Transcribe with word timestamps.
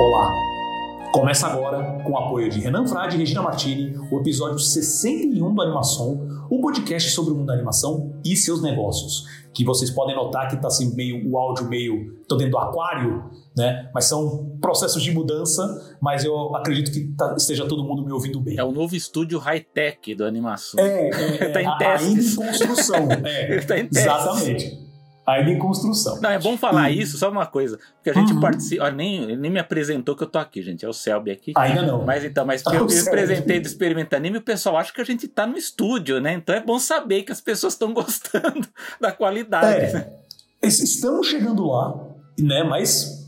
Olá! 0.00 0.32
Começa 1.12 1.46
agora, 1.46 2.00
com 2.04 2.12
o 2.12 2.16
apoio 2.16 2.48
de 2.48 2.60
Renan 2.60 2.86
Frade 2.86 3.16
e 3.16 3.18
Regina 3.18 3.42
Martini, 3.42 3.96
o 4.10 4.18
episódio 4.20 4.58
61 4.58 5.54
do 5.54 5.60
Animação, 5.62 6.46
o 6.48 6.60
podcast 6.60 7.10
sobre 7.10 7.32
o 7.32 7.34
mundo 7.36 7.46
da 7.48 7.52
animação 7.54 8.14
e 8.24 8.34
seus 8.36 8.62
negócios. 8.62 9.26
Que 9.52 9.64
vocês 9.64 9.90
podem 9.90 10.14
notar 10.16 10.48
que 10.48 10.54
está 10.54 10.68
assim, 10.68 10.94
meio, 10.94 11.30
o 11.30 11.36
áudio 11.36 11.68
meio. 11.68 12.16
tô 12.26 12.36
dentro 12.36 12.52
do 12.52 12.58
aquário, 12.58 13.24
né? 13.54 13.90
Mas 13.94 14.06
são 14.06 14.56
processos 14.62 15.02
de 15.02 15.10
mudança, 15.12 15.96
mas 16.00 16.24
eu 16.24 16.56
acredito 16.56 16.90
que 16.90 17.08
tá, 17.14 17.34
esteja 17.36 17.66
todo 17.68 17.84
mundo 17.84 18.02
me 18.02 18.12
ouvindo 18.12 18.40
bem. 18.40 18.56
É 18.58 18.64
o 18.64 18.72
novo 18.72 18.96
estúdio 18.96 19.38
high-tech 19.38 20.14
do 20.14 20.24
animação. 20.24 20.82
É, 20.82 21.10
é, 21.44 21.48
tá 21.50 21.60
em 21.62 21.66
a- 21.66 21.76
testes. 21.76 22.08
ainda 22.08 22.22
em 22.22 22.34
construção. 22.48 23.08
É, 23.24 23.60
Tá 23.60 23.78
em 23.78 23.86
testes. 23.88 23.98
Exatamente. 24.02 24.81
Ainda 25.24 25.50
em 25.52 25.58
construção. 25.58 26.20
Não, 26.20 26.30
é 26.30 26.38
bom 26.38 26.56
falar 26.56 26.90
isso, 26.90 27.16
só 27.16 27.30
uma 27.30 27.46
coisa. 27.46 27.78
Porque 27.94 28.10
a 28.10 28.12
gente 28.12 28.32
Uhum. 28.32 28.40
participa. 28.40 28.84
Olha, 28.84 28.92
nem, 28.94 29.22
ele 29.22 29.36
nem 29.36 29.50
me 29.52 29.60
apresentou 29.60 30.16
que 30.16 30.24
eu 30.24 30.26
tô 30.26 30.38
aqui, 30.38 30.60
gente. 30.62 30.84
É 30.84 30.88
o 30.88 30.92
Selby 30.92 31.30
aqui. 31.30 31.52
Ainda 31.56 31.82
não. 31.82 32.04
Mas 32.04 32.24
então, 32.24 32.44
mas 32.44 32.62
Ah, 32.66 32.74
eu 32.74 32.84
me 32.86 32.98
apresentei 32.98 33.60
do 33.60 33.66
Experimenta 33.66 34.16
Anime 34.16 34.36
e 34.36 34.38
o 34.40 34.42
pessoal 34.42 34.76
acha 34.76 34.92
que 34.92 35.00
a 35.00 35.04
gente 35.04 35.28
tá 35.28 35.46
no 35.46 35.56
estúdio, 35.56 36.20
né? 36.20 36.32
Então 36.34 36.52
é 36.52 36.60
bom 36.60 36.76
saber 36.78 37.22
que 37.22 37.30
as 37.30 37.40
pessoas 37.40 37.74
estão 37.74 37.92
gostando 37.94 38.66
da 39.00 39.12
qualidade. 39.12 39.92
né? 39.92 40.10
É, 40.60 40.66
es- 40.66 40.80
estamos 40.80 41.28
chegando 41.28 41.66
lá, 41.68 41.94
né? 42.40 42.64
Mas 42.64 43.21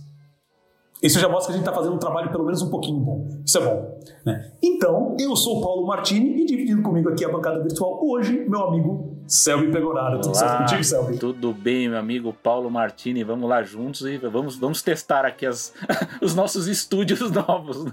isso 1.07 1.21
já 1.21 1.29
mostra 1.29 1.47
que 1.53 1.53
a 1.53 1.57
gente 1.59 1.67
está 1.69 1.73
fazendo 1.77 1.95
um 1.95 1.99
trabalho 1.99 2.31
pelo 2.31 2.45
menos 2.45 2.63
um 2.63 2.71
pouquinho 2.71 2.99
bom. 3.01 3.29
Isso 3.45 3.59
é 3.59 3.61
bom. 3.65 4.01
Né? 4.25 4.53
Então, 4.63 5.17
eu 5.21 5.37
sou 5.37 5.59
o 5.59 5.63
Paulo 5.63 5.87
Martini 5.87 6.43
e 6.43 6.47
dividindo 6.47 6.83
comigo 6.83 7.09
aqui 7.11 7.25
a 7.25 7.29
bancada 7.29 7.61
virtual 7.63 8.01
hoje, 8.03 8.45
meu 8.49 8.61
amigo 8.69 9.13
Selby 9.27 9.71
Pegoraro. 9.71 10.21
Tudo 10.21 10.35
certo 10.37 10.59
contigo, 10.59 10.85
Selby? 10.85 11.19
Tudo 11.19 11.53
bem, 11.53 11.89
meu 11.89 11.99
amigo 11.99 12.33
Paulo 12.43 12.71
Martini. 12.71 13.23
Vamos 13.25 13.49
lá 13.49 13.63
juntos 13.63 14.03
e 14.03 14.19
vamos, 14.19 14.57
vamos 14.57 14.83
testar 14.83 15.25
aqui 15.25 15.47
as, 15.47 15.73
os 16.21 16.35
nossos 16.35 16.67
estúdios 16.69 17.21
novos. 17.33 17.85
Né? 17.85 17.93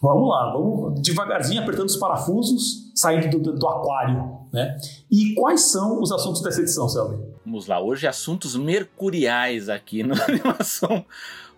Vamos 0.00 0.28
lá, 0.28 0.52
vamos 0.52 1.00
devagarzinho 1.02 1.62
apertando 1.62 1.86
os 1.86 1.96
parafusos, 1.96 2.92
saindo 2.94 3.38
do, 3.38 3.52
do- 3.56 3.68
aquário, 3.68 4.38
né? 4.52 4.76
E 5.10 5.34
quais 5.34 5.70
são 5.70 6.00
os 6.00 6.10
assuntos 6.12 6.42
dessa 6.42 6.60
edição, 6.60 6.88
Selby? 6.88 7.16
Vamos 7.44 7.66
lá, 7.66 7.80
hoje 7.80 8.06
assuntos 8.06 8.56
mercuriais 8.56 9.68
aqui 9.68 10.02
no 10.02 10.14
Animação. 10.22 11.04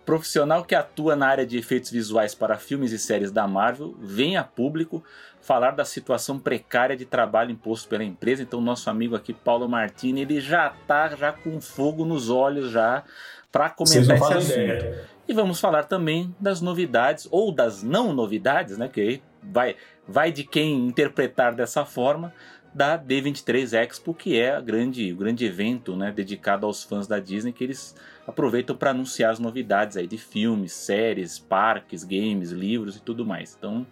Profissional 0.05 0.65
que 0.65 0.75
atua 0.75 1.15
na 1.15 1.27
área 1.27 1.45
de 1.45 1.57
efeitos 1.57 1.89
visuais 1.89 2.35
para 2.35 2.57
filmes 2.57 2.91
e 2.91 2.99
séries 2.99 3.31
da 3.31 3.47
Marvel 3.47 3.95
vem 3.99 4.35
a 4.35 4.43
público 4.43 5.03
falar 5.41 5.71
da 5.71 5.85
situação 5.85 6.39
precária 6.39 6.95
de 6.95 7.05
trabalho 7.05 7.51
imposto 7.51 7.87
pela 7.87 8.03
empresa. 8.03 8.43
Então, 8.43 8.59
nosso 8.61 8.89
amigo 8.89 9.15
aqui, 9.15 9.33
Paulo 9.33 9.67
Martini, 9.67 10.21
ele 10.21 10.41
já 10.41 10.69
tá 10.87 11.09
já 11.15 11.31
com 11.31 11.59
fogo 11.61 12.05
nos 12.05 12.29
olhos 12.29 12.71
já 12.71 13.03
para 13.51 13.69
comentar 13.69 14.15
esse 14.15 14.33
assunto. 14.33 14.51
ideia. 14.51 15.09
E 15.27 15.33
vamos 15.33 15.59
falar 15.59 15.83
também 15.83 16.35
das 16.39 16.59
novidades 16.59 17.27
ou 17.31 17.51
das 17.51 17.81
não 17.81 18.13
novidades, 18.13 18.77
né? 18.77 18.89
Que 18.89 19.01
aí 19.01 19.23
vai, 19.41 19.75
vai 20.07 20.31
de 20.31 20.43
quem 20.43 20.87
interpretar 20.87 21.53
dessa 21.53 21.85
forma 21.85 22.33
da 22.73 22.97
D23 22.97 23.73
Expo, 23.73 24.13
que 24.13 24.37
é 24.37 24.55
a 24.55 24.59
grande, 24.59 25.13
o 25.13 25.15
grande 25.15 25.45
evento, 25.45 25.95
né, 25.95 26.11
dedicado 26.11 26.65
aos 26.65 26.83
fãs 26.83 27.05
da 27.05 27.19
Disney 27.19 27.53
que 27.53 27.63
eles 27.63 27.95
aproveitam 28.27 28.75
para 28.75 28.91
anunciar 28.91 29.31
as 29.31 29.39
novidades 29.39 29.97
aí 29.97 30.07
de 30.07 30.17
filmes, 30.17 30.73
séries, 30.73 31.39
parques, 31.39 32.03
games, 32.03 32.51
livros 32.51 32.95
e 32.95 33.01
tudo 33.01 33.25
mais. 33.25 33.55
Então, 33.57 33.85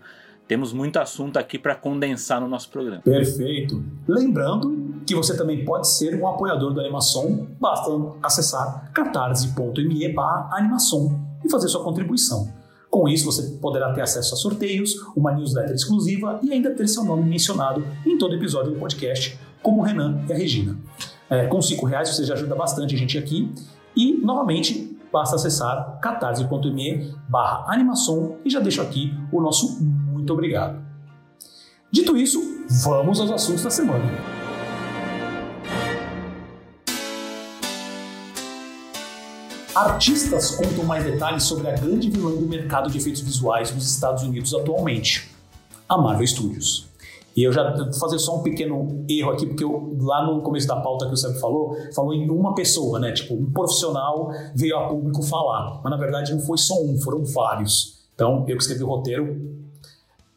temos 0.47 0.73
muito 0.73 0.97
assunto 0.97 1.37
aqui 1.37 1.57
para 1.57 1.75
condensar 1.75 2.41
no 2.41 2.47
nosso 2.47 2.69
programa. 2.69 3.01
Perfeito. 3.01 3.83
Lembrando 4.07 5.01
que 5.05 5.15
você 5.15 5.35
também 5.37 5.63
pode 5.63 5.87
ser 5.87 6.19
um 6.19 6.27
apoiador 6.27 6.73
do 6.73 6.79
Animação, 6.79 7.47
basta 7.59 7.89
acessar 8.21 8.91
catarse.me 8.93 10.13
animação 10.51 11.19
e 11.43 11.49
fazer 11.49 11.69
sua 11.69 11.83
contribuição. 11.83 12.51
Com 12.89 13.07
isso, 13.07 13.23
você 13.25 13.57
poderá 13.61 13.93
ter 13.93 14.01
acesso 14.01 14.33
a 14.33 14.37
sorteios, 14.37 14.95
uma 15.15 15.31
newsletter 15.31 15.73
exclusiva 15.73 16.41
e 16.43 16.51
ainda 16.51 16.71
ter 16.71 16.85
seu 16.89 17.05
nome 17.05 17.23
mencionado 17.23 17.85
em 18.05 18.17
todo 18.17 18.35
episódio 18.35 18.73
do 18.73 18.77
podcast, 18.79 19.39
como 19.63 19.79
o 19.79 19.83
Renan 19.85 20.21
e 20.27 20.33
a 20.33 20.35
Regina. 20.35 20.77
É, 21.29 21.47
com 21.47 21.61
cinco 21.61 21.85
reais 21.85 22.09
você 22.09 22.25
já 22.25 22.33
ajuda 22.33 22.53
bastante 22.53 22.93
a 22.93 22.97
gente 22.97 23.17
aqui. 23.17 23.49
E, 23.95 24.13
novamente, 24.13 24.97
basta 25.11 25.35
acessar 25.35 25.99
catarse.me 26.01 27.15
barra 27.27 27.65
animação 27.73 28.37
e 28.45 28.49
já 28.49 28.59
deixo 28.59 28.81
aqui 28.81 29.13
o 29.31 29.41
nosso 29.41 29.81
muito 29.81 30.33
obrigado. 30.33 30.81
Dito 31.91 32.15
isso, 32.15 32.39
vamos 32.83 33.19
aos 33.19 33.31
assuntos 33.31 33.63
da 33.63 33.69
semana. 33.69 34.05
Artistas 39.75 40.51
contam 40.51 40.83
mais 40.83 41.03
detalhes 41.03 41.43
sobre 41.43 41.69
a 41.69 41.71
grande 41.71 42.09
vilã 42.09 42.31
do 42.31 42.47
mercado 42.47 42.89
de 42.89 42.97
efeitos 42.97 43.21
visuais 43.21 43.73
nos 43.73 43.89
Estados 43.89 44.21
Unidos 44.21 44.53
atualmente, 44.53 45.31
a 45.87 45.97
Marvel 45.97 46.27
Studios. 46.27 46.90
E 47.35 47.43
eu 47.43 47.51
já 47.51 47.73
vou 47.73 47.93
fazer 47.93 48.19
só 48.19 48.37
um 48.37 48.43
pequeno 48.43 49.05
erro 49.07 49.31
aqui, 49.31 49.45
porque 49.45 49.63
eu, 49.63 49.97
lá 50.01 50.25
no 50.25 50.41
começo 50.41 50.67
da 50.67 50.75
pauta 50.77 51.07
que 51.07 51.13
o 51.13 51.17
Sérgio 51.17 51.39
falou, 51.39 51.75
falou 51.95 52.13
em 52.13 52.29
uma 52.29 52.53
pessoa, 52.53 52.99
né? 52.99 53.11
Tipo, 53.13 53.35
um 53.35 53.51
profissional 53.51 54.31
veio 54.53 54.77
a 54.77 54.87
público 54.87 55.23
falar. 55.23 55.79
Mas 55.81 55.91
na 55.91 55.97
verdade 55.97 56.33
não 56.33 56.41
foi 56.41 56.57
só 56.57 56.81
um, 56.81 56.97
foram 56.99 57.23
vários. 57.23 58.01
Então, 58.13 58.45
eu 58.47 58.57
que 58.57 58.63
escrevi 58.63 58.83
o 58.83 58.87
roteiro, 58.87 59.61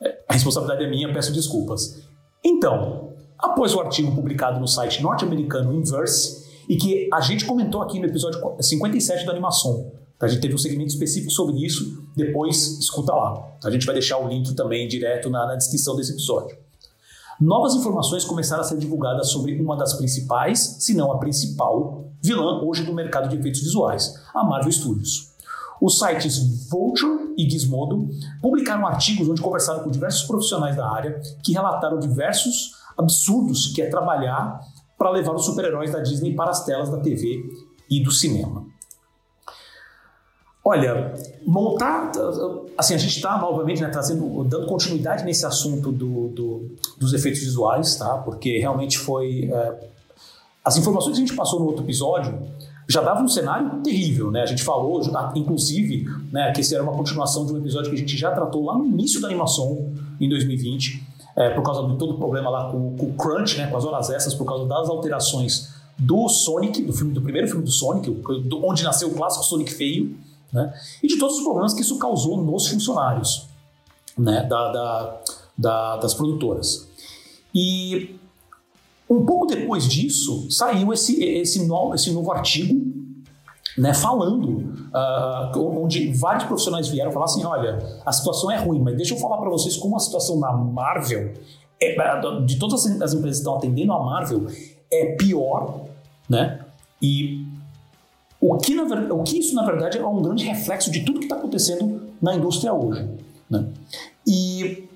é, 0.00 0.19
a 0.28 0.34
responsabilidade 0.34 0.84
é 0.84 0.91
minha, 0.91 1.12
peço 1.12 1.33
desculpas. 1.33 2.03
Então, 2.44 3.10
após 3.38 3.75
o 3.75 3.81
artigo 3.81 4.15
publicado 4.15 4.60
no 4.60 4.69
site 4.69 5.03
norte-americano 5.03 5.75
Inverse, 5.75 6.44
e 6.69 6.77
que 6.77 7.10
a 7.12 7.21
gente 7.21 7.44
comentou 7.44 7.83
aqui 7.83 7.99
no 7.99 8.06
episódio 8.06 8.41
57 8.60 9.27
da 9.27 9.33
animação, 9.33 9.93
a 10.21 10.28
gente 10.28 10.41
teve 10.41 10.54
um 10.54 10.59
segmento 10.59 10.88
específico 10.88 11.31
sobre 11.31 11.56
isso, 11.65 12.03
depois 12.16 12.78
escuta 12.78 13.12
lá. 13.12 13.59
A 13.62 13.71
gente 13.71 13.84
vai 13.84 13.94
deixar 13.94 14.19
o 14.19 14.28
link 14.28 14.54
também 14.54 14.88
direto 14.88 15.28
na, 15.28 15.47
na 15.47 15.56
descrição 15.56 15.94
desse 15.97 16.12
episódio. 16.12 16.56
Novas 17.41 17.75
informações 17.75 18.25
começaram 18.25 18.62
a 18.62 18.65
ser 18.65 18.78
divulgadas 18.78 19.31
sobre 19.31 19.61
uma 19.61 19.77
das 19.77 19.95
principais, 19.95 20.77
se 20.81 20.95
não 20.95 21.11
a 21.11 21.19
principal, 21.19 22.05
vilã 22.22 22.62
hoje 22.62 22.84
do 22.84 22.95
mercado 22.95 23.28
de 23.28 23.37
efeitos 23.37 23.61
visuais, 23.61 24.15
a 24.34 24.45
Marvel 24.45 24.71
Studios. 24.71 25.34
Os 25.81 25.99
sites 25.99 26.69
Vulture 26.71 27.34
e 27.37 27.50
Gizmodo 27.50 28.09
publicaram 28.41 28.87
artigos 28.87 29.28
onde 29.28 29.43
conversaram 29.43 29.83
com 29.83 29.91
diversos 29.91 30.22
profissionais 30.22 30.77
da 30.77 30.89
área 30.89 31.21
que 31.43 31.53
relataram 31.53 31.99
diversos 31.99 32.72
absurdos 32.97 33.66
que 33.75 33.83
é 33.83 33.91
trabalhar 33.91 34.61
para 34.97 35.11
levar 35.11 35.34
os 35.34 35.45
super-heróis 35.45 35.93
da 35.93 36.01
Disney 36.01 36.34
para 36.34 36.51
as 36.51 36.65
telas 36.65 36.89
da 36.89 36.99
TV 36.99 37.43
e 37.91 38.03
do 38.03 38.12
cinema. 38.12 38.65
Olha, 40.65 41.15
montar. 41.47 42.11
Assim, 42.79 42.95
a 42.95 42.99
gente 42.99 43.17
está 43.17 43.39
novamente 43.39 43.83
né, 43.83 43.89
trazendo, 43.89 44.43
dando 44.45 44.67
continuidade 44.67 45.23
nesse 45.25 45.45
assunto 45.45 45.93
do, 45.93 46.29
do- 46.29 46.71
dos 46.99 47.13
efeitos 47.13 47.41
visuais, 47.41 47.97
tá? 47.97 48.17
Porque 48.19 48.59
realmente 48.59 48.97
foi. 48.99 49.51
é, 49.53 49.89
as 50.65 50.79
informações 50.79 51.17
que 51.19 51.23
a 51.23 51.27
gente 51.27 51.37
passou 51.37 51.61
no 51.61 51.67
outro 51.67 51.85
episódio 51.85 52.39
já 52.89 53.03
davam 53.03 53.25
um 53.25 53.29
cenário 53.29 53.83
terrível, 53.83 54.31
né? 54.31 54.43
A 54.43 54.47
gente 54.47 54.63
falou, 54.63 55.01
inclusive, 55.35 56.07
né, 56.33 56.53
que 56.53 56.61
esse 56.63 56.75
era 56.75 56.83
uma 56.83 56.93
continuação 56.93 57.45
de 57.45 57.53
um 57.53 57.59
episódio 57.59 57.91
que 57.91 57.97
a 57.97 57.99
gente 57.99 58.17
já 58.17 58.31
tratou 58.31 58.65
lá 58.65 58.77
no 58.77 58.87
início 58.87 59.21
da 59.21 59.29
animação, 59.29 59.93
em 60.21 60.29
2020, 60.29 61.03
é, 61.37 61.51
por 61.51 61.63
causa 61.63 61.87
de 61.87 61.97
todo 61.99 62.15
o 62.15 62.19
problema 62.19 62.49
lá 62.49 62.71
com, 62.71 62.97
com 62.97 63.07
o 63.07 63.13
Crunch, 63.15 63.59
né, 63.59 63.67
com 63.67 63.77
as 63.77 63.85
horas 63.85 64.09
extras, 64.11 64.35
por 64.35 64.47
causa 64.47 64.67
das 64.67 64.89
alterações 64.89 65.71
do 65.99 66.29
Sonic, 66.29 66.83
do, 66.83 66.93
filme, 66.93 67.13
do 67.13 67.21
primeiro 67.23 67.47
filme 67.49 67.65
do 67.65 67.71
Sonic, 67.71 68.11
onde 68.63 68.83
nasceu 68.85 69.09
o 69.09 69.15
clássico 69.15 69.45
Sonic 69.45 69.73
feio, 69.73 70.15
né? 70.54 70.72
E 71.03 71.06
de 71.09 71.19
todos 71.19 71.37
os 71.37 71.42
problemas 71.42 71.75
que 71.75 71.82
isso 71.82 71.98
causou 71.98 72.37
nos 72.42 72.66
funcionários 72.69 73.47
né? 74.16 74.44
da, 74.44 74.72
da- 74.72 75.20
da- 75.59 75.97
das 75.98 76.15
produtoras. 76.15 76.88
E 77.54 78.16
um 79.10 79.25
pouco 79.26 79.47
depois 79.47 79.87
disso, 79.88 80.50
saiu 80.50 80.92
esse, 80.92 81.22
esse, 81.22 81.66
novo, 81.66 81.94
esse 81.94 82.10
novo 82.12 82.32
artigo 82.32 82.82
né, 83.76 83.92
falando, 83.92 84.72
ah, 84.92 85.53
onde 85.56 86.12
vários 86.12 86.45
profissionais 86.45 86.89
vieram 86.89 87.10
falar 87.10 87.24
assim: 87.27 87.45
olha, 87.45 88.00
a 88.07 88.12
situação 88.12 88.50
é 88.50 88.57
ruim, 88.57 88.78
mas 88.80 88.97
deixa 88.97 89.15
eu 89.15 89.18
falar 89.18 89.36
para 89.39 89.50
vocês 89.50 89.77
como 89.77 89.97
a 89.97 90.00
situação 90.00 90.39
na 90.39 90.53
Marvel, 90.53 91.33
é, 91.80 92.41
de 92.47 92.57
todas 92.57 92.86
as 92.86 93.03
as 93.03 93.12
empresas 93.12 93.39
que 93.39 93.42
estão 93.42 93.57
atendendo 93.57 93.92
a 93.92 94.00
Marvel, 94.03 94.47
é 94.92 95.16
pior, 95.16 95.80
né? 96.28 96.60
E 97.03 97.44
o 98.53 98.59
que, 98.59 98.75
na 98.75 98.83
o 99.15 99.23
que 99.23 99.39
isso, 99.39 99.55
na 99.55 99.65
verdade, 99.65 99.97
é 99.97 100.07
um 100.07 100.21
grande 100.21 100.45
reflexo 100.45 100.91
de 100.91 101.01
tudo 101.01 101.19
que 101.19 101.25
está 101.25 101.37
acontecendo 101.37 102.03
na 102.21 102.35
indústria 102.35 102.75
hoje. 102.75 103.09
Né? 103.49 103.65
E, 104.27 104.87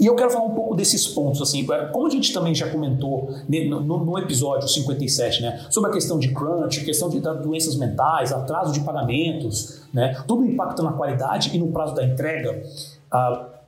e 0.00 0.06
eu 0.06 0.16
quero 0.16 0.30
falar 0.30 0.46
um 0.46 0.54
pouco 0.54 0.74
desses 0.74 1.06
pontos. 1.06 1.42
Assim, 1.42 1.66
como 1.92 2.06
a 2.06 2.10
gente 2.10 2.32
também 2.32 2.54
já 2.54 2.70
comentou 2.70 3.28
no, 3.46 3.80
no 3.80 4.18
episódio 4.18 4.66
57, 4.66 5.42
né, 5.42 5.66
sobre 5.68 5.90
a 5.90 5.92
questão 5.92 6.18
de 6.18 6.32
crunch, 6.32 6.82
questão 6.84 7.10
de, 7.10 7.20
doenças 7.20 7.76
mentais, 7.76 8.32
atraso 8.32 8.72
de 8.72 8.80
pagamentos, 8.80 9.82
né, 9.92 10.22
tudo 10.26 10.46
impacta 10.46 10.82
na 10.82 10.92
qualidade 10.92 11.54
e 11.54 11.58
no 11.58 11.68
prazo 11.68 11.94
da 11.94 12.04
entrega. 12.04 12.62
ah, 13.10 13.48
é- 13.50 13.63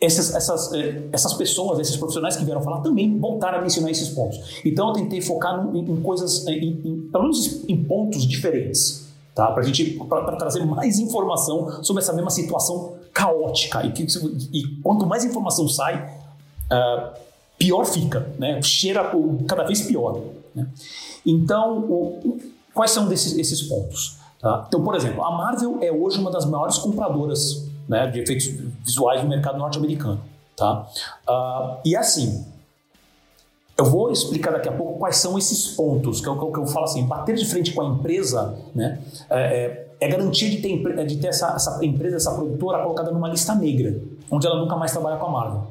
essas, 0.00 0.34
essas, 0.34 0.72
eh, 0.72 1.08
essas 1.12 1.34
pessoas, 1.34 1.80
esses 1.80 1.96
profissionais 1.96 2.36
que 2.36 2.44
vieram 2.44 2.62
falar 2.62 2.80
também 2.80 3.18
voltaram 3.18 3.58
a 3.58 3.62
mencionar 3.62 3.90
esses 3.90 4.08
pontos. 4.10 4.60
Então 4.64 4.88
eu 4.88 4.94
tentei 4.94 5.20
focar 5.20 5.68
em, 5.74 5.78
em 5.78 6.00
coisas, 6.00 6.46
em, 6.46 6.80
em, 6.84 7.08
pelo 7.10 7.24
menos 7.24 7.64
em 7.68 7.84
pontos 7.84 8.26
diferentes, 8.26 9.08
tá? 9.34 9.50
Para 9.50 9.62
gente, 9.64 9.98
para 10.08 10.36
trazer 10.36 10.64
mais 10.64 11.00
informação 11.00 11.82
sobre 11.82 12.02
essa 12.02 12.12
mesma 12.12 12.30
situação 12.30 12.94
caótica 13.12 13.84
e, 13.84 13.90
que, 13.90 14.06
e 14.52 14.66
quanto 14.82 15.04
mais 15.04 15.24
informação 15.24 15.68
sai, 15.68 16.16
uh, 16.70 17.18
pior 17.58 17.84
fica, 17.84 18.32
né? 18.38 18.62
Cheira 18.62 19.12
cada 19.48 19.64
vez 19.64 19.82
pior. 19.82 20.20
Né? 20.54 20.68
Então, 21.26 21.78
o, 21.80 22.40
quais 22.72 22.92
são 22.92 23.08
desses, 23.08 23.36
esses 23.36 23.62
pontos? 23.62 24.16
Tá? 24.40 24.64
Então, 24.68 24.84
por 24.84 24.94
exemplo, 24.94 25.24
a 25.24 25.32
Marvel 25.32 25.78
é 25.80 25.90
hoje 25.90 26.20
uma 26.20 26.30
das 26.30 26.46
maiores 26.46 26.78
compradoras 26.78 27.67
né, 27.88 28.06
de 28.06 28.20
efeitos 28.20 28.46
visuais 28.84 29.22
no 29.22 29.28
mercado 29.28 29.58
norte-americano. 29.58 30.20
Tá? 30.56 30.86
Uh, 31.28 31.78
e 31.84 31.96
assim, 31.96 32.44
eu 33.78 33.84
vou 33.84 34.10
explicar 34.10 34.50
daqui 34.50 34.68
a 34.68 34.72
pouco 34.72 34.98
quais 34.98 35.16
são 35.16 35.38
esses 35.38 35.68
pontos, 35.68 36.20
que 36.20 36.28
é 36.28 36.32
o 36.32 36.52
que 36.52 36.58
eu 36.58 36.66
falo 36.66 36.84
assim, 36.84 37.06
bater 37.06 37.36
de 37.36 37.46
frente 37.46 37.72
com 37.72 37.82
a 37.82 37.86
empresa 37.86 38.58
né, 38.74 38.98
é, 39.30 39.38
é, 39.38 39.88
é 40.00 40.08
garantia 40.08 40.50
de 40.50 40.58
ter, 40.58 41.06
de 41.06 41.16
ter 41.16 41.28
essa, 41.28 41.54
essa, 41.54 41.84
empresa, 41.84 42.16
essa 42.16 42.34
produtora 42.34 42.82
colocada 42.82 43.12
numa 43.12 43.28
lista 43.28 43.54
negra, 43.54 44.00
onde 44.28 44.46
ela 44.48 44.58
nunca 44.60 44.74
mais 44.74 44.90
trabalha 44.90 45.16
com 45.16 45.26
a 45.26 45.30
Marvel. 45.30 45.66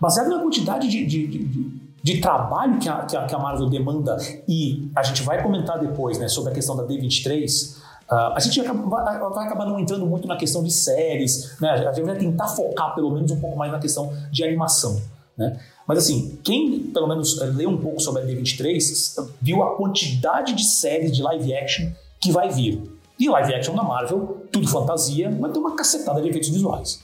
Baseado 0.00 0.30
na 0.30 0.38
quantidade 0.40 0.88
de, 0.88 1.04
de, 1.04 1.26
de, 1.26 1.80
de 2.02 2.20
trabalho 2.20 2.78
que 2.78 2.88
a, 2.88 3.04
que 3.04 3.34
a, 3.34 3.38
Marvel 3.38 3.68
demanda, 3.68 4.16
e 4.48 4.90
a 4.96 5.02
gente 5.02 5.22
vai 5.22 5.42
comentar 5.42 5.78
depois 5.78 6.18
né, 6.18 6.28
sobre 6.28 6.50
a 6.50 6.54
questão 6.54 6.74
da 6.74 6.84
D23, 6.84 7.76
Uh, 8.10 8.34
a 8.34 8.40
gente 8.40 8.60
vai, 8.60 8.76
vai, 8.76 9.46
acabar 9.46 9.64
não 9.64 9.80
entrando 9.80 10.06
muito 10.06 10.28
na 10.28 10.36
questão 10.36 10.62
de 10.62 10.70
séries, 10.70 11.58
né? 11.60 11.70
a 11.70 11.92
gente 11.92 12.04
vai 12.04 12.16
tentar 12.16 12.48
focar 12.48 12.94
pelo 12.94 13.10
menos 13.10 13.30
um 13.30 13.40
pouco 13.40 13.56
mais 13.56 13.72
na 13.72 13.78
questão 13.78 14.12
de 14.30 14.44
animação. 14.44 15.00
Né? 15.36 15.58
Mas 15.86 15.98
assim, 15.98 16.38
quem 16.44 16.80
pelo 16.92 17.06
menos 17.06 17.40
eh, 17.40 17.46
leu 17.46 17.70
um 17.70 17.76
pouco 17.78 18.00
sobre 18.00 18.22
a 18.22 18.26
D23 18.26 19.32
viu 19.40 19.62
a 19.62 19.76
quantidade 19.76 20.52
de 20.52 20.64
séries 20.64 21.12
de 21.12 21.22
live 21.22 21.54
action 21.54 21.90
que 22.20 22.30
vai 22.30 22.48
vir. 22.50 22.82
E 23.18 23.28
live 23.28 23.54
action 23.54 23.74
da 23.74 23.82
Marvel, 23.82 24.46
tudo 24.52 24.68
fantasia, 24.68 25.30
mas 25.30 25.52
tem 25.52 25.60
uma 25.60 25.74
cacetada 25.74 26.20
de 26.20 26.28
efeitos 26.28 26.48
visuais. 26.50 27.02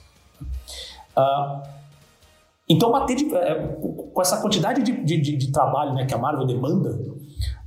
Uh, 1.16 1.62
então, 2.68 2.90
bater 2.90 3.16
de, 3.16 3.34
é, 3.34 3.54
com 4.12 4.22
essa 4.22 4.40
quantidade 4.40 4.82
de, 4.82 4.92
de, 5.04 5.36
de, 5.36 5.52
trabalho 5.52 5.92
né, 5.92 6.06
que 6.06 6.14
a 6.14 6.18
Marvel 6.18 6.46
demanda, 6.46 6.90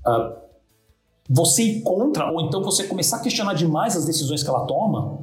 uh, 0.07 0.42
você 1.29 1.63
ir 1.63 1.81
contra, 1.81 2.31
ou 2.31 2.41
então 2.41 2.61
você 2.61 2.83
começar 2.85 3.17
a 3.17 3.19
questionar 3.19 3.53
demais 3.53 3.95
as 3.95 4.05
decisões 4.05 4.43
que 4.43 4.49
ela 4.49 4.65
toma, 4.65 5.19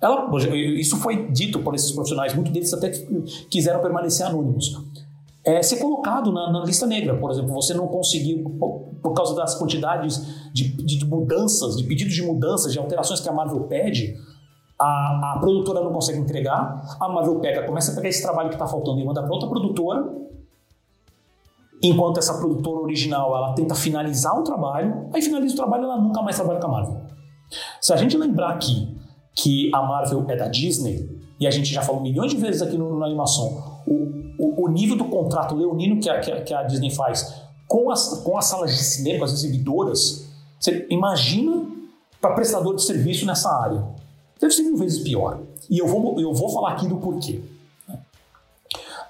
ela, 0.00 0.28
isso 0.76 0.96
foi 0.98 1.28
dito 1.30 1.58
por 1.60 1.74
esses 1.74 1.90
profissionais, 1.90 2.34
muitos 2.34 2.52
deles 2.52 2.72
até 2.72 2.90
quiseram 3.50 3.80
permanecer 3.80 4.26
anônimos. 4.26 4.76
É 5.44 5.62
ser 5.62 5.78
colocado 5.78 6.30
na, 6.30 6.52
na 6.52 6.64
lista 6.64 6.86
negra, 6.86 7.16
por 7.16 7.30
exemplo, 7.30 7.52
você 7.52 7.74
não 7.74 7.88
conseguiu, 7.88 8.44
por, 9.02 9.14
causa 9.14 9.34
das 9.34 9.54
quantidades 9.54 10.52
de, 10.52 10.68
de, 10.68 11.04
mudanças, 11.06 11.76
de 11.76 11.84
pedidos 11.84 12.14
de 12.14 12.22
mudanças, 12.22 12.72
de 12.72 12.78
alterações 12.78 13.20
que 13.20 13.28
a 13.28 13.32
Marvel 13.32 13.60
pede, 13.62 14.14
a, 14.78 15.34
a 15.34 15.38
produtora 15.40 15.80
não 15.80 15.92
consegue 15.92 16.18
entregar, 16.18 16.96
a 17.00 17.08
Marvel 17.08 17.40
pega, 17.40 17.66
começa 17.66 17.90
a 17.90 17.94
pegar 17.94 18.08
esse 18.08 18.22
trabalho 18.22 18.50
que 18.50 18.54
está 18.54 18.66
faltando 18.66 19.00
e 19.00 19.04
manda 19.04 19.22
para 19.22 19.32
outra 19.32 19.48
produtora, 19.48 20.06
Enquanto 21.82 22.18
essa 22.18 22.34
produtora 22.34 22.80
original 22.80 23.36
ela 23.36 23.52
tenta 23.54 23.74
finalizar 23.74 24.38
o 24.38 24.42
trabalho, 24.42 25.08
aí 25.12 25.22
finaliza 25.22 25.54
o 25.54 25.56
trabalho 25.56 25.84
ela 25.84 26.00
nunca 26.00 26.22
mais 26.22 26.36
trabalha 26.36 26.60
com 26.60 26.66
a 26.66 26.70
Marvel. 26.70 27.00
Se 27.80 27.92
a 27.92 27.96
gente 27.96 28.16
lembrar 28.16 28.50
aqui 28.50 28.96
que 29.34 29.70
a 29.74 29.82
Marvel 29.82 30.24
é 30.28 30.36
da 30.36 30.48
Disney, 30.48 31.08
e 31.40 31.46
a 31.46 31.50
gente 31.50 31.72
já 31.72 31.82
falou 31.82 32.02
milhões 32.02 32.32
de 32.32 32.36
vezes 32.36 32.60
aqui 32.62 32.76
no, 32.76 32.98
na 32.98 33.06
animação, 33.06 33.80
o, 33.86 33.94
o, 34.38 34.64
o, 34.64 34.68
nível 34.68 34.96
do 34.96 35.04
contrato 35.04 35.54
leonino 35.54 36.00
que 36.00 36.10
a, 36.10 36.18
que 36.18 36.32
que 36.40 36.52
a 36.52 36.64
Disney 36.64 36.90
faz 36.90 37.42
com 37.68 37.90
as, 37.90 38.22
com 38.24 38.36
as 38.36 38.46
salas 38.46 38.76
de 38.76 38.82
cinema, 38.82 39.20
com 39.20 39.24
as 39.26 39.32
exibidoras, 39.32 40.28
você 40.58 40.86
imagina 40.90 41.66
para 42.20 42.34
prestador 42.34 42.74
de 42.74 42.82
serviço 42.82 43.24
nessa 43.24 43.48
área. 43.62 43.84
Deve 44.40 44.52
ser 44.52 44.62
mil 44.62 44.76
vezes 44.76 45.02
pior. 45.02 45.40
E 45.70 45.78
eu 45.78 45.86
vou, 45.86 46.18
eu 46.18 46.32
vou 46.32 46.48
falar 46.48 46.72
aqui 46.72 46.88
do 46.88 46.96
porquê. 46.96 47.40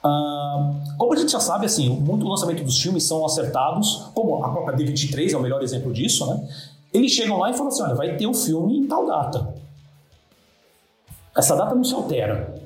Como 0.00 1.12
a 1.12 1.16
gente 1.16 1.32
já 1.32 1.40
sabe, 1.40 1.66
assim, 1.66 1.88
muito 1.88 2.26
lançamento 2.26 2.62
dos 2.62 2.80
filmes 2.80 3.04
são 3.04 3.24
acertados, 3.24 4.10
como 4.14 4.44
a 4.44 4.50
própria 4.50 4.76
D23 4.76 5.32
é 5.32 5.36
o 5.36 5.40
melhor 5.40 5.62
exemplo 5.62 5.92
disso, 5.92 6.26
né? 6.26 6.48
Eles 6.92 7.12
chegam 7.12 7.38
lá 7.38 7.50
e 7.50 7.52
falam 7.52 7.68
assim: 7.68 7.82
olha, 7.82 7.94
vai 7.94 8.16
ter 8.16 8.26
o 8.26 8.30
um 8.30 8.34
filme 8.34 8.78
em 8.78 8.86
tal 8.86 9.06
data. 9.06 9.54
Essa 11.36 11.54
data 11.54 11.74
não 11.74 11.84
se 11.84 11.94
altera. 11.94 12.58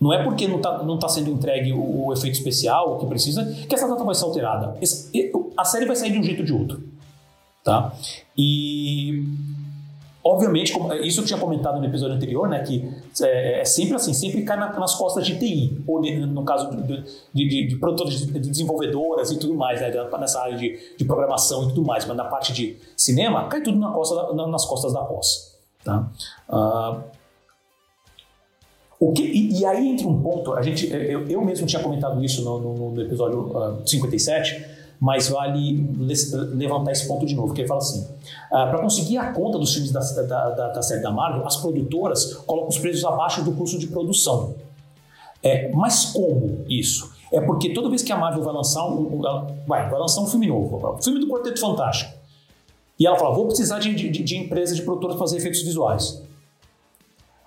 Não 0.00 0.12
é 0.12 0.22
porque 0.22 0.48
não 0.48 0.56
está 0.56 0.78
tá 1.00 1.08
sendo 1.08 1.30
entregue 1.30 1.72
o, 1.72 2.06
o, 2.06 2.12
efeito 2.12 2.34
especial, 2.34 2.94
o 2.94 2.98
que 2.98 3.06
precisa, 3.06 3.44
que 3.44 3.74
essa 3.74 3.86
data 3.86 4.02
vai 4.02 4.14
ser 4.14 4.24
alterada. 4.24 4.76
Esse, 4.80 5.10
a 5.56 5.64
série 5.64 5.84
vai 5.84 5.94
sair 5.94 6.12
de 6.12 6.18
um 6.18 6.22
jeito 6.22 6.40
ou 6.40 6.46
de 6.46 6.52
outro. 6.52 6.82
Tá? 7.62 7.92
E 8.36 9.22
Obviamente, 10.22 10.74
é, 10.92 11.06
isso 11.06 11.20
eu 11.20 11.24
tinha 11.24 11.38
comentado 11.38 11.78
no 11.80 11.86
episódio 11.86 12.14
anterior, 12.14 12.46
né, 12.46 12.62
que 12.62 12.86
é, 13.22 13.60
é 13.60 13.64
sempre 13.64 13.94
assim, 13.94 14.12
sempre 14.12 14.42
cai 14.42 14.58
nas 14.58 14.94
costas 14.94 15.26
de 15.26 15.38
TI, 15.38 15.82
ou 15.86 16.02
no 16.02 16.44
caso 16.44 16.70
de, 16.70 17.02
de, 17.32 17.48
de, 17.48 17.66
de 17.68 17.76
produtores, 17.76 18.26
de 18.26 18.38
desenvolvedoras 18.38 19.30
e 19.30 19.38
tudo 19.38 19.54
mais, 19.54 19.80
né, 19.80 19.90
nessa 20.18 20.42
área 20.42 20.58
de, 20.58 20.78
de 20.96 21.04
programação 21.06 21.64
e 21.64 21.68
tudo 21.68 21.82
mais, 21.82 22.04
mas 22.04 22.16
na 22.16 22.24
parte 22.24 22.52
de 22.52 22.76
cinema, 22.96 23.48
cai 23.48 23.62
tudo 23.62 23.78
na 23.78 23.90
costa 23.92 24.34
da, 24.34 24.46
nas 24.46 24.66
costas 24.66 24.92
da 24.92 25.00
pós. 25.00 25.58
Tá? 25.82 26.06
Uh, 26.50 27.02
o 29.00 29.12
que, 29.12 29.22
e, 29.22 29.60
e, 29.60 29.64
aí 29.64 29.88
entra 29.88 30.06
um 30.06 30.20
ponto, 30.20 30.52
a 30.52 30.60
gente, 30.60 30.92
eu, 30.92 31.26
eu 31.26 31.42
mesmo 31.42 31.66
tinha 31.66 31.82
comentado 31.82 32.22
isso 32.22 32.44
no, 32.44 32.60
no, 32.60 32.90
no 32.90 33.00
episódio 33.00 33.56
uh, 33.56 33.88
57, 33.88 34.69
mas 35.00 35.30
vale 35.30 35.88
levantar 36.52 36.92
esse 36.92 37.08
ponto 37.08 37.24
de 37.24 37.34
novo, 37.34 37.54
que 37.54 37.62
ele 37.62 37.68
fala 37.68 37.80
assim, 37.80 38.06
ah, 38.52 38.66
para 38.66 38.80
conseguir 38.80 39.16
a 39.16 39.32
conta 39.32 39.58
dos 39.58 39.72
filmes 39.72 39.90
da, 39.90 40.00
da, 40.00 40.50
da, 40.50 40.68
da, 40.68 40.82
série 40.82 41.00
da 41.00 41.10
Marvel, 41.10 41.46
as 41.46 41.56
produtoras 41.56 42.34
colocam 42.46 42.68
os 42.68 42.78
preços 42.78 43.02
abaixo 43.04 43.42
do 43.42 43.52
custo 43.52 43.78
de 43.78 43.86
produção. 43.86 44.54
É, 45.42 45.72
mas 45.72 46.06
como 46.12 46.64
isso? 46.68 47.10
É 47.32 47.40
porque 47.40 47.72
toda 47.72 47.88
vez 47.88 48.02
que 48.02 48.12
a 48.12 48.16
Marvel 48.16 48.42
vai 48.42 48.52
lançar 48.52 48.86
um, 48.86 49.22
vai, 49.66 49.88
vai 49.88 49.98
lançar 49.98 50.20
um 50.20 50.26
filme 50.26 50.46
novo, 50.46 50.98
filme 51.02 51.18
do 51.18 51.28
Quarteto 51.28 51.58
Fantástico, 51.58 52.12
e 52.98 53.06
ela 53.06 53.16
fala, 53.16 53.34
vou 53.34 53.46
precisar 53.46 53.78
de, 53.78 53.94
de, 53.94 54.10
de 54.10 54.36
empresas 54.36 54.76
de 54.76 54.82
produtoras 54.82 55.16
para 55.16 55.26
fazer 55.26 55.38
efeitos 55.38 55.62
visuais. 55.62 56.22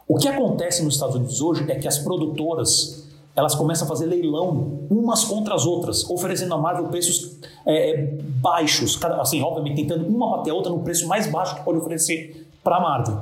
O 0.08 0.16
que 0.16 0.28
acontece 0.28 0.84
nos 0.84 0.96
Estados 0.96 1.16
Unidos 1.16 1.40
hoje 1.40 1.72
é 1.72 1.76
que 1.76 1.88
as 1.88 2.00
produtoras 2.00 3.03
elas 3.36 3.56
começam 3.56 3.86
a 3.86 3.88
fazer 3.88 4.06
leilão 4.06 4.86
umas 4.90 5.24
contra 5.24 5.56
as 5.56 5.66
outras, 5.66 6.08
oferecendo 6.10 6.54
a 6.54 6.58
Marvel 6.58 6.88
preços 6.88 7.38
é, 7.66 7.92
é 7.92 8.08
baixos, 8.22 9.00
assim, 9.20 9.42
obviamente 9.42 9.82
tentando 9.82 10.08
uma 10.08 10.38
bater 10.38 10.52
a 10.52 10.54
outra 10.54 10.72
no 10.72 10.80
preço 10.80 11.08
mais 11.08 11.28
baixo 11.28 11.56
que 11.56 11.64
pode 11.64 11.80
oferecer 11.80 12.48
para 12.64 12.78
a 12.78 12.80
Marvel. 12.82 13.22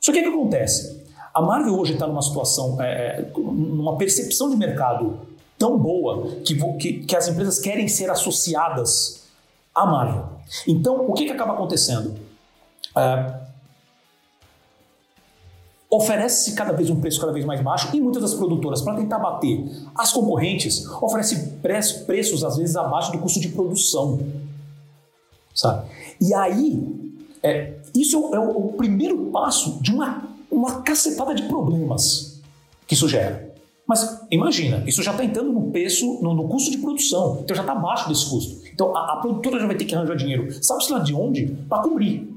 Só 0.00 0.12
que 0.12 0.20
o 0.20 0.22
que 0.22 0.28
acontece? 0.28 1.04
A 1.34 1.42
Marvel 1.42 1.78
hoje 1.78 1.94
está 1.94 2.06
numa 2.06 2.22
situação, 2.22 2.80
é, 2.80 3.20
é, 3.20 3.30
numa 3.36 3.96
percepção 3.96 4.48
de 4.48 4.56
mercado 4.56 5.18
tão 5.58 5.76
boa 5.78 6.28
que, 6.44 6.54
que, 6.78 6.92
que, 7.00 7.16
as 7.16 7.28
empresas 7.28 7.58
querem 7.58 7.88
ser 7.88 8.08
associadas 8.10 9.24
à 9.74 9.84
Marvel. 9.84 10.24
Então, 10.66 11.06
o 11.08 11.12
que, 11.12 11.24
que 11.24 11.32
acaba 11.32 11.54
acontecendo? 11.54 12.14
É, 12.96 13.45
oferece 15.96 16.52
cada 16.52 16.72
vez 16.72 16.90
um 16.90 17.00
preço 17.00 17.20
cada 17.20 17.32
vez 17.32 17.44
mais 17.44 17.60
baixo 17.60 17.94
e 17.94 18.00
muitas 18.00 18.22
das 18.22 18.34
produtoras, 18.34 18.82
para 18.82 18.96
tentar 18.96 19.18
bater 19.18 19.64
as 19.94 20.12
concorrentes, 20.12 20.86
oferecem 21.00 21.58
preços 22.06 22.44
às 22.44 22.56
vezes 22.56 22.76
abaixo 22.76 23.12
do 23.12 23.18
custo 23.18 23.40
de 23.40 23.48
produção. 23.48 24.20
Sabe? 25.54 25.88
E 26.20 26.34
aí, 26.34 27.14
é, 27.42 27.74
isso 27.94 28.34
é 28.34 28.38
o, 28.38 28.66
o, 28.66 28.72
primeiro 28.74 29.16
passo 29.30 29.78
de 29.80 29.90
uma, 29.90 30.22
uma 30.50 30.82
cacetada 30.82 31.34
de 31.34 31.44
problemas 31.44 32.40
que 32.86 32.94
isso 32.94 33.08
gera. 33.08 33.54
Mas 33.86 34.20
imagina, 34.30 34.82
isso 34.86 35.02
já 35.02 35.12
está 35.12 35.24
entrando 35.24 35.52
no 35.52 35.70
preço, 35.70 36.18
no, 36.20 36.34
no, 36.34 36.48
custo 36.48 36.70
de 36.70 36.78
produção, 36.78 37.38
então 37.42 37.54
já 37.54 37.62
está 37.62 37.72
abaixo 37.72 38.08
desse 38.08 38.28
custo. 38.28 38.66
Então 38.74 38.94
a, 38.96 39.14
a 39.14 39.16
produtora 39.16 39.60
já 39.60 39.66
vai 39.66 39.76
ter 39.76 39.84
que 39.84 39.94
arranjar 39.94 40.16
dinheiro, 40.16 40.52
sabe-se 40.62 40.92
lá 40.92 40.98
de 40.98 41.14
onde? 41.14 41.46
Para 41.68 41.82
cobrir. 41.82 42.35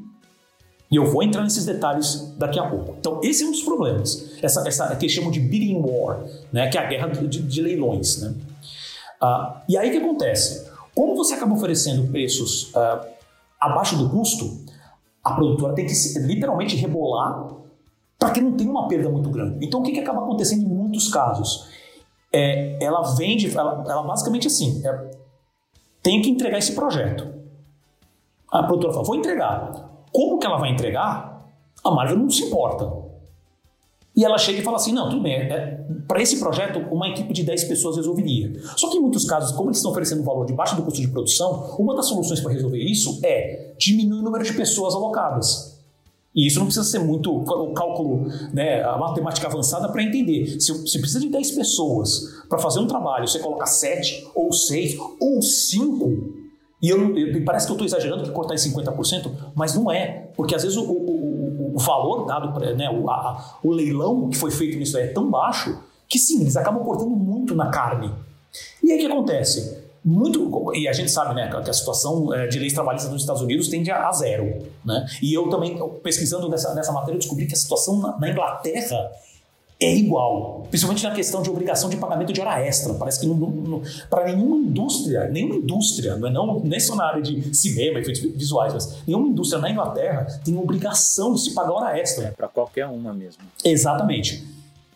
E 0.92 0.96
eu 0.96 1.06
vou 1.06 1.22
entrar 1.22 1.44
nesses 1.44 1.66
detalhes 1.66 2.34
daqui 2.38 2.60
a 2.60 2.68
pouco. 2.68 2.96
Então, 3.00 3.22
esse 3.24 3.44
é 3.44 3.48
um 3.48 3.52
dos 3.52 3.62
problemas. 3.62 4.32
Essa, 4.42 4.68
essa 4.68 4.96
que 4.96 5.06
eles 5.06 5.14
chamam 5.14 5.30
de 5.30 5.40
bidding 5.40 5.78
war, 5.78 6.20
né? 6.52 6.68
que 6.68 6.78
é 6.78 6.82
a 6.82 6.86
guerra 6.88 7.08
de, 7.08 7.42
de 7.44 7.62
leilões. 7.62 8.22
Né? 8.22 8.34
Ah, 9.22 9.62
e 9.70 9.78
aí 9.78 9.90
o 9.90 9.92
que 9.92 9.98
acontece? 10.00 10.68
Como 10.96 11.16
você 11.16 11.36
acaba 11.36 11.54
oferecendo 11.54 12.10
preços 12.12 12.72
ah, 12.76 13.06
abaixo 13.60 13.96
do 13.98 14.10
custo, 14.10 14.66
a 15.24 15.34
produtora 15.34 15.74
tem 15.74 15.86
que 15.86 15.94
literalmente 16.20 16.76
rebolar 16.76 17.50
para 18.18 18.32
que 18.32 18.42
não 18.42 18.54
tenha 18.54 18.72
uma 18.72 18.88
perda 18.88 19.10
muito 19.10 19.30
grande. 19.30 19.64
Então, 19.66 19.82
o 19.82 19.84
que, 19.84 19.92
que 19.92 20.00
acaba 20.00 20.24
acontecendo 20.24 20.64
em 20.64 20.68
muitos 20.68 21.08
casos? 21.08 21.70
É, 22.34 22.84
ela 22.84 23.02
vende, 23.16 23.56
ela, 23.56 23.84
ela 23.88 24.04
basicamente 24.04 24.48
assim, 24.48 24.86
é, 24.86 25.12
tem 26.02 26.22
que 26.22 26.30
entregar 26.30 26.58
esse 26.58 26.74
projeto. 26.74 27.28
A 28.52 28.64
produtora 28.64 28.94
fala, 28.94 29.06
vou 29.06 29.16
entregar. 29.16 29.89
Como 30.12 30.40
que 30.40 30.46
ela 30.46 30.58
vai 30.58 30.72
entregar? 30.72 31.50
A 31.84 31.92
Marvel 31.92 32.18
não 32.18 32.30
se 32.30 32.44
importa. 32.44 33.10
E 34.16 34.26
ela 34.26 34.38
chega 34.38 34.60
e 34.60 34.64
fala 34.64 34.78
assim: 34.78 34.92
não, 34.92 35.10
tudo 35.10 35.22
bem, 35.22 35.34
é, 35.34 35.80
para 36.08 36.22
esse 36.22 36.40
projeto, 36.40 36.80
uma 36.92 37.08
equipe 37.08 37.32
de 37.32 37.44
10 37.44 37.64
pessoas 37.66 37.96
resolveria. 37.96 38.52
Só 38.76 38.90
que 38.90 38.98
em 38.98 39.00
muitos 39.00 39.24
casos, 39.26 39.52
como 39.56 39.70
eles 39.70 39.78
estão 39.78 39.92
oferecendo 39.92 40.22
um 40.22 40.26
valor 40.26 40.46
debaixo 40.46 40.76
do 40.76 40.84
custo 40.84 41.00
de 41.00 41.08
produção, 41.08 41.76
uma 41.80 41.96
das 41.96 42.08
soluções 42.08 42.42
para 42.42 42.52
resolver 42.52 42.80
isso 42.80 43.20
é 43.24 43.74
diminuir 43.78 44.20
o 44.20 44.24
número 44.24 44.44
de 44.44 44.54
pessoas 44.54 44.94
alocadas. 44.94 45.80
E 46.36 46.46
isso 46.46 46.60
não 46.60 46.66
precisa 46.66 46.86
ser 46.86 47.00
muito 47.00 47.34
o 47.34 47.74
cálculo, 47.74 48.28
né, 48.54 48.84
a 48.84 48.98
matemática 48.98 49.48
avançada 49.48 49.90
para 49.90 50.04
entender. 50.04 50.60
Se 50.60 50.72
você 50.72 51.00
precisa 51.00 51.20
de 51.20 51.28
10 51.30 51.52
pessoas 51.52 52.44
para 52.48 52.60
fazer 52.60 52.80
um 52.80 52.88
trabalho, 52.88 53.28
você 53.28 53.40
coloca 53.40 53.66
7 53.66 54.28
ou 54.36 54.52
6 54.54 54.98
ou 55.20 55.42
5, 55.42 56.39
e 56.82 56.90
eu, 56.90 57.18
eu, 57.18 57.44
parece 57.44 57.66
que 57.66 57.72
eu 57.72 57.76
estou 57.76 57.86
exagerando 57.86 58.24
que 58.24 58.32
cortar 58.32 58.54
em 58.54 58.58
50%, 58.58 59.32
mas 59.54 59.76
não 59.76 59.92
é. 59.92 60.30
Porque 60.36 60.56
às 60.56 60.64
vezes 60.64 60.78
o, 60.78 60.84
o, 60.84 61.76
o, 61.76 61.80
valor 61.80 62.26
dado, 62.26 62.54
pra, 62.54 62.74
né, 62.74 62.90
o, 62.90 63.10
a, 63.10 63.58
o 63.62 63.72
leilão 63.72 64.30
que 64.30 64.38
foi 64.38 64.52
feito 64.52 64.78
nisso 64.78 64.98
é 64.98 65.08
tão 65.08 65.30
baixo 65.30 65.78
que 66.08 66.18
sim, 66.18 66.42
eles 66.42 66.56
acabam 66.56 66.84
cortando 66.84 67.12
muito 67.12 67.54
na 67.54 67.70
carne. 67.70 68.12
E 68.84 68.92
aí 68.92 68.98
o 68.98 69.02
que 69.02 69.12
acontece? 69.12 69.90
muito 70.04 70.74
e 70.74 70.88
a 70.88 70.94
gente 70.94 71.12
sabe 71.12 71.36
né 71.36 71.50
que 71.50 71.70
a 71.70 71.74
situação 71.74 72.34
eh, 72.34 72.48
de 72.48 72.58
leis 72.58 72.74
trabalhistas 72.74 73.12
nos 73.12 73.22
Estados 73.22 73.42
Unidos 73.42 73.68
tende 73.68 73.92
a, 73.92 74.10
zero 74.12 74.66
né 74.84 75.06
e 75.22 75.34
eu 75.34 75.50
também 75.50 75.78
pesquisando 76.02 76.48
nessa, 76.48 76.74
nessa 76.74 76.92
matéria 76.94 77.20
descobri 77.20 77.46
que 77.46 77.54
a 77.54 77.58
situação 77.58 78.00
na, 78.00 78.18
na, 78.18 78.30
Inglaterra 78.30 79.12
é 79.82 79.96
igual 79.96 80.68
principalmente 80.70 81.04
na 81.04 81.12
questão 81.12 81.42
de 81.42 81.50
obrigação 81.50 81.90
de 81.90 81.98
pagamento 81.98 82.34
de 82.34 82.42
hora 82.42 82.60
extra. 82.62 82.94
Parece 82.94 83.20
que 83.20 83.28
para 84.10 84.26
nenhuma 84.26 84.58
indústria 84.58 85.28
nenhuma 85.30 85.56
indústria 85.56 86.16
não 86.16 86.28
é 86.28 86.32
não 86.32 86.60
nem 86.60 86.80
só 86.80 86.96
na 86.96 87.06
área 87.06 87.22
de 87.22 87.56
cinema 87.56 88.00
efeitos 88.00 88.22
visuais 88.22 88.74
mas 88.74 88.98
nenhuma 89.08 89.28
indústria 89.28 89.62
na 89.62 89.72
Inglaterra 89.72 90.28
tem 90.44 90.58
obrigação 90.58 91.34
de 91.34 91.42
se 91.42 91.54
pagar 91.54 91.72
hora 91.72 91.98
extra. 91.98 92.26
É, 92.26 92.32
para 92.32 92.48
qualquer 92.48 92.88
uma 92.88 93.14
mesmo. 93.14 93.42
Exatamente. 93.64 94.46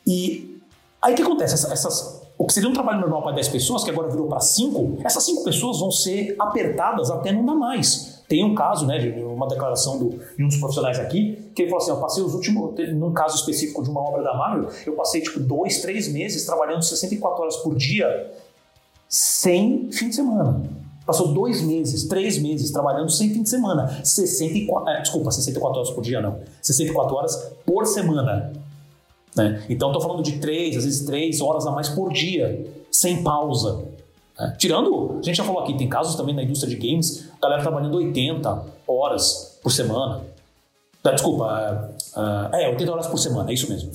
E 0.05 0.59
aí 1.01 1.13
o 1.13 1.15
que 1.15 1.21
acontece? 1.21 1.53
Essas, 1.53 1.71
essas 1.71 2.23
o 2.37 2.45
que 2.45 2.53
seria 2.53 2.67
um 2.69 2.73
trabalho 2.73 2.99
normal 2.99 3.21
para 3.21 3.33
10 3.33 3.47
pessoas, 3.49 3.83
que 3.83 3.89
agora 3.89 4.09
virou 4.09 4.27
para 4.27 4.39
5, 4.39 4.99
essas 5.03 5.23
5 5.23 5.43
pessoas 5.43 5.79
vão 5.79 5.91
ser 5.91 6.35
apertadas 6.39 7.09
até 7.11 7.31
não 7.31 7.45
dar 7.45 7.55
mais. 7.55 8.22
Tem 8.33 8.43
um 8.43 8.55
caso, 8.55 8.87
né, 8.87 8.97
de 8.97 9.09
uma 9.21 9.47
declaração 9.47 9.99
do, 9.99 10.19
de 10.35 10.43
um 10.43 10.47
dos 10.47 10.57
profissionais 10.57 10.99
aqui, 10.99 11.37
que 11.53 11.61
ele 11.61 11.69
falou 11.69 11.83
assim: 11.83 11.91
eu 11.91 11.97
passei 11.97 12.23
os 12.23 12.33
últimos, 12.33 12.73
num 12.95 13.13
caso 13.13 13.35
específico 13.35 13.83
de 13.83 13.91
uma 13.91 14.01
obra 14.01 14.23
da 14.23 14.33
Marvel, 14.33 14.71
eu 14.87 14.93
passei 14.93 15.21
tipo 15.21 15.39
dois, 15.39 15.83
três 15.83 16.11
meses 16.11 16.43
trabalhando 16.43 16.81
64 16.81 17.43
horas 17.43 17.57
por 17.57 17.75
dia, 17.75 18.33
sem 19.07 19.91
fim 19.91 20.09
de 20.09 20.15
semana. 20.15 20.63
Passou 21.05 21.27
dois 21.27 21.61
meses, 21.61 22.05
três 22.07 22.39
meses 22.39 22.71
trabalhando 22.71 23.11
sem 23.11 23.31
fim 23.31 23.43
de 23.43 23.49
semana. 23.49 24.03
64, 24.03 24.89
é, 24.89 25.01
desculpa, 25.01 25.29
64 25.29 25.77
horas 25.77 25.91
por 25.91 26.01
dia 26.01 26.19
não. 26.19 26.39
64 26.59 27.15
horas 27.15 27.51
por 27.63 27.85
semana. 27.85 28.51
Né? 29.35 29.63
Então, 29.69 29.89
estou 29.89 30.01
falando 30.01 30.23
de 30.23 30.39
três, 30.39 30.75
às 30.75 30.85
vezes 30.85 31.05
três 31.05 31.39
horas 31.39 31.67
a 31.67 31.71
mais 31.71 31.87
por 31.87 32.11
dia, 32.11 32.65
sem 32.89 33.21
pausa. 33.21 33.83
Né? 34.39 34.55
Tirando, 34.57 35.19
a 35.19 35.21
gente 35.21 35.35
já 35.35 35.43
falou 35.43 35.61
aqui, 35.61 35.77
tem 35.77 35.87
casos 35.87 36.15
também 36.15 36.33
na 36.33 36.41
indústria 36.41 36.75
de 36.75 36.87
games, 36.87 37.31
galera 37.43 37.61
trabalhando 37.61 37.97
80 37.97 38.65
horas 38.87 39.59
por 39.61 39.71
semana. 39.71 40.21
Ah, 41.03 41.11
desculpa, 41.11 41.89
uh, 42.15 42.55
é, 42.55 42.69
80 42.69 42.91
horas 42.91 43.07
por 43.07 43.17
semana, 43.17 43.51
é 43.51 43.53
isso 43.53 43.69
mesmo. 43.69 43.91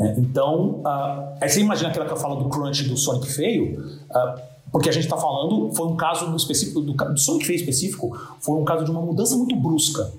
É, 0.00 0.14
então, 0.18 0.80
aí 1.40 1.48
você 1.48 1.60
imagina 1.60 1.90
aquela 1.90 2.06
que 2.06 2.12
eu 2.12 2.16
falo 2.16 2.36
do 2.36 2.48
crunch 2.48 2.84
do 2.84 2.96
Sonic 2.96 3.30
feio, 3.30 3.84
porque 4.70 4.88
a 4.88 4.92
gente 4.92 5.04
está 5.04 5.16
falando, 5.16 5.70
foi 5.74 5.86
um 5.86 5.96
caso 5.96 6.34
específico, 6.34 6.80
do, 6.80 6.92
do 6.92 7.18
Sonic 7.18 7.44
feio 7.44 7.56
específico, 7.56 8.16
foi 8.40 8.56
um 8.56 8.64
caso 8.64 8.84
de 8.84 8.90
uma 8.90 9.02
mudança 9.02 9.36
muito 9.36 9.54
brusca. 9.56 10.10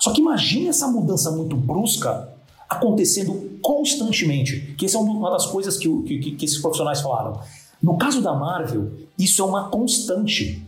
Só 0.00 0.12
que 0.12 0.20
imagine 0.20 0.68
essa 0.68 0.86
mudança 0.88 1.30
muito 1.30 1.56
brusca 1.56 2.28
acontecendo 2.68 3.58
constantemente. 3.60 4.74
Que 4.78 4.86
essa 4.86 4.96
é 4.96 5.00
uma 5.00 5.30
das 5.30 5.46
coisas 5.46 5.76
que, 5.76 5.88
que, 6.02 6.30
que 6.32 6.44
esses 6.44 6.58
profissionais 6.58 7.00
falaram. 7.00 7.40
No 7.82 7.98
caso 7.98 8.22
da 8.22 8.32
Marvel, 8.32 8.92
isso 9.18 9.42
é 9.42 9.44
uma 9.44 9.68
constante. 9.68 10.66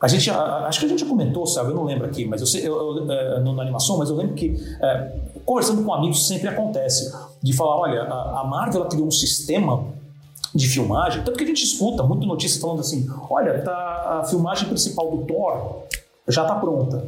A 0.00 0.08
gente, 0.08 0.30
acho 0.30 0.80
que 0.80 0.86
a 0.86 0.88
gente 0.88 1.00
já 1.00 1.06
comentou, 1.06 1.46
sabe? 1.46 1.70
Eu 1.70 1.74
não 1.74 1.84
lembro 1.84 2.06
aqui, 2.06 2.24
mas 2.24 2.40
eu 2.40 2.46
sei, 2.46 2.66
eu, 2.66 2.74
eu, 2.74 3.12
é, 3.12 3.40
na 3.40 3.62
animação, 3.62 3.98
mas 3.98 4.08
eu 4.08 4.16
lembro 4.16 4.34
que 4.34 4.56
é, 4.80 5.12
conversando 5.44 5.84
com 5.84 5.92
amigos 5.92 6.26
sempre 6.26 6.48
acontece 6.48 7.14
de 7.42 7.52
falar, 7.52 7.76
olha, 7.76 8.02
a, 8.02 8.40
a 8.40 8.44
Marvel 8.44 8.86
criou 8.86 9.06
um 9.06 9.10
sistema 9.10 9.84
de 10.54 10.66
filmagem, 10.68 11.22
tanto 11.22 11.36
que 11.36 11.44
a 11.44 11.46
gente 11.46 11.62
escuta 11.62 12.02
muito 12.02 12.26
notícia 12.26 12.60
falando 12.60 12.80
assim, 12.80 13.06
olha, 13.28 13.62
tá, 13.62 14.20
a 14.20 14.24
filmagem 14.24 14.68
principal 14.68 15.10
do 15.10 15.24
Thor 15.24 15.82
já 16.26 16.42
está 16.42 16.54
pronta. 16.54 17.04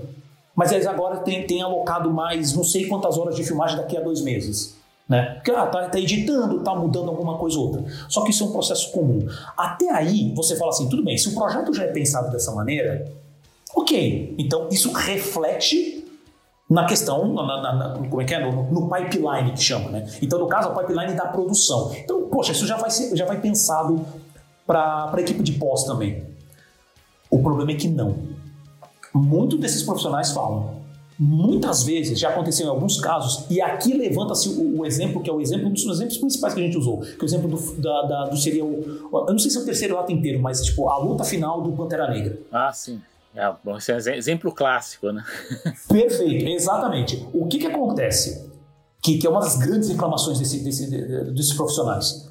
Mas 0.54 0.70
eles 0.70 0.86
agora 0.86 1.16
têm, 1.18 1.46
têm 1.46 1.62
alocado 1.62 2.10
mais 2.10 2.52
não 2.54 2.62
sei 2.62 2.86
quantas 2.86 3.16
horas 3.16 3.34
de 3.34 3.42
filmagem 3.42 3.78
daqui 3.78 3.96
a 3.96 4.00
dois 4.00 4.20
meses. 4.20 4.76
Né? 5.08 5.34
Porque 5.34 5.50
ah, 5.50 5.66
tá, 5.66 5.88
tá, 5.88 5.98
editando, 5.98 6.60
tá 6.60 6.74
mudando 6.74 7.08
alguma 7.08 7.36
coisa 7.36 7.58
ou 7.58 7.66
outra. 7.66 7.84
Só 8.08 8.22
que 8.22 8.30
isso 8.30 8.44
é 8.44 8.46
um 8.46 8.52
processo 8.52 8.90
comum. 8.92 9.26
Até 9.56 9.90
aí, 9.90 10.32
você 10.34 10.56
fala 10.56 10.70
assim, 10.70 10.88
tudo 10.88 11.04
bem, 11.04 11.18
se 11.18 11.28
o 11.28 11.34
projeto 11.34 11.74
já 11.74 11.84
é 11.84 11.88
pensado 11.88 12.30
dessa 12.30 12.52
maneira, 12.52 13.12
ok. 13.74 14.34
Então 14.38 14.68
isso 14.70 14.92
reflete 14.92 16.02
na 16.72 16.86
questão, 16.86 17.34
na, 17.34 17.44
na, 17.44 17.72
na, 17.74 18.08
como 18.08 18.22
é 18.22 18.24
que 18.24 18.34
é? 18.34 18.40
No, 18.40 18.70
no, 18.70 18.88
pipeline 18.88 19.52
que 19.52 19.62
chama, 19.62 19.90
né? 19.90 20.08
Então, 20.22 20.38
no 20.38 20.46
caso, 20.46 20.68
a 20.68 20.74
pipeline 20.74 21.12
da 21.14 21.26
produção. 21.26 21.92
Então, 21.94 22.22
poxa, 22.28 22.52
isso 22.52 22.66
já 22.66 22.78
vai, 22.78 22.90
ser, 22.90 23.14
já 23.14 23.26
vai 23.26 23.38
pensado 23.38 24.04
para 24.66 25.12
a 25.12 25.20
equipe 25.20 25.42
de 25.42 25.52
pós 25.52 25.84
também. 25.84 26.24
O 27.30 27.42
problema 27.42 27.72
é 27.72 27.74
que 27.74 27.88
não. 27.88 28.16
Muito 29.12 29.58
desses 29.58 29.82
profissionais 29.82 30.32
falam. 30.32 30.82
Muitas 31.24 31.84
vezes, 31.84 32.18
já 32.18 32.30
aconteceu 32.30 32.66
em 32.66 32.68
alguns 32.68 33.00
casos, 33.00 33.46
e 33.48 33.60
aqui 33.60 33.96
levanta-se 33.96 34.48
o, 34.48 34.80
o, 34.80 34.84
exemplo, 34.84 35.22
que 35.22 35.30
é 35.30 35.32
o 35.32 35.40
exemplo, 35.40 35.68
um 35.68 35.72
dos 35.72 35.86
exemplos 35.86 36.18
principais 36.18 36.52
que 36.52 36.60
a 36.60 36.64
gente 36.64 36.76
usou, 36.76 36.98
que 36.98 37.12
é 37.12 37.22
o 37.22 37.24
exemplo 37.24 37.48
do, 37.48 37.80
da, 37.80 38.02
da, 38.02 38.24
do 38.24 38.36
seria 38.36 38.64
o. 38.64 39.08
Eu 39.12 39.32
não 39.32 39.38
sei 39.38 39.48
se 39.48 39.56
é 39.56 39.60
o 39.60 39.64
terceiro 39.64 39.96
ato 39.96 40.10
inteiro, 40.10 40.40
mas 40.42 40.64
tipo, 40.64 40.88
a 40.88 40.98
luta 40.98 41.22
final 41.22 41.62
do 41.62 41.70
Pantera 41.70 42.10
Negra. 42.10 42.40
Ah, 42.50 42.72
sim. 42.72 43.00
É, 43.36 43.52
bom, 43.62 43.76
esse 43.76 43.92
é 43.92 43.94
um 43.94 43.98
exemplo 43.98 44.50
clássico, 44.50 45.12
né? 45.12 45.22
Perfeito, 45.88 46.44
exatamente. 46.48 47.24
O 47.32 47.46
que, 47.46 47.60
que 47.60 47.68
acontece? 47.68 48.50
Que, 49.00 49.16
que 49.16 49.24
é 49.24 49.30
uma 49.30 49.40
das 49.40 49.56
grandes 49.56 49.90
reclamações 49.90 50.40
desse, 50.40 50.58
desse, 50.58 50.90
desses 51.30 51.52
profissionais. 51.52 52.28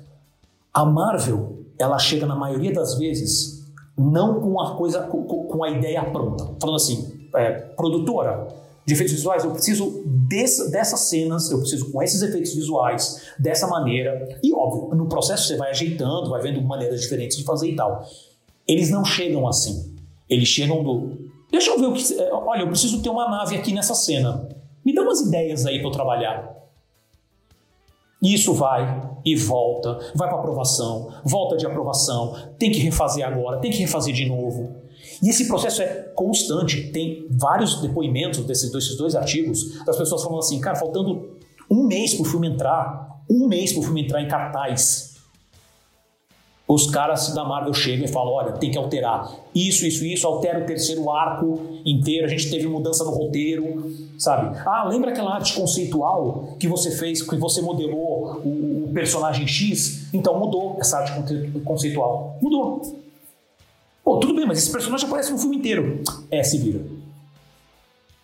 A 0.74 0.83
Marvel, 0.83 1.63
ela 1.79 1.98
chega 1.98 2.25
na 2.25 2.36
maioria 2.36 2.74
das 2.74 2.98
vezes 2.98 3.65
não 3.98 4.41
com 4.41 4.60
a 4.60 4.75
coisa, 4.75 5.03
com, 5.03 5.24
com 5.24 5.63
a 5.63 5.69
ideia 5.69 6.03
pronta. 6.03 6.55
Falando 6.60 6.75
assim, 6.75 7.29
é, 7.33 7.51
produtora 7.51 8.60
de 8.85 8.93
efeitos 8.93 9.13
visuais, 9.13 9.43
eu 9.43 9.51
preciso 9.51 10.03
desse, 10.05 10.71
dessas 10.71 11.01
cenas, 11.01 11.51
eu 11.51 11.59
preciso 11.59 11.91
com 11.91 12.01
esses 12.01 12.21
efeitos 12.21 12.53
visuais, 12.53 13.21
dessa 13.38 13.67
maneira. 13.67 14.39
E 14.43 14.53
óbvio, 14.53 14.95
no 14.95 15.07
processo 15.07 15.47
você 15.47 15.55
vai 15.55 15.69
ajeitando, 15.69 16.29
vai 16.29 16.41
vendo 16.41 16.61
maneiras 16.61 17.01
diferentes 17.01 17.38
de 17.38 17.43
fazer 17.43 17.69
e 17.69 17.75
tal. 17.75 18.03
Eles 18.67 18.89
não 18.89 19.05
chegam 19.05 19.47
assim. 19.47 19.95
Eles 20.29 20.47
chegam 20.47 20.83
do. 20.83 21.29
Deixa 21.51 21.71
eu 21.71 21.79
ver 21.79 21.88
o 21.88 21.93
que. 21.93 22.19
É, 22.19 22.33
olha, 22.33 22.61
eu 22.61 22.67
preciso 22.67 23.01
ter 23.01 23.09
uma 23.09 23.29
nave 23.29 23.55
aqui 23.55 23.73
nessa 23.73 23.93
cena. 23.93 24.47
Me 24.83 24.93
dá 24.95 25.01
umas 25.01 25.21
ideias 25.21 25.65
aí 25.65 25.79
para 25.79 25.88
eu 25.88 25.91
trabalhar. 25.91 26.61
Isso 28.21 28.53
vai 28.53 29.09
e 29.25 29.35
volta, 29.35 29.97
vai 30.15 30.29
para 30.29 30.38
aprovação, 30.38 31.11
volta 31.23 31.57
de 31.57 31.65
aprovação, 31.65 32.35
tem 32.57 32.71
que 32.71 32.79
refazer 32.79 33.25
agora, 33.25 33.57
tem 33.57 33.71
que 33.71 33.79
refazer 33.79 34.13
de 34.13 34.27
novo. 34.27 34.75
E 35.21 35.29
esse 35.29 35.47
processo 35.47 35.81
é 35.81 35.87
constante. 36.15 36.91
Tem 36.91 37.27
vários 37.29 37.81
depoimentos 37.81 38.43
desses, 38.45 38.71
desses 38.71 38.97
dois 38.97 39.15
artigos 39.15 39.83
das 39.85 39.97
pessoas 39.97 40.23
falando 40.23 40.39
assim, 40.39 40.59
cara, 40.59 40.75
faltando 40.75 41.37
um 41.69 41.83
mês 41.83 42.13
para 42.13 42.23
o 42.23 42.25
filme 42.25 42.47
entrar, 42.47 43.21
um 43.29 43.47
mês 43.47 43.71
para 43.71 43.81
o 43.81 43.83
filme 43.83 44.03
entrar 44.03 44.21
em 44.21 44.27
cartaz 44.27 45.11
os 46.73 46.89
caras 46.89 47.33
da 47.33 47.43
Marvel 47.43 47.73
chegam 47.73 48.05
e 48.05 48.07
falam: 48.07 48.33
olha, 48.33 48.53
tem 48.53 48.71
que 48.71 48.77
alterar 48.77 49.29
isso, 49.53 49.85
isso, 49.85 50.05
isso, 50.05 50.25
altera 50.25 50.63
o 50.63 50.65
terceiro 50.65 51.09
arco 51.09 51.59
inteiro, 51.85 52.25
a 52.25 52.29
gente 52.29 52.49
teve 52.49 52.67
mudança 52.67 53.03
no 53.03 53.11
roteiro, 53.11 53.91
sabe? 54.17 54.57
Ah, 54.65 54.85
lembra 54.85 55.11
aquela 55.11 55.35
arte 55.35 55.53
conceitual 55.53 56.55
que 56.57 56.67
você 56.67 56.91
fez, 56.91 57.21
que 57.21 57.35
você 57.35 57.61
modelou 57.61 58.41
o, 58.45 58.85
o 58.85 58.91
personagem 58.93 59.45
X? 59.45 60.07
Então 60.13 60.39
mudou 60.39 60.77
essa 60.79 60.99
arte 60.99 61.11
conceitual. 61.65 62.37
Mudou. 62.41 63.00
Pô, 64.03 64.17
tudo 64.17 64.36
bem, 64.36 64.46
mas 64.46 64.58
esse 64.58 64.72
personagem 64.72 65.08
aparece 65.08 65.31
no 65.31 65.38
filme 65.38 65.58
inteiro. 65.58 66.01
É, 66.29 66.43
se 66.43 66.58
vira. 66.58 66.81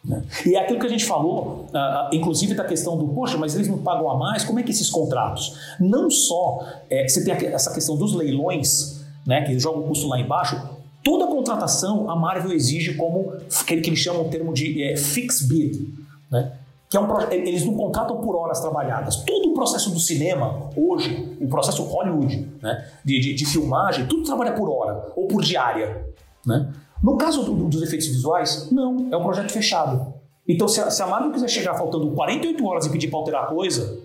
Né? 0.03 0.23
E 0.45 0.55
é 0.55 0.61
aquilo 0.61 0.79
que 0.79 0.85
a 0.85 0.89
gente 0.89 1.05
falou, 1.05 1.67
uh, 1.69 2.15
inclusive 2.15 2.53
da 2.53 2.63
questão 2.63 2.97
do, 2.97 3.07
poxa, 3.09 3.37
mas 3.37 3.55
eles 3.55 3.67
não 3.67 3.77
pagam 3.77 4.09
a 4.09 4.17
mais, 4.17 4.43
como 4.43 4.59
é 4.59 4.63
que 4.63 4.71
esses 4.71 4.89
contratos? 4.89 5.75
Não 5.79 6.09
só 6.09 6.65
é, 6.89 7.07
você 7.07 7.23
tem 7.23 7.33
essa 7.47 7.73
questão 7.73 7.97
dos 7.97 8.13
leilões, 8.13 9.01
né, 9.25 9.41
que 9.41 9.59
jogam 9.59 9.81
o 9.81 9.87
custo 9.87 10.07
lá 10.07 10.19
embaixo, 10.19 10.61
toda 11.03 11.27
contratação 11.27 12.09
a 12.09 12.15
Marvel 12.15 12.53
exige 12.53 12.93
como 12.93 13.33
aquele 13.61 13.81
que 13.81 13.89
eles 13.89 13.99
chamam 13.99 14.25
o 14.25 14.29
termo 14.29 14.53
de 14.53 14.81
é, 14.81 14.95
fixed 14.95 15.47
bid, 15.47 15.93
né? 16.31 16.53
Que 16.89 16.95
é 16.95 16.99
um 16.99 17.21
eles 17.31 17.65
não 17.65 17.73
contratam 17.73 18.17
por 18.17 18.35
horas 18.35 18.61
trabalhadas. 18.61 19.17
Todo 19.17 19.49
o 19.49 19.53
processo 19.53 19.91
do 19.91 19.99
cinema, 19.99 20.69
hoje, 20.75 21.37
o 21.41 21.47
processo 21.47 21.83
Hollywood, 21.83 22.49
né, 22.61 22.89
de, 23.03 23.19
de, 23.19 23.33
de 23.33 23.45
filmagem, 23.45 24.05
tudo 24.07 24.23
trabalha 24.23 24.53
por 24.53 24.69
hora 24.69 25.11
ou 25.15 25.27
por 25.27 25.41
diária. 25.41 26.05
Né? 26.45 26.71
No 27.03 27.17
caso 27.17 27.43
do, 27.43 27.65
dos 27.65 27.81
efeitos 27.81 28.07
visuais, 28.07 28.71
não, 28.71 29.09
é 29.11 29.17
um 29.17 29.23
projeto 29.23 29.51
fechado. 29.51 30.13
Então, 30.47 30.67
se 30.67 30.79
a, 30.79 30.89
se 30.89 31.01
a 31.01 31.07
Marvel 31.07 31.31
quiser 31.31 31.49
chegar 31.49 31.73
faltando 31.75 32.09
48 32.11 32.65
horas 32.65 32.85
e 32.85 32.89
pedir 32.89 33.09
para 33.09 33.19
alterar 33.19 33.43
a 33.43 33.47
coisa, 33.47 33.99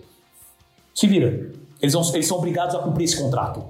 se 0.93 1.07
vira. 1.07 1.51
Eles, 1.81 1.93
vão, 1.93 2.03
eles 2.13 2.27
são 2.27 2.37
obrigados 2.37 2.75
a 2.75 2.79
cumprir 2.79 3.05
esse 3.05 3.17
contrato. 3.17 3.63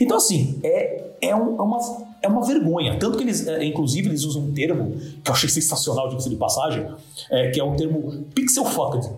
Então, 0.00 0.16
assim, 0.16 0.60
é, 0.62 1.10
é, 1.20 1.34
um, 1.34 1.56
é, 1.58 1.62
uma, 1.62 1.78
é 2.22 2.28
uma 2.28 2.44
vergonha. 2.44 2.98
Tanto 2.98 3.18
que 3.18 3.24
eles, 3.24 3.46
é, 3.46 3.64
inclusive, 3.64 4.08
eles 4.08 4.24
usam 4.24 4.42
um 4.42 4.52
termo 4.52 4.96
que 5.22 5.30
eu 5.30 5.34
achei 5.34 5.48
sensacional, 5.48 6.08
de 6.08 6.28
de 6.28 6.36
passagem, 6.36 6.86
é, 7.30 7.50
que 7.50 7.60
é 7.60 7.64
o 7.64 7.74
termo 7.74 8.24
pixel 8.34 8.64
fucked. 8.64 9.10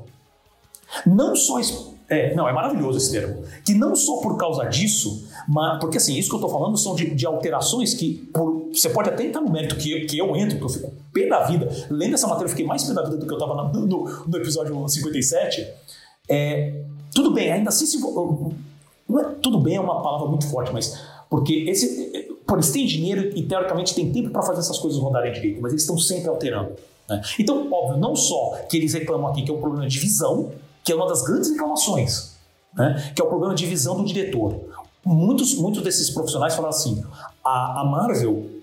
Não 1.06 1.36
só. 1.36 1.60
É, 2.08 2.34
não, 2.34 2.48
é 2.48 2.52
maravilhoso 2.52 2.98
esse 2.98 3.10
termo. 3.10 3.44
Que 3.64 3.74
não 3.74 3.96
só 3.96 4.20
por 4.20 4.36
causa 4.36 4.64
disso, 4.64 5.26
mas. 5.48 5.78
Porque, 5.80 5.98
assim, 5.98 6.16
isso 6.16 6.30
que 6.30 6.36
eu 6.36 6.40
tô 6.40 6.48
falando 6.48 6.76
são 6.76 6.94
de, 6.94 7.14
de 7.14 7.26
alterações 7.26 7.94
que. 7.94 8.28
Por, 8.32 8.68
você 8.72 8.88
pode 8.88 9.10
até 9.10 9.24
entrar 9.24 9.40
no 9.40 9.50
mérito 9.50 9.76
que 9.76 9.92
eu, 9.92 10.06
que 10.06 10.18
eu 10.18 10.36
entro, 10.36 10.58
que 10.58 10.64
eu 10.64 10.68
fico 10.68 10.92
pé 11.12 11.26
da 11.26 11.44
vida. 11.44 11.68
Lendo 11.90 12.14
essa 12.14 12.26
matéria, 12.26 12.46
eu 12.46 12.50
fiquei 12.50 12.66
mais 12.66 12.84
pé 12.84 12.94
da 12.94 13.02
vida 13.02 13.18
do 13.18 13.26
que 13.26 13.32
eu 13.32 13.38
tava 13.38 13.54
no, 13.72 13.86
no, 13.86 14.26
no 14.26 14.36
episódio 14.36 14.88
57. 14.88 15.66
É, 16.28 16.80
tudo 17.14 17.32
bem, 17.32 17.52
ainda 17.52 17.68
assim, 17.68 17.86
se, 17.86 17.98
não 18.00 19.20
é, 19.20 19.24
tudo 19.40 19.60
bem 19.60 19.76
é 19.76 19.80
uma 19.80 20.02
palavra 20.02 20.26
muito 20.28 20.48
forte, 20.48 20.72
mas 20.72 20.98
porque 21.30 21.64
esse, 21.68 22.33
por 22.46 22.58
eles 22.58 22.70
têm 22.70 22.86
dinheiro 22.86 23.32
e 23.34 23.42
teoricamente 23.42 23.94
têm 23.94 24.12
tempo 24.12 24.30
para 24.30 24.42
fazer 24.42 24.60
essas 24.60 24.78
coisas 24.78 25.00
rodarem 25.00 25.32
direito, 25.32 25.60
mas 25.60 25.72
eles 25.72 25.82
estão 25.82 25.96
sempre 25.98 26.28
alterando. 26.28 26.72
Né? 27.08 27.20
Então, 27.38 27.70
óbvio, 27.72 27.98
não 27.98 28.14
só 28.14 28.58
que 28.68 28.76
eles 28.76 28.92
reclamam 28.92 29.28
aqui 29.28 29.42
que 29.42 29.50
é 29.50 29.54
um 29.54 29.60
problema 29.60 29.86
de 29.88 29.98
visão, 29.98 30.52
que 30.82 30.92
é 30.92 30.94
uma 30.94 31.06
das 31.06 31.22
grandes 31.22 31.50
reclamações, 31.50 32.36
né? 32.74 33.12
que 33.14 33.20
é 33.20 33.24
o 33.24 33.28
problema 33.28 33.54
de 33.54 33.66
visão 33.66 33.96
do 33.96 34.04
diretor. 34.04 34.60
Muitos, 35.04 35.54
muitos 35.56 35.82
desses 35.82 36.10
profissionais 36.10 36.54
falam 36.54 36.70
assim: 36.70 37.02
a, 37.44 37.80
a 37.80 37.84
Marvel 37.84 38.54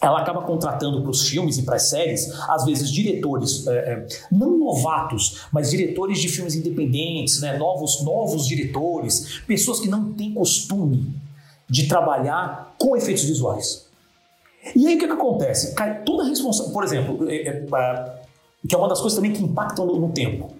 ela 0.00 0.20
acaba 0.20 0.40
contratando 0.42 1.02
para 1.02 1.10
os 1.10 1.28
filmes 1.28 1.58
e 1.58 1.62
para 1.62 1.76
as 1.76 1.90
séries, 1.90 2.32
às 2.48 2.64
vezes, 2.64 2.90
diretores, 2.90 3.66
é, 3.66 3.72
é, 3.72 4.06
não 4.32 4.56
novatos, 4.56 5.42
mas 5.52 5.70
diretores 5.70 6.18
de 6.20 6.28
filmes 6.28 6.54
independentes, 6.54 7.40
né, 7.40 7.58
novos, 7.58 8.02
novos 8.02 8.46
diretores, 8.46 9.42
pessoas 9.46 9.78
que 9.78 9.88
não 9.88 10.12
têm 10.14 10.32
costume 10.32 11.12
de 11.70 11.86
trabalhar 11.86 12.74
com 12.78 12.96
efeitos 12.96 13.24
visuais. 13.24 13.86
E 14.74 14.86
aí 14.86 14.96
o 14.96 14.98
que, 14.98 15.06
que 15.06 15.12
acontece? 15.12 15.74
Cai 15.74 16.02
toda 16.02 16.24
a 16.24 16.26
responsabilidade. 16.26 16.74
Por 16.74 16.84
exemplo, 16.84 17.30
é, 17.30 17.36
é, 17.36 17.66
é, 17.72 18.14
que 18.68 18.74
é 18.74 18.78
uma 18.78 18.88
das 18.88 19.00
coisas 19.00 19.16
também 19.16 19.32
que 19.32 19.42
impactam 19.42 19.86
no, 19.86 19.98
no 19.98 20.08
tempo. 20.10 20.50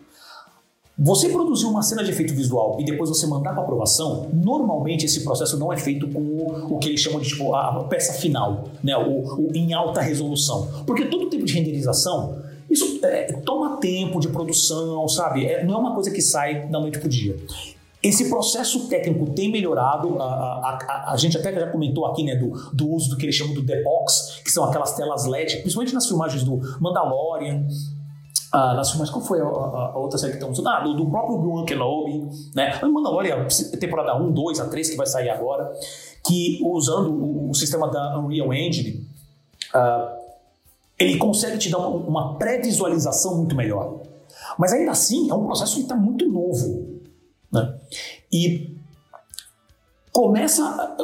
Você 1.02 1.31
produzir 1.31 1.64
uma 1.64 1.83
cena 1.83 2.05
de 2.05 2.11
efeito 2.11 2.35
visual 2.35 2.76
e 2.79 2.85
depois 2.85 3.09
você 3.09 3.26
mandar 3.26 3.55
para 3.55 3.62
aprovação, 3.62 4.29
normalmente 4.35 5.07
esse 5.07 5.25
processo 5.25 5.59
não 5.59 5.73
é 5.73 5.76
feito 5.79 6.07
com 6.09 6.21
o, 6.21 6.75
o 6.75 6.79
que 6.79 6.90
eles 6.90 7.00
chamam 7.00 7.21
de 7.21 7.29
tipo, 7.29 7.55
a, 7.55 7.85
peça 7.85 8.12
final, 8.12 8.64
né? 8.83 8.95
O, 8.99 9.47
o, 9.47 9.50
em 9.55 9.73
alta 9.73 10.02
resolução. 10.02 10.69
Porque 10.87 11.07
todo 11.07 11.31
tipo 11.31 11.45
de 11.45 11.55
renderização, 11.55 12.43
isso 12.69 13.00
é, 13.02 13.33
toma 13.33 13.79
tempo 13.79 14.21
de 14.21 14.29
produção, 14.29 15.09
sabe? 15.09 15.47
É, 15.47 15.64
não 15.64 15.75
é 15.75 15.79
uma 15.79 15.95
coisa 15.95 16.11
que 16.11 16.21
sai 16.21 16.69
da 16.69 16.79
noite 16.79 16.99
para 16.99 17.07
o 17.07 17.11
dia. 17.11 17.35
Esse 18.02 18.30
processo 18.30 18.88
técnico 18.88 19.30
tem 19.33 19.52
melhorado, 19.52 20.21
a, 20.21 20.25
a, 20.25 20.78
a, 20.88 21.12
a, 21.12 21.16
gente 21.19 21.37
até 21.37 21.52
já 21.52 21.71
comentou 21.71 22.07
aqui 22.07 22.25
né, 22.25 22.35
do, 22.35 22.50
do 22.73 22.88
uso 22.88 23.11
do 23.11 23.16
que 23.19 23.26
eles 23.26 23.35
chamam 23.35 23.52
do 23.52 23.64
The-Box, 23.64 24.40
que 24.42 24.50
são 24.50 24.64
aquelas 24.64 24.95
telas 24.95 25.26
LED, 25.26 25.59
principalmente 25.59 25.92
nas 25.92 26.07
filmagens 26.07 26.42
do 26.42 26.59
Mandalorian, 26.80 27.66
ah, 28.52 28.75
nas 28.75 28.90
filmes, 28.90 29.11
qual 29.11 29.25
foi 29.25 29.40
a, 29.40 29.45
a, 29.45 29.47
a, 29.47 29.99
outra 29.99 30.19
série 30.19 30.33
que 30.33 30.38
estamos 30.38 30.59
usando? 30.59 30.75
Ah, 30.75 30.80
do, 30.80 30.95
do 30.95 31.09
próprio 31.09 31.37
Obi-Wan 31.37 31.64
Kenobi, 31.64 32.28
né? 32.54 32.80
Mandalorian, 32.83 33.47
temporada 33.78 34.16
1, 34.16 34.33
2, 34.33 34.61
a 34.61 34.69
3, 34.69 34.90
que 34.90 34.97
vai 34.97 35.07
sair 35.07 35.30
agora, 35.30 35.71
que 36.26 36.59
usando 36.64 37.12
o, 37.12 37.50
o 37.50 37.54
sistema 37.54 37.88
da 37.88 38.19
Unreal 38.19 38.52
Engine, 38.52 39.07
ah, 39.73 40.16
ele 40.99 41.16
consegue 41.16 41.59
te 41.59 41.71
dar 41.71 41.78
uma, 41.78 41.88
uma 41.90 42.38
pré-visualização 42.38 43.37
muito 43.37 43.54
melhor. 43.54 44.00
Mas 44.59 44.73
ainda 44.73 44.90
assim, 44.90 45.30
é 45.30 45.35
um 45.35 45.45
processo 45.45 45.76
que 45.76 45.83
está 45.83 45.95
muito 45.95 46.28
novo. 46.28 46.89
E 48.32 48.76
começa. 50.12 50.96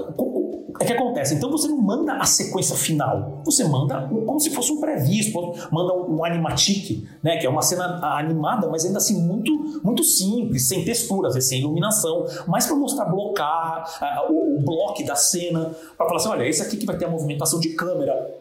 É 0.78 0.84
que 0.84 0.92
acontece. 0.92 1.34
Então 1.34 1.50
você 1.50 1.68
não 1.68 1.78
manda 1.78 2.14
a 2.14 2.24
sequência 2.24 2.76
final. 2.76 3.40
Você 3.44 3.64
manda 3.64 4.08
como 4.08 4.38
se 4.38 4.50
fosse 4.50 4.70
um 4.72 4.78
previsto, 4.78 5.32
manda 5.72 5.94
um, 5.94 6.22
animatic, 6.22 7.08
né? 7.22 7.38
Que 7.38 7.46
é 7.46 7.50
uma 7.50 7.62
cena 7.62 8.18
animada, 8.18 8.68
mas 8.68 8.84
ainda 8.84 8.98
assim 8.98 9.22
muito, 9.22 9.80
muito 9.82 10.04
simples, 10.04 10.68
sem 10.68 10.84
texturas, 10.84 11.42
sem 11.44 11.60
iluminação, 11.60 12.26
mais 12.46 12.66
para 12.66 12.76
mostrar 12.76 13.06
blocar 13.06 14.26
o, 14.28 14.58
o 14.58 14.60
bloco 14.60 15.02
da 15.04 15.16
cena, 15.16 15.74
para 15.96 16.06
falar 16.06 16.16
assim, 16.18 16.28
olha, 16.28 16.46
esse 16.46 16.60
aqui 16.60 16.76
que 16.76 16.84
vai 16.84 16.98
ter 16.98 17.06
a 17.06 17.10
movimentação 17.10 17.58
de 17.58 17.70
câmera 17.70 18.34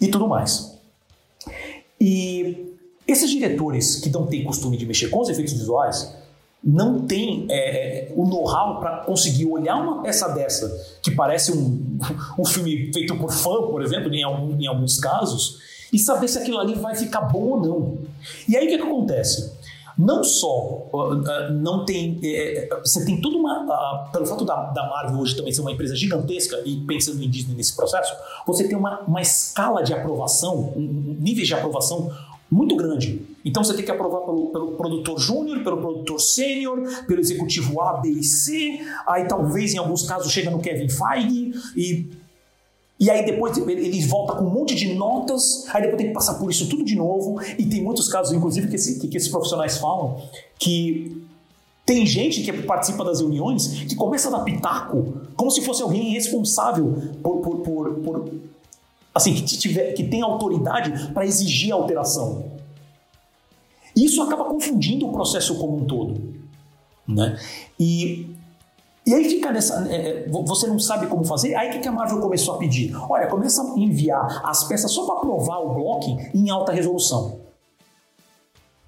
e 0.00 0.08
tudo 0.08 0.26
mais. 0.26 0.78
E 2.00 2.74
esses 3.06 3.30
diretores 3.30 3.96
que 3.96 4.08
não 4.08 4.26
têm 4.26 4.44
costume 4.44 4.78
de 4.78 4.86
mexer 4.86 5.08
com 5.08 5.20
os 5.20 5.28
efeitos 5.28 5.52
visuais, 5.52 6.16
não 6.64 7.06
tem 7.06 7.46
é, 7.50 8.10
o 8.16 8.24
know-how 8.26 8.80
para 8.80 8.98
conseguir 8.98 9.46
olhar 9.46 9.76
uma 9.76 10.02
peça 10.02 10.28
dessa, 10.30 10.96
que 11.02 11.10
parece 11.10 11.52
um, 11.52 11.98
um 12.38 12.44
filme 12.44 12.90
feito 12.92 13.14
por 13.16 13.30
fã, 13.30 13.68
por 13.68 13.82
exemplo, 13.82 14.12
em, 14.14 14.22
algum, 14.22 14.58
em 14.58 14.66
alguns 14.66 14.98
casos, 14.98 15.58
e 15.92 15.98
saber 15.98 16.26
se 16.26 16.38
aquilo 16.38 16.58
ali 16.58 16.74
vai 16.74 16.94
ficar 16.94 17.20
bom 17.20 17.50
ou 17.50 17.60
não. 17.60 17.98
E 18.48 18.56
aí 18.56 18.66
o 18.66 18.70
que, 18.70 18.78
que 18.78 18.82
acontece? 18.82 19.52
Não 19.96 20.24
só 20.24 20.88
uh, 20.92 21.52
não 21.52 21.84
tem. 21.84 22.18
É, 22.24 22.68
você 22.84 23.04
tem 23.04 23.20
toda 23.20 23.36
uma. 23.36 24.08
Pelo 24.12 24.26
fato 24.26 24.44
da, 24.44 24.56
da 24.72 24.88
Marvel 24.88 25.20
hoje 25.20 25.36
também 25.36 25.52
ser 25.52 25.60
uma 25.60 25.70
empresa 25.70 25.94
gigantesca 25.94 26.60
e 26.64 26.78
pensando 26.78 27.22
em 27.22 27.30
Disney 27.30 27.54
nesse 27.54 27.76
processo, 27.76 28.12
você 28.44 28.66
tem 28.66 28.76
uma, 28.76 29.00
uma 29.02 29.22
escala 29.22 29.84
de 29.84 29.94
aprovação, 29.94 30.72
um, 30.76 30.80
um 30.80 31.16
níveis 31.20 31.46
de 31.46 31.54
aprovação 31.54 32.10
muito 32.50 32.76
grande. 32.76 33.20
Então 33.44 33.62
você 33.62 33.74
tem 33.74 33.84
que 33.84 33.90
aprovar 33.90 34.20
pelo, 34.20 34.46
pelo 34.48 34.72
produtor 34.72 35.18
júnior, 35.18 35.62
pelo 35.62 35.78
produtor 35.78 36.20
sênior, 36.20 37.04
pelo 37.06 37.20
executivo 37.20 37.80
A, 37.80 37.94
B 37.94 38.08
e 38.08 38.24
C, 38.24 38.80
aí 39.06 39.26
talvez 39.26 39.74
em 39.74 39.78
alguns 39.78 40.06
casos 40.06 40.32
chega 40.32 40.50
no 40.50 40.60
Kevin 40.60 40.88
Feige 40.88 41.52
e 41.76 42.24
e 42.98 43.10
aí 43.10 43.26
depois 43.26 43.58
ele 43.58 44.06
volta 44.06 44.34
com 44.34 44.44
um 44.44 44.50
monte 44.50 44.74
de 44.74 44.94
notas, 44.94 45.66
aí 45.74 45.82
depois 45.82 45.98
tem 45.98 46.06
que 46.06 46.12
passar 46.12 46.34
por 46.34 46.48
isso 46.48 46.68
tudo 46.68 46.84
de 46.84 46.94
novo. 46.94 47.40
E 47.58 47.66
tem 47.66 47.82
muitos 47.82 48.08
casos, 48.08 48.32
inclusive, 48.32 48.68
que, 48.68 48.76
esse, 48.76 49.00
que 49.00 49.16
esses 49.16 49.28
profissionais 49.28 49.78
falam 49.78 50.22
que 50.58 51.26
tem 51.84 52.06
gente 52.06 52.42
que 52.42 52.52
participa 52.62 53.04
das 53.04 53.20
reuniões 53.20 53.66
que 53.66 53.94
começa 53.94 54.28
a 54.28 54.30
dar 54.30 54.44
pitaco 54.44 55.20
como 55.36 55.50
se 55.50 55.60
fosse 55.60 55.82
alguém 55.82 56.12
responsável 56.12 56.96
por, 57.22 57.40
por, 57.40 57.58
por, 57.58 57.94
por 57.96 58.30
assim, 59.14 59.34
que, 59.34 59.56
tiver, 59.58 59.92
que 59.92 60.04
tem 60.04 60.22
autoridade 60.22 61.12
para 61.12 61.24
exigir 61.24 61.72
a 61.72 61.76
alteração. 61.76 62.52
Isso 63.94 64.20
acaba 64.22 64.44
confundindo 64.44 65.06
o 65.06 65.12
processo 65.12 65.56
como 65.58 65.76
um 65.76 65.84
todo. 65.84 66.34
Né? 67.06 67.38
E, 67.78 68.34
e 69.06 69.14
aí 69.14 69.24
fica 69.28 69.52
nessa. 69.52 69.86
É, 69.88 70.24
é 70.24 70.28
você 70.28 70.66
não 70.66 70.78
sabe 70.78 71.06
como 71.06 71.24
fazer, 71.24 71.54
aí 71.54 71.78
o 71.78 71.80
que 71.80 71.86
a 71.86 71.92
Marvel 71.92 72.20
começou 72.20 72.54
a 72.54 72.58
pedir? 72.58 72.92
Olha, 73.08 73.28
começa 73.28 73.62
a 73.62 73.78
enviar 73.78 74.42
as 74.44 74.64
peças 74.64 74.90
só 74.90 75.06
para 75.06 75.20
provar 75.20 75.58
o 75.58 75.74
blocking 75.74 76.18
em 76.34 76.50
alta 76.50 76.72
resolução 76.72 77.43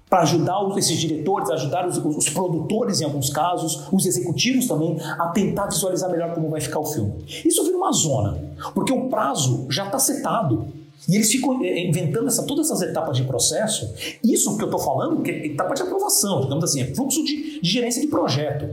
para 0.09 0.21
ajudar 0.21 0.57
esses 0.77 0.97
diretores, 0.97 1.49
ajudar 1.49 1.87
os, 1.87 1.97
os, 1.97 2.29
produtores 2.29 3.01
em 3.01 3.05
alguns 3.05 3.29
casos, 3.29 3.87
os 3.91 4.05
executivos 4.05 4.67
também, 4.67 4.97
a 5.01 5.27
tentar 5.27 5.67
visualizar 5.67 6.09
melhor 6.09 6.33
como 6.33 6.49
vai 6.49 6.61
ficar 6.61 6.79
o 6.79 6.85
filme. 6.85 7.13
Isso 7.45 7.63
vira 7.63 7.77
uma 7.77 7.91
zona, 7.91 8.37
porque 8.73 8.93
o 8.93 9.09
prazo 9.09 9.67
já 9.69 9.85
está 9.85 9.99
setado. 9.99 10.65
E 11.07 11.15
eles 11.15 11.31
ficam 11.31 11.63
eh, 11.63 11.87
inventando 11.87 12.27
essa, 12.27 12.43
todas 12.43 12.65
essas 12.65 12.81
etapas 12.81 13.15
de 13.15 13.23
processo. 13.23 13.93
Isso 14.23 14.57
que 14.57 14.63
eu 14.63 14.67
estou 14.67 14.79
falando, 14.79 15.21
que 15.21 15.31
é 15.31 15.45
etapa 15.45 15.73
de 15.73 15.81
aprovação, 15.81 16.41
digamos 16.41 16.63
assim, 16.63 16.81
é 16.81 16.93
fluxo 16.93 17.23
de, 17.23 17.61
de 17.61 17.69
gerência 17.69 18.01
de 18.01 18.07
projeto. 18.07 18.67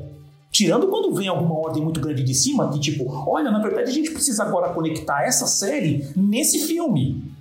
Tirando 0.50 0.86
quando 0.86 1.12
vem 1.12 1.28
alguma 1.28 1.56
ordem 1.58 1.82
muito 1.82 2.00
grande 2.00 2.22
de 2.22 2.34
cima, 2.34 2.70
que 2.70 2.78
tipo, 2.78 3.04
olha, 3.28 3.50
na 3.50 3.58
verdade 3.58 3.90
a 3.90 3.92
gente 3.92 4.10
precisa 4.12 4.44
agora 4.44 4.72
conectar 4.72 5.24
essa 5.24 5.46
série 5.46 6.08
nesse 6.16 6.60
filme 6.60 7.33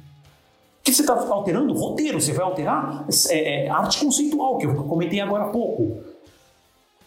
que 0.84 0.94
você 0.94 1.02
está 1.02 1.14
alterando? 1.14 1.74
Roteiro, 1.74 2.20
você 2.20 2.34
vai 2.34 2.46
alterar 2.46 3.08
é, 3.30 3.66
é, 3.66 3.70
arte 3.70 4.00
conceitual, 4.00 4.58
que 4.58 4.66
eu 4.66 4.76
comentei 4.84 5.22
agora 5.22 5.46
há 5.46 5.48
pouco. 5.48 5.98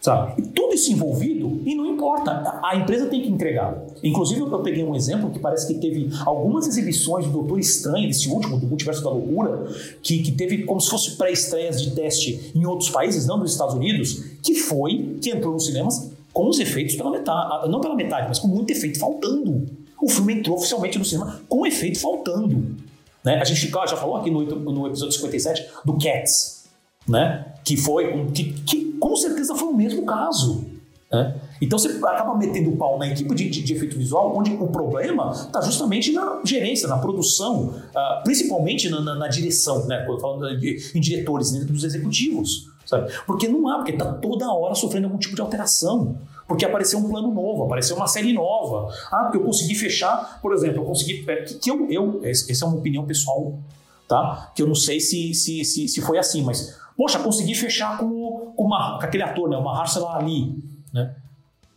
Sabe? 0.01 0.41
E 0.41 0.47
tudo 0.47 0.73
isso 0.73 0.91
envolvido, 0.91 1.61
e 1.65 1.75
não 1.75 1.85
importa, 1.85 2.59
a 2.63 2.75
empresa 2.75 3.07
tem 3.07 3.21
que 3.21 3.29
entregar. 3.29 3.83
Inclusive, 4.03 4.41
eu 4.41 4.59
peguei 4.59 4.83
um 4.83 4.95
exemplo 4.95 5.29
que 5.29 5.39
parece 5.39 5.67
que 5.67 5.79
teve 5.79 6.09
algumas 6.25 6.67
exibições 6.67 7.25
do 7.25 7.31
Doutor 7.31 7.59
Estranho, 7.59 8.07
desse 8.07 8.29
último, 8.29 8.57
do 8.57 8.67
Multiverso 8.67 9.03
da 9.03 9.09
Loucura, 9.09 9.67
que, 10.01 10.19
que 10.23 10.31
teve 10.31 10.63
como 10.63 10.79
se 10.79 10.89
fosse 10.89 11.17
pré-estreias 11.17 11.81
de 11.81 11.91
teste 11.91 12.51
em 12.55 12.65
outros 12.65 12.89
países, 12.89 13.27
não 13.27 13.37
nos 13.37 13.51
Estados 13.51 13.75
Unidos, 13.75 14.23
que 14.41 14.55
foi, 14.55 15.17
que 15.21 15.29
entrou 15.29 15.53
nos 15.53 15.65
cinemas 15.65 16.11
com 16.31 16.47
os 16.47 16.59
efeitos 16.59 16.95
pela 16.95 17.11
metade, 17.11 17.69
não 17.69 17.81
pela 17.81 17.95
metade, 17.95 18.27
mas 18.27 18.39
com 18.39 18.47
muito 18.47 18.71
efeito 18.71 18.99
faltando. 18.99 19.67
O 20.01 20.07
filme 20.07 20.35
entrou 20.35 20.55
oficialmente 20.55 20.97
no 20.97 21.05
cinema 21.05 21.41
com 21.49 21.65
efeito 21.65 21.99
faltando. 21.99 22.86
Né? 23.27 23.41
A 23.41 23.43
gente 23.43 23.69
já 23.69 23.97
falou 23.97 24.15
aqui 24.15 24.31
no, 24.31 24.41
no 24.41 24.87
episódio 24.87 25.13
57 25.13 25.67
do 25.83 25.97
Cats, 25.97 26.63
né? 27.05 27.45
que 27.65 27.75
foi 27.75 28.25
que, 28.31 28.53
que 28.61 28.93
com 28.93 29.17
certeza 29.17 29.53
foi 29.53 29.67
o 29.67 29.75
mesmo 29.75 30.05
caso. 30.05 30.63
Né? 31.11 31.35
Então 31.61 31.77
você 31.77 31.89
acaba 31.89 32.37
metendo 32.37 32.69
o 32.69 32.77
pau 32.77 32.97
na 32.97 33.05
equipe 33.05 33.35
de, 33.35 33.49
de, 33.49 33.63
de 33.63 33.73
efeito 33.73 33.97
visual, 33.97 34.33
onde 34.33 34.53
o 34.53 34.67
problema 34.67 35.31
está 35.31 35.59
justamente 35.59 36.13
na 36.13 36.39
gerência, 36.45 36.87
na 36.87 36.99
produção, 36.99 37.65
uh, 37.65 38.23
principalmente 38.23 38.89
na, 38.89 39.01
na, 39.01 39.15
na, 39.15 39.27
direção, 39.27 39.85
né? 39.87 40.05
Quando 40.05 40.21
falo 40.21 40.55
de, 40.55 40.91
em 40.95 41.01
diretores, 41.01 41.51
dentro 41.51 41.73
dos 41.73 41.83
executivos, 41.83 42.69
sabe? 42.85 43.11
Porque 43.25 43.49
não 43.49 43.67
há, 43.67 43.75
porque 43.75 43.91
está 43.91 44.05
toda 44.13 44.49
hora 44.53 44.73
sofrendo 44.73 45.07
algum 45.07 45.17
tipo 45.17 45.35
de 45.35 45.41
alteração. 45.41 46.17
Porque 46.47 46.63
apareceu 46.63 46.99
um 46.99 47.09
plano 47.09 47.33
novo, 47.33 47.65
apareceu 47.65 47.95
uma 47.95 48.07
série 48.07 48.31
nova. 48.31 48.93
Ah, 49.11 49.23
porque 49.23 49.37
eu 49.37 49.43
consegui 49.43 49.75
fechar, 49.75 50.39
por 50.41 50.53
exemplo, 50.53 50.81
eu 50.81 50.85
consegui. 50.85 51.25
É, 51.27 51.43
que, 51.43 51.55
que 51.55 51.69
eu, 51.69 51.89
eu, 51.89 52.21
essa 52.23 52.63
é 52.63 52.67
uma 52.67 52.77
opinião 52.77 53.05
pessoal, 53.05 53.59
tá? 54.07 54.51
Que 54.55 54.61
eu 54.61 54.67
não 54.67 54.75
sei 54.75 54.99
se, 54.99 55.33
se, 55.33 55.65
se, 55.65 55.87
se 55.87 56.01
foi 56.01 56.17
assim, 56.17 56.43
mas, 56.43 56.77
poxa, 56.95 57.19
consegui 57.19 57.53
fechar 57.53 57.97
com, 57.97 58.53
com, 58.55 58.63
uma, 58.63 58.97
com 58.97 59.05
aquele 59.05 59.23
ator, 59.23 59.49
né? 59.49 59.57
Uma 59.57 59.77
Harsela 59.77 60.15
Ali, 60.15 60.55
né? 60.93 61.13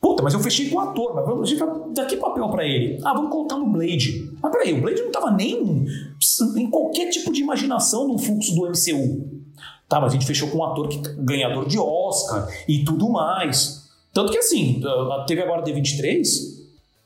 Puta, 0.01 0.23
mas 0.23 0.33
eu 0.33 0.41
fechei 0.41 0.71
com 0.71 0.77
o 0.77 0.81
ator, 0.81 1.15
mas 1.15 1.27
vamos 1.27 1.93
dar 1.93 2.07
que 2.07 2.17
papel 2.17 2.49
para 2.49 2.65
ele? 2.65 2.99
Ah, 3.05 3.13
vamos 3.13 3.31
colocar 3.31 3.57
no 3.57 3.67
Blade. 3.67 4.33
Mas 4.41 4.53
peraí, 4.53 4.73
o 4.73 4.81
Blade 4.81 5.03
não 5.03 5.11
tava 5.11 5.31
nem 5.31 5.87
em 6.57 6.71
qualquer 6.71 7.11
tipo 7.11 7.31
de 7.33 7.43
imaginação 7.43 8.09
no 8.09 8.19
fluxo 8.19 8.55
do 8.55 8.63
MCU. 8.63 9.41
Tá, 9.87 10.01
mas 10.01 10.13
a 10.13 10.15
gente 10.15 10.25
fechou 10.25 10.49
com 10.49 10.59
um 10.59 10.65
ator 10.65 10.89
que, 10.89 10.99
ganhador 11.19 11.67
de 11.67 11.79
Oscar 11.79 12.49
e 12.67 12.85
tudo 12.85 13.11
mais. 13.11 13.80
Tanto 14.13 14.33
que 14.33 14.39
assim, 14.39 14.83
teve 15.27 15.43
agora 15.43 15.63
D23, 15.63 16.27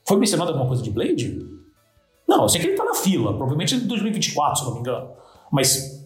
foi 0.07 0.19
mencionado 0.19 0.51
alguma 0.51 0.67
coisa 0.67 0.83
de 0.83 0.90
Blade? 0.90 1.47
Não, 2.27 2.43
eu 2.43 2.49
sei 2.49 2.61
que 2.61 2.67
ele 2.67 2.77
tá 2.77 2.85
na 2.85 2.95
fila, 2.95 3.33
provavelmente 3.33 3.75
em 3.75 3.81
2024, 3.81 4.59
se 4.59 4.64
não 4.64 4.75
me 4.75 4.81
engano. 4.81 5.11
Mas. 5.51 6.03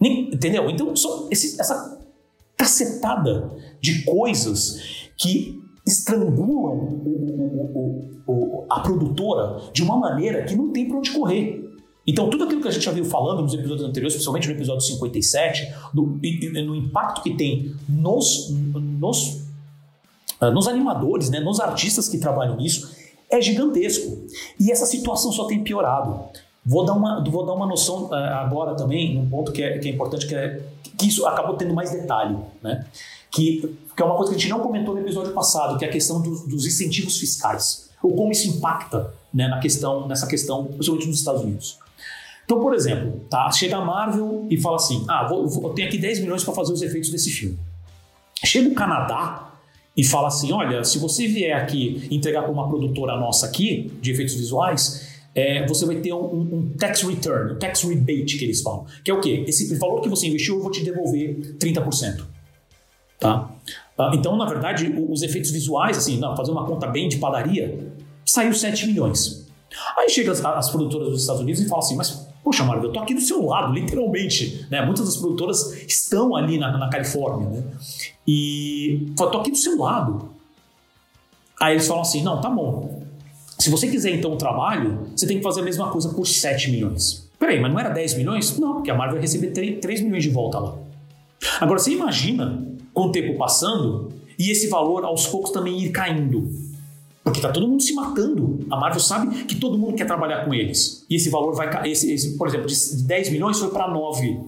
Entendeu? 0.00 0.68
Então, 0.68 0.94
só 0.94 1.28
esse, 1.30 1.60
essa 1.60 1.98
cacetada 2.56 3.50
de 3.80 4.04
coisas 4.04 5.08
que 5.16 5.62
estrangulam 5.86 7.00
o, 7.04 8.22
o, 8.26 8.32
o, 8.32 8.66
a 8.68 8.80
produtora 8.80 9.60
de 9.72 9.82
uma 9.82 9.96
maneira 9.96 10.44
que 10.44 10.54
não 10.54 10.72
tem 10.72 10.88
para 10.88 10.98
onde 10.98 11.10
correr. 11.10 11.64
Então, 12.06 12.28
tudo 12.28 12.44
aquilo 12.44 12.60
que 12.60 12.68
a 12.68 12.70
gente 12.70 12.84
já 12.84 12.92
viu 12.92 13.04
falando 13.04 13.42
nos 13.42 13.54
episódios 13.54 13.86
anteriores, 13.86 14.14
principalmente 14.14 14.46
no 14.48 14.54
episódio 14.54 14.82
57, 14.82 15.74
do, 15.94 16.02
no 16.02 16.76
impacto 16.76 17.22
que 17.22 17.34
tem 17.34 17.74
nos, 17.88 18.50
nos, 18.50 19.43
nos 20.50 20.68
animadores, 20.68 21.30
né, 21.30 21.40
nos 21.40 21.60
artistas 21.60 22.08
que 22.08 22.18
trabalham 22.18 22.56
nisso, 22.56 22.94
é 23.30 23.40
gigantesco. 23.40 24.26
E 24.58 24.70
essa 24.70 24.86
situação 24.86 25.32
só 25.32 25.46
tem 25.46 25.62
piorado. 25.62 26.20
Vou 26.64 26.84
dar 26.84 26.94
uma, 26.94 27.22
vou 27.22 27.44
dar 27.44 27.52
uma 27.52 27.66
noção 27.66 28.06
uh, 28.06 28.14
agora 28.14 28.74
também, 28.74 29.18
um 29.18 29.28
ponto 29.28 29.52
que 29.52 29.62
é, 29.62 29.78
que 29.78 29.88
é 29.88 29.92
importante, 29.92 30.26
que, 30.26 30.34
é, 30.34 30.62
que 30.96 31.08
isso 31.08 31.26
acabou 31.26 31.56
tendo 31.56 31.74
mais 31.74 31.90
detalhe. 31.90 32.36
Né? 32.62 32.84
que, 33.34 33.76
que 33.96 34.02
é 34.02 34.04
uma 34.04 34.14
coisa 34.14 34.30
que 34.30 34.36
a 34.36 34.40
gente 34.40 34.50
não 34.50 34.60
comentou 34.60 34.94
no 34.94 35.00
episódio 35.00 35.32
passado, 35.32 35.76
que 35.76 35.84
é 35.84 35.88
a 35.88 35.90
questão 35.90 36.22
dos, 36.22 36.46
dos 36.46 36.66
incentivos 36.66 37.18
fiscais, 37.18 37.90
ou 38.00 38.14
como 38.14 38.30
isso 38.30 38.48
impacta 38.48 39.12
né, 39.32 39.48
na 39.48 39.58
questão, 39.58 40.06
nessa 40.06 40.26
questão, 40.26 40.66
principalmente 40.66 41.08
nos 41.08 41.18
Estados 41.18 41.42
Unidos. 41.42 41.78
Então, 42.44 42.60
por 42.60 42.74
exemplo, 42.74 43.20
tá, 43.28 43.50
chega 43.50 43.76
a 43.76 43.84
Marvel 43.84 44.46
e 44.48 44.60
fala 44.60 44.76
assim: 44.76 45.04
ah, 45.08 45.26
vou, 45.26 45.48
vou, 45.48 45.68
eu 45.68 45.70
tenho 45.70 45.88
aqui 45.88 45.98
10 45.98 46.20
milhões 46.20 46.44
para 46.44 46.54
fazer 46.54 46.72
os 46.72 46.82
efeitos 46.82 47.10
desse 47.10 47.30
filme. 47.30 47.58
Chega 48.44 48.68
o 48.68 48.74
Canadá 48.74 49.53
e 49.96 50.04
fala 50.04 50.28
assim: 50.28 50.52
olha, 50.52 50.84
se 50.84 50.98
você 50.98 51.26
vier 51.26 51.56
aqui 51.56 52.08
entregar 52.10 52.42
para 52.42 52.52
uma 52.52 52.68
produtora 52.68 53.16
nossa 53.16 53.46
aqui, 53.46 53.92
de 54.00 54.10
efeitos 54.10 54.34
visuais, 54.34 55.14
é, 55.34 55.66
você 55.66 55.84
vai 55.84 55.96
ter 55.96 56.12
um, 56.12 56.40
um, 56.40 56.72
tax 56.78 57.02
return, 57.02 57.54
um 57.54 57.58
tax 57.58 57.82
rebate 57.82 58.38
que 58.38 58.44
eles 58.44 58.62
falam. 58.62 58.86
Que 59.04 59.10
é 59.10 59.14
o 59.14 59.20
quê? 59.20 59.44
Esse 59.46 59.74
valor 59.76 60.00
que 60.00 60.08
você 60.08 60.28
investiu, 60.28 60.56
eu 60.56 60.62
vou 60.62 60.70
te 60.70 60.84
devolver 60.84 61.56
30%. 61.58 62.24
Tá? 63.18 63.50
Ah, 63.98 64.10
então, 64.14 64.36
na 64.36 64.44
verdade, 64.44 64.92
os 65.08 65.22
efeitos 65.22 65.50
visuais, 65.50 65.96
assim, 65.98 66.18
não, 66.18 66.36
fazer 66.36 66.52
uma 66.52 66.66
conta 66.66 66.86
bem 66.86 67.08
de 67.08 67.16
padaria, 67.16 67.92
saiu 68.24 68.52
7 68.52 68.86
milhões. 68.86 69.46
Aí 69.98 70.08
chega 70.08 70.30
as, 70.30 70.44
as, 70.44 70.70
produtoras 70.70 71.08
dos 71.08 71.20
Estados 71.22 71.42
Unidos 71.42 71.60
e 71.60 71.68
falam 71.68 71.84
assim, 71.84 71.96
mas, 71.96 72.28
poxa, 72.44 72.62
Marvel, 72.62 72.90
eu 72.90 72.92
tô 72.92 73.00
aqui 73.00 73.14
do 73.14 73.20
seu 73.20 73.44
lado, 73.46 73.72
literalmente. 73.72 74.66
Né? 74.70 74.84
Muitas 74.84 75.06
das 75.06 75.16
produtoras 75.16 75.72
estão 75.88 76.36
ali 76.36 76.58
na, 76.58 76.76
na 76.76 76.90
Califórnia, 76.90 77.48
né? 77.48 77.64
E 78.26 79.08
eu 79.18 79.30
tô 79.30 79.38
aqui 79.38 79.50
do 79.50 79.56
seu 79.56 79.78
lado. 79.78 80.28
Aí 81.60 81.74
eles 81.74 81.86
falam 81.86 82.02
assim, 82.02 82.22
não, 82.22 82.40
tá 82.40 82.50
bom. 82.50 83.02
Se 83.58 83.70
você 83.70 83.88
quiser 83.88 84.10
então 84.14 84.32
o 84.32 84.36
trabalho, 84.36 85.08
você 85.16 85.26
tem 85.26 85.38
que 85.38 85.42
fazer 85.42 85.62
a 85.62 85.64
mesma 85.64 85.90
coisa 85.90 86.10
por 86.10 86.26
7 86.26 86.70
milhões. 86.70 87.30
Peraí, 87.38 87.60
mas 87.60 87.72
não 87.72 87.80
era 87.80 87.88
10 87.88 88.14
milhões? 88.14 88.58
Não, 88.58 88.74
porque 88.74 88.90
a 88.90 88.94
Marvel 88.94 89.14
vai 89.14 89.22
receber 89.22 89.48
3, 89.48 89.80
3 89.80 90.00
milhões 90.02 90.22
de 90.22 90.30
volta 90.30 90.58
lá. 90.58 90.74
Agora, 91.60 91.78
você 91.78 91.92
imagina 91.92 92.66
com 92.92 93.02
o 93.02 93.12
tempo 93.12 93.38
passando 93.38 94.12
e 94.38 94.50
esse 94.50 94.68
valor 94.68 95.04
aos 95.04 95.26
poucos 95.26 95.50
também 95.50 95.78
ir 95.82 95.90
caindo. 95.90 96.50
Porque 97.24 97.40
tá 97.40 97.50
todo 97.50 97.66
mundo 97.66 97.82
se 97.82 97.94
matando. 97.94 98.60
A 98.70 98.76
Marvel 98.76 99.00
sabe 99.00 99.44
que 99.44 99.56
todo 99.56 99.78
mundo 99.78 99.96
quer 99.96 100.06
trabalhar 100.06 100.44
com 100.44 100.52
eles. 100.52 101.06
E 101.08 101.16
esse 101.16 101.30
valor 101.30 101.54
vai 101.54 101.70
cair. 101.70 101.96
Por 102.36 102.46
exemplo, 102.46 102.66
de 102.66 103.02
10 103.02 103.30
milhões 103.30 103.58
foi 103.58 103.70
para 103.70 103.88
9. 103.88 104.40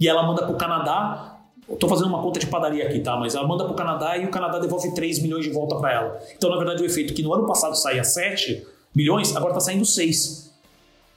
E 0.00 0.08
ela 0.08 0.26
manda 0.26 0.42
para 0.42 0.52
o 0.52 0.58
Canadá. 0.58 1.38
Estou 1.70 1.88
fazendo 1.88 2.08
uma 2.08 2.20
conta 2.20 2.40
de 2.40 2.46
padaria 2.48 2.86
aqui, 2.86 2.98
tá? 2.98 3.16
Mas 3.16 3.36
ela 3.36 3.46
manda 3.46 3.64
para 3.64 3.72
o 3.72 3.76
Canadá 3.76 4.18
e 4.18 4.26
o 4.26 4.30
Canadá 4.30 4.58
devolve 4.58 4.92
3 4.92 5.22
milhões 5.22 5.44
de 5.44 5.50
volta 5.50 5.76
para 5.76 5.92
ela. 5.92 6.18
Então, 6.36 6.50
na 6.50 6.56
verdade, 6.56 6.82
o 6.82 6.86
efeito 6.86 7.14
que 7.14 7.22
no 7.22 7.32
ano 7.32 7.46
passado 7.46 7.74
saía 7.76 8.02
7 8.02 8.66
milhões, 8.94 9.34
agora 9.34 9.52
está 9.52 9.60
saindo 9.60 9.84
6. 9.84 10.52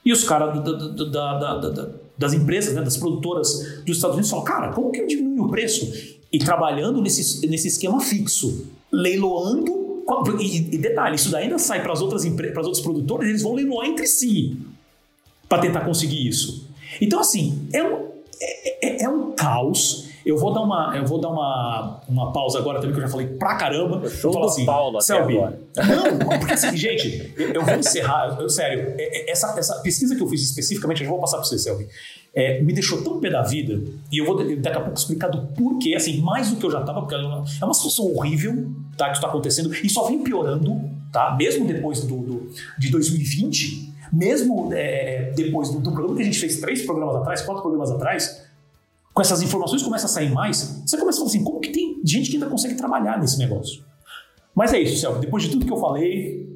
E 0.05 0.13
os 0.13 0.23
caras 0.23 0.63
da, 0.63 0.71
da, 0.71 1.57
da, 1.57 1.89
das 2.17 2.33
empresas, 2.33 2.75
né, 2.75 2.81
das 2.81 2.95
produtoras 2.95 3.81
dos 3.83 3.97
Estados 3.97 4.15
Unidos 4.15 4.29
falam: 4.29 4.45
cara, 4.45 4.71
como 4.71 4.91
que 4.91 5.05
diminui 5.05 5.39
o 5.39 5.49
preço? 5.49 6.15
e 6.31 6.39
trabalhando 6.39 7.01
nesse, 7.01 7.47
nesse 7.47 7.67
esquema 7.67 7.99
fixo, 7.99 8.67
leiloando. 8.91 9.76
E, 10.39 10.75
e 10.75 10.77
detalhe, 10.77 11.15
isso 11.15 11.29
daí 11.29 11.43
ainda 11.43 11.59
sai 11.59 11.81
para 11.81 11.91
as 11.91 12.01
outras 12.01 12.25
para 12.25 12.61
os 12.61 12.67
outros 12.67 12.81
produtores, 12.81 13.29
eles 13.29 13.41
vão 13.41 13.53
leiloar 13.53 13.87
entre 13.87 14.07
si 14.07 14.57
para 15.49 15.59
tentar 15.59 15.81
conseguir 15.81 16.27
isso. 16.27 16.67
Então, 17.01 17.19
assim, 17.19 17.67
é 17.73 17.83
um, 17.83 18.07
é, 18.39 18.87
é, 18.87 19.03
é 19.03 19.09
um 19.09 19.31
caos 19.33 20.07
eu 20.27 20.37
vou 20.37 20.53
dar 20.53 20.59
uma, 20.59 20.93
eu 20.93 21.05
vou 21.05 21.21
dar 21.21 21.29
uma, 21.29 22.01
uma 22.09 22.33
pausa 22.33 22.59
agora 22.59 22.81
também, 22.81 22.93
que 22.93 22.99
eu 22.99 23.05
já 23.05 23.09
falei 23.09 23.27
pra 23.27 23.55
caramba. 23.55 24.05
Eu 24.21 24.31
do 24.31 24.43
assim, 24.43 24.65
Paulo 24.65 24.99
Selby. 24.99 25.35
Não, 25.35 26.37
porque 26.37 26.53
assim, 26.53 26.75
gente, 26.75 27.33
eu, 27.37 27.63
vou 27.63 27.75
encerrar, 27.75 28.35
eu, 28.37 28.49
sério, 28.49 28.93
é, 28.97 29.29
é, 29.29 29.31
essa, 29.31 29.57
essa 29.57 29.75
pesquisa 29.75 30.17
que 30.17 30.21
eu 30.21 30.27
fiz 30.27 30.41
especificamente, 30.41 31.01
eu 31.01 31.09
vou 31.09 31.17
passar 31.17 31.37
pra 31.37 31.45
você, 31.45 31.57
Selby, 31.57 31.87
é, 32.37 32.61
me 32.61 32.71
deixou 32.71 33.03
tão 33.03 33.19
pé 33.19 33.31
da 33.31 33.41
vida, 33.41 33.81
e 34.11 34.19
eu 34.19 34.25
vou 34.27 34.37
daqui 34.37 34.77
a 34.77 34.81
pouco 34.81 34.95
explicar 34.95 35.27
do 35.27 35.47
porquê, 35.55 35.95
assim, 35.95 36.21
mais 36.21 36.51
do 36.51 36.57
que 36.57 36.65
eu 36.67 36.69
já 36.69 36.83
tava, 36.83 37.01
porque 37.01 37.15
é 37.15 37.17
uma, 37.17 37.73
situação 37.73 38.05
horrível, 38.13 38.71
tá, 38.95 39.09
que 39.09 39.15
está 39.15 39.27
acontecendo, 39.27 39.73
e 39.73 39.89
só 39.89 40.05
vem 40.05 40.23
piorando, 40.23 40.79
tá, 41.11 41.35
mesmo 41.35 41.65
depois 41.65 42.01
do, 42.01 42.15
do 42.15 42.51
de 42.77 42.91
2020, 42.91 43.91
mesmo 44.13 44.69
é, 44.71 45.33
depois 45.35 45.69
do, 45.71 45.79
do 45.79 45.91
programa 45.91 46.15
que 46.15 46.21
a 46.21 46.25
gente 46.25 46.37
fez 46.37 46.59
três 46.59 46.83
programas 46.83 47.15
atrás, 47.15 47.41
quatro 47.41 47.63
programas 47.63 47.89
atrás, 47.89 48.43
com 49.11 49.19
essas 49.19 49.41
informações 49.41 49.81
começa 49.81 50.05
a 50.05 50.09
sair 50.09 50.31
mais, 50.31 50.83
você 50.85 50.95
começa 50.95 51.17
a 51.17 51.21
falar 51.21 51.29
assim, 51.31 51.43
como 51.43 51.59
que 51.59 51.71
tem 51.71 51.99
gente 52.05 52.29
que 52.29 52.35
ainda 52.35 52.45
consegue 52.45 52.75
trabalhar 52.75 53.19
nesse 53.19 53.39
negócio? 53.39 53.81
Mas 54.53 54.73
é 54.73 54.79
isso, 54.79 55.01
Celso. 55.01 55.19
Depois 55.19 55.41
de 55.41 55.49
tudo 55.49 55.65
que 55.65 55.73
eu 55.73 55.77
falei, 55.77 56.46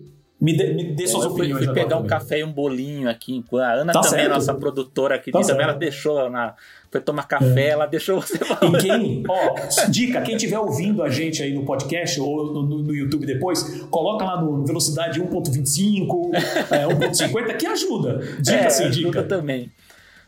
me 0.41 0.57
dê, 0.57 0.73
me 0.73 0.83
dê 0.95 1.05
suas 1.05 1.25
eu 1.25 1.31
opiniões. 1.31 1.67
Eu 1.67 1.73
fui 1.73 1.83
pegar 1.83 1.97
um 1.97 2.07
café 2.07 2.39
e 2.39 2.43
um 2.43 2.51
bolinho 2.51 3.07
aqui. 3.07 3.45
A 3.53 3.73
Ana 3.73 3.93
tá 3.93 4.01
também, 4.01 4.21
certo. 4.21 4.33
nossa 4.33 4.53
produtora 4.55 5.15
aqui, 5.15 5.31
tá 5.31 5.39
também 5.39 5.63
ela 5.63 5.73
deixou 5.73 6.29
na. 6.31 6.55
Foi 6.89 6.99
tomar 6.99 7.23
café, 7.23 7.67
é. 7.67 7.69
ela 7.69 7.85
deixou 7.85 8.19
você 8.19 8.37
E 8.37 8.77
quem, 8.81 9.23
ó, 9.29 9.55
dica, 9.87 10.21
quem 10.21 10.35
estiver 10.35 10.59
ouvindo 10.59 11.03
a 11.03 11.09
gente 11.09 11.41
aí 11.43 11.53
no 11.53 11.63
podcast 11.63 12.19
ou 12.19 12.51
no, 12.51 12.63
no, 12.63 12.79
no 12.79 12.93
YouTube 12.93 13.25
depois, 13.25 13.83
coloca 13.91 14.25
lá 14.25 14.41
no 14.41 14.65
velocidade 14.65 15.21
1.25, 15.21 16.33
é, 16.71 16.87
1.50, 16.87 17.57
que 17.57 17.67
ajuda. 17.67 18.17
Dica 18.41 18.57
é, 18.57 18.69
sim, 18.69 18.89
dica. 18.89 19.19
Ajuda 19.19 19.23
também. 19.23 19.71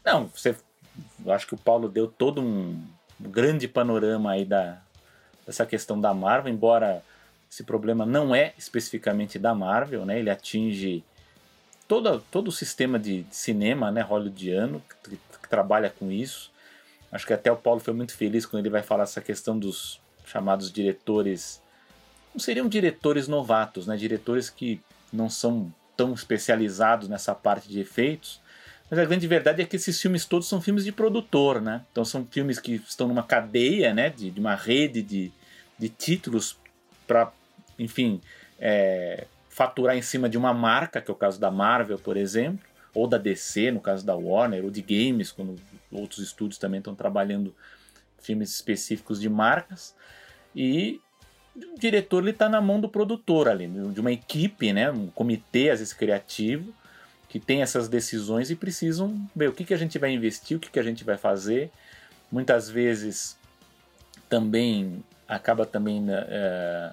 Não, 0.06 0.30
você 0.34 0.56
eu 1.26 1.32
acho 1.32 1.47
que 1.47 1.54
o 1.54 1.58
Paulo 1.58 1.88
deu 1.88 2.08
todo 2.08 2.41
um 2.41 2.80
grande 3.19 3.67
panorama 3.67 4.32
aí 4.32 4.45
da, 4.45 4.82
dessa 5.45 5.65
questão 5.65 5.99
da 5.99 6.13
Marvel, 6.13 6.54
embora 6.54 7.02
esse 7.54 7.63
problema 7.63 8.04
não 8.04 8.34
é 8.34 8.52
especificamente 8.58 9.38
da 9.38 9.54
Marvel, 9.54 10.08
né? 10.08 10.18
Ele 10.18 10.32
atinge 10.32 11.04
todo, 11.88 12.20
todo 12.32 12.48
o 12.48 12.52
sistema 12.52 12.98
de, 12.98 13.24
cinema, 13.30 13.92
né, 13.92 14.02
hollywoodiano, 14.02 14.82
que, 15.04 15.16
que, 15.16 15.48
trabalha 15.48 15.92
com 15.92 16.12
isso. 16.12 16.52
Acho 17.12 17.28
que 17.28 17.34
até 17.34 17.52
o 17.52 17.56
Paulo 17.56 17.80
foi 17.80 17.94
muito 17.94 18.16
feliz 18.16 18.44
quando 18.44 18.63
ele 18.63 18.72
vai 18.72 18.82
falar 18.82 19.04
essa 19.04 19.22
questão 19.22 19.58
dos 19.58 20.02
chamados 20.26 20.72
diretores. 20.72 21.62
Não 22.34 22.39
seriam 22.39 22.68
diretores 22.68 23.28
novatos, 23.28 23.86
né? 23.86 23.96
Diretores 23.96 24.50
que 24.50 24.82
não 25.12 25.30
são 25.30 25.72
tão 25.96 26.12
especializados 26.12 27.08
nessa 27.08 27.36
parte 27.36 27.70
de 27.70 27.80
efeitos, 27.80 28.42
mas 28.89 28.98
a 28.98 29.06
grande 29.06 29.28
verdade 29.28 29.62
é 29.62 29.66
que 29.66 29.76
esses 29.76 30.02
filmes 30.02 30.26
todos 30.26 30.48
são 30.48 30.60
filmes 30.60 30.84
de 30.84 30.92
produtor, 30.92 31.62
né? 31.62 31.86
Então 31.92 32.04
são 32.04 32.26
filmes 32.26 32.60
que 32.60 32.82
estão 32.88 33.08
numa 33.08 33.22
cadeia, 33.22 33.94
né? 33.94 34.10
De, 34.10 34.32
de 34.32 34.39
uma 34.39 34.56
rede 34.56 35.04
de, 35.04 35.32
de 35.78 35.88
títulos 35.88 36.58
para, 37.06 37.32
enfim, 37.77 38.21
é, 38.59 39.25
faturar 39.49 39.95
em 39.95 40.01
cima 40.01 40.29
de 40.29 40.38
uma 40.38 40.53
marca, 40.53 41.01
que 41.01 41.09
é 41.09 41.13
o 41.13 41.17
caso 41.17 41.39
da 41.39 41.51
Marvel, 41.51 41.97
por 41.97 42.17
exemplo, 42.17 42.65
ou 42.93 43.07
da 43.07 43.17
DC, 43.17 43.71
no 43.71 43.79
caso 43.79 44.05
da 44.05 44.15
Warner, 44.15 44.63
ou 44.63 44.71
de 44.71 44.81
games, 44.81 45.31
quando 45.31 45.55
outros 45.91 46.19
estúdios 46.19 46.57
também 46.57 46.79
estão 46.79 46.95
trabalhando 46.95 47.55
filmes 48.19 48.53
específicos 48.53 49.19
de 49.19 49.29
marcas. 49.29 49.95
E 50.55 51.01
o 51.55 51.79
diretor 51.79 52.27
está 52.27 52.47
na 52.47 52.62
mão 52.62 52.79
do 52.79 52.89
produtor 52.89 53.47
ali, 53.47 53.67
de 53.67 53.99
uma 53.99 54.12
equipe, 54.12 54.73
né, 54.73 54.89
um 54.91 55.07
comitê, 55.07 55.69
às 55.69 55.79
vezes 55.79 55.93
criativo, 55.93 56.73
que 57.27 57.39
tem 57.39 57.62
essas 57.62 57.88
decisões 57.88 58.51
e 58.51 58.55
precisam 58.55 59.27
ver 59.36 59.49
o 59.49 59.53
que, 59.53 59.65
que 59.65 59.73
a 59.73 59.77
gente 59.77 59.97
vai 59.97 60.12
investir, 60.12 60.57
o 60.57 60.59
que, 60.59 60.69
que 60.69 60.79
a 60.79 60.83
gente 60.83 61.03
vai 61.03 61.17
fazer. 61.17 61.71
Muitas 62.31 62.69
vezes 62.69 63.38
também 64.29 65.03
acaba 65.27 65.65
também 65.65 66.05
é, 66.09 66.91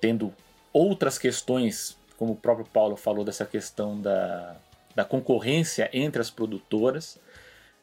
tendo 0.00 0.32
outras 0.72 1.18
questões, 1.18 1.96
como 2.16 2.32
o 2.32 2.36
próprio 2.36 2.66
Paulo 2.66 2.96
falou 2.96 3.24
dessa 3.24 3.44
questão 3.44 4.00
da, 4.00 4.56
da 4.94 5.04
concorrência 5.04 5.88
entre 5.92 6.20
as 6.20 6.30
produtoras. 6.30 7.18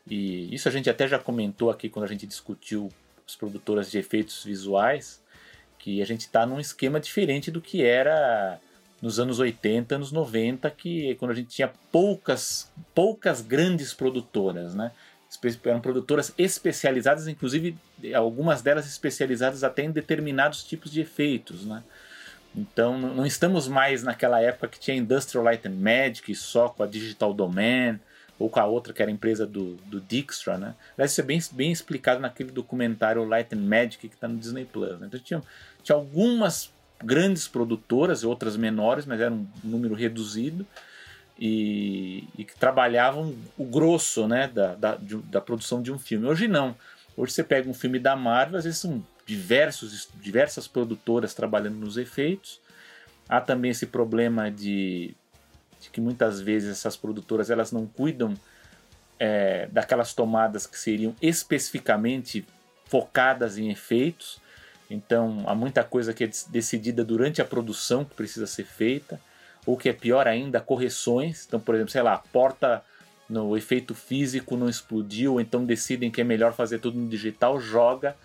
E 0.09 0.53
isso 0.53 0.67
a 0.67 0.71
gente 0.71 0.89
até 0.89 1.07
já 1.07 1.19
comentou 1.19 1.69
aqui 1.69 1.89
quando 1.89 2.05
a 2.05 2.07
gente 2.09 2.25
discutiu 2.25 2.89
as 3.27 3.35
produtoras 3.35 3.91
de 3.91 3.97
efeitos 3.97 4.43
visuais, 4.43 5.21
que 5.77 6.01
a 6.01 6.05
gente 6.05 6.21
está 6.21 6.45
num 6.45 6.59
esquema 6.59 6.99
diferente 6.99 7.51
do 7.51 7.61
que 7.61 7.83
era 7.83 8.59
nos 9.01 9.19
anos 9.19 9.39
80, 9.39 9.95
anos 9.95 10.11
90, 10.11 10.69
que 10.71 11.15
quando 11.15 11.31
a 11.31 11.35
gente 11.35 11.49
tinha 11.49 11.71
poucas, 11.91 12.71
poucas 12.95 13.41
grandes 13.41 13.93
produtoras, 13.93 14.73
né? 14.73 14.91
Eram 15.65 15.81
produtoras 15.81 16.33
especializadas, 16.37 17.27
inclusive 17.27 17.77
algumas 18.15 18.61
delas 18.61 18.87
especializadas 18.87 19.63
até 19.63 19.83
em 19.83 19.91
determinados 19.91 20.63
tipos 20.63 20.89
de 20.89 21.01
efeitos, 21.01 21.65
né? 21.65 21.83
Então 22.57 22.97
não 22.97 23.25
estamos 23.25 23.67
mais 23.67 24.01
naquela 24.01 24.41
época 24.41 24.67
que 24.67 24.79
tinha 24.79 24.97
Industrial 24.97 25.43
Light 25.43 25.67
and 25.67 25.75
Magic 25.75 26.33
só 26.33 26.67
com 26.69 26.81
a 26.81 26.87
Digital 26.87 27.31
Domain 27.31 27.99
ou 28.39 28.49
com 28.49 28.59
a 28.59 28.65
outra 28.65 28.93
que 28.93 29.01
era 29.01 29.11
a 29.11 29.13
empresa 29.13 29.45
do, 29.45 29.75
do 29.85 30.01
Dijkstra, 30.01 30.57
né? 30.57 30.73
Aliás, 30.95 31.11
isso 31.11 31.21
é 31.21 31.23
bem, 31.23 31.39
bem 31.51 31.71
explicado 31.71 32.19
naquele 32.19 32.51
documentário 32.51 33.23
Light 33.23 33.53
and 33.53 33.61
Magic 33.61 34.07
que 34.07 34.15
está 34.15 34.27
no 34.27 34.37
Disney 34.37 34.65
Plus. 34.65 34.99
Né? 34.99 35.05
Então 35.07 35.19
tinha, 35.19 35.43
tinha 35.83 35.95
algumas 35.95 36.71
grandes 37.03 37.47
produtoras, 37.47 38.23
outras 38.23 38.57
menores, 38.57 39.05
mas 39.05 39.21
era 39.21 39.31
um 39.31 39.45
número 39.63 39.93
reduzido 39.93 40.65
e, 41.37 42.27
e 42.35 42.43
que 42.43 42.55
trabalhavam 42.55 43.35
o 43.55 43.65
grosso 43.65 44.27
né, 44.27 44.47
da, 44.47 44.73
da, 44.73 44.95
de, 44.95 45.17
da 45.17 45.39
produção 45.39 45.81
de 45.81 45.91
um 45.91 45.99
filme. 45.99 46.25
Hoje 46.25 46.47
não. 46.47 46.75
Hoje 47.15 47.33
você 47.33 47.43
pega 47.43 47.69
um 47.69 47.73
filme 47.73 47.99
da 47.99 48.15
Marvel, 48.15 48.57
às 48.57 48.63
vezes 48.63 48.79
são 48.79 49.03
diversos, 49.27 50.07
diversas 50.21 50.67
produtoras 50.67 51.33
trabalhando 51.33 51.75
nos 51.75 51.97
efeitos. 51.97 52.61
Há 53.27 53.41
também 53.41 53.71
esse 53.71 53.85
problema 53.85 54.49
de, 54.49 55.13
de 55.81 55.89
que 55.91 55.99
muitas 55.99 56.39
vezes 56.39 56.71
essas 56.71 56.95
produtoras 56.95 57.49
elas 57.49 57.73
não 57.73 57.85
cuidam 57.85 58.33
é, 59.19 59.67
daquelas 59.67 60.13
tomadas 60.13 60.65
que 60.65 60.79
seriam 60.79 61.13
especificamente 61.21 62.45
focadas 62.85 63.57
em 63.57 63.69
efeitos. 63.69 64.39
Então 64.89 65.43
há 65.45 65.53
muita 65.53 65.83
coisa 65.83 66.13
que 66.13 66.23
é 66.23 66.29
decidida 66.47 67.03
durante 67.03 67.41
a 67.41 67.45
produção 67.45 68.05
que 68.05 68.15
precisa 68.15 68.47
ser 68.47 68.63
feita, 68.63 69.19
ou 69.65 69.75
que 69.75 69.89
é 69.89 69.93
pior 69.93 70.25
ainda, 70.25 70.61
correções. 70.61 71.43
Então, 71.45 71.59
por 71.59 71.75
exemplo, 71.75 71.91
sei 71.91 72.01
lá, 72.01 72.13
a 72.13 72.19
porta 72.19 72.81
no 73.29 73.57
efeito 73.57 73.93
físico 73.93 74.55
não 74.55 74.69
explodiu, 74.69 75.41
então 75.41 75.65
decidem 75.65 76.09
que 76.09 76.21
é 76.21 76.23
melhor 76.23 76.53
fazer 76.53 76.79
tudo 76.79 76.97
no 76.97 77.09
digital, 77.09 77.59
joga 77.59 78.15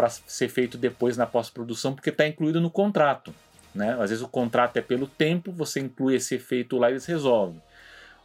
para 0.00 0.08
ser 0.08 0.48
feito 0.48 0.78
depois 0.78 1.18
na 1.18 1.26
pós-produção, 1.26 1.94
porque 1.94 2.08
está 2.08 2.26
incluído 2.26 2.58
no 2.58 2.70
contrato. 2.70 3.34
Né? 3.74 3.92
Às 4.00 4.08
vezes 4.08 4.22
o 4.22 4.28
contrato 4.28 4.78
é 4.78 4.80
pelo 4.80 5.06
tempo, 5.06 5.52
você 5.52 5.78
inclui 5.78 6.14
esse 6.14 6.36
efeito 6.36 6.78
lá 6.78 6.88
e 6.88 6.94
eles 6.94 7.04
resolvem. 7.04 7.60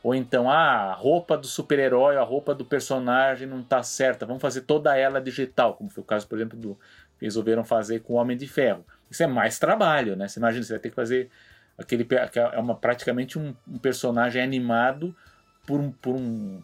Ou 0.01 0.15
então, 0.15 0.49
ah, 0.49 0.91
a 0.91 0.93
roupa 0.93 1.37
do 1.37 1.47
super-herói, 1.47 2.15
a 2.15 2.23
roupa 2.23 2.55
do 2.55 2.63
personagem 2.63 3.45
não 3.45 3.59
está 3.59 3.83
certa, 3.83 4.25
vamos 4.25 4.41
fazer 4.41 4.61
toda 4.61 4.95
ela 4.95 5.19
digital, 5.19 5.73
como 5.73 5.89
foi 5.89 6.01
o 6.01 6.05
caso, 6.05 6.25
por 6.27 6.37
exemplo, 6.37 6.57
do 6.57 6.79
resolveram 7.19 7.65
fazer 7.65 7.99
com 7.99 8.13
o 8.13 8.15
Homem 8.15 8.37
de 8.37 8.47
Ferro. 8.47 8.85
Isso 9.11 9.23
é 9.23 9.27
mais 9.27 9.59
trabalho, 9.59 10.15
né? 10.15 10.29
Você 10.29 10.39
imagina, 10.39 10.63
você 10.63 10.73
vai 10.73 10.79
ter 10.79 10.89
que 10.91 10.95
fazer 10.95 11.29
aquele 11.77 12.07
é 12.53 12.59
uma 12.59 12.75
praticamente 12.75 13.37
um, 13.37 13.53
um 13.67 13.77
personagem 13.77 14.41
animado 14.41 15.13
por, 15.67 15.81
um, 15.81 15.91
por 15.91 16.15
um, 16.15 16.61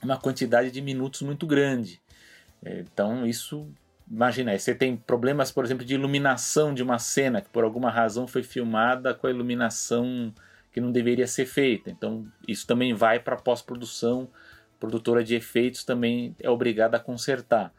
uma 0.00 0.16
quantidade 0.16 0.70
de 0.70 0.80
minutos 0.80 1.22
muito 1.22 1.48
grande. 1.48 2.00
Então 2.62 3.26
isso 3.26 3.68
Imagina 4.08 4.52
aí, 4.52 4.58
você 4.58 4.74
tem 4.74 4.96
problemas, 4.96 5.50
por 5.50 5.64
exemplo, 5.64 5.84
de 5.84 5.94
iluminação 5.94 6.72
de 6.72 6.82
uma 6.82 6.98
cena 6.98 7.40
que 7.40 7.48
por 7.48 7.64
alguma 7.64 7.90
razão 7.90 8.26
foi 8.28 8.42
filmada 8.42 9.12
com 9.12 9.26
a 9.26 9.30
iluminação 9.30 10.32
que 10.72 10.80
não 10.80 10.92
deveria 10.92 11.26
ser 11.26 11.46
feita. 11.46 11.90
Então, 11.90 12.26
isso 12.46 12.66
também 12.66 12.94
vai 12.94 13.18
para 13.18 13.36
pós-produção, 13.36 14.28
produtora 14.78 15.24
de 15.24 15.34
efeitos 15.34 15.82
também 15.82 16.36
é 16.40 16.48
obrigada 16.48 16.98
a 16.98 17.00
consertar. 17.00 17.72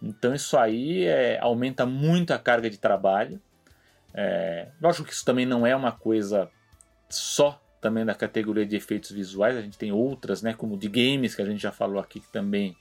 Então, 0.00 0.34
isso 0.34 0.56
aí 0.56 1.04
é, 1.04 1.40
aumenta 1.40 1.84
muito 1.84 2.32
a 2.32 2.38
carga 2.38 2.70
de 2.70 2.78
trabalho. 2.78 3.40
É, 4.12 4.68
lógico 4.80 5.08
que 5.08 5.14
isso 5.14 5.24
também 5.24 5.46
não 5.46 5.66
é 5.66 5.74
uma 5.74 5.90
coisa 5.90 6.48
só 7.08 7.60
também 7.80 8.04
da 8.04 8.14
categoria 8.14 8.64
de 8.64 8.76
efeitos 8.76 9.10
visuais, 9.10 9.56
a 9.56 9.60
gente 9.60 9.76
tem 9.76 9.92
outras, 9.92 10.40
né, 10.40 10.54
como 10.54 10.78
de 10.78 10.88
games, 10.88 11.34
que 11.34 11.42
a 11.42 11.44
gente 11.44 11.60
já 11.60 11.70
falou 11.70 12.00
aqui, 12.00 12.18
que 12.18 12.32
também 12.32 12.74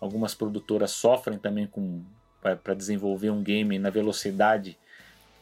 algumas 0.00 0.36
produtoras 0.36 0.92
sofrem 0.92 1.36
também 1.36 1.66
com 1.66 2.04
para 2.54 2.74
desenvolver 2.74 3.30
um 3.30 3.42
game 3.42 3.78
na 3.78 3.90
velocidade 3.90 4.78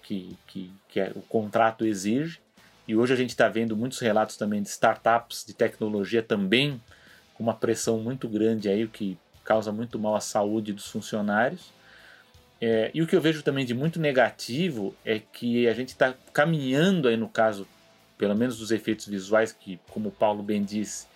que, 0.02 0.36
que, 0.46 0.70
que 0.88 1.00
é, 1.00 1.12
o 1.14 1.22
contrato 1.22 1.84
exige. 1.84 2.40
E 2.86 2.94
hoje 2.94 3.12
a 3.12 3.16
gente 3.16 3.30
está 3.30 3.48
vendo 3.48 3.76
muitos 3.76 3.98
relatos 3.98 4.36
também 4.36 4.62
de 4.62 4.68
startups 4.68 5.44
de 5.46 5.54
tecnologia 5.54 6.22
também 6.22 6.80
com 7.34 7.42
uma 7.42 7.54
pressão 7.54 7.98
muito 7.98 8.28
grande 8.28 8.68
aí, 8.68 8.84
o 8.84 8.88
que 8.88 9.18
causa 9.44 9.72
muito 9.72 9.98
mal 9.98 10.14
à 10.14 10.20
saúde 10.20 10.72
dos 10.72 10.86
funcionários. 10.86 11.72
É, 12.60 12.90
e 12.94 13.02
o 13.02 13.06
que 13.06 13.16
eu 13.16 13.20
vejo 13.20 13.42
também 13.42 13.66
de 13.66 13.74
muito 13.74 14.00
negativo 14.00 14.94
é 15.04 15.18
que 15.18 15.66
a 15.66 15.74
gente 15.74 15.88
está 15.88 16.14
caminhando 16.32 17.08
aí 17.08 17.16
no 17.16 17.28
caso, 17.28 17.66
pelo 18.16 18.34
menos 18.34 18.58
dos 18.58 18.70
efeitos 18.70 19.06
visuais, 19.06 19.52
que 19.52 19.80
como 19.90 20.10
o 20.10 20.12
Paulo 20.12 20.42
bem 20.42 20.62
disse, 20.62 21.06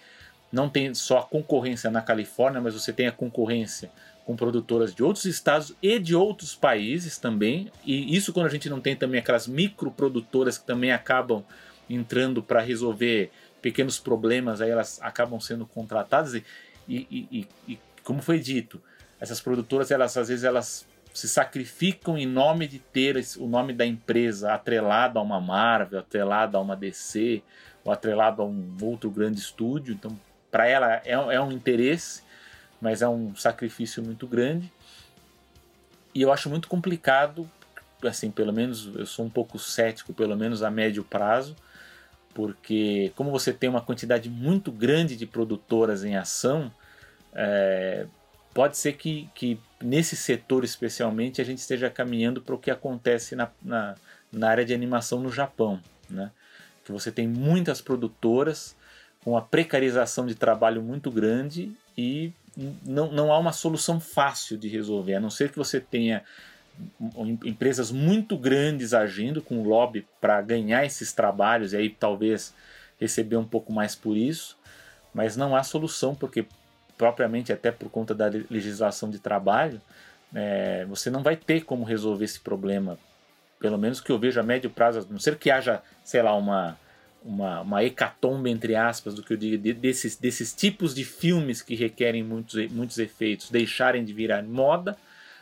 não 0.51 0.69
tem 0.69 0.93
só 0.95 1.19
a 1.19 1.23
concorrência 1.23 1.91
na 1.91 2.03
Califórnia, 2.03 2.61
mas 2.61 2.75
você 2.75 2.93
tem 2.93 3.07
a 3.07 3.13
concorrência 3.13 3.91
com 4.29 4.37
produtoras 4.37 4.95
de 4.95 5.03
outros 5.03 5.25
estados 5.25 5.75
e 5.81 5.99
de 5.99 6.15
outros 6.15 6.55
países 6.55 7.17
também. 7.17 7.73
E 7.83 8.15
isso 8.15 8.31
quando 8.31 8.45
a 8.45 8.51
gente 8.51 8.69
não 8.69 8.79
tem 8.79 8.95
também 8.95 9.21
aquelas 9.21 9.47
microprodutoras 9.49 10.59
que 10.59 10.67
também 10.67 10.93
acabam 10.93 11.43
entrando 11.89 12.43
para 12.43 12.61
resolver 12.61 13.31
pequenos 13.63 13.99
problemas, 13.99 14.61
aí 14.61 14.69
elas 14.69 15.01
acabam 15.01 15.41
sendo 15.41 15.65
contratadas. 15.65 16.35
E, 16.35 16.45
e, 16.87 17.07
e, 17.11 17.49
e, 17.67 17.79
como 18.05 18.21
foi 18.21 18.39
dito, 18.39 18.79
essas 19.19 19.41
produtoras, 19.41 19.91
elas 19.91 20.15
às 20.15 20.29
vezes 20.29 20.45
elas 20.45 20.87
se 21.15 21.27
sacrificam 21.27 22.19
em 22.19 22.27
nome 22.27 22.69
de 22.69 22.81
ter 22.81 23.17
o 23.39 23.47
nome 23.47 23.73
da 23.73 23.87
empresa 23.87 24.53
atrelado 24.53 25.19
a 25.19 25.23
uma 25.23 25.41
Marvel, 25.41 26.01
atrelado 26.01 26.59
a 26.59 26.61
uma 26.61 26.77
DC, 26.77 27.43
ou 27.83 27.91
atrelado 27.91 28.43
a 28.43 28.45
um 28.45 28.77
outro 28.83 29.11
grande 29.11 29.41
estúdio. 29.41 29.95
Então, 29.95 30.21
para 30.51 30.69
ela 30.69 30.97
é, 30.97 31.13
é 31.13 31.41
um 31.41 31.51
interesse 31.51 32.28
mas 32.81 33.03
é 33.03 33.09
um 33.09 33.35
sacrifício 33.35 34.03
muito 34.03 34.27
grande. 34.27 34.73
E 36.15 36.23
eu 36.23 36.33
acho 36.33 36.49
muito 36.49 36.69
complicado, 36.69 37.49
assim, 38.03 38.31
pelo 38.31 38.53
menos 38.53 38.91
eu 38.95 39.07
sou 39.07 39.25
um 39.25 39.31
pouco 39.31 39.59
cético, 39.59 40.13
pelo 40.13 40.37
menos 40.37 40.63
a 40.63 40.71
médio 40.71 41.05
prazo, 41.05 41.57
porque 42.35 43.13
como 43.17 43.31
você 43.31 43.53
tem 43.53 43.69
uma 43.69 43.81
quantidade 43.81 44.31
muito 44.31 44.71
grande 44.71 45.17
de 45.17 45.27
produtoras 45.27 46.05
em 46.05 46.17
ação, 46.17 46.73
é, 47.35 48.07
pode 48.55 48.77
ser 48.77 48.95
que, 48.95 49.29
que 49.35 49.61
nesse 49.81 50.17
setor 50.17 50.65
especialmente 50.65 51.41
a 51.41 51.45
gente 51.45 51.59
esteja 51.59 51.91
caminhando 51.91 52.41
para 52.41 52.55
o 52.55 52.59
que 52.59 52.71
acontece 52.71 53.37
na, 53.37 53.51
na, 53.63 53.95
na, 54.33 54.49
área 54.49 54.65
de 54.65 54.75
animação 54.75 55.21
no 55.21 55.31
Japão, 55.31 55.81
né? 56.09 56.31
que 56.85 56.93
você 56.93 57.13
tem 57.13 57.29
muitas 57.29 57.81
produtoras 57.81 58.75
com 59.23 59.33
uma 59.33 59.43
precarização 59.43 60.27
de 60.27 60.35
trabalho 60.35 60.83
muito 60.83 61.11
grande 61.11 61.73
e 61.97 62.33
não, 62.85 63.11
não 63.11 63.33
há 63.33 63.39
uma 63.39 63.53
solução 63.53 64.01
fácil 64.01 64.57
de 64.57 64.69
resolver, 64.69 65.15
a 65.15 65.21
não 65.21 65.31
ser 65.31 65.51
que 65.51 65.59
você 65.59 65.81
tenha 65.81 66.23
empresas 67.45 67.91
muito 67.91 68.37
grandes 68.37 68.95
agindo 68.95 69.43
com 69.43 69.63
lobby 69.63 70.07
para 70.21 70.41
ganhar 70.41 70.85
esses 70.85 71.13
trabalhos 71.13 71.73
e 71.73 71.77
aí 71.77 71.91
talvez 71.91 72.55
receber 73.01 73.37
um 73.37 73.45
pouco 73.45 73.73
mais 73.73 73.95
por 73.95 74.17
isso, 74.17 74.57
mas 75.13 75.37
não 75.37 75.57
há 75.57 75.63
solução 75.63 76.15
porque 76.15 76.47
propriamente 76.97 77.53
até 77.53 77.71
por 77.71 77.91
conta 77.91 78.15
da 78.15 78.27
legislação 78.51 79.11
de 79.11 79.19
trabalho 79.19 79.81
é, 80.35 80.85
você 80.87 81.11
não 81.11 81.23
vai 81.23 81.37
ter 81.37 81.65
como 81.65 81.85
resolver 81.85 82.25
esse 82.25 82.41
problema, 82.41 82.99
pelo 83.59 83.79
menos 83.79 84.01
que 84.01 84.13
eu 84.13 84.19
vejo 84.19 84.39
a 84.39 84.43
médio 84.43 84.71
prazo, 84.71 85.01
a 85.01 85.13
não 85.13 85.19
ser 85.19 85.37
que 85.37 85.51
haja, 85.51 85.83
sei 86.05 86.23
lá, 86.23 86.35
uma 86.35 86.79
uma, 87.29 87.61
uma 87.61 87.85
hecatombe, 87.85 88.51
entre 88.51 88.75
aspas, 88.75 89.13
do 89.15 89.23
que 89.23 89.35
eu 89.35 89.37
digo, 89.37 89.75
desses, 89.75 90.17
desses 90.17 90.55
tipos 90.55 90.95
de 90.95 91.05
filmes 91.05 91.61
que 91.61 91.75
requerem 91.75 92.23
muitos, 92.23 92.71
muitos 92.73 92.99
efeitos 92.99 93.51
deixarem 93.51 94.03
de 94.03 94.15
virar 94.15 94.43
moda, 94.43 94.97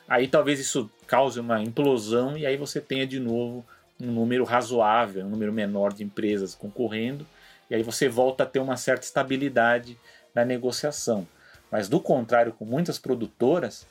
aí 0.09 0.27
talvez 0.27 0.59
isso 0.59 0.91
cause 1.07 1.39
uma 1.39 1.63
implosão 1.63 2.37
e 2.37 2.45
aí 2.45 2.57
você 2.57 2.81
tenha 2.81 3.07
de 3.07 3.21
novo 3.21 3.65
um 4.01 4.11
número 4.11 4.43
razoável, 4.45 5.25
um 5.25 5.31
número 5.31 5.53
menor 5.53 5.93
de 5.93 6.03
empresas 6.03 6.57
concorrendo, 6.57 7.25
e 7.71 7.75
aí 7.77 7.85
você 7.85 8.09
volta 8.09 8.43
a 8.43 8.47
ter 8.47 8.59
uma 8.59 8.77
certa 8.77 9.05
estabilidade 9.05 9.97
na 10.35 10.45
negociação. 10.45 11.27
Mas 11.71 11.89
do 11.89 12.01
contrário, 12.01 12.53
com 12.53 12.65
muitas 12.65 12.99
produtoras, 12.99 13.87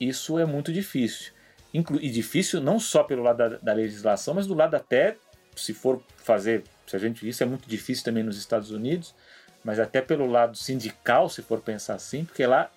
isso 0.00 0.38
é 0.38 0.44
muito 0.44 0.72
difícil. 0.72 1.32
e 1.72 2.10
difícil 2.10 2.60
não 2.60 2.80
só 2.80 3.04
pelo 3.04 3.22
lado 3.22 3.38
da, 3.38 3.48
da, 3.48 3.72
legislação, 3.72 4.34
mas 4.34 4.46
do 4.46 4.54
lado 4.54 4.74
até, 4.74 5.16
se 5.56 5.72
for 5.72 6.02
fazer, 6.16 6.64
se 6.88 6.96
a 6.96 6.98
gente, 6.98 7.28
isso 7.28 7.42
é 7.42 7.46
muito 7.46 7.68
difícil 7.68 8.04
também 8.04 8.22
nos 8.22 8.38
Estados 8.38 8.70
Unidos, 8.70 9.14
mas 9.62 9.78
até 9.78 10.00
pelo 10.00 10.26
lado 10.26 10.56
sindical, 10.56 11.28
se 11.28 11.42
for 11.42 11.60
pensar 11.60 11.94
assim, 11.94 12.24
porque 12.24 12.46
lá 12.46 12.70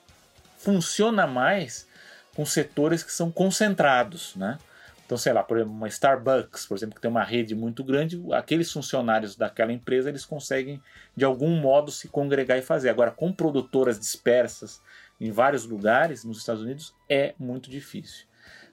funciona 0.58 1.26
mais 1.26 1.88
com 2.36 2.46
setores 2.46 3.04
que 3.04 3.12
são 3.12 3.32
concentrados, 3.32 4.36
né? 4.36 4.58
Então, 5.06 5.18
sei 5.18 5.34
lá, 5.34 5.44
por 5.44 5.58
exemplo, 5.58 5.74
uma 5.74 5.90
Starbucks, 5.90 6.66
por 6.66 6.78
exemplo, 6.78 6.96
que 6.96 7.02
tem 7.02 7.12
uma 7.12 7.24
rede 7.24 7.54
muito 7.54 7.84
grande, 7.84 8.22
aqueles 8.32 8.72
funcionários 8.72 9.36
daquela 9.36 9.74
empresa, 9.74 10.08
eles 10.08 10.24
conseguem, 10.24 10.82
de 11.16 11.26
algum 11.26 11.50
modo, 11.60 11.92
se 11.92 12.08
congregar 12.08 12.58
e 12.58 12.62
fazer. 12.62 12.88
Agora, 12.90 13.12
com 13.12 13.34
produtoras 13.34 14.00
dispersas 14.00 14.82
em 15.20 15.30
vários 15.30 15.66
lugares 15.66 16.24
nos 16.24 16.38
Estados 16.38 16.62
Unidos, 16.62 16.96
é 17.10 17.34
muito 17.38 17.70
difícil. 17.70 18.26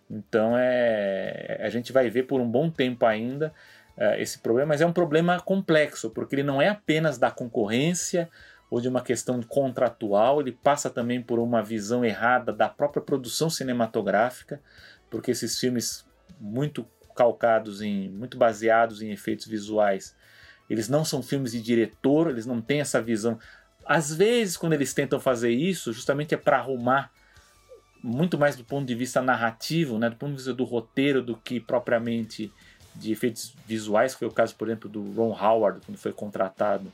Então, 0.08 0.56
é, 0.56 1.60
a 1.60 1.68
gente 1.70 1.92
vai 1.92 2.08
ver 2.08 2.22
por 2.22 2.40
um 2.40 2.48
bom 2.48 2.70
tempo 2.70 3.04
ainda 3.04 3.52
esse 4.18 4.38
problema, 4.38 4.68
mas 4.68 4.80
é 4.80 4.86
um 4.86 4.92
problema 4.92 5.40
complexo, 5.40 6.10
porque 6.10 6.34
ele 6.36 6.42
não 6.42 6.62
é 6.62 6.68
apenas 6.68 7.18
da 7.18 7.30
concorrência 7.30 8.28
ou 8.70 8.80
de 8.80 8.88
uma 8.88 9.00
questão 9.00 9.42
contratual, 9.42 10.40
ele 10.40 10.52
passa 10.52 10.90
também 10.90 11.22
por 11.22 11.38
uma 11.38 11.62
visão 11.62 12.04
errada 12.04 12.52
da 12.52 12.68
própria 12.68 13.02
produção 13.02 13.48
cinematográfica, 13.48 14.60
porque 15.10 15.30
esses 15.30 15.58
filmes 15.58 16.06
muito 16.38 16.86
calcados 17.16 17.80
em, 17.80 18.08
muito 18.10 18.36
baseados 18.36 19.02
em 19.02 19.10
efeitos 19.10 19.46
visuais, 19.46 20.14
eles 20.68 20.88
não 20.88 21.04
são 21.04 21.22
filmes 21.22 21.52
de 21.52 21.62
diretor, 21.62 22.28
eles 22.28 22.46
não 22.46 22.60
têm 22.60 22.80
essa 22.80 23.00
visão. 23.00 23.38
Às 23.86 24.14
vezes, 24.14 24.56
quando 24.56 24.74
eles 24.74 24.92
tentam 24.92 25.18
fazer 25.18 25.50
isso, 25.50 25.92
justamente 25.92 26.34
é 26.34 26.38
para 26.38 26.58
arrumar 26.58 27.10
muito 28.02 28.38
mais 28.38 28.54
do 28.54 28.64
ponto 28.64 28.86
de 28.86 28.94
vista 28.94 29.20
narrativo, 29.20 29.98
né, 29.98 30.10
do 30.10 30.16
ponto 30.16 30.30
de 30.30 30.36
vista 30.36 30.54
do 30.54 30.64
roteiro, 30.64 31.22
do 31.22 31.36
que 31.36 31.58
propriamente 31.58 32.52
de 32.98 33.12
efeitos 33.12 33.54
visuais, 33.66 34.14
foi 34.14 34.26
o 34.26 34.32
caso, 34.32 34.54
por 34.54 34.68
exemplo, 34.68 34.88
do 34.88 35.12
Ron 35.12 35.32
Howard, 35.32 35.80
quando 35.84 35.96
foi 35.96 36.12
contratado, 36.12 36.92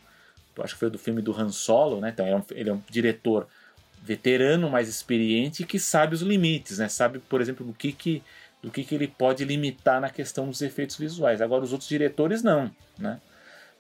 acho 0.59 0.75
que 0.75 0.81
foi 0.81 0.91
do 0.91 0.99
filme 0.99 1.23
do 1.23 1.33
Han 1.33 1.51
Solo, 1.51 2.01
né, 2.01 2.11
então 2.13 2.27
ele 2.27 2.35
é 2.35 2.39
um, 2.39 2.45
ele 2.51 2.71
é 2.71 2.73
um 2.73 2.83
diretor 2.89 3.49
veterano, 4.03 4.69
mais 4.69 4.89
experiente, 4.89 5.65
que 5.65 5.79
sabe 5.79 6.15
os 6.15 6.21
limites, 6.21 6.79
né, 6.79 6.89
sabe, 6.89 7.19
por 7.19 7.41
exemplo, 7.41 7.65
do 7.67 7.73
que, 7.73 7.93
que, 7.93 8.23
do 8.63 8.71
que, 8.71 8.85
que 8.85 8.95
ele 8.95 9.09
pode 9.09 9.45
limitar 9.45 10.01
na 10.01 10.11
questão 10.11 10.47
dos 10.47 10.61
efeitos 10.61 10.97
visuais. 10.97 11.41
Agora, 11.41 11.65
os 11.65 11.73
outros 11.73 11.89
diretores 11.89 12.43
não, 12.43 12.71
né, 12.99 13.19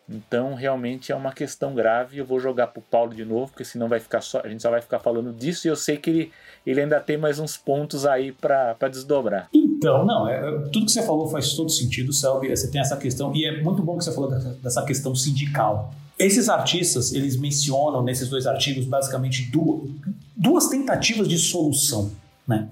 então, 0.09 0.55
realmente 0.55 1.13
é 1.13 1.17
uma 1.17 1.33
questão 1.33 1.75
grave. 1.75 2.19
Eu 2.19 2.27
vou 2.27 2.39
jogar 2.39 2.67
para 2.69 2.81
o 2.81 2.83
Paulo 2.83 3.15
de 3.15 3.25
novo, 3.25 3.51
porque 3.51 3.65
senão 3.65 3.89
vai 3.89 3.99
ficar 3.99 4.21
só, 4.21 4.41
a 4.45 4.49
gente 4.49 4.63
só 4.63 4.71
vai 4.71 4.83
ficar 4.83 4.99
falando 4.99 5.33
disso. 5.33 5.67
E 5.67 5.71
eu 5.71 5.77
sei 5.77 5.97
que 5.97 6.11
ele, 6.11 6.33
ele 6.67 6.81
ainda 6.83 7.01
tem 7.01 7.17
mais 7.17 7.39
uns 7.39 7.57
pontos 7.57 8.05
aí 8.05 8.31
para 8.31 8.77
desdobrar. 8.91 9.49
Então, 9.77 10.05
não, 10.05 10.29
é, 10.29 10.37
é, 10.37 10.59
tudo 10.73 10.87
que 10.87 10.93
você 10.93 11.03
falou 11.03 11.29
faz 11.29 11.55
todo 11.55 11.71
sentido, 11.71 12.13
Selby. 12.13 12.49
Você 12.49 12.71
tem 12.71 12.81
essa 12.81 12.97
questão, 12.97 13.35
e 13.35 13.45
é 13.45 13.63
muito 13.63 13.83
bom 13.83 13.99
que 13.99 14.05
você 14.05 14.13
falou 14.13 14.31
dessa, 14.31 14.83
questão 14.83 15.15
sindical. 15.15 15.93
Esses 16.19 16.49
artistas, 16.49 17.13
eles 17.13 17.37
mencionam 17.37 18.03
nesses 18.03 18.29
dois 18.29 18.47
artigos 18.47 18.85
basicamente 18.85 19.51
duas, 19.51 19.91
duas 20.37 20.69
tentativas 20.69 21.29
de 21.29 21.39
solução, 21.39 22.11
né? 22.47 22.69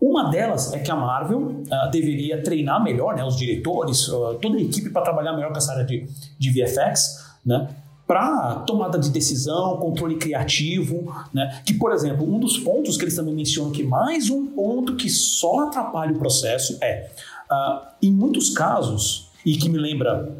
Uma 0.00 0.30
delas 0.30 0.72
é 0.72 0.78
que 0.78 0.90
a 0.90 0.96
Marvel 0.96 1.40
uh, 1.40 1.90
deveria 1.90 2.40
treinar 2.40 2.82
melhor 2.82 3.16
né, 3.16 3.24
os 3.24 3.36
diretores, 3.36 4.06
uh, 4.08 4.38
toda 4.40 4.56
a 4.56 4.60
equipe 4.60 4.90
para 4.90 5.02
trabalhar 5.02 5.32
melhor 5.32 5.50
com 5.50 5.58
essa 5.58 5.72
área 5.72 5.84
de, 5.84 6.06
de 6.38 6.50
VFX, 6.50 7.34
né? 7.44 7.68
Para 8.08 8.56
tomada 8.66 8.98
de 8.98 9.10
decisão, 9.10 9.76
controle 9.76 10.16
criativo, 10.16 11.14
né? 11.32 11.60
Que, 11.64 11.74
por 11.74 11.92
exemplo, 11.92 12.26
um 12.26 12.40
dos 12.40 12.56
pontos 12.56 12.96
que 12.96 13.04
eles 13.04 13.14
também 13.14 13.34
mencionam 13.34 13.70
que 13.70 13.82
mais 13.84 14.30
um 14.30 14.46
ponto 14.46 14.96
que 14.96 15.10
só 15.10 15.68
atrapalha 15.68 16.12
o 16.12 16.18
processo 16.18 16.78
é, 16.80 17.10
uh, 17.50 17.86
em 18.02 18.10
muitos 18.10 18.48
casos, 18.48 19.28
e 19.44 19.56
que 19.56 19.68
me 19.68 19.78
lembra 19.78 20.36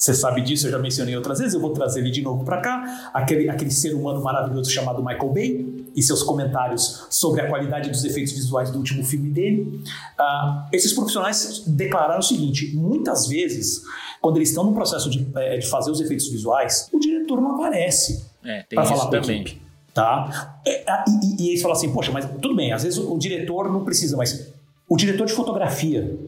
você 0.00 0.14
sabe 0.14 0.40
disso, 0.40 0.66
eu 0.66 0.70
já 0.70 0.78
mencionei 0.78 1.14
outras 1.14 1.40
vezes, 1.40 1.52
eu 1.52 1.60
vou 1.60 1.74
trazer 1.74 2.00
ele 2.00 2.10
de 2.10 2.22
novo 2.22 2.42
para 2.42 2.62
cá. 2.62 3.10
Aquele, 3.12 3.50
aquele 3.50 3.70
ser 3.70 3.92
humano 3.94 4.22
maravilhoso 4.22 4.70
chamado 4.70 5.04
Michael 5.04 5.28
Bay 5.28 5.69
e 5.94 6.02
seus 6.02 6.22
comentários 6.22 7.06
sobre 7.10 7.40
a 7.40 7.48
qualidade 7.48 7.90
dos 7.90 8.04
efeitos 8.04 8.32
visuais 8.32 8.70
do 8.70 8.78
último 8.78 9.04
filme 9.04 9.30
dele. 9.30 9.82
Uh, 10.18 10.68
esses 10.72 10.92
profissionais 10.92 11.62
declararam 11.66 12.20
o 12.20 12.22
seguinte: 12.22 12.74
muitas 12.74 13.26
vezes, 13.26 13.82
quando 14.20 14.36
eles 14.36 14.50
estão 14.50 14.64
no 14.64 14.72
processo 14.72 15.10
de, 15.10 15.26
é, 15.36 15.58
de 15.58 15.66
fazer 15.66 15.90
os 15.90 16.00
efeitos 16.00 16.28
visuais, 16.28 16.88
o 16.92 16.98
diretor 16.98 17.40
não 17.40 17.56
aparece 17.56 18.24
é, 18.44 18.62
para 18.62 18.84
falar 18.84 19.06
com 19.08 19.16
a 19.16 19.18
equipe. 19.18 19.60
Tá? 19.92 20.60
E, 20.64 20.70
e, 20.70 21.44
e 21.44 21.48
eles 21.50 21.62
falam 21.62 21.76
assim: 21.76 21.92
poxa, 21.92 22.12
mas 22.12 22.24
tudo 22.24 22.54
bem, 22.54 22.72
às 22.72 22.82
vezes 22.82 22.98
o 22.98 23.18
diretor 23.18 23.72
não 23.72 23.84
precisa, 23.84 24.16
mas 24.16 24.52
o 24.88 24.96
diretor 24.96 25.26
de 25.26 25.32
fotografia 25.32 26.18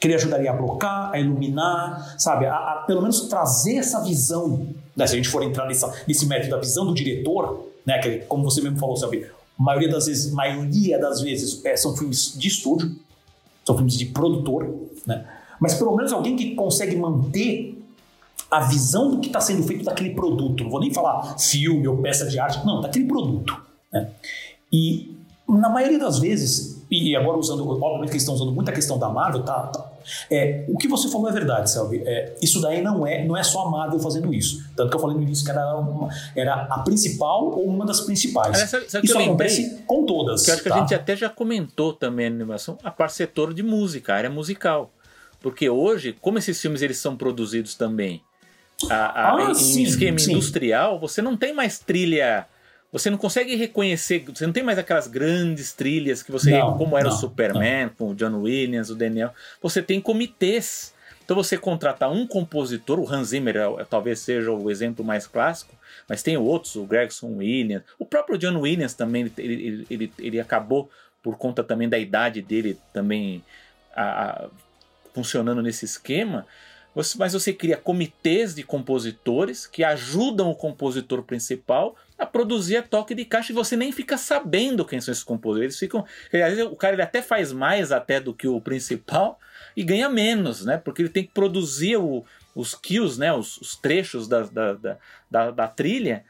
que 0.00 0.06
ele 0.06 0.14
ajudaria 0.14 0.50
a 0.50 0.52
blocar, 0.52 1.10
a 1.12 1.18
iluminar, 1.18 2.14
sabe? 2.18 2.46
A, 2.46 2.54
a, 2.54 2.84
pelo 2.86 3.00
menos 3.00 3.22
trazer 3.22 3.76
essa 3.76 4.02
visão. 4.02 4.68
Né? 4.96 5.06
Se 5.06 5.14
a 5.14 5.16
gente 5.16 5.28
for 5.28 5.42
entrar 5.42 5.66
nessa, 5.66 5.92
nesse 6.06 6.26
método 6.26 6.50
da 6.50 6.58
visão 6.58 6.86
do 6.86 6.94
diretor, 6.94 7.67
né? 7.88 7.98
Que, 8.00 8.18
como 8.28 8.44
você 8.44 8.60
mesmo 8.60 8.78
falou, 8.78 8.96
sabe? 8.98 9.26
Maioria 9.58 9.88
das 9.88 10.06
vezes, 10.06 10.30
maioria 10.30 10.98
das 10.98 11.22
vezes 11.22 11.64
é, 11.64 11.74
são 11.74 11.96
filmes 11.96 12.38
de 12.38 12.46
estúdio, 12.46 12.94
são 13.64 13.74
filmes 13.74 13.94
de 13.94 14.04
produtor, 14.06 14.68
né? 15.06 15.26
Mas 15.58 15.74
pelo 15.74 15.96
menos 15.96 16.12
alguém 16.12 16.36
que 16.36 16.54
consegue 16.54 16.94
manter 16.94 17.82
a 18.50 18.60
visão 18.60 19.10
do 19.10 19.20
que 19.20 19.28
está 19.28 19.40
sendo 19.40 19.62
feito 19.62 19.84
daquele 19.84 20.10
produto. 20.10 20.62
Não 20.62 20.70
vou 20.70 20.80
nem 20.80 20.92
falar 20.92 21.38
filme 21.38 21.88
ou 21.88 21.96
peça 21.96 22.26
de 22.26 22.38
arte, 22.38 22.64
não, 22.64 22.80
daquele 22.80 23.06
produto. 23.06 23.60
Né? 23.92 24.10
E 24.72 25.16
na 25.48 25.68
maioria 25.68 25.98
das 25.98 26.18
vezes, 26.18 26.77
e 26.90 27.14
agora 27.14 27.36
usando, 27.36 27.68
obviamente 27.68 28.08
que 28.08 28.14
eles 28.14 28.22
estão 28.22 28.34
usando 28.34 28.52
muita 28.52 28.72
questão 28.72 28.98
da 28.98 29.08
Marvel, 29.08 29.42
tá, 29.42 29.66
tá 29.66 29.92
é, 30.30 30.64
o 30.68 30.78
que 30.78 30.88
você 30.88 31.08
falou 31.08 31.28
é 31.28 31.32
verdade, 31.32 31.70
Selby. 31.70 32.02
É, 32.04 32.34
isso 32.40 32.60
daí 32.60 32.82
não 32.82 33.06
é, 33.06 33.24
não 33.24 33.36
é 33.36 33.42
só 33.42 33.66
a 33.66 33.70
Marvel 33.70 33.98
fazendo 34.00 34.32
isso. 34.32 34.64
Tanto 34.74 34.90
que 34.90 34.96
eu 34.96 35.00
falei 35.00 35.16
no 35.16 35.22
início 35.22 35.44
que 35.44 35.50
era, 35.50 35.76
uma, 35.76 36.08
era 36.34 36.54
a 36.54 36.78
principal 36.80 37.50
ou 37.50 37.66
uma 37.66 37.84
das 37.84 38.00
principais. 38.00 38.56
sabe, 38.70 38.90
sabe 38.90 39.06
isso 39.06 39.18
acontece 39.18 39.82
com 39.86 40.04
todas. 40.06 40.44
Que 40.44 40.50
eu 40.50 40.54
acho 40.54 40.62
que 40.62 40.68
tá? 40.68 40.76
a 40.76 40.80
gente 40.80 40.94
até 40.94 41.14
já 41.14 41.28
comentou 41.28 41.92
também 41.92 42.30
na 42.30 42.36
animação, 42.36 42.78
a 42.82 42.90
parte 42.90 43.14
setor 43.14 43.52
de 43.52 43.62
música, 43.62 44.14
a 44.14 44.16
área 44.16 44.30
musical. 44.30 44.90
Porque 45.40 45.68
hoje, 45.68 46.16
como 46.20 46.38
esses 46.38 46.60
filmes 46.60 46.82
eles 46.82 46.98
são 46.98 47.16
produzidos 47.16 47.74
também 47.74 48.22
a, 48.88 48.94
a, 48.94 49.36
ah, 49.36 49.50
em 49.50 49.54
sim, 49.54 49.82
esquema 49.82 50.18
sim. 50.18 50.32
industrial, 50.32 50.98
você 50.98 51.20
não 51.20 51.36
tem 51.36 51.52
mais 51.52 51.78
trilha 51.78 52.46
você 52.90 53.10
não 53.10 53.18
consegue 53.18 53.54
reconhecer, 53.54 54.24
você 54.26 54.46
não 54.46 54.52
tem 54.52 54.62
mais 54.62 54.78
aquelas 54.78 55.06
grandes 55.06 55.72
trilhas 55.72 56.22
que 56.22 56.32
você, 56.32 56.52
não, 56.52 56.76
como 56.78 56.96
era 56.96 57.08
não, 57.08 57.14
o 57.14 57.18
Superman, 57.18 57.86
não. 57.86 57.94
com 57.94 58.10
o 58.10 58.14
John 58.14 58.40
Williams, 58.40 58.88
o 58.88 58.94
Daniel. 58.94 59.32
Você 59.60 59.82
tem 59.82 60.00
comitês. 60.00 60.94
Então 61.22 61.36
você 61.36 61.58
contratar 61.58 62.10
um 62.10 62.26
compositor, 62.26 62.98
o 62.98 63.06
Hans 63.06 63.28
Zimmer 63.28 63.56
é, 63.56 63.84
talvez 63.84 64.20
seja 64.20 64.50
o 64.50 64.70
exemplo 64.70 65.04
mais 65.04 65.26
clássico, 65.26 65.74
mas 66.08 66.22
tem 66.22 66.38
outros, 66.38 66.74
o 66.76 66.84
Gregson 66.84 67.36
Williams, 67.36 67.82
o 67.98 68.06
próprio 68.06 68.38
John 68.38 68.58
Williams 68.58 68.94
também, 68.94 69.30
ele, 69.36 69.52
ele, 69.52 69.86
ele, 69.90 70.12
ele 70.18 70.40
acabou 70.40 70.90
por 71.22 71.36
conta 71.36 71.62
também 71.62 71.86
da 71.86 71.98
idade 71.98 72.40
dele 72.40 72.78
também 72.94 73.44
a, 73.94 74.30
a, 74.30 74.48
funcionando 75.12 75.60
nesse 75.60 75.84
esquema. 75.84 76.46
mas 77.18 77.34
você 77.34 77.52
cria 77.52 77.76
comitês 77.76 78.54
de 78.54 78.62
compositores 78.62 79.66
que 79.66 79.84
ajudam 79.84 80.50
o 80.50 80.54
compositor 80.54 81.22
principal 81.22 81.94
a 82.18 82.26
produzir 82.26 82.76
a 82.76 82.82
toque 82.82 83.14
de 83.14 83.24
caixa 83.24 83.52
e 83.52 83.54
você 83.54 83.76
nem 83.76 83.92
fica 83.92 84.18
sabendo 84.18 84.84
quem 84.84 85.00
são 85.00 85.12
esses 85.12 85.22
compositores. 85.22 85.74
Eles 85.74 85.78
ficam. 85.78 86.04
Às 86.26 86.54
vezes 86.54 86.64
o 86.64 86.74
cara 86.74 86.94
ele 86.94 87.02
até 87.02 87.22
faz 87.22 87.52
mais 87.52 87.92
até 87.92 88.18
do 88.18 88.34
que 88.34 88.48
o 88.48 88.60
principal 88.60 89.38
e 89.76 89.84
ganha 89.84 90.08
menos, 90.08 90.64
né? 90.64 90.76
Porque 90.76 91.02
ele 91.02 91.08
tem 91.08 91.24
que 91.24 91.32
produzir 91.32 91.96
o, 91.96 92.24
os 92.54 92.74
kills, 92.74 93.18
né? 93.20 93.32
Os, 93.32 93.56
os 93.58 93.76
trechos 93.76 94.26
da, 94.26 94.42
da, 94.42 94.98
da, 95.30 95.50
da, 95.52 95.68
trilha. 95.68 96.24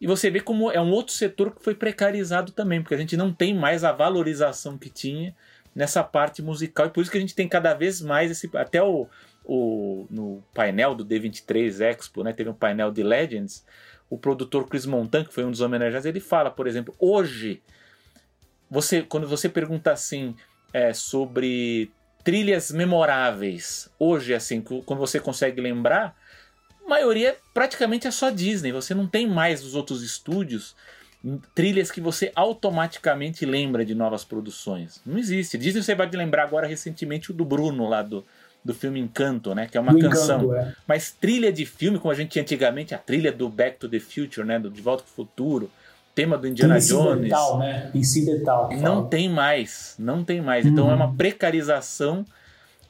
E 0.00 0.06
você 0.06 0.30
vê 0.30 0.40
como 0.40 0.70
é 0.70 0.80
um 0.80 0.90
outro 0.90 1.12
setor 1.12 1.54
que 1.54 1.62
foi 1.62 1.74
precarizado 1.74 2.50
também, 2.52 2.80
porque 2.80 2.94
a 2.94 2.98
gente 2.98 3.16
não 3.16 3.32
tem 3.32 3.54
mais 3.54 3.84
a 3.84 3.92
valorização 3.92 4.78
que 4.78 4.88
tinha 4.88 5.36
nessa 5.74 6.02
parte 6.02 6.40
musical. 6.40 6.86
E 6.86 6.90
por 6.90 7.02
isso 7.02 7.10
que 7.10 7.18
a 7.18 7.20
gente 7.20 7.34
tem 7.34 7.46
cada 7.46 7.74
vez 7.74 8.00
mais 8.00 8.30
esse. 8.30 8.50
Até 8.54 8.82
o, 8.82 9.06
o 9.44 10.06
no 10.08 10.42
painel 10.54 10.94
do 10.94 11.04
D23 11.04 11.80
Expo, 11.80 12.22
né? 12.22 12.32
Teve 12.32 12.48
um 12.48 12.54
painel 12.54 12.90
de 12.90 13.02
Legends 13.02 13.62
o 14.08 14.18
produtor 14.18 14.68
Chris 14.68 14.86
Montan, 14.86 15.24
que 15.24 15.34
foi 15.34 15.44
um 15.44 15.50
dos 15.50 15.60
homenageados, 15.60 16.06
ele 16.06 16.20
fala, 16.20 16.50
por 16.50 16.66
exemplo, 16.66 16.94
hoje, 16.98 17.62
você 18.70 19.02
quando 19.02 19.26
você 19.26 19.48
pergunta 19.48 19.92
assim 19.92 20.34
é, 20.72 20.92
sobre 20.92 21.90
trilhas 22.22 22.70
memoráveis, 22.70 23.90
hoje, 23.98 24.34
assim, 24.34 24.60
quando 24.60 24.98
você 24.98 25.20
consegue 25.20 25.60
lembrar, 25.60 26.16
a 26.84 26.88
maioria 26.88 27.36
praticamente 27.52 28.06
é 28.06 28.10
só 28.10 28.30
Disney. 28.30 28.72
Você 28.72 28.94
não 28.94 29.06
tem 29.06 29.26
mais 29.26 29.62
os 29.62 29.74
outros 29.74 30.02
estúdios 30.02 30.74
trilhas 31.54 31.90
que 31.90 32.00
você 32.00 32.30
automaticamente 32.34 33.46
lembra 33.46 33.84
de 33.84 33.94
novas 33.94 34.24
produções. 34.24 35.00
Não 35.06 35.18
existe. 35.18 35.56
Disney 35.56 35.82
você 35.82 35.94
vai 35.94 36.08
lembrar 36.10 36.44
agora 36.44 36.66
recentemente 36.66 37.30
o 37.30 37.34
do 37.34 37.44
Bruno 37.44 37.88
lá 37.88 38.02
do 38.02 38.24
do 38.64 38.72
filme 38.72 38.98
Encanto, 38.98 39.54
né? 39.54 39.66
Que 39.70 39.76
é 39.76 39.80
uma 39.80 39.98
canção. 39.98 40.54
É. 40.56 40.72
Mas 40.86 41.10
trilha 41.12 41.52
de 41.52 41.66
filme, 41.66 41.98
como 41.98 42.10
a 42.10 42.14
gente 42.14 42.30
tinha 42.30 42.42
antigamente, 42.42 42.94
a 42.94 42.98
trilha 42.98 43.30
do 43.30 43.48
Back 43.48 43.78
to 43.78 43.88
the 43.88 44.00
Future, 44.00 44.46
né? 44.46 44.58
Do 44.58 44.70
De 44.70 44.80
Volta 44.80 45.02
para 45.02 45.10
o 45.10 45.14
Futuro. 45.14 45.70
tema 46.14 46.38
do 46.38 46.46
Indiana 46.46 46.78
Jones. 46.78 47.18
Incidental, 47.18 47.58
né? 47.58 47.90
Incidental. 47.94 48.70
Não 48.72 49.06
tem 49.06 49.28
mais, 49.28 49.94
não 49.98 50.24
tem 50.24 50.40
mais. 50.40 50.64
Uhum. 50.64 50.72
Então 50.72 50.90
é 50.90 50.94
uma 50.94 51.12
precarização 51.14 52.24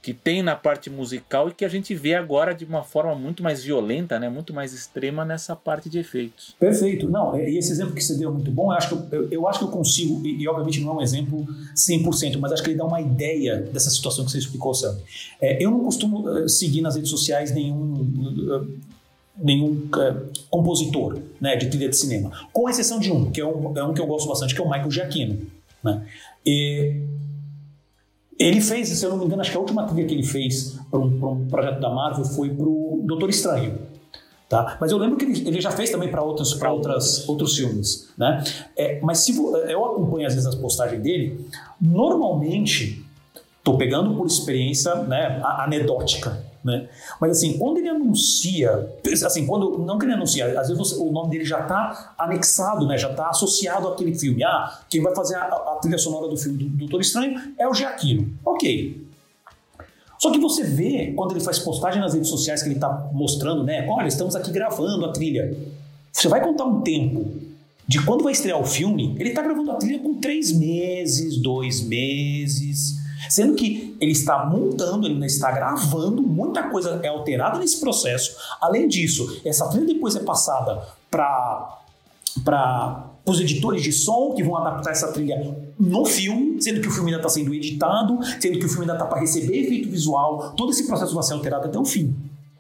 que 0.05 0.13
tem 0.13 0.43
na 0.43 0.55
parte 0.55 0.91
musical 0.91 1.49
e 1.49 1.55
que 1.55 1.65
a 1.65 1.69
gente 1.69 1.95
vê 1.95 2.15
agora 2.15 2.55
de 2.55 2.63
uma 2.67 2.83
forma 2.83 3.15
muito 3.15 3.43
mais 3.43 3.65
violenta, 3.65 4.19
né, 4.19 4.29
muito 4.29 4.53
mais 4.53 4.75
extrema 4.75 5.25
nessa 5.25 5.57
parte 5.57 5.89
de 5.89 5.99
efeitos. 5.99 6.55
Perfeito. 6.61 7.09
Não, 7.09 7.35
e 7.41 7.57
esse 7.57 7.73
exemplo 7.73 7.95
que 7.95 8.05
você 8.05 8.15
deu 8.15 8.29
é 8.29 8.33
muito 8.35 8.51
bom. 8.51 8.71
Eu 8.71 8.77
acho 8.77 8.89
que 8.89 9.17
eu, 9.17 9.31
eu 9.31 9.49
acho 9.49 9.61
que 9.61 9.65
eu 9.65 9.71
consigo, 9.71 10.21
e, 10.23 10.43
e, 10.43 10.47
obviamente 10.47 10.79
não 10.83 10.93
é 10.93 10.97
um 10.97 11.01
exemplo 11.01 11.47
100%, 11.75 12.37
mas 12.37 12.53
acho 12.53 12.63
que 12.63 12.69
ele 12.69 12.77
dá 12.77 12.85
uma 12.85 13.01
ideia 13.01 13.57
dessa 13.57 13.89
situação 13.89 14.27
que 14.27 14.31
você 14.31 14.37
explicou, 14.37 14.75
Sam. 14.75 14.95
É, 15.41 15.65
eu 15.65 15.71
não 15.71 15.83
costumo 15.83 16.29
uh, 16.29 16.47
seguir 16.51 16.83
nas 16.83 16.97
redes 16.97 17.09
sociais 17.09 17.51
nenhum. 17.55 17.95
Uh, 17.95 18.79
nenhum 19.39 19.89
uh, 19.97 20.31
compositor 20.51 21.19
né, 21.41 21.57
de 21.57 21.69
trilha 21.69 21.89
de 21.89 21.97
cinema, 21.97 22.31
com 22.53 22.69
exceção 22.69 23.01
de 23.01 23.11
um, 23.11 23.33
que 23.33 23.41
é 23.41 23.47
um, 23.47 23.77
é 23.77 23.83
um 23.83 23.95
que 23.95 24.01
eu 24.01 24.07
gosto 24.07 24.29
bastante, 24.29 24.55
que 24.55 24.61
é 24.61 24.65
o 24.65 24.69
Michael 24.69 24.91
Giacchino. 24.91 25.39
Né? 25.83 26.07
E 26.47 27.01
ele 28.39 28.61
fez, 28.61 28.89
se 28.89 29.05
eu 29.05 29.11
não 29.11 29.19
me 29.19 29.25
engano, 29.25 29.41
acho 29.41 29.51
que 29.51 29.57
a 29.57 29.61
última 29.61 29.85
trilha 29.87 30.07
que 30.07 30.15
ele 30.15 30.23
fez 30.23 30.79
para 30.91 30.99
um, 30.99 31.33
um, 31.33 31.47
projeto 31.47 31.81
da 31.81 31.91
Marvel 31.91 32.25
foi 32.25 32.51
para 32.51 32.67
o 32.67 33.03
Doutor 33.05 33.31
Estranho. 33.31 33.79
Tá? 34.49 34.77
Mas 34.81 34.93
eu 34.93 34.99
lembro 34.99 35.17
que 35.17 35.25
ele, 35.25 35.49
ele 35.49 35.61
já 35.61 35.71
fez 35.71 35.91
também 35.91 36.11
para 36.11 36.23
outros, 36.23 36.55
pra 36.55 36.73
outras, 36.73 37.29
outros 37.29 37.57
filmes. 37.57 38.13
Né? 38.17 38.43
É, 38.77 39.01
mas 39.03 39.19
se 39.19 39.37
eu 39.37 39.85
acompanho 39.85 40.27
às 40.27 40.35
vezes 40.35 40.47
as 40.49 40.55
postagens 40.55 41.03
dele, 41.03 41.47
normalmente, 41.81 43.05
estou 43.59 43.77
pegando 43.79 44.15
por 44.15 44.27
experiência 44.27 44.95
né, 44.97 45.41
anedótica, 45.43 46.45
né? 46.65 46.89
Mas 47.21 47.33
assim, 47.33 47.59
quando 47.59 47.79
ele 47.79 47.89
anuncia, 47.89 48.89
assim, 49.25 49.47
quando 49.47 49.79
não 49.79 49.99
que 49.99 50.07
ele 50.07 50.15
anuncia, 50.15 50.59
às 50.59 50.69
vezes 50.69 50.79
você, 50.79 50.97
o 50.97 51.13
nome 51.13 51.31
dele 51.31 51.45
já 51.45 51.61
está 51.61 52.15
anexado, 52.19 52.87
né? 52.87 52.97
já 52.97 53.11
está 53.11 53.29
associado 53.29 53.87
àquele 53.87 54.15
filme. 54.15 54.43
Ah, 54.43 54.81
quem 54.89 55.03
vai 55.03 55.15
fazer 55.15 55.37
a, 55.37 55.45
a 55.45 55.79
trilha 55.81 55.99
sonora 55.99 56.27
do 56.29 56.37
filme 56.37 56.65
do 56.65 56.77
Doutor 56.77 57.01
Estranho 57.01 57.39
é 57.59 57.69
o 57.69 57.75
Giacchino. 57.75 58.33
Ok. 58.45 59.05
Só 60.19 60.31
que 60.31 60.39
você 60.39 60.65
vê, 60.65 61.13
quando 61.15 61.33
ele 61.33 61.41
faz 61.41 61.59
postagem 61.59 62.01
nas 62.01 62.15
redes 62.15 62.31
sociais, 62.31 62.63
que 62.63 62.69
ele 62.69 62.77
está 62.77 63.11
mostrando, 63.13 63.63
né? 63.63 63.87
Olha, 63.87 64.09
estamos 64.09 64.35
aqui 64.35 64.51
gravando 64.51 65.05
a 65.05 65.13
trilha. 65.13 65.55
Você 66.11 66.29
vai 66.29 66.43
contar 66.43 66.65
um 66.65 66.81
tempo 66.81 67.27
de 67.87 68.03
quando 68.07 68.25
vai 68.25 68.33
estrear 68.33 68.59
o 68.59 68.65
filme, 68.65 69.15
ele 69.19 69.31
está 69.31 69.43
gravando 69.43 69.71
a 69.73 69.75
trilha 69.75 69.99
com 69.99 70.15
três 70.15 70.51
meses, 70.51 71.37
dois 71.43 71.83
meses. 71.83 73.04
Sendo 73.29 73.55
que 73.55 73.97
ele 74.01 74.13
está 74.13 74.45
montando, 74.47 75.07
ele 75.07 75.25
está 75.27 75.51
gravando, 75.51 76.23
muita 76.23 76.65
coisa 76.65 77.01
é 77.03 77.09
alterada 77.09 77.59
nesse 77.59 77.81
processo. 77.81 78.37
Além 78.61 78.89
disso, 78.89 79.41
essa 79.45 79.69
trilha 79.69 79.87
depois 79.87 80.17
é 80.17 80.21
passada 80.21 80.83
para 81.11 81.81
para 82.43 83.11
os 83.27 83.41
editores 83.41 83.83
de 83.83 83.93
som 83.93 84.33
que 84.35 84.43
vão 84.43 84.57
adaptar 84.57 84.91
essa 84.91 85.13
trilha 85.13 85.57
no 85.79 86.05
filme, 86.05 86.61
sendo 86.61 86.81
que 86.81 86.89
o 86.89 86.91
filme 86.91 87.11
ainda 87.11 87.21
está 87.21 87.29
sendo 87.29 87.55
editado, 87.55 88.19
sendo 88.41 88.59
que 88.59 88.67
o 88.67 88.69
filme 88.69 88.83
ainda 88.83 88.95
está 88.95 89.07
para 89.07 89.21
receber 89.21 89.57
efeito 89.57 89.89
visual, 89.89 90.53
todo 90.57 90.71
esse 90.71 90.87
processo 90.87 91.15
vai 91.15 91.23
ser 91.23 91.35
alterado 91.35 91.67
até 91.67 91.79
o 91.79 91.85
fim. 91.85 92.15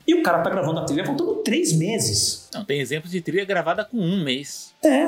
E 0.06 0.14
o 0.14 0.22
cara 0.22 0.42
tá 0.42 0.50
gravando 0.50 0.80
a 0.80 0.84
trilha 0.84 1.04
faltando 1.04 1.36
três 1.36 1.72
meses. 1.72 2.48
Não, 2.52 2.64
tem 2.64 2.80
exemplos 2.80 3.10
de 3.10 3.20
trilha 3.20 3.44
gravada 3.44 3.84
com 3.84 3.96
um 3.96 4.22
mês. 4.22 4.74
É, 4.84 5.06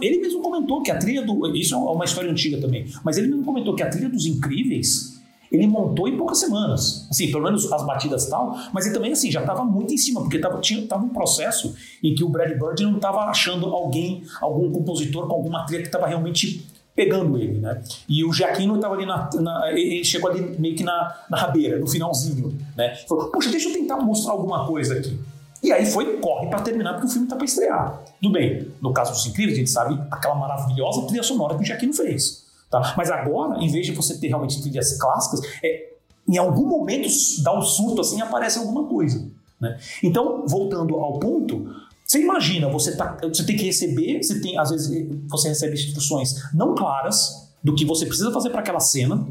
ele 0.00 0.18
mesmo 0.20 0.40
comentou 0.40 0.82
que 0.82 0.90
a 0.90 0.98
trilha 0.98 1.22
do. 1.22 1.54
Isso 1.56 1.74
é 1.74 1.78
uma 1.78 2.04
história 2.04 2.30
antiga 2.30 2.60
também. 2.60 2.86
Mas 3.04 3.18
ele 3.18 3.28
mesmo 3.28 3.44
comentou 3.44 3.74
que 3.74 3.82
a 3.82 3.88
trilha 3.88 4.08
dos 4.08 4.24
incríveis 4.24 5.16
ele 5.50 5.66
montou 5.66 6.08
em 6.08 6.16
poucas 6.16 6.38
semanas. 6.38 7.06
Assim, 7.10 7.30
pelo 7.30 7.44
menos 7.44 7.70
as 7.72 7.84
batidas 7.86 8.28
tal, 8.28 8.56
mas 8.72 8.86
ele 8.86 8.94
também 8.94 9.12
assim, 9.12 9.30
já 9.30 9.40
estava 9.40 9.64
muito 9.64 9.92
em 9.92 9.96
cima, 9.96 10.20
porque 10.20 10.36
estava 10.36 10.60
tinha, 10.60 10.86
tava 10.86 11.04
um 11.04 11.08
processo 11.08 11.74
em 12.02 12.14
que 12.14 12.24
o 12.24 12.28
Brad 12.28 12.50
Bird 12.58 12.82
não 12.84 12.96
estava 12.96 13.20
achando 13.24 13.66
alguém, 13.66 14.22
algum 14.40 14.70
compositor 14.70 15.26
com 15.26 15.34
alguma 15.34 15.64
trilha 15.64 15.82
que 15.82 15.88
estava 15.88 16.06
realmente 16.06 16.66
pegando 16.96 17.36
ele, 17.36 17.58
né? 17.58 17.82
E 18.08 18.24
o 18.24 18.32
Jaquino 18.32 18.76
estava 18.76 18.94
ali 18.94 19.04
na, 19.04 19.28
na, 19.34 19.70
Ele 19.70 20.02
chegou 20.02 20.30
ali 20.30 20.40
meio 20.58 20.74
que 20.74 20.82
na, 20.82 21.14
na 21.30 21.36
rabeira, 21.36 21.78
no 21.78 21.86
finalzinho, 21.86 22.56
né? 22.74 22.96
Falou, 23.06 23.30
poxa, 23.30 23.50
deixa 23.50 23.68
eu 23.68 23.74
tentar 23.74 23.98
mostrar 23.98 24.32
alguma 24.32 24.66
coisa 24.66 24.94
aqui. 24.94 25.18
E 25.62 25.70
aí 25.70 25.84
foi, 25.84 26.16
corre 26.18 26.48
para 26.48 26.60
terminar, 26.60 26.94
porque 26.94 27.06
o 27.06 27.10
filme 27.10 27.28
tá 27.28 27.36
para 27.36 27.44
estrear. 27.44 28.02
Tudo 28.20 28.32
bem, 28.32 28.68
no 28.80 28.92
caso 28.92 29.12
dos 29.12 29.26
Incríveis, 29.26 29.56
a 29.56 29.60
gente 29.60 29.70
sabe 29.70 30.00
aquela 30.10 30.34
maravilhosa 30.34 31.06
trilha 31.06 31.22
sonora 31.22 31.54
que 31.54 31.62
o 31.62 31.66
Jaquino 31.66 31.92
fez. 31.92 32.46
Tá? 32.70 32.94
Mas 32.96 33.10
agora, 33.10 33.62
em 33.62 33.68
vez 33.68 33.84
de 33.84 33.92
você 33.92 34.16
ter 34.18 34.28
realmente 34.28 34.60
trilhas 34.62 34.98
clássicas, 34.98 35.40
é, 35.62 35.92
em 36.28 36.38
algum 36.38 36.66
momento 36.66 37.08
dá 37.42 37.56
um 37.56 37.62
surto 37.62 38.00
assim 38.00 38.20
aparece 38.20 38.58
alguma 38.58 38.84
coisa. 38.84 39.28
Né? 39.60 39.78
Então, 40.02 40.44
voltando 40.46 40.94
ao 40.96 41.18
ponto, 41.18 41.70
você 42.06 42.20
imagina, 42.20 42.68
você, 42.68 42.96
tá, 42.96 43.16
você 43.22 43.44
tem 43.44 43.56
que 43.56 43.64
receber, 43.64 44.22
você 44.22 44.40
tem, 44.40 44.56
às 44.56 44.70
vezes 44.70 45.08
você 45.28 45.48
recebe 45.48 45.74
instruções 45.74 46.34
não 46.54 46.74
claras 46.74 47.50
do 47.62 47.74
que 47.74 47.84
você 47.84 48.06
precisa 48.06 48.30
fazer 48.30 48.50
para 48.50 48.60
aquela 48.60 48.78
cena, 48.78 49.26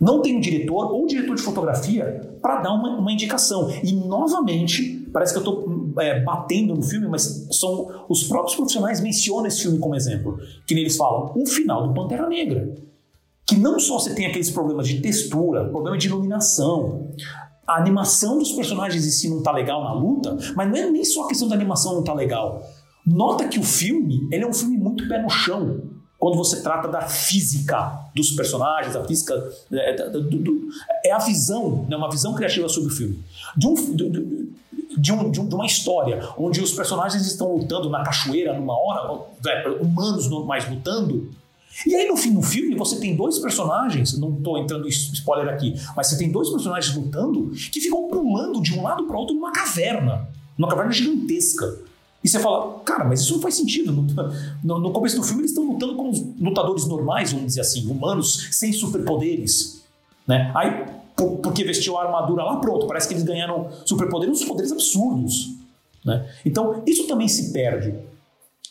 não 0.00 0.20
tem 0.20 0.36
um 0.36 0.40
diretor 0.40 0.92
ou 0.92 1.02
um 1.02 1.06
diretor 1.06 1.34
de 1.34 1.42
fotografia 1.42 2.36
para 2.40 2.60
dar 2.60 2.72
uma, 2.72 2.98
uma, 2.98 3.10
indicação. 3.10 3.70
E 3.82 3.92
novamente, 3.92 5.08
parece 5.12 5.32
que 5.32 5.38
eu 5.38 5.40
estou 5.40 5.92
é, 5.98 6.20
batendo 6.22 6.74
no 6.74 6.82
filme, 6.82 7.08
mas 7.08 7.48
são 7.50 8.04
os 8.08 8.22
próprios 8.24 8.54
profissionais 8.54 9.00
mencionam 9.00 9.46
esse 9.46 9.62
filme 9.62 9.78
como 9.78 9.94
exemplo. 9.94 10.38
Que 10.66 10.74
eles 10.74 10.96
falam 10.96 11.32
o 11.34 11.46
final 11.46 11.88
do 11.88 11.94
Pantera 11.94 12.28
Negra. 12.28 12.74
Que 13.46 13.56
não 13.56 13.80
só 13.80 13.98
você 13.98 14.14
tem 14.14 14.26
aqueles 14.26 14.50
problemas 14.50 14.86
de 14.86 15.00
textura, 15.00 15.64
problema 15.64 15.96
de 15.96 16.08
iluminação, 16.08 17.08
a 17.66 17.76
animação 17.76 18.38
dos 18.38 18.52
personagens 18.52 19.04
em 19.04 19.10
si 19.10 19.28
não 19.28 19.42
tá 19.42 19.50
legal 19.52 19.82
na 19.82 19.92
luta, 19.92 20.36
mas 20.54 20.68
não 20.68 20.76
é 20.76 20.90
nem 20.90 21.04
só 21.04 21.24
a 21.24 21.28
questão 21.28 21.48
da 21.48 21.54
animação 21.54 21.94
não 21.94 22.04
tá 22.04 22.14
legal. 22.14 22.62
Nota 23.04 23.48
que 23.48 23.58
o 23.58 23.62
filme, 23.62 24.28
ele 24.30 24.44
é 24.44 24.46
um 24.46 24.52
filme 24.52 24.76
muito 24.76 25.08
pé 25.08 25.20
no 25.20 25.28
chão. 25.30 25.80
Quando 26.18 26.36
você 26.36 26.62
trata 26.62 26.88
da 26.88 27.02
física 27.02 28.08
dos 28.14 28.30
personagens, 28.30 28.96
a 28.96 29.04
física 29.04 29.34
é, 29.72 30.08
do, 30.08 30.22
do, 30.22 30.68
é 31.04 31.12
a 31.12 31.18
visão, 31.18 31.86
né, 31.88 31.96
uma 31.96 32.10
visão 32.10 32.34
criativa 32.34 32.68
sobre 32.68 32.92
o 32.92 32.94
filme. 32.94 33.22
De, 33.56 33.66
um, 33.66 33.74
de, 33.74 34.48
de, 34.96 35.12
um, 35.12 35.30
de, 35.30 35.40
uma 35.40 35.66
história 35.66 36.28
onde 36.38 36.60
os 36.60 36.72
personagens 36.72 37.26
estão 37.26 37.54
lutando 37.54 37.90
na 37.90 38.02
cachoeira 38.02 38.54
numa 38.58 38.74
hora, 38.74 39.20
é, 39.46 39.68
humanos 39.68 40.28
normais 40.28 40.68
lutando, 40.68 41.30
e 41.84 41.94
aí 41.94 42.08
no 42.08 42.16
fim 42.16 42.32
do 42.32 42.42
filme 42.42 42.74
você 42.74 42.98
tem 42.98 43.14
dois 43.14 43.38
personagens, 43.38 44.16
não 44.18 44.32
estou 44.34 44.56
entrando 44.56 44.86
em 44.86 44.90
spoiler 44.90 45.52
aqui, 45.52 45.74
mas 45.94 46.06
você 46.06 46.16
tem 46.16 46.30
dois 46.30 46.48
personagens 46.48 46.94
lutando 46.94 47.50
que 47.72 47.80
ficam 47.80 48.08
pulando 48.08 48.62
de 48.62 48.78
um 48.78 48.82
lado 48.82 49.04
para 49.04 49.18
outro 49.18 49.34
numa 49.34 49.52
caverna, 49.52 50.28
numa 50.56 50.68
caverna 50.68 50.92
gigantesca. 50.92 51.78
E 52.24 52.28
você 52.28 52.40
fala, 52.40 52.80
cara, 52.80 53.04
mas 53.04 53.20
isso 53.20 53.34
não 53.34 53.40
faz 53.40 53.54
sentido. 53.54 53.92
No, 54.64 54.78
no 54.78 54.90
começo 54.90 55.16
do 55.16 55.22
filme 55.22 55.42
eles 55.42 55.50
estão 55.50 55.64
lutando 55.64 55.94
com 55.94 56.10
lutadores 56.40 56.86
normais, 56.86 57.32
vamos 57.32 57.48
dizer 57.48 57.60
assim, 57.60 57.86
humanos 57.86 58.48
sem 58.50 58.72
superpoderes. 58.72 59.84
Né? 60.26 60.50
Aí, 60.54 60.86
por, 61.14 61.36
porque 61.36 61.62
vestiu 61.62 61.96
a 61.96 62.04
armadura 62.04 62.42
lá, 62.42 62.56
pronto, 62.56 62.86
parece 62.86 63.06
que 63.06 63.14
eles 63.14 63.22
ganharam 63.22 63.68
superpoderes, 63.84 64.40
uns 64.40 64.44
poderes 64.44 64.72
absurdos. 64.72 65.52
Né? 66.04 66.28
Então, 66.44 66.82
isso 66.86 67.06
também 67.06 67.28
se 67.28 67.52
perde. 67.52 67.94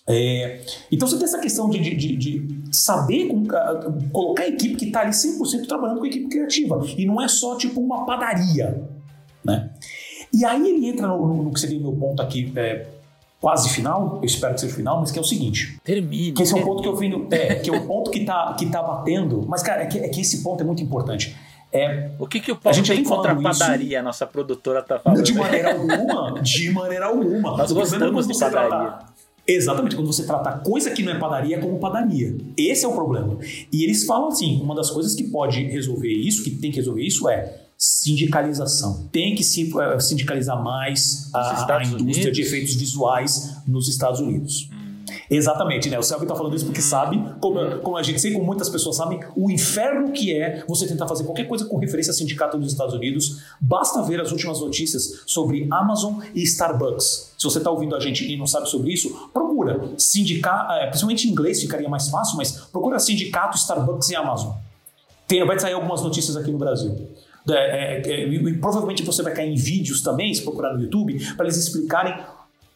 É, 0.07 0.61
então 0.91 1.07
você 1.07 1.15
tem 1.17 1.25
essa 1.25 1.39
questão 1.39 1.67
de, 1.69 1.79
de, 1.79 2.15
de 2.15 2.61
saber 2.71 3.31
uh, 3.31 4.09
colocar 4.11 4.43
a 4.43 4.47
equipe 4.47 4.75
que 4.75 4.85
está 4.85 5.01
ali 5.01 5.11
100% 5.11 5.67
trabalhando 5.67 5.97
com 5.97 6.05
a 6.05 6.07
equipe 6.07 6.27
criativa. 6.27 6.79
E 6.97 7.05
não 7.05 7.21
é 7.21 7.27
só 7.27 7.57
tipo 7.57 7.81
uma 7.81 8.05
padaria. 8.05 8.83
Né? 9.43 9.69
E 10.31 10.45
aí 10.45 10.69
ele 10.69 10.87
entra 10.87 11.07
no, 11.07 11.25
no, 11.25 11.43
no 11.43 11.53
que 11.53 11.59
seria 11.59 11.79
o 11.79 11.81
meu 11.81 11.93
ponto 11.93 12.21
aqui, 12.21 12.51
é, 12.55 12.85
quase 13.39 13.69
final, 13.69 14.19
eu 14.21 14.25
espero 14.25 14.53
que 14.53 14.61
seja 14.61 14.75
final, 14.75 14.99
mas 14.99 15.11
que 15.11 15.17
é 15.17 15.21
o 15.21 15.25
seguinte. 15.25 15.79
Termine. 15.83 16.33
Que 16.33 16.43
esse 16.43 16.53
é 16.53 16.57
um 16.57 16.63
ponto 16.63 16.81
que 16.81 16.87
eu 16.87 16.95
vim. 16.95 17.27
É, 17.31 17.55
que 17.55 17.69
é 17.69 17.73
o 17.73 17.85
ponto 17.85 18.11
que 18.11 18.19
está 18.19 18.53
que 18.53 18.65
tá 18.67 18.81
batendo. 18.83 19.45
Mas, 19.47 19.63
cara, 19.63 19.83
é 19.83 19.85
que, 19.85 19.99
é 19.99 20.09
que 20.09 20.21
esse 20.21 20.43
ponto 20.43 20.61
é 20.61 20.65
muito 20.65 20.83
importante. 20.83 21.35
É, 21.71 22.11
o 22.17 22.25
que, 22.25 22.39
que 22.39 22.51
o 22.51 22.55
Paulo 22.55 22.81
tem 22.81 23.03
contra 23.03 23.33
a 23.33 23.35
padaria, 23.35 23.87
isso, 23.87 23.97
a 23.97 24.01
nossa 24.01 24.25
produtora 24.25 24.79
está 24.79 24.97
falando? 24.97 25.21
De 25.21 25.33
maneira 25.33 25.73
alguma, 25.73 26.41
de 26.41 26.71
maneira 26.71 27.05
alguma. 27.07 27.57
Nós 27.57 27.71
gostamos 27.71 28.27
de 28.27 28.39
padaria. 28.39 28.69
Trata, 28.69 29.14
Exatamente, 29.47 29.95
quando 29.95 30.07
você 30.07 30.25
trata 30.25 30.51
coisa 30.59 30.89
que 30.91 31.03
não 31.03 31.11
é 31.13 31.19
padaria 31.19 31.59
como 31.59 31.79
padaria. 31.79 32.35
Esse 32.57 32.83
é 32.83 32.87
o 32.87 32.93
problema. 32.93 33.37
E 33.71 33.83
eles 33.83 34.05
falam 34.05 34.29
assim: 34.29 34.59
uma 34.61 34.73
das 34.75 34.89
coisas 34.89 35.13
que 35.13 35.25
pode 35.25 35.63
resolver 35.65 36.11
isso, 36.11 36.43
que 36.43 36.51
tem 36.51 36.71
que 36.71 36.77
resolver 36.77 37.03
isso, 37.03 37.29
é 37.29 37.65
sindicalização. 37.77 39.07
Tem 39.11 39.35
que 39.35 39.43
se 39.43 39.71
uh, 39.73 39.99
sindicalizar 39.99 40.61
mais 40.63 41.29
a, 41.33 41.77
a 41.77 41.83
indústria 41.83 42.31
de 42.31 42.41
efeitos 42.41 42.75
visuais 42.75 43.57
nos 43.67 43.87
Estados 43.87 44.19
Unidos. 44.19 44.69
Exatamente, 45.29 45.89
né? 45.89 45.97
O 45.97 46.03
Selby 46.03 46.25
está 46.25 46.35
falando 46.35 46.55
isso 46.55 46.65
porque 46.65 46.81
sabe, 46.81 47.21
como, 47.39 47.79
como 47.79 47.97
a 47.97 48.03
gente 48.03 48.19
sei, 48.19 48.31
como 48.31 48.45
muitas 48.45 48.69
pessoas 48.69 48.95
sabem, 48.95 49.19
o 49.35 49.49
inferno 49.49 50.11
que 50.11 50.35
é 50.35 50.63
você 50.67 50.87
tentar 50.87 51.07
fazer 51.07 51.23
qualquer 51.23 51.47
coisa 51.47 51.65
com 51.65 51.77
referência 51.77 52.11
a 52.11 52.13
sindicato 52.13 52.57
dos 52.57 52.71
Estados 52.71 52.93
Unidos. 52.93 53.41
Basta 53.59 54.01
ver 54.03 54.21
as 54.21 54.31
últimas 54.31 54.59
notícias 54.59 55.23
sobre 55.25 55.67
Amazon 55.71 56.19
e 56.33 56.43
Starbucks. 56.43 57.33
Se 57.37 57.43
você 57.43 57.57
está 57.57 57.71
ouvindo 57.71 57.95
a 57.95 57.99
gente 57.99 58.31
e 58.31 58.37
não 58.37 58.47
sabe 58.47 58.69
sobre 58.69 58.91
isso, 58.91 59.29
procura 59.33 59.89
sindicato, 59.97 60.71
é, 60.73 60.87
principalmente 60.87 61.27
em 61.27 61.31
inglês 61.31 61.61
ficaria 61.61 61.89
mais 61.89 62.09
fácil, 62.09 62.37
mas 62.37 62.51
procura 62.71 62.99
sindicato, 62.99 63.57
Starbucks 63.57 64.09
e 64.09 64.15
Amazon. 64.15 64.53
Tem, 65.27 65.45
vai 65.45 65.59
sair 65.59 65.73
algumas 65.73 66.01
notícias 66.01 66.37
aqui 66.37 66.51
no 66.51 66.57
Brasil. 66.57 67.09
É, 67.49 68.01
é, 68.01 68.25
é, 68.25 68.53
provavelmente 68.59 69.03
você 69.03 69.21
vai 69.21 69.33
cair 69.33 69.51
em 69.51 69.55
vídeos 69.55 70.01
também, 70.01 70.33
se 70.33 70.41
procurar 70.41 70.73
no 70.73 70.81
YouTube, 70.81 71.19
para 71.35 71.45
eles 71.45 71.57
explicarem 71.57 72.15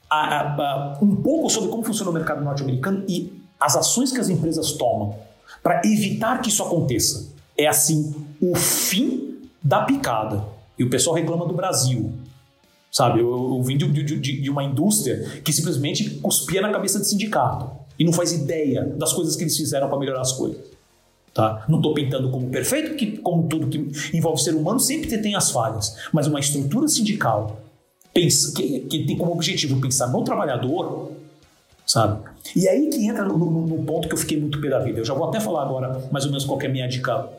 a, 0.10 0.42
a, 0.42 0.98
um 1.02 1.16
pouco 1.16 1.50
sobre 1.50 1.70
como 1.70 1.84
funciona 1.84 2.10
o 2.10 2.14
mercado 2.14 2.44
norte-americano 2.44 3.04
e 3.08 3.42
as 3.60 3.76
ações 3.76 4.12
que 4.12 4.20
as 4.20 4.30
empresas 4.30 4.72
tomam 4.74 5.16
para 5.62 5.82
evitar 5.86 6.42
que 6.42 6.50
isso 6.50 6.64
aconteça. 6.64 7.34
É 7.58 7.68
assim, 7.68 8.16
o 8.42 8.56
fim 8.56 9.38
da 9.62 9.82
picada. 9.82 10.44
E 10.78 10.84
o 10.84 10.90
pessoal 10.90 11.16
reclama 11.16 11.46
do 11.46 11.54
Brasil. 11.54 12.12
Sabe, 12.92 13.20
eu, 13.20 13.30
eu 13.30 13.62
vim 13.62 13.78
de, 13.78 13.88
de, 13.88 14.42
de, 14.42 14.50
uma 14.50 14.64
indústria 14.64 15.42
que 15.44 15.54
simplesmente 15.54 16.10
cuspia 16.22 16.60
na 16.60 16.72
cabeça 16.72 17.00
de 17.00 17.08
sindicato 17.08 17.70
e 18.00 18.04
não 18.04 18.12
faz 18.12 18.32
ideia 18.32 18.84
das 18.98 19.14
coisas 19.14 19.36
que 19.36 19.44
eles 19.44 19.56
fizeram 19.56 19.88
para 19.88 20.00
melhorar 20.00 20.22
as 20.22 20.32
coisas. 20.32 20.60
Tá? 21.32 21.64
Não 21.70 21.78
estou 21.78 21.94
pintando 21.94 22.32
como 22.32 22.50
perfeito, 22.50 22.96
que 22.96 23.18
como 23.18 23.48
tudo 23.48 23.68
que 23.68 23.92
envolve 24.18 24.42
ser 24.42 24.56
humano 24.56 24.80
sempre 24.80 25.16
tem 25.20 25.36
as 25.36 25.52
falhas, 25.52 25.96
mas 26.12 26.26
uma 26.26 26.40
estrutura 26.40 26.88
sindical 26.88 27.62
pensa, 28.20 28.54
que, 28.54 28.82
que 28.82 29.06
tem 29.06 29.18
como 29.18 29.32
objetivo 29.32 29.80
pensar 29.80 30.08
no 30.08 30.24
trabalhador, 30.24 31.12
sabe? 31.86 32.22
E 32.56 32.68
aí 32.68 32.90
que 32.90 33.08
entra 33.08 33.24
no, 33.24 33.38
no, 33.38 33.68
no, 33.68 33.84
ponto 33.84 34.08
que 34.08 34.14
eu 34.14 34.18
fiquei 34.18 34.40
muito 34.40 34.60
pé 34.60 34.70
da 34.70 34.80
vida. 34.80 35.00
Eu 35.00 35.06
já 35.06 35.14
vou 35.14 35.28
até 35.30 35.40
falar 35.40 35.64
agora 35.64 36.08
mais 36.12 36.26
ou 36.26 36.32
menos 36.32 36.46
qual 36.46 36.60
é 36.62 36.66
a 36.66 36.70
minha 36.70 36.88
dica 36.88 37.30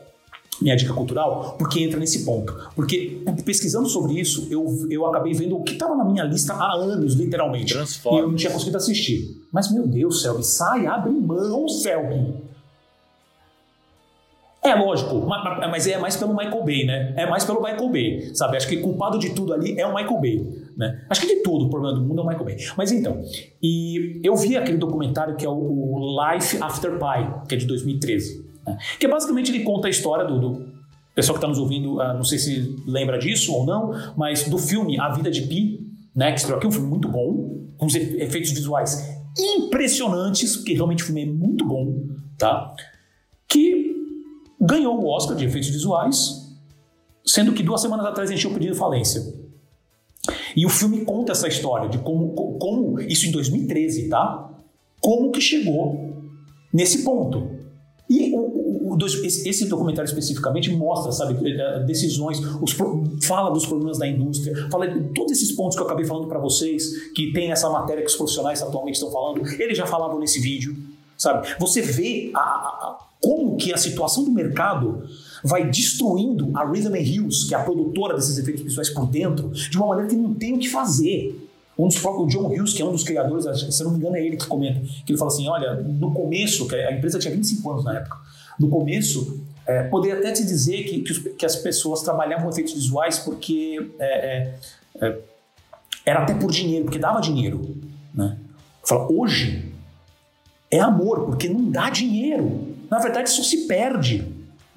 minha 0.61 0.75
dica 0.75 0.93
cultural, 0.93 1.55
porque 1.57 1.83
entra 1.83 1.99
nesse 1.99 2.23
ponto. 2.23 2.55
Porque 2.75 3.23
pesquisando 3.43 3.89
sobre 3.89 4.19
isso, 4.19 4.47
eu, 4.51 4.87
eu 4.91 5.07
acabei 5.07 5.33
vendo 5.33 5.57
o 5.57 5.63
que 5.63 5.73
estava 5.73 5.95
na 5.95 6.05
minha 6.05 6.23
lista 6.23 6.53
há 6.53 6.73
anos, 6.73 7.15
literalmente. 7.15 7.73
Transforma. 7.73 8.19
E 8.19 8.21
eu 8.21 8.27
não 8.27 8.35
tinha 8.35 8.51
conseguido 8.51 8.77
assistir. 8.77 9.43
Mas, 9.51 9.71
meu 9.71 9.87
Deus, 9.87 10.21
Selby, 10.21 10.43
sai, 10.43 10.85
abre 10.85 11.11
mão, 11.11 11.67
Selby. 11.67 12.35
É 14.63 14.75
lógico, 14.75 15.25
mas 15.71 15.87
é 15.87 15.97
mais 15.97 16.15
pelo 16.15 16.35
Michael 16.35 16.63
Bay, 16.63 16.85
né? 16.85 17.13
É 17.17 17.27
mais 17.27 17.43
pelo 17.43 17.63
Michael 17.63 17.89
Bay, 17.89 18.31
sabe? 18.35 18.57
Acho 18.57 18.67
que 18.67 18.77
culpado 18.77 19.17
de 19.17 19.31
tudo 19.31 19.53
ali 19.53 19.79
é 19.79 19.87
o 19.87 19.95
Michael 19.95 20.21
Bay, 20.21 20.47
né? 20.81 21.05
Acho 21.07 21.21
que 21.21 21.27
de 21.27 21.43
tudo 21.43 21.65
o 21.65 21.69
problema 21.69 21.95
do 21.95 22.03
mundo 22.03 22.21
é 22.21 22.23
o 22.23 22.27
Michael 22.27 22.45
Bay. 22.45 22.57
Mas 22.75 22.91
então, 22.91 23.21
e 23.61 24.19
eu 24.23 24.35
vi 24.35 24.57
aquele 24.57 24.79
documentário 24.79 25.35
que 25.35 25.45
é 25.45 25.49
o 25.49 26.19
Life 26.33 26.57
After 26.59 26.93
Pi, 26.97 27.47
que 27.47 27.53
é 27.53 27.57
de 27.57 27.67
2013, 27.67 28.43
né? 28.65 28.77
que 28.99 29.07
basicamente 29.07 29.51
ele 29.51 29.63
conta 29.63 29.87
a 29.87 29.91
história 29.91 30.25
do, 30.25 30.39
do 30.39 30.67
pessoal 31.13 31.35
que 31.35 31.37
está 31.37 31.47
nos 31.47 31.59
ouvindo, 31.59 31.97
uh, 31.97 32.15
não 32.15 32.23
sei 32.23 32.39
se 32.39 32.75
lembra 32.87 33.19
disso 33.19 33.53
ou 33.53 33.63
não, 33.63 33.93
mas 34.17 34.49
do 34.49 34.57
filme 34.57 34.99
A 34.99 35.09
Vida 35.09 35.29
de 35.29 35.43
Pi, 35.43 35.87
né? 36.15 36.31
Que 36.31 36.39
estreou 36.39 36.57
aqui, 36.57 36.65
um 36.65 36.71
filme 36.71 36.87
muito 36.87 37.07
bom, 37.07 37.67
com 37.77 37.85
os 37.85 37.93
efeitos 37.93 38.49
visuais 38.51 39.21
impressionantes, 39.37 40.57
porque 40.57 40.73
realmente 40.73 41.03
o 41.03 41.05
filme 41.05 41.21
é 41.21 41.25
muito 41.27 41.63
bom, 41.63 41.93
tá? 42.39 42.73
Que 43.47 43.95
ganhou 44.59 44.99
o 44.99 45.07
Oscar 45.07 45.37
de 45.37 45.45
efeitos 45.45 45.69
visuais, 45.69 46.57
sendo 47.23 47.53
que 47.53 47.61
duas 47.61 47.81
semanas 47.81 48.05
atrás 48.07 48.31
encheu 48.31 48.49
o 48.49 48.53
pedido 48.53 48.73
de 48.73 48.79
falência. 48.79 49.40
E 50.55 50.65
o 50.65 50.69
filme 50.69 51.03
conta 51.03 51.31
essa 51.31 51.47
história 51.47 51.89
de 51.89 51.97
como, 51.99 52.33
como 52.59 52.99
isso 53.01 53.25
em 53.27 53.31
2013, 53.31 54.09
tá? 54.09 54.49
Como 54.99 55.31
que 55.31 55.41
chegou 55.41 56.11
nesse 56.73 57.03
ponto. 57.03 57.59
E 58.09 58.31
o, 58.33 58.93
o, 58.93 58.97
esse 59.05 59.69
documentário 59.69 60.07
especificamente 60.07 60.69
mostra, 60.69 61.13
sabe, 61.13 61.49
eh, 61.49 61.79
decisões, 61.85 62.39
os, 62.61 62.75
fala 63.23 63.49
dos 63.49 63.65
problemas 63.65 63.97
da 63.97 64.05
indústria, 64.05 64.67
fala 64.69 64.85
de 64.85 65.13
todos 65.13 65.31
esses 65.31 65.53
pontos 65.53 65.77
que 65.77 65.81
eu 65.81 65.85
acabei 65.85 66.05
falando 66.05 66.27
para 66.27 66.37
vocês, 66.37 67.09
que 67.13 67.31
tem 67.31 67.51
essa 67.51 67.69
matéria 67.69 68.03
que 68.03 68.09
os 68.09 68.15
profissionais 68.15 68.61
atualmente 68.61 68.95
estão 68.95 69.09
falando, 69.09 69.47
eles 69.57 69.77
já 69.77 69.85
falavam 69.85 70.19
nesse 70.19 70.41
vídeo, 70.41 70.75
sabe? 71.17 71.55
Você 71.57 71.81
vê 71.81 72.31
a, 72.35 72.39
a, 72.39 72.99
como 73.21 73.55
que 73.55 73.71
a 73.71 73.77
situação 73.77 74.25
do 74.25 74.31
mercado 74.31 75.03
vai 75.43 75.69
destruindo 75.69 76.51
a 76.53 76.63
Rhythm 76.63 76.95
Hills, 76.95 77.47
que 77.47 77.55
é 77.55 77.57
a 77.57 77.63
produtora 77.63 78.15
desses 78.15 78.37
efeitos 78.37 78.61
visuais 78.63 78.89
por 78.89 79.07
dentro, 79.07 79.49
de 79.49 79.77
uma 79.77 79.87
maneira 79.87 80.09
que 80.09 80.15
não 80.15 80.33
tem 80.33 80.53
o 80.53 80.59
que 80.59 80.69
fazer. 80.69 81.47
Um 81.77 81.87
dos 81.87 81.97
próprios 81.97 82.31
John 82.31 82.47
Hughes, 82.47 82.73
que 82.73 82.81
é 82.81 82.85
um 82.85 82.91
dos 82.91 83.03
criadores, 83.03 83.45
se 83.75 83.83
não 83.83 83.91
me 83.91 83.97
engano 83.97 84.15
é 84.15 84.25
ele 84.25 84.37
que 84.37 84.45
comenta, 84.45 84.81
que 85.05 85.11
ele 85.11 85.17
fala 85.17 85.31
assim, 85.31 85.47
olha, 85.47 85.75
no 85.75 86.13
começo, 86.13 86.67
que 86.67 86.75
a 86.75 86.91
empresa 86.91 87.17
tinha 87.17 87.33
25 87.33 87.71
anos 87.71 87.85
na 87.85 87.97
época, 87.97 88.17
no 88.59 88.69
começo, 88.69 89.41
é, 89.65 89.83
poderia 89.83 90.19
até 90.19 90.31
te 90.31 90.43
dizer 90.43 90.83
que, 90.83 91.01
que, 91.01 91.11
os, 91.11 91.17
que, 91.17 91.45
as 91.45 91.55
pessoas 91.55 92.01
trabalhavam 92.01 92.49
efeitos 92.49 92.73
visuais 92.73 93.19
porque 93.19 93.91
é, 93.99 94.05
é, 94.05 94.55
é, 95.01 95.19
era 96.05 96.19
até 96.19 96.33
por 96.33 96.51
dinheiro, 96.51 96.85
porque 96.85 96.99
dava 96.99 97.19
dinheiro. 97.21 97.77
Né? 98.13 98.37
Fala, 98.83 99.07
hoje 99.11 99.71
é 100.69 100.79
amor, 100.79 101.25
porque 101.25 101.47
não 101.47 101.71
dá 101.71 101.89
dinheiro 101.89 102.71
na 102.91 102.99
verdade 102.99 103.29
só 103.29 103.41
se 103.41 103.65
perde. 103.67 104.30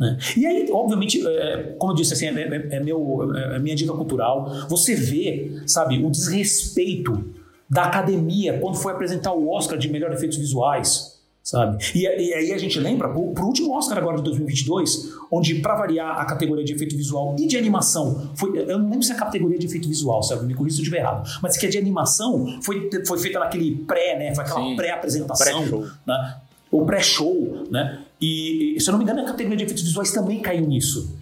Né? 0.05 0.19
E 0.37 0.47
aí, 0.47 0.69
obviamente, 0.71 1.27
é, 1.27 1.75
como 1.79 1.93
eu 1.93 1.97
disse, 1.97 2.13
assim, 2.13 2.27
é, 2.27 2.31
é, 2.31 2.77
é 2.77 2.81
meu, 2.81 3.35
é, 3.35 3.57
é 3.57 3.59
minha 3.59 3.75
dica 3.75 3.93
cultural, 3.93 4.67
você 4.69 4.95
vê, 4.95 5.63
sabe, 5.67 6.05
o 6.05 6.11
desrespeito 6.11 7.25
da 7.69 7.85
academia 7.85 8.59
quando 8.61 8.77
foi 8.77 8.93
apresentar 8.93 9.33
o 9.33 9.49
Oscar 9.49 9.79
de 9.79 9.89
melhor 9.89 10.13
efeitos 10.13 10.37
visuais, 10.37 11.19
sabe? 11.43 11.83
E, 11.95 12.03
e 12.03 12.35
aí 12.35 12.53
a 12.53 12.59
gente 12.59 12.79
lembra, 12.79 13.09
pro, 13.09 13.33
pro 13.33 13.47
último 13.47 13.75
Oscar 13.75 13.97
agora 13.97 14.19
de 14.19 14.25
2022, 14.25 15.15
onde, 15.31 15.55
para 15.57 15.75
variar 15.75 16.21
a 16.21 16.25
categoria 16.27 16.65
de 16.65 16.75
efeito 16.75 16.95
visual 16.95 17.35
e 17.39 17.47
de 17.47 17.57
animação, 17.57 18.31
foi, 18.35 18.59
eu 18.59 18.79
não 18.79 18.91
lembro 18.91 19.03
se 19.03 19.13
é 19.13 19.15
a 19.15 19.19
categoria 19.19 19.59
de 19.59 19.67
efeito 19.67 19.89
visual, 19.89 20.23
sabe? 20.23 20.45
Me 20.45 20.55
corrija 20.55 20.77
se 20.77 20.83
eu 20.83 20.85
estiver 20.85 21.01
errado, 21.01 21.27
mas 21.43 21.57
que 21.57 21.65
é 21.65 21.69
de 21.71 21.79
animação 21.79 22.61
foi, 22.63 22.91
foi 23.07 23.19
feita 23.19 23.39
naquele 23.39 23.77
pré, 23.87 24.19
né? 24.19 24.35
Foi 24.35 24.45
aquela 24.45 24.77
pré-apresentação, 24.77 25.69
pré 25.69 25.89
né? 26.07 26.37
o 26.71 26.85
pré-show, 26.85 27.65
né? 27.71 28.04
E, 28.21 28.77
se 28.79 28.89
eu 28.89 28.93
não 28.93 28.99
me 28.99 29.05
engano, 29.05 29.21
a 29.21 29.25
categoria 29.25 29.59
de 29.59 29.65
efeitos 29.65 29.85
visuais 29.85 30.13
também 30.13 30.41
caiu 30.41 30.67
nisso. 30.67 31.17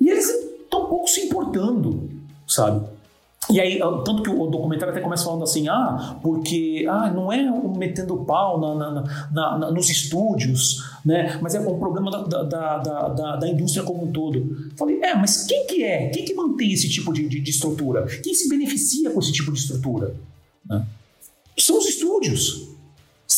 E 0.00 0.08
eles 0.08 0.28
estão 0.28 0.86
pouco 0.86 1.08
se 1.08 1.20
importando, 1.20 2.10
sabe? 2.46 2.84
E 3.48 3.58
aí, 3.60 3.80
ah, 3.82 4.02
tanto 4.04 4.22
que 4.22 4.30
o 4.30 4.46
documentário 4.46 4.92
até 4.92 5.00
começa 5.00 5.24
falando 5.24 5.42
assim, 5.42 5.68
ah, 5.68 6.18
porque 6.22 6.86
ah, 6.88 7.10
não 7.10 7.32
é 7.32 7.42
metendo 7.76 8.16
pau 8.18 8.60
na, 8.60 8.74
na, 8.74 9.28
na, 9.32 9.58
na 9.58 9.70
nos 9.70 9.88
estúdios, 9.88 10.84
né? 11.04 11.38
Mas 11.40 11.54
é 11.54 11.60
um 11.60 11.78
problema 11.78 12.10
da, 12.10 12.22
da, 12.22 12.42
da, 12.78 13.08
da, 13.08 13.36
da 13.36 13.48
indústria 13.48 13.82
como 13.82 14.04
um 14.04 14.12
todo. 14.12 14.70
Falei, 14.76 15.00
é, 15.02 15.16
mas 15.16 15.46
quem 15.46 15.66
que 15.66 15.82
é? 15.82 16.08
Quem 16.10 16.24
que 16.24 16.34
mantém 16.34 16.72
esse 16.72 16.88
tipo 16.88 17.12
de, 17.12 17.28
de, 17.28 17.40
de 17.40 17.50
estrutura? 17.50 18.06
Quem 18.22 18.34
se 18.34 18.48
beneficia 18.48 19.10
com 19.10 19.18
esse 19.18 19.32
tipo 19.32 19.50
de 19.50 19.58
estrutura? 19.58 20.14
Né? 20.64 20.86
São 21.58 21.78
os 21.78 21.86
estúdios. 21.86 22.69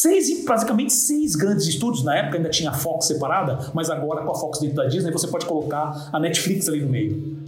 Seis, 0.03 0.45
basicamente 0.45 0.93
seis 0.93 1.37
grandes 1.37 1.65
estúdios. 1.69 2.03
Na 2.03 2.17
época 2.17 2.37
ainda 2.37 2.49
tinha 2.49 2.71
a 2.71 2.73
Fox 2.73 3.07
separada, 3.07 3.71
mas 3.73 3.89
agora 3.89 4.25
com 4.25 4.33
a 4.33 4.35
Fox 4.35 4.59
dentro 4.59 4.75
da 4.75 4.87
Disney 4.87 5.13
você 5.13 5.29
pode 5.29 5.47
colocar 5.47 6.11
a 6.13 6.19
Netflix 6.19 6.69
ali 6.69 6.81
no 6.81 6.89
meio. 6.89 7.39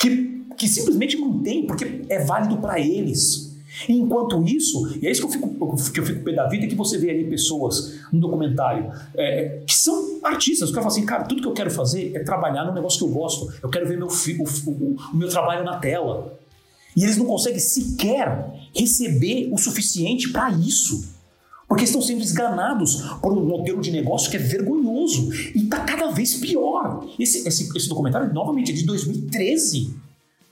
Que, 0.00 0.44
que 0.56 0.66
simplesmente 0.66 1.16
mantém, 1.16 1.64
porque 1.64 2.02
é 2.08 2.24
válido 2.24 2.56
para 2.56 2.80
eles. 2.80 3.56
Enquanto 3.88 4.42
isso, 4.42 4.98
e 5.00 5.06
é 5.06 5.12
isso 5.12 5.20
que 5.20 5.28
eu 5.28 5.30
fico, 5.30 5.92
que 5.92 6.00
eu 6.00 6.04
fico 6.04 6.24
pé 6.24 6.32
da 6.32 6.48
vida, 6.48 6.66
que 6.66 6.74
você 6.74 6.98
vê 6.98 7.10
ali 7.10 7.30
pessoas 7.30 8.00
no 8.12 8.18
documentário 8.18 8.90
é, 9.14 9.44
é 9.44 9.48
que 9.64 9.76
são 9.76 10.18
artistas, 10.24 10.70
que 10.70 10.74
falam 10.74 10.88
assim, 10.88 11.06
cara, 11.06 11.22
tudo 11.22 11.40
que 11.40 11.46
eu 11.46 11.52
quero 11.52 11.70
fazer 11.70 12.16
é 12.16 12.18
trabalhar 12.18 12.64
no 12.64 12.74
negócio 12.74 12.98
que 12.98 13.04
eu 13.04 13.16
gosto. 13.16 13.48
Eu 13.62 13.68
quero 13.68 13.86
ver 13.86 13.96
meu, 13.96 14.08
o, 14.08 14.70
o, 14.70 14.96
o 15.12 15.16
meu 15.16 15.28
trabalho 15.28 15.64
na 15.64 15.76
tela. 15.76 16.36
E 16.96 17.04
eles 17.04 17.16
não 17.16 17.26
conseguem 17.26 17.60
sequer 17.60 18.70
receber 18.74 19.50
o 19.52 19.56
suficiente 19.56 20.32
para 20.32 20.50
isso. 20.50 21.16
Porque 21.68 21.84
estão 21.84 22.00
sendo 22.00 22.22
esganados 22.22 23.02
por 23.20 23.32
um 23.32 23.44
modelo 23.44 23.80
de 23.80 23.90
negócio 23.90 24.30
que 24.30 24.36
é 24.38 24.40
vergonhoso 24.40 25.30
e 25.54 25.64
está 25.64 25.80
cada 25.80 26.10
vez 26.10 26.34
pior. 26.36 27.06
Esse, 27.18 27.46
esse, 27.46 27.76
esse 27.76 27.88
documentário, 27.88 28.32
novamente, 28.32 28.72
é 28.72 28.74
de 28.74 28.86
2013. 28.86 29.94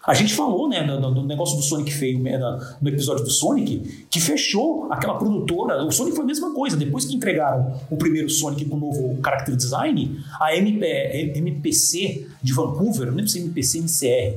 A 0.07 0.15
gente 0.15 0.35
falou 0.35 0.69
né, 0.69 0.83
no, 0.83 1.11
no 1.11 1.27
negócio 1.27 1.57
do 1.57 1.63
Sonic 1.63 1.93
feio, 1.93 2.21
né, 2.21 2.39
no 2.81 2.89
episódio 2.89 3.25
do 3.25 3.31
Sonic, 3.31 4.07
que 4.09 4.21
fechou 4.21 4.87
aquela 4.93 5.15
produtora. 5.15 5.85
O 5.85 5.91
Sonic 5.91 6.15
foi 6.15 6.25
a 6.25 6.29
mesma 6.29 6.55
coisa. 6.55 6.77
Depois 6.77 7.07
que 7.07 7.17
entregaram 7.17 7.81
o 7.91 7.97
primeiro 7.97 8.31
Sonic 8.31 8.65
com 8.67 8.77
o 8.77 8.79
novo 8.79 9.19
character 9.25 9.57
design, 9.57 10.21
a 10.41 10.55
MP, 10.55 11.33
MPC 11.35 12.29
de 12.41 12.53
Vancouver, 12.53 13.09
não 13.09 13.15
lembro 13.15 13.29
se 13.29 13.39
é 13.39 13.43
MPC 13.43 13.79
MCR, 13.79 14.37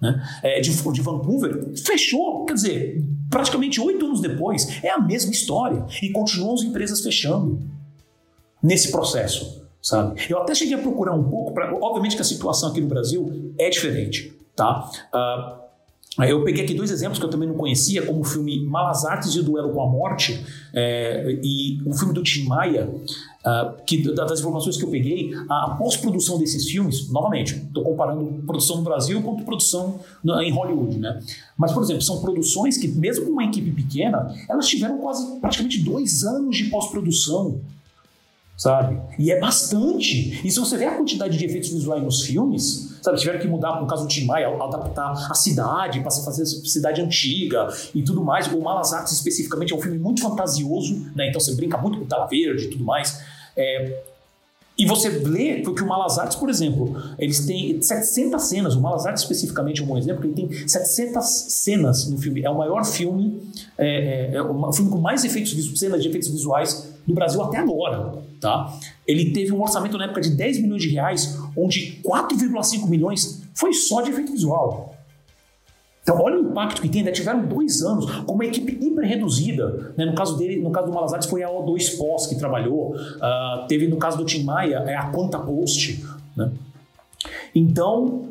né, 0.00 0.60
de, 0.62 0.70
de 0.70 1.02
Vancouver, 1.02 1.66
fechou. 1.76 2.46
Quer 2.46 2.54
dizer, 2.54 3.04
praticamente 3.30 3.80
oito 3.80 4.04
anos 4.04 4.20
depois, 4.20 4.82
é 4.82 4.90
a 4.90 5.00
mesma 5.00 5.30
história. 5.30 5.86
E 6.02 6.10
continuam 6.10 6.54
as 6.54 6.62
empresas 6.62 7.00
fechando 7.00 7.60
nesse 8.62 8.90
processo, 8.90 9.64
sabe? 9.80 10.20
Eu 10.28 10.38
até 10.38 10.54
cheguei 10.54 10.74
a 10.74 10.78
procurar 10.78 11.14
um 11.14 11.24
pouco, 11.24 11.54
pra, 11.54 11.72
obviamente 11.74 12.16
que 12.16 12.22
a 12.22 12.24
situação 12.24 12.70
aqui 12.70 12.80
no 12.80 12.88
Brasil 12.88 13.54
é 13.58 13.70
diferente, 13.70 14.36
tá? 14.54 14.90
Uh, 15.14 15.60
eu 16.24 16.42
peguei 16.44 16.64
aqui 16.64 16.74
dois 16.74 16.90
exemplos 16.90 17.18
que 17.18 17.24
eu 17.24 17.30
também 17.30 17.48
não 17.48 17.54
conhecia, 17.54 18.04
como 18.04 18.20
o 18.20 18.24
filme 18.24 18.64
Malas 18.66 19.04
Artes 19.04 19.34
e 19.34 19.40
o 19.40 19.42
Duelo 19.42 19.72
com 19.72 19.80
a 19.80 19.86
Morte, 19.86 20.44
é, 20.74 21.38
e 21.42 21.78
um 21.86 21.94
filme 21.94 22.12
do 22.12 22.22
Tim 22.22 22.44
Maia, 22.46 22.92
Uh, 23.40 23.82
que 23.86 24.02
das 24.12 24.40
informações 24.40 24.76
que 24.76 24.84
eu 24.84 24.90
peguei, 24.90 25.32
a 25.48 25.70
pós-produção 25.78 26.38
desses 26.38 26.68
filmes, 26.68 27.08
novamente, 27.08 27.54
estou 27.54 27.82
comparando 27.82 28.42
produção 28.46 28.76
no 28.76 28.82
Brasil 28.82 29.22
com 29.22 29.34
produção 29.42 29.98
em 30.42 30.52
Hollywood, 30.52 30.98
né? 30.98 31.22
Mas, 31.56 31.72
por 31.72 31.82
exemplo, 31.82 32.02
são 32.02 32.20
produções 32.20 32.76
que, 32.76 32.86
mesmo 32.86 33.24
com 33.24 33.32
uma 33.32 33.44
equipe 33.44 33.70
pequena, 33.70 34.34
elas 34.46 34.68
tiveram 34.68 34.98
quase 34.98 35.40
praticamente 35.40 35.82
dois 35.82 36.22
anos 36.22 36.54
de 36.54 36.64
pós-produção 36.64 37.60
sabe? 38.60 39.00
E 39.18 39.32
é 39.32 39.40
bastante. 39.40 40.46
E 40.46 40.50
se 40.50 40.60
você 40.60 40.76
vê 40.76 40.84
a 40.84 40.94
quantidade 40.94 41.38
de 41.38 41.42
efeitos 41.46 41.70
visuais 41.70 42.02
nos 42.02 42.26
filmes, 42.26 42.89
sabe? 43.02 43.18
Tiveram 43.18 43.38
que 43.38 43.48
mudar, 43.48 43.80
no 43.80 43.86
caso 43.86 44.02
do 44.02 44.08
Tim 44.08 44.24
Maia, 44.24 44.48
adaptar 44.48 45.12
a 45.30 45.34
cidade 45.34 46.00
para 46.00 46.10
fazer 46.10 46.44
cidade 46.46 47.00
antiga 47.00 47.68
e 47.94 48.02
tudo 48.02 48.22
mais. 48.22 48.46
O 48.48 48.60
Malas 48.60 48.92
Artes, 48.92 49.12
especificamente, 49.12 49.72
é 49.72 49.76
um 49.76 49.80
filme 49.80 49.98
muito 49.98 50.20
fantasioso, 50.20 51.06
né? 51.14 51.28
Então 51.28 51.40
você 51.40 51.54
brinca 51.54 51.78
muito 51.78 51.98
com 51.98 52.06
tela 52.06 52.26
verde 52.26 52.64
e 52.64 52.70
tudo 52.70 52.84
mais. 52.84 53.20
É, 53.56 54.02
e 54.80 54.86
você 54.86 55.10
lê 55.10 55.60
que 55.60 55.82
o 55.82 55.86
Malas 55.86 56.18
Artes, 56.18 56.36
por 56.36 56.48
exemplo, 56.48 56.96
eles 57.18 57.40
têm 57.40 57.82
700 57.82 58.42
cenas. 58.42 58.74
O 58.74 58.80
Malas 58.80 59.04
Artes, 59.04 59.22
especificamente, 59.22 59.82
é 59.82 59.84
um 59.84 59.86
bom 59.86 59.98
exemplo, 59.98 60.24
ele 60.24 60.32
tem 60.32 60.66
700 60.66 61.22
cenas 61.26 62.08
no 62.08 62.16
filme. 62.16 62.42
É 62.42 62.48
o 62.48 62.56
maior 62.56 62.82
filme, 62.86 63.42
é, 63.76 64.30
é, 64.32 64.36
é 64.36 64.42
o 64.42 64.72
filme 64.72 64.90
com 64.90 64.98
mais 64.98 65.22
efeitos, 65.22 65.78
cenas 65.78 66.02
de 66.02 66.08
efeitos 66.08 66.30
visuais 66.30 66.89
do 67.06 67.14
Brasil 67.14 67.42
até 67.42 67.58
agora. 67.58 68.12
Tá? 68.40 68.72
Ele 69.06 69.32
teve 69.32 69.52
um 69.52 69.60
orçamento 69.60 69.98
na 69.98 70.04
época 70.04 70.20
de 70.20 70.30
10 70.30 70.62
milhões 70.62 70.82
de 70.82 70.88
reais, 70.88 71.38
onde 71.56 72.00
4,5 72.04 72.88
milhões 72.88 73.42
foi 73.54 73.72
só 73.72 74.00
de 74.00 74.10
efeito 74.10 74.32
visual. 74.32 74.94
Então, 76.02 76.18
olha 76.20 76.38
o 76.40 76.50
impacto 76.50 76.80
que 76.80 76.88
tem. 76.88 77.00
Ainda 77.00 77.12
tiveram 77.12 77.44
dois 77.44 77.82
anos 77.82 78.10
com 78.22 78.34
uma 78.34 78.44
equipe 78.44 78.72
hiper 78.84 79.04
reduzida. 79.04 79.92
Né? 79.96 80.06
No 80.06 80.14
caso 80.14 80.36
dele, 80.36 80.60
no 80.60 80.70
caso 80.70 80.88
do 80.88 80.92
Malazares, 80.92 81.26
foi 81.26 81.42
a 81.42 81.48
O2 81.48 81.98
Pós 81.98 82.26
que 82.26 82.36
trabalhou. 82.36 82.96
Uh, 82.96 83.66
teve 83.68 83.86
no 83.86 83.96
caso 83.96 84.16
do 84.16 84.24
Tim 84.24 84.42
Maia, 84.42 84.82
é 84.86 84.96
a 84.96 85.10
Quanta 85.10 85.38
Post. 85.38 86.04
Né? 86.34 86.50
Então, 87.54 88.24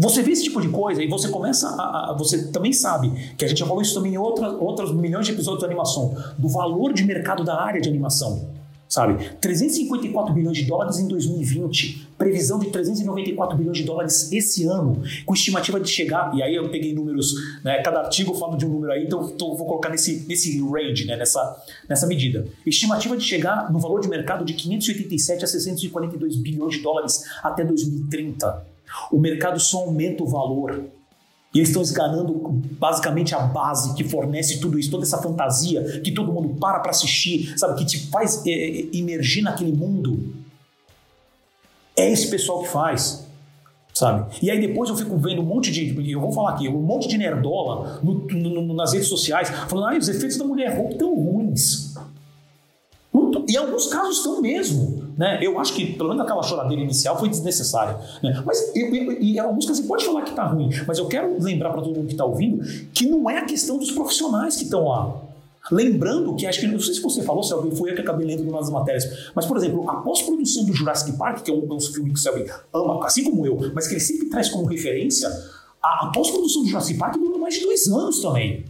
você 0.00 0.22
vê 0.22 0.32
esse 0.32 0.44
tipo 0.44 0.60
de 0.60 0.68
coisa 0.68 1.02
e 1.02 1.08
você 1.08 1.28
começa 1.28 1.68
a, 1.68 2.10
a, 2.10 2.14
Você 2.14 2.50
também 2.50 2.72
sabe 2.72 3.34
que 3.36 3.44
a 3.44 3.48
gente 3.48 3.58
já 3.58 3.66
falou 3.66 3.82
isso 3.82 3.94
também 3.94 4.14
em 4.14 4.18
outras, 4.18 4.54
outros 4.58 4.94
milhões 4.94 5.26
de 5.26 5.32
episódios 5.32 5.60
de 5.60 5.66
animação, 5.66 6.16
do 6.38 6.48
valor 6.48 6.92
de 6.92 7.04
mercado 7.04 7.44
da 7.44 7.60
área 7.60 7.80
de 7.80 7.88
animação 7.88 8.60
sabe? 8.90 9.30
354 9.40 10.34
bilhões 10.34 10.58
de 10.58 10.64
dólares 10.64 10.98
em 10.98 11.06
2020, 11.06 12.08
previsão 12.18 12.58
de 12.58 12.70
394 12.70 13.56
bilhões 13.56 13.78
de 13.78 13.84
dólares 13.84 14.32
esse 14.32 14.66
ano, 14.66 15.00
com 15.24 15.32
estimativa 15.32 15.78
de 15.78 15.88
chegar, 15.88 16.34
e 16.34 16.42
aí 16.42 16.56
eu 16.56 16.68
peguei 16.70 16.92
números, 16.92 17.32
né, 17.62 17.80
cada 17.82 18.00
artigo 18.00 18.34
fala 18.34 18.56
de 18.56 18.66
um 18.66 18.68
número 18.68 18.92
aí, 18.92 19.04
então 19.04 19.28
tô, 19.28 19.54
vou 19.54 19.64
colocar 19.64 19.90
nesse, 19.90 20.26
nesse 20.26 20.60
range, 20.60 21.06
né, 21.06 21.16
nessa, 21.16 21.64
nessa 21.88 22.04
medida. 22.08 22.48
Estimativa 22.66 23.16
de 23.16 23.22
chegar 23.22 23.72
no 23.72 23.78
valor 23.78 24.00
de 24.00 24.08
mercado 24.08 24.44
de 24.44 24.54
587 24.54 25.44
a 25.44 25.46
642 25.46 26.34
bilhões 26.34 26.74
de 26.74 26.82
dólares 26.82 27.22
até 27.44 27.64
2030. 27.64 28.69
O 29.10 29.18
mercado 29.18 29.58
só 29.60 29.78
aumenta 29.78 30.22
o 30.22 30.26
valor 30.26 30.84
e 31.52 31.58
eles 31.58 31.68
estão 31.68 31.82
esganando 31.82 32.32
basicamente 32.78 33.34
a 33.34 33.40
base 33.40 33.94
que 33.94 34.04
fornece 34.04 34.60
tudo 34.60 34.78
isso, 34.78 34.90
toda 34.90 35.02
essa 35.02 35.18
fantasia 35.18 36.00
que 36.00 36.12
todo 36.12 36.32
mundo 36.32 36.60
para 36.60 36.78
para 36.78 36.90
assistir, 36.90 37.58
sabe, 37.58 37.76
que 37.78 37.84
te 37.84 38.06
faz 38.08 38.46
é, 38.46 38.50
é, 38.50 38.96
emergir 38.96 39.42
naquele 39.42 39.72
mundo. 39.72 40.34
É 41.96 42.08
esse 42.08 42.30
pessoal 42.30 42.62
que 42.62 42.68
faz, 42.68 43.26
sabe? 43.92 44.32
E 44.40 44.48
aí 44.48 44.60
depois 44.60 44.88
eu 44.88 44.96
fico 44.96 45.16
vendo 45.16 45.42
um 45.42 45.44
monte 45.44 45.72
de, 45.72 46.12
eu 46.12 46.20
vou 46.20 46.30
falar 46.30 46.52
aqui, 46.52 46.68
um 46.68 46.80
monte 46.80 47.08
de 47.08 47.18
nerdola 47.18 48.00
no, 48.00 48.14
no, 48.14 48.74
nas 48.74 48.92
redes 48.92 49.08
sociais 49.08 49.50
falando, 49.68 49.94
ah, 49.94 49.98
os 49.98 50.08
efeitos 50.08 50.36
da 50.36 50.44
mulher 50.44 50.76
roupa 50.76 50.94
tão 50.96 51.14
ruins. 51.14 51.94
E 53.48 53.54
em 53.54 53.56
alguns 53.56 53.88
casos 53.88 54.18
estão 54.18 54.40
mesmo. 54.40 54.99
Né? 55.20 55.38
Eu 55.42 55.60
acho 55.60 55.74
que, 55.74 55.84
pelo 55.92 56.08
menos 56.08 56.24
aquela 56.24 56.42
choradeira 56.42 56.82
inicial 56.82 57.18
foi 57.18 57.28
desnecessária. 57.28 57.94
Né? 58.22 58.42
Mas 58.46 58.74
eu, 58.74 58.86
eu, 58.94 59.20
e 59.20 59.38
a 59.38 59.46
música 59.52 59.74
você 59.74 59.82
pode 59.82 60.02
falar 60.02 60.22
que 60.22 60.30
está 60.30 60.46
ruim, 60.46 60.70
mas 60.88 60.96
eu 60.96 61.06
quero 61.08 61.36
lembrar 61.38 61.68
para 61.72 61.82
todo 61.82 61.94
mundo 61.94 62.06
que 62.06 62.12
está 62.12 62.24
ouvindo 62.24 62.64
que 62.94 63.06
não 63.06 63.28
é 63.28 63.36
a 63.36 63.44
questão 63.44 63.76
dos 63.76 63.90
profissionais 63.90 64.56
que 64.56 64.64
estão 64.64 64.88
lá. 64.88 65.14
Lembrando 65.70 66.34
que, 66.36 66.46
acho 66.46 66.60
que, 66.60 66.66
não 66.66 66.80
sei 66.80 66.94
se 66.94 67.02
você 67.02 67.22
falou, 67.22 67.42
Selby, 67.42 67.76
foi 67.76 67.90
eu 67.90 67.94
que 67.94 68.00
acabei 68.00 68.26
lendo 68.26 68.50
nas 68.50 68.70
matérias, 68.70 69.30
mas, 69.34 69.44
por 69.44 69.58
exemplo, 69.58 69.88
a 69.90 69.96
pós-produção 69.96 70.64
do 70.64 70.72
Jurassic 70.72 71.14
Park, 71.18 71.42
que 71.42 71.50
é 71.50 71.54
um, 71.54 71.70
um 71.70 71.78
filme 71.78 72.08
que 72.12 72.18
o 72.18 72.22
Selby 72.22 72.50
ama, 72.72 73.04
assim 73.04 73.22
como 73.22 73.44
eu, 73.44 73.58
mas 73.74 73.86
que 73.86 73.92
ele 73.92 74.00
sempre 74.00 74.30
traz 74.30 74.48
como 74.48 74.64
referência, 74.64 75.28
a, 75.82 76.06
a 76.06 76.12
pós-produção 76.14 76.62
do 76.62 76.68
Jurassic 76.70 76.98
Park 76.98 77.18
durou 77.18 77.38
mais 77.38 77.56
de 77.56 77.60
dois 77.60 77.86
anos 77.88 78.22
também. 78.22 78.64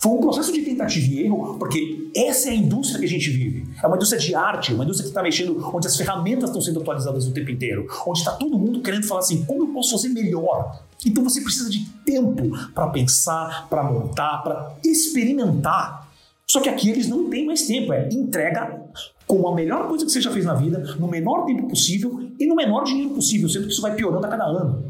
Foi 0.00 0.12
um 0.12 0.20
processo 0.20 0.50
de 0.50 0.62
tentativa 0.62 1.06
e 1.12 1.24
erro, 1.26 1.58
porque 1.58 2.10
essa 2.16 2.48
é 2.48 2.52
a 2.52 2.54
indústria 2.54 2.98
que 2.98 3.04
a 3.04 3.08
gente 3.08 3.28
vive. 3.28 3.70
É 3.82 3.86
uma 3.86 3.96
indústria 3.96 4.18
de 4.18 4.34
arte, 4.34 4.72
uma 4.72 4.82
indústria 4.82 5.04
que 5.04 5.10
está 5.10 5.22
mexendo, 5.22 5.60
onde 5.74 5.86
as 5.86 5.94
ferramentas 5.94 6.48
estão 6.48 6.62
sendo 6.62 6.80
atualizadas 6.80 7.26
o 7.26 7.32
tempo 7.32 7.50
inteiro, 7.50 7.86
onde 8.06 8.20
está 8.20 8.32
todo 8.32 8.58
mundo 8.58 8.80
querendo 8.80 9.06
falar 9.06 9.20
assim: 9.20 9.44
como 9.44 9.64
eu 9.64 9.74
posso 9.74 9.90
fazer 9.90 10.08
melhor? 10.08 10.80
Então 11.04 11.22
você 11.22 11.42
precisa 11.42 11.68
de 11.68 11.84
tempo 12.02 12.50
para 12.74 12.88
pensar, 12.88 13.68
para 13.68 13.82
montar, 13.82 14.38
para 14.42 14.74
experimentar. 14.82 16.08
Só 16.46 16.62
que 16.62 16.70
aqui 16.70 16.88
eles 16.88 17.06
não 17.06 17.28
têm 17.28 17.44
mais 17.44 17.66
tempo, 17.66 17.92
é 17.92 18.08
entrega 18.10 18.82
com 19.26 19.46
a 19.46 19.54
melhor 19.54 19.86
coisa 19.86 20.06
que 20.06 20.10
você 20.10 20.20
já 20.22 20.30
fez 20.30 20.46
na 20.46 20.54
vida, 20.54 20.78
no 20.98 21.08
menor 21.08 21.44
tempo 21.44 21.68
possível 21.68 22.26
e 22.38 22.46
no 22.46 22.56
menor 22.56 22.84
dinheiro 22.84 23.10
possível, 23.10 23.50
sendo 23.50 23.66
que 23.66 23.72
isso 23.72 23.82
vai 23.82 23.94
piorando 23.94 24.24
a 24.24 24.30
cada 24.30 24.44
ano. 24.44 24.82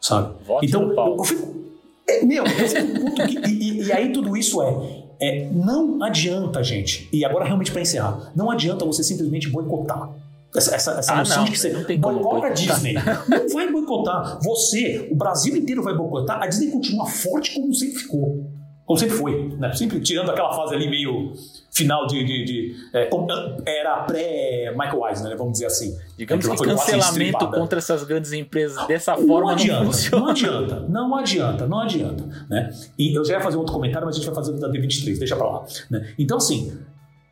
Sabe? 0.00 0.34
Vote 0.46 0.64
então, 0.64 0.90
eu, 0.90 1.16
eu 1.18 1.24
fico 1.24 1.56
é, 2.08 2.24
meu, 2.24 2.44
que, 2.44 3.50
e, 3.50 3.75
e, 3.75 3.75
aí 3.92 4.12
tudo 4.12 4.36
isso 4.36 4.62
é, 4.62 5.04
é, 5.20 5.48
não 5.50 6.02
adianta, 6.02 6.62
gente, 6.62 7.08
e 7.12 7.24
agora 7.24 7.44
realmente 7.44 7.70
para 7.70 7.82
encerrar, 7.82 8.32
não 8.34 8.50
adianta 8.50 8.84
você 8.84 9.02
simplesmente 9.02 9.48
boicotar. 9.48 10.10
Essa, 10.54 10.74
essa, 10.74 10.92
essa 10.92 11.12
ah, 11.12 11.18
noção 11.18 11.38
não, 11.38 11.44
de 11.44 11.50
que 11.50 11.58
você 11.58 11.68
não 11.70 11.84
tem 11.84 11.98
boicota 12.00 12.46
a 12.46 12.50
Disney. 12.50 12.94
Não 13.28 13.48
vai 13.52 13.70
boicotar. 13.70 14.38
Você, 14.42 15.06
o 15.10 15.14
Brasil 15.14 15.54
inteiro 15.54 15.82
vai 15.82 15.94
boicotar. 15.94 16.42
A 16.42 16.46
Disney 16.46 16.70
continua 16.70 17.04
forte 17.04 17.54
como 17.54 17.74
sempre 17.74 17.98
ficou. 17.98 18.46
Como 18.86 18.96
sempre 18.96 19.16
foi, 19.16 19.48
né? 19.58 19.72
Sempre 19.72 20.00
tirando 20.00 20.30
aquela 20.30 20.52
fase 20.52 20.72
ali 20.72 20.88
meio 20.88 21.32
final 21.72 22.06
de. 22.06 22.22
de, 22.24 22.44
de 22.44 22.76
é, 22.94 23.10
era 23.66 24.04
pré-Michael 24.04 25.08
Eisner, 25.08 25.30
né? 25.30 25.36
vamos 25.36 25.54
dizer 25.54 25.66
assim. 25.66 25.98
Digamos 26.16 26.46
que 26.46 26.56
cancelamento 26.56 27.50
contra 27.50 27.78
essas 27.78 28.04
grandes 28.04 28.32
empresas 28.32 28.86
dessa 28.86 29.16
não 29.16 29.26
forma 29.26 29.52
adianta, 29.52 29.84
não 29.84 29.92
funciona. 29.92 30.22
Não 30.22 30.30
adianta, 30.30 30.80
não 30.88 31.16
adianta, 31.16 31.66
não 31.66 31.80
adianta. 31.80 32.24
Né? 32.48 32.70
E 32.96 33.12
eu 33.12 33.24
já 33.24 33.34
ia 33.34 33.40
fazer 33.40 33.56
outro 33.56 33.72
comentário, 33.72 34.06
mas 34.06 34.14
a 34.14 34.18
gente 34.18 34.26
vai 34.26 34.34
fazer 34.36 34.52
da 34.52 34.68
D23, 34.68 35.18
deixa 35.18 35.34
pra 35.34 35.48
lá. 35.48 35.64
Né? 35.90 36.14
Então, 36.16 36.36
assim, 36.36 36.78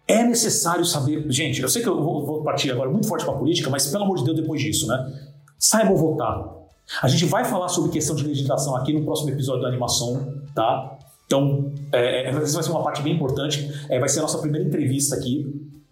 é 0.09 0.25
necessário 0.25 0.85
saber. 0.85 1.25
Gente, 1.31 1.63
eu 1.63 1.69
sei 1.69 1.83
que 1.83 1.89
eu 1.89 2.03
vou, 2.03 2.27
vou 2.27 2.43
partir 2.43 2.73
agora 2.73 2.91
muito 2.91 3.07
forte 3.07 3.25
para 3.25 3.33
a 3.33 3.39
política, 3.39 3.71
mas 3.71 3.87
pelo 3.87 4.03
amor 4.03 4.19
de 4.19 4.25
Deus, 4.25 4.37
depois 4.37 4.61
disso, 4.61 4.89
né? 4.89 5.31
Saibam 5.57 5.95
votar. 5.95 6.53
A 7.01 7.09
gente 7.09 7.25
vai 7.27 7.45
falar 7.45 7.69
sobre 7.69 7.93
questão 7.93 8.15
de 8.15 8.27
legislação 8.27 8.77
aqui 8.77 8.93
no 8.93 9.05
próximo 9.05 9.31
episódio 9.31 9.63
da 9.63 9.69
animação, 9.69 10.35
tá? 10.55 10.94
Então, 11.27 11.73
é, 11.93 12.29
essa 12.29 12.39
é, 12.39 12.41
vai 12.41 12.63
ser 12.63 12.71
uma 12.71 12.83
parte 12.83 13.03
bem 13.03 13.15
importante. 13.15 13.71
É, 13.89 13.99
vai 13.99 14.09
ser 14.09 14.19
a 14.21 14.23
nossa 14.23 14.39
primeira 14.39 14.67
entrevista 14.67 15.17
aqui, 15.17 15.47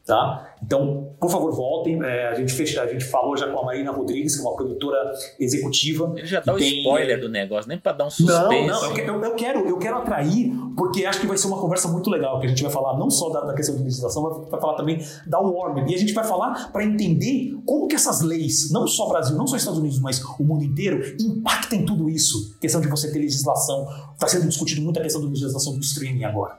tá? 0.04 0.54
Então, 0.62 1.14
por 1.18 1.30
favor, 1.30 1.52
voltem. 1.52 2.02
É, 2.02 2.28
a, 2.28 2.34
gente 2.34 2.52
fecha, 2.52 2.82
a 2.82 2.86
gente 2.86 3.04
falou 3.04 3.36
já 3.36 3.48
com 3.48 3.58
a 3.60 3.64
Marina 3.64 3.90
Rodrigues, 3.90 4.36
que 4.36 4.42
é 4.42 4.48
uma 4.48 4.54
produtora 4.54 5.12
executiva. 5.38 6.12
Ele 6.16 6.26
já 6.26 6.40
dá 6.40 6.54
o 6.54 6.56
tem... 6.56 6.78
spoiler 6.78 7.20
do 7.20 7.28
negócio, 7.28 7.68
nem 7.68 7.78
para 7.78 7.92
dar 7.92 8.06
um 8.06 8.10
suspense. 8.10 8.66
Não, 8.66 8.66
não, 8.66 8.96
eu, 8.96 9.24
eu, 9.24 9.34
quero, 9.34 9.68
eu 9.68 9.78
quero 9.78 9.96
atrair, 9.98 10.52
porque 10.76 11.04
acho 11.04 11.20
que 11.20 11.26
vai 11.26 11.36
ser 11.36 11.46
uma 11.46 11.58
conversa 11.58 11.88
muito 11.88 12.10
legal, 12.10 12.40
que 12.40 12.46
a 12.46 12.48
gente 12.48 12.62
vai 12.62 12.72
falar 12.72 12.98
não 12.98 13.10
só 13.10 13.30
da, 13.30 13.40
da 13.40 13.54
questão 13.54 13.76
de 13.76 13.82
legislação, 13.82 14.22
mas 14.22 14.50
vai 14.50 14.60
falar 14.60 14.74
também 14.74 15.04
da 15.26 15.38
Warner. 15.38 15.88
E 15.88 15.94
a 15.94 15.98
gente 15.98 16.12
vai 16.12 16.24
falar 16.24 16.70
para 16.72 16.84
entender 16.84 17.54
como 17.66 17.88
que 17.88 17.94
essas 17.94 18.20
leis, 18.20 18.70
não 18.70 18.86
só 18.86 19.08
Brasil, 19.08 19.36
não 19.36 19.46
só 19.46 19.56
Estados 19.56 19.78
Unidos, 19.78 19.98
mas 19.98 20.22
o 20.38 20.44
mundo 20.44 20.64
inteiro, 20.64 21.02
impactam 21.20 21.78
em 21.78 21.84
tudo 21.84 22.08
isso. 22.08 22.56
questão 22.60 22.80
de 22.80 22.88
você 22.88 23.10
ter 23.10 23.18
legislação. 23.18 23.86
Está 24.14 24.28
sendo 24.28 24.48
discutido 24.48 24.82
muito 24.82 24.98
a 24.98 25.02
questão 25.02 25.20
da 25.20 25.28
legislação 25.28 25.74
do 25.74 25.80
streaming 25.80 26.24
agora. 26.24 26.58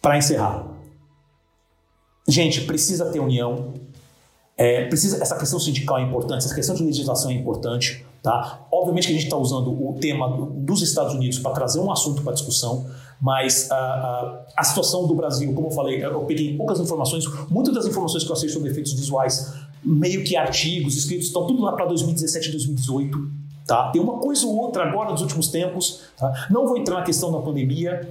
Para 0.00 0.18
encerrar, 0.18 0.74
Gente, 2.26 2.62
precisa 2.62 3.06
ter 3.06 3.20
união. 3.20 3.74
É, 4.56 4.86
precisa, 4.86 5.22
essa 5.22 5.36
questão 5.36 5.58
sindical 5.58 5.98
é 5.98 6.02
importante, 6.02 6.44
essa 6.44 6.54
questão 6.54 6.74
de 6.74 6.84
legislação 6.84 7.30
é 7.30 7.34
importante. 7.34 8.04
Tá? 8.22 8.63
Obviamente 8.74 9.06
que 9.06 9.12
a 9.12 9.14
gente 9.14 9.26
está 9.26 9.36
usando 9.36 9.70
o 9.70 9.94
tema 10.00 10.28
dos 10.56 10.82
Estados 10.82 11.14
Unidos 11.14 11.38
para 11.38 11.52
trazer 11.52 11.78
um 11.78 11.92
assunto 11.92 12.22
para 12.22 12.32
discussão, 12.32 12.86
mas 13.20 13.70
a, 13.70 13.76
a, 13.76 14.46
a, 14.56 14.64
situação 14.64 15.06
do 15.06 15.14
Brasil, 15.14 15.54
como 15.54 15.68
eu 15.68 15.70
falei, 15.70 16.04
eu 16.04 16.24
peguei 16.24 16.56
poucas 16.56 16.80
informações, 16.80 17.24
muitas 17.48 17.72
das 17.72 17.86
informações 17.86 18.24
que 18.24 18.32
eu 18.32 18.34
sei 18.34 18.48
sobre 18.48 18.70
efeitos 18.70 18.92
visuais, 18.94 19.54
meio 19.84 20.24
que 20.24 20.36
artigos 20.36 20.96
escritos, 20.96 21.28
estão 21.28 21.46
tudo 21.46 21.62
lá 21.62 21.70
para 21.70 21.84
2017 21.86 22.48
e 22.48 22.50
2018. 22.50 23.30
Tá? 23.64 23.90
Tem 23.92 24.02
uma 24.02 24.18
coisa 24.18 24.44
ou 24.44 24.56
outra 24.56 24.82
agora 24.82 25.12
nos 25.12 25.22
últimos 25.22 25.46
tempos. 25.46 26.00
Tá? 26.18 26.48
Não 26.50 26.66
vou 26.66 26.76
entrar 26.76 26.96
na 26.96 27.02
questão 27.02 27.30
da 27.30 27.38
pandemia, 27.38 28.10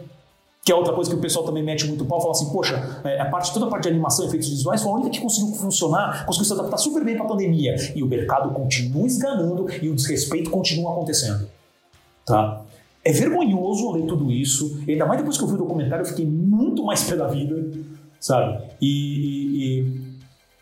que 0.64 0.72
é 0.72 0.76
outra 0.76 0.94
coisa 0.94 1.10
que 1.10 1.16
o 1.18 1.20
pessoal 1.20 1.46
também 1.46 1.62
mete 1.62 1.86
muito 1.86 2.06
pau, 2.06 2.22
fala 2.22 2.32
assim, 2.32 2.50
poxa, 2.50 3.02
é, 3.04 3.20
a 3.20 3.26
parte, 3.26 3.54
toda 3.54 3.66
a 3.66 3.70
parte 3.70 3.84
de 3.84 3.90
animação 3.90 4.24
e 4.24 4.28
efeitos 4.30 4.48
visuais 4.48 4.82
foi 4.82 4.92
a 4.92 4.96
única 4.96 5.10
que 5.10 5.20
conseguiu 5.20 5.54
funcionar, 5.56 6.26
conseguiu 6.26 6.46
se 6.46 6.54
adaptar 6.54 6.78
super 6.78 7.04
bem 7.04 7.16
para 7.16 7.26
a 7.26 7.28
pandemia. 7.28 7.76
E 7.94 8.02
o 8.02 8.08
mercado 8.08 8.50
continua 8.54 9.06
esganando 9.06 9.68
e 9.82 9.90
o 9.90 9.96
desrespeito 9.96 10.50
continua 10.50 10.94
acontecendo. 10.94 11.50
Tá? 12.26 12.62
É 13.04 13.12
vergonhoso 13.12 13.92
ler 13.92 14.06
tudo 14.06 14.32
isso, 14.32 14.82
e 14.88 14.94
ainda 14.94 15.06
mais 15.06 15.20
depois 15.20 15.38
que 15.38 15.44
eu 15.44 15.48
vi 15.50 15.56
o 15.56 15.58
documentário, 15.58 16.04
eu 16.04 16.08
fiquei 16.08 16.26
muito 16.26 16.86
mais 16.86 17.04
pé 17.04 17.18
da 17.18 17.28
vida, 17.28 17.70
sabe? 18.18 18.64
E, 18.82 18.88
e 18.88 20.02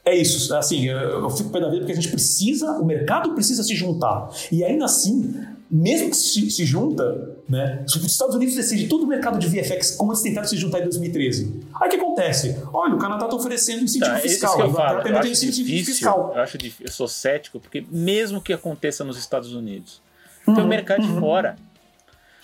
é 0.04 0.16
isso, 0.16 0.52
assim, 0.56 0.86
eu 0.86 1.30
fico 1.30 1.52
pé 1.52 1.60
da 1.60 1.68
vida 1.68 1.82
porque 1.82 1.92
a 1.92 1.96
gente 1.96 2.10
precisa, 2.10 2.72
o 2.80 2.86
mercado 2.86 3.36
precisa 3.36 3.62
se 3.62 3.76
juntar. 3.76 4.30
E 4.52 4.64
ainda 4.64 4.86
assim, 4.86 5.36
mesmo 5.72 6.10
que 6.10 6.16
se, 6.18 6.52
se 6.52 6.66
junta, 6.66 7.38
né? 7.48 7.84
Os 7.88 7.96
Estados 8.06 8.36
Unidos 8.36 8.56
decidem 8.56 8.88
todo 8.90 9.04
o 9.04 9.08
mercado 9.08 9.40
de 9.40 9.48
VFX, 9.48 9.92
como 9.96 10.12
eles 10.12 10.22
tentaram 10.22 10.48
se 10.48 10.58
juntar 10.58 10.80
em 10.80 10.84
2013, 10.84 11.62
Aí 11.80 11.88
o 11.88 11.90
que 11.92 11.96
acontece? 11.98 12.58
Olha, 12.74 12.96
o 12.96 12.98
Canadá 12.98 13.26
está 13.26 13.36
oferecendo 13.38 13.84
incentivo 13.84 14.12
Tá, 14.14 14.20
fiscal. 14.20 14.50
isso 14.52 14.58
que 14.58 14.70
eu 14.70 14.74
falo, 14.74 15.08
eu 15.08 15.18
acho 15.18 15.28
incentivo 15.30 15.68
difícil, 15.70 15.94
fiscal. 15.96 16.34
eu 16.36 16.42
acho 16.42 16.58
difícil, 16.58 16.86
eu 16.88 16.92
sou 16.92 17.08
cético, 17.08 17.60
porque 17.60 17.86
mesmo 17.90 18.42
que 18.42 18.52
aconteça 18.52 19.04
nos 19.06 19.18
Estados 19.18 19.54
Unidos, 19.54 20.02
tem 20.46 20.56
o 20.62 20.68
mercado 20.68 21.02
de 21.02 21.20
fora. 21.20 21.56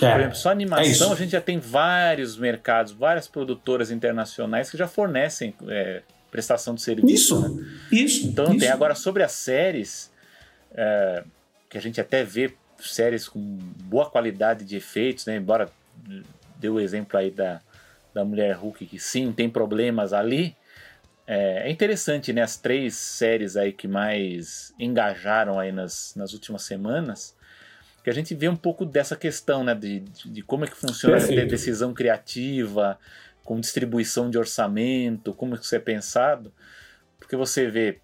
É. 0.02 0.12
Por 0.12 0.20
exemplo, 0.20 0.36
só 0.38 0.50
É 0.50 0.52
animação, 0.52 0.86
isso. 0.92 1.12
a 1.12 1.16
gente 1.16 1.32
já 1.32 1.42
tem 1.42 1.60
vários 1.60 2.38
mercados, 2.38 2.92
várias 2.94 3.28
produtoras 3.28 3.90
internacionais 3.90 4.70
que 4.70 4.78
já 4.78 4.88
fornecem 4.88 5.56
é, 5.68 6.04
prestação 6.30 6.76
de 6.76 6.82
serviço. 6.84 7.36
Isso, 7.36 7.50
né? 7.50 7.66
isso. 7.92 8.28
Então 8.28 8.46
isso. 8.52 8.60
tem 8.60 8.70
agora 8.70 8.94
sobre 8.94 9.24
as 9.24 9.32
séries, 9.32 10.12
é, 10.72 11.24
que 11.68 11.78
a 11.80 11.82
gente 11.82 12.00
até 12.00 12.24
vê 12.24 12.54
séries 12.80 13.28
com 13.28 13.40
boa 13.86 14.10
qualidade 14.10 14.64
de 14.66 14.78
efeitos, 14.78 15.26
né? 15.26 15.38
Embora 15.38 15.70
deu 16.58 16.76
o 16.76 16.80
exemplo 16.80 17.18
aí 17.18 17.32
da, 17.32 17.62
da 18.14 18.26
mulher 18.26 18.56
Hulk, 18.56 18.86
que 18.86 19.00
sim, 19.00 19.32
tem 19.32 19.50
problemas 19.50 20.14
ali. 20.14 20.56
É, 21.26 21.68
é 21.68 21.72
interessante, 21.72 22.32
né? 22.32 22.42
As 22.42 22.58
três 22.58 22.96
séries 22.96 23.58
aí 23.58 23.74
que 23.74 23.88
mais 23.88 24.74
engajaram 24.80 25.60
aí 25.60 25.72
nas, 25.72 26.14
nas 26.16 26.34
últimas 26.34 26.64
semanas, 26.64 27.36
que 28.04 28.10
a 28.10 28.14
gente 28.14 28.34
vê 28.34 28.48
um 28.48 28.56
pouco 28.56 28.86
dessa 28.86 29.16
questão, 29.16 29.64
né? 29.64 29.76
De, 29.76 30.00
de, 30.00 30.30
de 30.30 30.42
como 30.42 30.66
é 30.66 30.68
que 30.68 30.78
funciona 30.78 31.18
a 31.18 31.46
decisão 31.46 31.94
criativa, 31.94 32.98
com 33.44 33.60
distribuição 33.60 34.30
de 34.30 34.38
orçamento, 34.38 35.34
como 35.34 35.56
é 35.56 35.58
que 35.58 35.66
isso 35.66 35.76
é 35.76 35.80
pensado. 35.80 36.52
Porque 37.20 37.36
você 37.36 37.70
vê, 37.70 38.00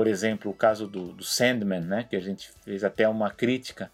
por 0.00 0.06
exemplo, 0.06 0.50
o 0.50 0.54
caso 0.54 0.86
do, 0.86 1.12
do 1.12 1.22
Sandman, 1.22 1.82
né? 1.82 2.06
Que 2.08 2.16
a 2.16 2.20
gente 2.20 2.50
fez 2.64 2.82
até 2.82 3.06
uma 3.06 3.30
crítica, 3.30 3.92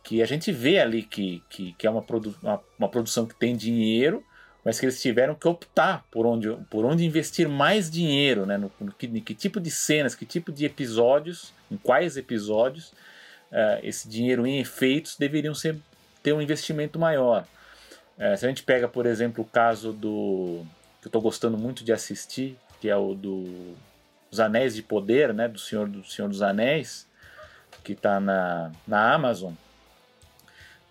que 0.00 0.22
a 0.22 0.26
gente 0.26 0.52
vê 0.52 0.78
ali 0.78 1.02
que, 1.02 1.42
que, 1.50 1.72
que 1.72 1.88
é 1.88 1.90
uma, 1.90 2.02
produ 2.02 2.36
uma, 2.40 2.60
uma 2.78 2.88
produção 2.88 3.26
que 3.26 3.34
tem 3.34 3.56
dinheiro, 3.56 4.24
mas 4.64 4.78
que 4.78 4.86
eles 4.86 5.02
tiveram 5.02 5.34
que 5.34 5.48
optar 5.48 6.06
por 6.08 6.24
onde, 6.24 6.56
por 6.70 6.84
onde 6.84 7.04
investir 7.04 7.48
mais 7.48 7.90
dinheiro, 7.90 8.46
né? 8.46 8.56
No, 8.56 8.70
no 8.78 8.92
que, 8.92 9.06
em 9.06 9.20
que 9.20 9.34
tipo 9.34 9.58
de 9.58 9.72
cenas, 9.72 10.14
que 10.14 10.24
tipo 10.24 10.52
de 10.52 10.66
episódios, 10.66 11.52
em 11.68 11.76
quais 11.76 12.16
episódios 12.16 12.92
eh, 13.50 13.80
esse 13.82 14.08
dinheiro 14.08 14.46
em 14.46 14.60
efeitos 14.60 15.16
deveriam 15.16 15.52
ser, 15.52 15.76
ter 16.22 16.32
um 16.32 16.40
investimento 16.40 16.96
maior. 16.96 17.44
Eh, 18.16 18.36
se 18.36 18.46
a 18.46 18.48
gente 18.48 18.62
pega, 18.62 18.86
por 18.86 19.04
exemplo, 19.04 19.42
o 19.42 19.48
caso 19.48 19.92
do. 19.92 20.64
que 21.00 21.08
eu 21.08 21.08
estou 21.08 21.20
gostando 21.20 21.58
muito 21.58 21.82
de 21.82 21.92
assistir, 21.92 22.56
que 22.80 22.88
é 22.88 22.96
o 22.96 23.14
do 23.14 23.74
Os 24.34 24.40
Anéis 24.40 24.74
de 24.74 24.82
Poder, 24.82 25.32
né? 25.32 25.46
Do 25.46 25.60
Senhor, 25.60 25.88
do 25.88 26.04
Senhor 26.04 26.28
dos 26.28 26.42
Anéis, 26.42 27.06
que 27.84 27.92
está 27.92 28.18
na, 28.18 28.72
na 28.86 29.14
Amazon. 29.14 29.52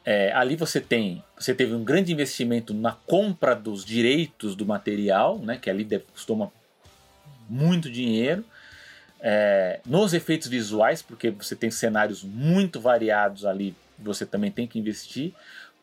É, 0.05 0.31
ali 0.33 0.55
você 0.55 0.79
tem, 0.79 1.21
você 1.37 1.53
teve 1.53 1.73
um 1.73 1.83
grande 1.83 2.11
investimento 2.13 2.73
na 2.73 2.93
compra 2.93 3.53
dos 3.53 3.83
direitos 3.83 4.55
do 4.55 4.65
material, 4.65 5.39
né, 5.39 5.57
que 5.57 5.69
ali 5.69 5.83
deve, 5.83 6.05
custou 6.13 6.35
uma- 6.37 6.51
muito 7.49 7.89
dinheiro, 7.91 8.43
É, 9.25 9.79
nos 9.85 10.13
efeitos 10.13 10.49
visuais, 10.49 11.01
porque 11.01 11.29
você 11.31 11.55
tem 11.55 11.71
cenários 11.71 12.23
muito 12.25 12.81
variados 12.81 13.45
ali, 13.45 13.73
você 13.97 14.25
também 14.25 14.51
tem 14.51 14.67
que 14.67 14.77
investir. 14.77 15.31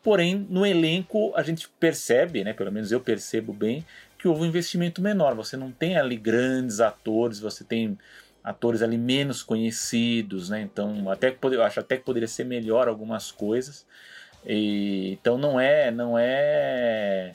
Porém, 0.03 0.45
no 0.47 0.63
elenco 0.63 1.33
a 1.35 1.41
gente 1.41 1.67
percebe, 1.79 2.43
né, 2.43 2.53
pelo 2.53 2.71
menos 2.71 2.91
eu 2.91 2.99
percebo 3.01 3.51
bem, 3.51 3.83
que 4.21 4.27
houve 4.27 4.43
um 4.43 4.45
investimento 4.45 5.01
menor. 5.01 5.33
Você 5.33 5.57
não 5.57 5.71
tem 5.71 5.97
ali 5.97 6.15
grandes 6.15 6.79
atores, 6.79 7.39
você 7.39 7.63
tem 7.63 7.97
atores 8.43 8.83
ali 8.83 8.97
menos 8.97 9.41
conhecidos, 9.41 10.49
né? 10.49 10.61
Então, 10.61 11.09
até 11.09 11.31
que 11.31 11.43
eu 11.43 11.63
acho 11.63 11.79
até 11.79 11.97
que 11.97 12.03
poderia 12.03 12.27
ser 12.27 12.43
melhor 12.43 12.87
algumas 12.87 13.31
coisas. 13.31 13.83
E, 14.45 15.11
então 15.11 15.37
não 15.37 15.59
é, 15.59 15.89
não 15.89 16.17
é, 16.17 17.31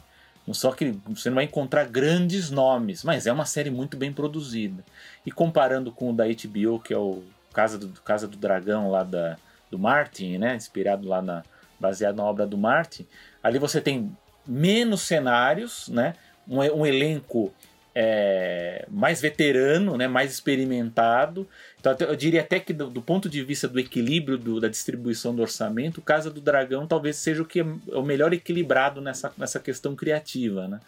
não 0.46 0.54
só 0.54 0.72
que 0.72 0.96
você 1.08 1.28
não 1.28 1.36
vai 1.36 1.44
encontrar 1.44 1.84
grandes 1.84 2.50
nomes, 2.50 3.02
mas 3.02 3.26
é 3.26 3.32
uma 3.32 3.46
série 3.46 3.70
muito 3.70 3.96
bem 3.96 4.12
produzida. 4.12 4.84
E 5.24 5.32
comparando 5.32 5.90
com 5.90 6.10
o 6.10 6.12
da 6.12 6.24
HBO, 6.24 6.78
que 6.80 6.94
é 6.94 6.98
o 6.98 7.22
Casa 7.52 7.78
do, 7.78 7.88
Casa 8.02 8.28
do 8.28 8.36
Dragão 8.36 8.90
lá 8.90 9.02
da, 9.02 9.36
do 9.70 9.78
Martin, 9.78 10.38
né? 10.38 10.54
Inspirado 10.54 11.08
lá 11.08 11.20
na 11.20 11.42
baseado 11.78 12.16
na 12.16 12.24
obra 12.24 12.46
do 12.46 12.56
Martin, 12.56 13.06
ali 13.42 13.58
você 13.58 13.82
tem 13.82 14.16
menos 14.46 15.02
cenários, 15.02 15.88
né? 15.88 16.14
Um, 16.48 16.58
um 16.58 16.86
elenco 16.86 17.52
é, 17.94 18.84
mais 18.90 19.20
veterano, 19.20 19.96
né, 19.96 20.06
mais 20.06 20.30
experimentado. 20.32 21.48
Então, 21.80 21.96
eu 22.00 22.14
diria 22.14 22.42
até 22.42 22.60
que, 22.60 22.72
do, 22.72 22.90
do 22.90 23.00
ponto 23.00 23.28
de 23.28 23.42
vista 23.42 23.66
do 23.66 23.80
equilíbrio 23.80 24.36
do- 24.36 24.60
da 24.60 24.68
distribuição 24.68 25.34
do 25.34 25.40
orçamento, 25.40 26.02
Casa 26.02 26.30
do 26.30 26.40
Dragão 26.40 26.86
talvez 26.86 27.16
seja 27.16 27.42
o 27.42 27.46
que 27.46 27.60
é 27.60 27.64
o 27.64 28.02
melhor 28.02 28.32
equilibrado 28.34 29.00
nessa, 29.00 29.32
nessa 29.38 29.58
questão 29.58 29.96
criativa, 29.96 30.68
né? 30.68 30.80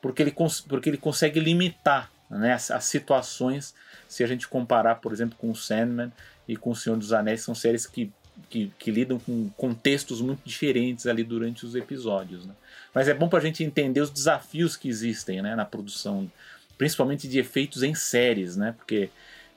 porque, 0.00 0.22
ele, 0.22 0.34
porque 0.68 0.88
ele 0.88 0.96
consegue 0.96 1.40
limitar 1.40 2.10
né, 2.30 2.52
as, 2.54 2.70
as 2.70 2.84
situações 2.84 3.74
se 4.08 4.22
a 4.22 4.26
gente 4.26 4.48
comparar, 4.48 4.96
por 4.96 5.12
exemplo, 5.12 5.36
com 5.38 5.50
o 5.50 5.56
Sandman 5.56 6.12
e 6.48 6.56
com 6.56 6.70
o 6.70 6.76
Senhor 6.76 6.96
dos 6.96 7.12
Anéis, 7.12 7.42
são 7.42 7.54
séries 7.54 7.86
que, 7.86 8.10
que, 8.48 8.70
que 8.78 8.90
lidam 8.90 9.18
com 9.18 9.50
contextos 9.56 10.20
muito 10.20 10.40
diferentes 10.44 11.06
ali 11.06 11.24
durante 11.24 11.66
os 11.66 11.74
episódios. 11.74 12.46
Né? 12.46 12.54
Mas 12.96 13.08
é 13.08 13.12
bom 13.12 13.28
para 13.28 13.38
a 13.40 13.42
gente 13.42 13.62
entender 13.62 14.00
os 14.00 14.08
desafios 14.10 14.74
que 14.74 14.88
existem 14.88 15.42
né, 15.42 15.54
na 15.54 15.66
produção, 15.66 16.32
principalmente 16.78 17.28
de 17.28 17.38
efeitos 17.38 17.82
em 17.82 17.94
séries, 17.94 18.56
né? 18.56 18.74
Porque 18.74 19.10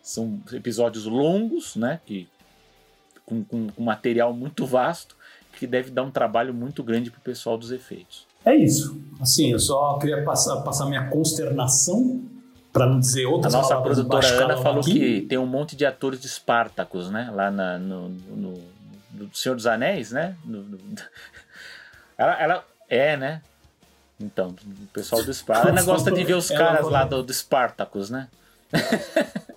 são 0.03 0.41
episódios 0.51 1.05
longos, 1.05 1.77
né? 1.77 2.01
Que, 2.05 2.27
com, 3.25 3.41
com, 3.45 3.69
com 3.69 3.81
material 3.81 4.33
muito 4.33 4.65
vasto, 4.65 5.15
que 5.57 5.65
deve 5.65 5.89
dar 5.89 6.03
um 6.03 6.11
trabalho 6.11 6.53
muito 6.53 6.83
grande 6.83 7.09
para 7.09 7.19
o 7.19 7.21
pessoal 7.21 7.57
dos 7.57 7.71
efeitos. 7.71 8.27
É 8.43 8.53
isso. 8.53 9.01
Assim, 9.21 9.51
eu 9.53 9.59
só 9.59 9.97
queria 9.99 10.21
passar, 10.25 10.57
passar 10.61 10.85
minha 10.87 11.07
consternação, 11.09 12.21
para 12.73 12.85
não 12.87 12.99
dizer 12.99 13.25
A 13.25 13.29
outras 13.29 13.53
nossa 13.53 13.69
palavras 13.69 13.97
produtora 13.99 14.43
Ana 14.43 14.57
falou 14.57 14.81
aqui. 14.81 14.91
que 15.21 15.21
tem 15.27 15.37
um 15.37 15.45
monte 15.47 15.77
de 15.77 15.85
atores 15.85 16.19
de 16.19 16.27
Spartacus, 16.27 17.09
né? 17.09 17.31
Lá 17.33 17.49
na, 17.49 17.79
no, 17.79 18.09
no, 18.09 18.53
no 19.13 19.33
Senhor 19.33 19.55
dos 19.55 19.65
Anéis, 19.65 20.11
né? 20.11 20.35
No- 20.43 20.65
Ela, 22.17 22.41
ela 22.41 22.65
é, 22.89 23.15
né? 23.15 23.41
Então, 24.19 24.49
o 24.49 24.87
pessoal 24.87 25.23
do. 25.23 25.31
A 25.49 25.69
Ana 25.69 25.83
gosta 25.83 26.11
de 26.11 26.23
ver 26.23 26.33
os 26.33 26.51
Ela 26.51 26.59
caras 26.59 26.89
lá 26.89 27.05
do, 27.05 27.23
do 27.23 27.33
Spartacus, 27.33 28.09
né? 28.09 28.27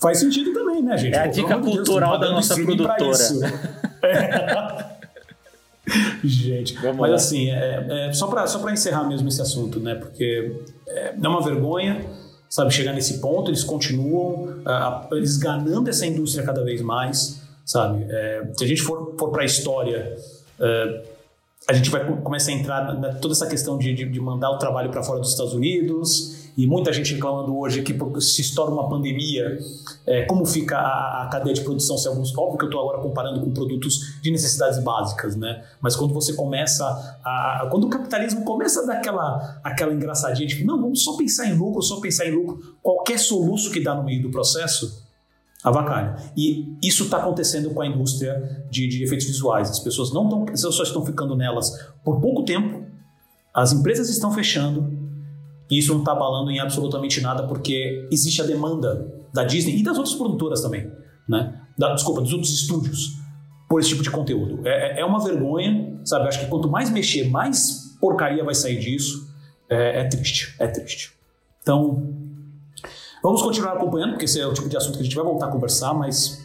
Faz 0.00 0.18
sentido 0.18 0.52
também, 0.52 0.82
né, 0.82 0.96
gente? 0.96 1.14
É 1.14 1.20
a 1.20 1.24
Pô, 1.26 1.30
dica 1.30 1.58
Deus, 1.58 1.76
cultural 1.76 2.14
estamos 2.14 2.28
da 2.28 2.34
nossa 2.34 2.54
produtora. 2.54 3.10
isso. 3.10 3.40
É. 4.02 5.00
Gente, 6.22 6.74
Vamos 6.76 6.98
mas 6.98 7.10
lá. 7.10 7.16
assim, 7.16 7.50
é, 7.50 8.08
é, 8.08 8.12
só 8.12 8.28
para 8.28 8.46
só 8.46 8.58
pra 8.60 8.72
encerrar 8.72 9.04
mesmo 9.04 9.28
esse 9.28 9.42
assunto, 9.42 9.80
né? 9.80 9.94
Porque 9.94 10.62
é, 10.86 11.14
é 11.20 11.28
uma 11.28 11.42
vergonha, 11.42 12.04
sabe, 12.48 12.72
chegar 12.72 12.92
nesse 12.92 13.18
ponto, 13.18 13.50
eles 13.50 13.64
continuam 13.64 14.62
ah, 14.64 15.08
eles 15.12 15.36
ganando 15.36 15.88
essa 15.90 16.06
indústria 16.06 16.44
cada 16.44 16.62
vez 16.62 16.80
mais, 16.80 17.40
sabe? 17.64 18.06
É, 18.08 18.46
se 18.56 18.64
a 18.64 18.68
gente 18.68 18.82
for, 18.82 19.16
for 19.18 19.30
para 19.30 19.42
a 19.42 19.44
história, 19.44 20.16
é, 20.60 21.02
a 21.68 21.72
gente 21.72 21.90
vai 21.90 22.04
começar 22.22 22.50
a 22.50 22.54
entrar 22.54 22.94
na, 22.98 23.14
toda 23.14 23.32
essa 23.34 23.46
questão 23.46 23.76
de, 23.78 23.94
de, 23.94 24.04
de 24.08 24.20
mandar 24.20 24.50
o 24.50 24.58
trabalho 24.58 24.90
para 24.90 25.02
fora 25.02 25.20
dos 25.20 25.30
Estados 25.30 25.52
Unidos 25.52 26.40
e 26.56 26.66
muita 26.66 26.92
gente 26.92 27.14
reclamando 27.14 27.56
hoje 27.56 27.82
que 27.82 27.94
se 28.20 28.40
estoura 28.40 28.72
uma 28.72 28.88
pandemia, 28.88 29.58
é, 30.06 30.22
como 30.24 30.44
fica 30.44 30.76
a, 30.76 31.22
a 31.24 31.28
cadeia 31.28 31.54
de 31.54 31.60
produção 31.60 31.96
se 31.96 32.08
alguns 32.08 32.36
óbvio 32.36 32.58
que 32.58 32.64
eu 32.64 32.68
estou 32.68 32.80
agora 32.80 33.00
comparando 33.02 33.40
com 33.40 33.52
produtos 33.52 34.20
de 34.20 34.30
necessidades 34.30 34.82
básicas, 34.82 35.36
né? 35.36 35.62
Mas 35.80 35.94
quando 35.94 36.12
você 36.12 36.32
começa 36.32 36.84
a- 37.24 37.68
quando 37.70 37.84
o 37.86 37.90
capitalismo 37.90 38.44
começa 38.44 38.82
a 38.82 38.86
dar 38.86 38.94
aquela 38.94 39.60
aquela 39.62 39.92
engraçadinha 39.92 40.48
tipo 40.48 40.66
não 40.66 40.80
vamos 40.80 41.04
só 41.04 41.16
pensar 41.16 41.46
em 41.46 41.54
lucro, 41.56 41.80
só 41.82 42.00
pensar 42.00 42.26
em 42.26 42.32
lucro, 42.32 42.74
qualquer 42.82 43.18
soluço 43.18 43.70
que 43.70 43.80
dá 43.80 43.94
no 43.94 44.02
meio 44.02 44.22
do 44.22 44.30
processo 44.30 45.08
avacalha. 45.62 46.16
E 46.36 46.76
isso 46.82 47.04
está 47.04 47.18
acontecendo 47.18 47.70
com 47.70 47.82
a 47.82 47.86
indústria 47.86 48.64
de, 48.70 48.86
de 48.88 49.02
efeitos 49.04 49.26
visuais. 49.26 49.70
As 49.70 49.78
pessoas 49.80 50.12
não 50.12 50.24
estão, 50.24 50.42
as 50.44 50.50
pessoas 50.62 50.88
estão 50.88 51.04
ficando 51.04 51.36
nelas 51.36 51.70
por 52.04 52.20
pouco 52.20 52.44
tempo. 52.44 52.84
As 53.52 53.72
empresas 53.72 54.08
estão 54.08 54.32
fechando. 54.32 54.98
E 55.70 55.78
isso 55.78 55.92
não 55.92 56.00
está 56.00 56.12
abalando 56.12 56.50
em 56.50 56.58
absolutamente 56.58 57.20
nada 57.20 57.46
porque 57.46 58.08
existe 58.10 58.42
a 58.42 58.44
demanda 58.44 59.12
da 59.32 59.44
Disney 59.44 59.78
e 59.78 59.82
das 59.82 59.96
outras 59.96 60.14
produtoras 60.16 60.60
também, 60.62 60.90
né? 61.28 61.60
Da, 61.78 61.94
desculpa, 61.94 62.20
dos 62.20 62.32
outros 62.32 62.52
estúdios 62.52 63.18
por 63.68 63.78
esse 63.80 63.90
tipo 63.90 64.02
de 64.02 64.10
conteúdo. 64.10 64.66
É, 64.66 64.98
é- 64.98 65.00
é 65.00 65.04
uma 65.04 65.22
vergonha, 65.22 66.00
sabe? 66.04 66.26
Acho 66.26 66.40
que 66.40 66.46
quanto 66.46 66.68
mais 66.68 66.90
mexer, 66.90 67.28
mais 67.30 67.96
porcaria 68.00 68.42
vai 68.44 68.54
sair 68.54 68.80
disso. 68.80 69.30
É, 69.68 70.00
é 70.00 70.04
triste, 70.08 70.56
é 70.58 70.66
triste. 70.66 71.12
Então, 71.62 72.19
Vamos 73.22 73.42
continuar 73.42 73.74
acompanhando, 73.74 74.12
porque 74.12 74.24
esse 74.24 74.40
é 74.40 74.46
o 74.46 74.54
tipo 74.54 74.68
de 74.68 74.76
assunto 74.76 74.94
que 74.94 75.00
a 75.00 75.04
gente 75.04 75.14
vai 75.14 75.24
voltar 75.24 75.46
a 75.46 75.50
conversar, 75.50 75.92
mas 75.92 76.42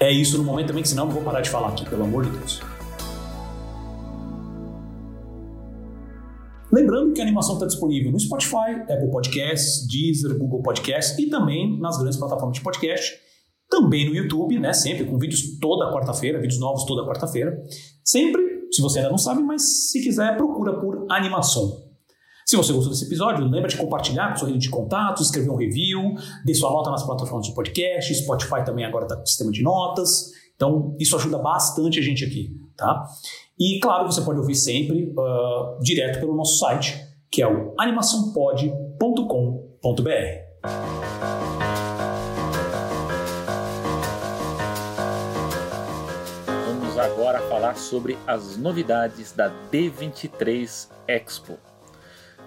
é 0.00 0.10
isso 0.10 0.36
no 0.36 0.42
momento 0.42 0.68
também, 0.68 0.82
que 0.82 0.88
senão 0.88 1.04
eu 1.04 1.08
não 1.08 1.14
vou 1.14 1.22
parar 1.22 1.40
de 1.40 1.48
falar 1.48 1.68
aqui, 1.68 1.88
pelo 1.88 2.02
amor 2.02 2.24
de 2.24 2.30
Deus. 2.30 2.60
Lembrando 6.72 7.12
que 7.12 7.20
a 7.20 7.24
animação 7.24 7.54
está 7.54 7.66
disponível 7.66 8.10
no 8.10 8.18
Spotify, 8.18 8.82
Apple 8.90 9.08
Podcasts, 9.12 9.86
Deezer, 9.86 10.36
Google 10.36 10.60
Podcasts 10.60 11.16
e 11.16 11.30
também 11.30 11.78
nas 11.78 11.96
grandes 11.96 12.18
plataformas 12.18 12.58
de 12.58 12.64
podcast. 12.64 13.14
Também 13.70 14.08
no 14.08 14.16
YouTube, 14.16 14.58
né? 14.58 14.72
Sempre 14.72 15.04
com 15.04 15.16
vídeos 15.16 15.60
toda 15.60 15.92
quarta-feira, 15.92 16.40
vídeos 16.40 16.58
novos 16.58 16.84
toda 16.84 17.06
quarta-feira. 17.06 17.56
Sempre, 18.04 18.42
se 18.72 18.82
você 18.82 18.98
ainda 18.98 19.10
não 19.12 19.18
sabe, 19.18 19.40
mas 19.44 19.90
se 19.92 20.02
quiser, 20.02 20.36
procura 20.36 20.72
por 20.80 21.06
animação. 21.08 21.83
Se 22.44 22.56
você 22.56 22.72
gostou 22.74 22.92
desse 22.92 23.06
episódio, 23.06 23.48
lembra 23.48 23.68
de 23.68 23.76
compartilhar 23.76 24.30
com 24.30 24.36
sua 24.36 24.48
rede 24.48 24.58
de 24.58 24.68
contatos, 24.68 25.26
escrever 25.26 25.48
um 25.48 25.56
review, 25.56 26.14
dê 26.44 26.54
sua 26.54 26.70
nota 26.70 26.90
nas 26.90 27.02
plataformas 27.02 27.46
de 27.46 27.54
podcast, 27.54 28.14
Spotify 28.14 28.62
também 28.64 28.84
agora 28.84 29.06
está 29.06 29.16
com 29.16 29.24
sistema 29.24 29.50
de 29.50 29.62
notas. 29.62 30.30
Então, 30.54 30.94
isso 31.00 31.16
ajuda 31.16 31.38
bastante 31.38 31.98
a 31.98 32.02
gente 32.02 32.22
aqui, 32.22 32.54
tá? 32.76 33.02
E, 33.58 33.80
claro, 33.80 34.12
você 34.12 34.20
pode 34.20 34.38
ouvir 34.38 34.54
sempre 34.54 35.14
uh, 35.16 35.80
direto 35.80 36.20
pelo 36.20 36.36
nosso 36.36 36.58
site, 36.58 37.00
que 37.30 37.40
é 37.40 37.48
o 37.48 37.72
animaçãopod.com.br. 37.78 40.10
Vamos 46.66 46.98
agora 46.98 47.40
falar 47.48 47.74
sobre 47.74 48.18
as 48.26 48.58
novidades 48.58 49.32
da 49.32 49.50
D23 49.72 50.88
Expo. 51.08 51.58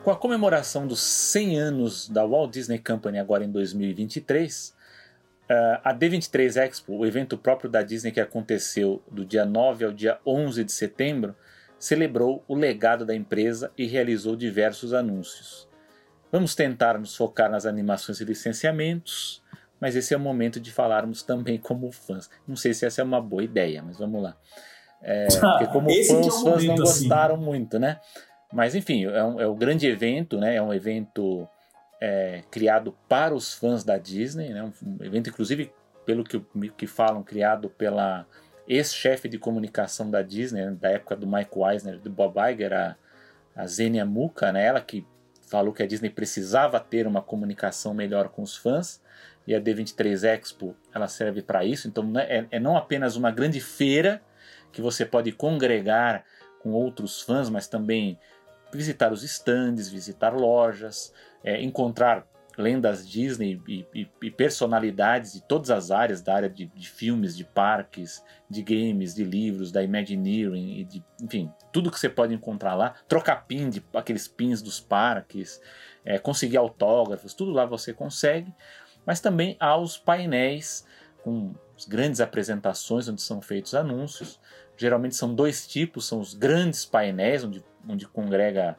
Com 0.08 0.12
a 0.12 0.16
comemoração 0.16 0.88
dos 0.88 1.02
100 1.02 1.60
anos 1.60 2.08
da 2.08 2.26
Walt 2.26 2.54
Disney 2.54 2.80
Company 2.80 3.20
agora 3.20 3.44
em 3.44 3.52
2023, 3.52 4.78
Uh, 5.50 5.80
a 5.82 5.94
D23 5.94 6.62
Expo, 6.62 6.98
o 6.98 7.06
evento 7.06 7.38
próprio 7.38 7.70
da 7.70 7.82
Disney 7.82 8.12
que 8.12 8.20
aconteceu 8.20 9.02
do 9.10 9.24
dia 9.24 9.46
9 9.46 9.86
ao 9.86 9.94
dia 9.94 10.20
11 10.26 10.62
de 10.66 10.72
setembro, 10.74 11.34
celebrou 11.80 12.44
o 12.50 12.56
legado 12.56 13.06
da 13.06 13.16
empresa 13.16 13.72
e 13.78 13.86
realizou 13.86 14.36
diversos 14.36 14.94
anúncios. 14.94 15.66
Vamos 16.30 16.54
tentar 16.54 17.00
nos 17.00 17.16
focar 17.16 17.50
nas 17.50 17.66
animações 17.66 18.20
e 18.20 18.26
licenciamentos, 18.26 19.42
mas 19.80 19.96
esse 19.96 20.14
é 20.14 20.18
o 20.18 20.20
momento 20.20 20.60
de 20.60 20.70
falarmos 20.70 21.24
também 21.24 21.58
como 21.58 21.90
fãs. 21.94 22.30
Não 22.46 22.58
sei 22.58 22.74
se 22.74 22.86
essa 22.86 23.00
é 23.00 23.06
uma 23.06 23.22
boa 23.22 23.44
ideia, 23.44 23.82
mas 23.82 23.98
vamos 23.98 24.22
lá. 24.22 24.36
É, 25.02 25.28
porque 25.40 25.68
como 25.68 25.90
fãs, 25.90 26.10
é 26.10 26.20
os 26.20 26.42
fãs 26.42 26.64
não 26.66 26.74
assim. 26.74 26.76
gostaram 26.76 27.36
assim. 27.36 27.44
muito, 27.46 27.80
né? 27.80 28.02
Mas 28.54 28.76
enfim, 28.76 29.06
é 29.06 29.24
um, 29.24 29.42
é 29.42 29.48
um 29.48 29.56
grande 29.56 29.88
evento, 29.88 30.38
né? 30.38 30.56
É 30.56 30.62
um 30.62 30.74
evento 30.74 31.48
é, 32.00 32.44
criado 32.52 32.96
para 33.08 33.34
os 33.34 33.54
fãs 33.54 33.84
da 33.84 33.98
Disney, 33.98 34.50
né? 34.50 34.72
um 34.84 35.04
evento 35.04 35.30
inclusive 35.30 35.72
pelo 36.06 36.24
que, 36.24 36.40
que 36.78 36.88
falam 36.88 37.24
criado 37.24 37.70
pela 37.70 38.26
ex-chefe 38.68 39.28
de 39.28 39.38
comunicação 39.38 40.10
da 40.10 40.22
Disney 40.22 40.66
né? 40.66 40.78
da 40.80 40.90
época 40.90 41.16
do 41.16 41.28
Mike 41.28 41.60
Eisner, 41.60 42.00
do 42.00 42.10
Bob 42.10 42.36
Iger, 42.52 42.74
a, 42.74 42.96
a 43.56 43.68
Zenia 43.68 44.06
Muka, 44.06 44.52
né? 44.52 44.66
ela 44.66 44.82
que 44.82 45.06
falou 45.48 45.74
que 45.74 45.82
a 45.82 45.88
Disney 45.88 46.10
precisava 46.10 46.80
ter 46.80 47.08
uma 47.08 47.22
comunicação 47.22 47.94
melhor 47.94 48.30
com 48.30 48.42
os 48.42 48.56
fãs 48.56 49.02
e 49.46 49.56
a 49.56 49.62
D23 49.62 50.24
Expo 50.24 50.76
ela 50.94 51.08
serve 51.08 51.42
para 51.42 51.66
isso. 51.66 51.88
Então 51.88 52.04
né, 52.04 52.26
é, 52.30 52.48
é 52.52 52.60
não 52.60 52.78
apenas 52.78 53.16
uma 53.16 53.32
grande 53.32 53.60
feira 53.60 54.22
que 54.72 54.82
você 54.82 55.06
pode 55.06 55.32
congregar 55.32 56.24
com 56.60 56.72
outros 56.72 57.22
fãs, 57.22 57.50
mas 57.50 57.68
também 57.68 58.20
visitar 58.72 59.12
os 59.12 59.24
estandes, 59.24 59.90
visitar 59.90 60.34
lojas, 60.34 61.14
é, 61.44 61.62
encontrar 61.62 62.28
lendas 62.58 63.08
Disney 63.08 63.62
e, 63.68 63.86
e, 63.94 64.10
e, 64.24 64.32
personalidades 64.32 65.34
de 65.34 65.42
todas 65.42 65.70
as 65.70 65.92
áreas 65.92 66.22
da 66.22 66.34
área 66.34 66.50
de, 66.50 66.66
de, 66.66 66.90
filmes, 66.90 67.38
de 67.38 67.44
parques, 67.44 68.24
de 68.50 68.64
games, 68.64 69.14
de 69.14 69.24
livros, 69.24 69.72
da 69.72 69.84
Imagineering, 69.84 70.80
e 70.80 70.84
de, 70.84 71.06
enfim, 71.22 71.54
tudo 71.72 71.92
que 71.92 72.00
você 72.00 72.10
pode 72.10 72.34
encontrar 72.34 72.74
lá. 72.74 72.96
Trocar 73.08 73.46
pin 73.46 73.70
de 73.70 73.86
aqueles 73.94 74.28
pins 74.28 74.62
dos 74.62 74.80
parques, 74.80 75.62
é, 76.04 76.18
conseguir 76.18 76.58
autógrafos, 76.58 77.36
tudo 77.36 77.52
lá 77.52 77.64
você 77.64 77.94
consegue. 77.94 78.52
Mas 79.06 79.20
também 79.20 79.56
há 79.60 79.78
os 79.78 79.98
painéis 79.98 80.86
com 81.24 81.54
grandes 81.88 82.20
apresentações 82.20 83.08
onde 83.08 83.22
são 83.22 83.40
feitos 83.40 83.76
anúncios. 83.76 84.40
Geralmente 84.76 85.16
são 85.16 85.34
dois 85.34 85.68
tipos, 85.68 86.08
são 86.08 86.20
os 86.20 86.34
grandes 86.34 86.86
painéis 86.86 87.44
onde, 87.44 87.64
onde 87.88 88.08
congrega 88.08 88.78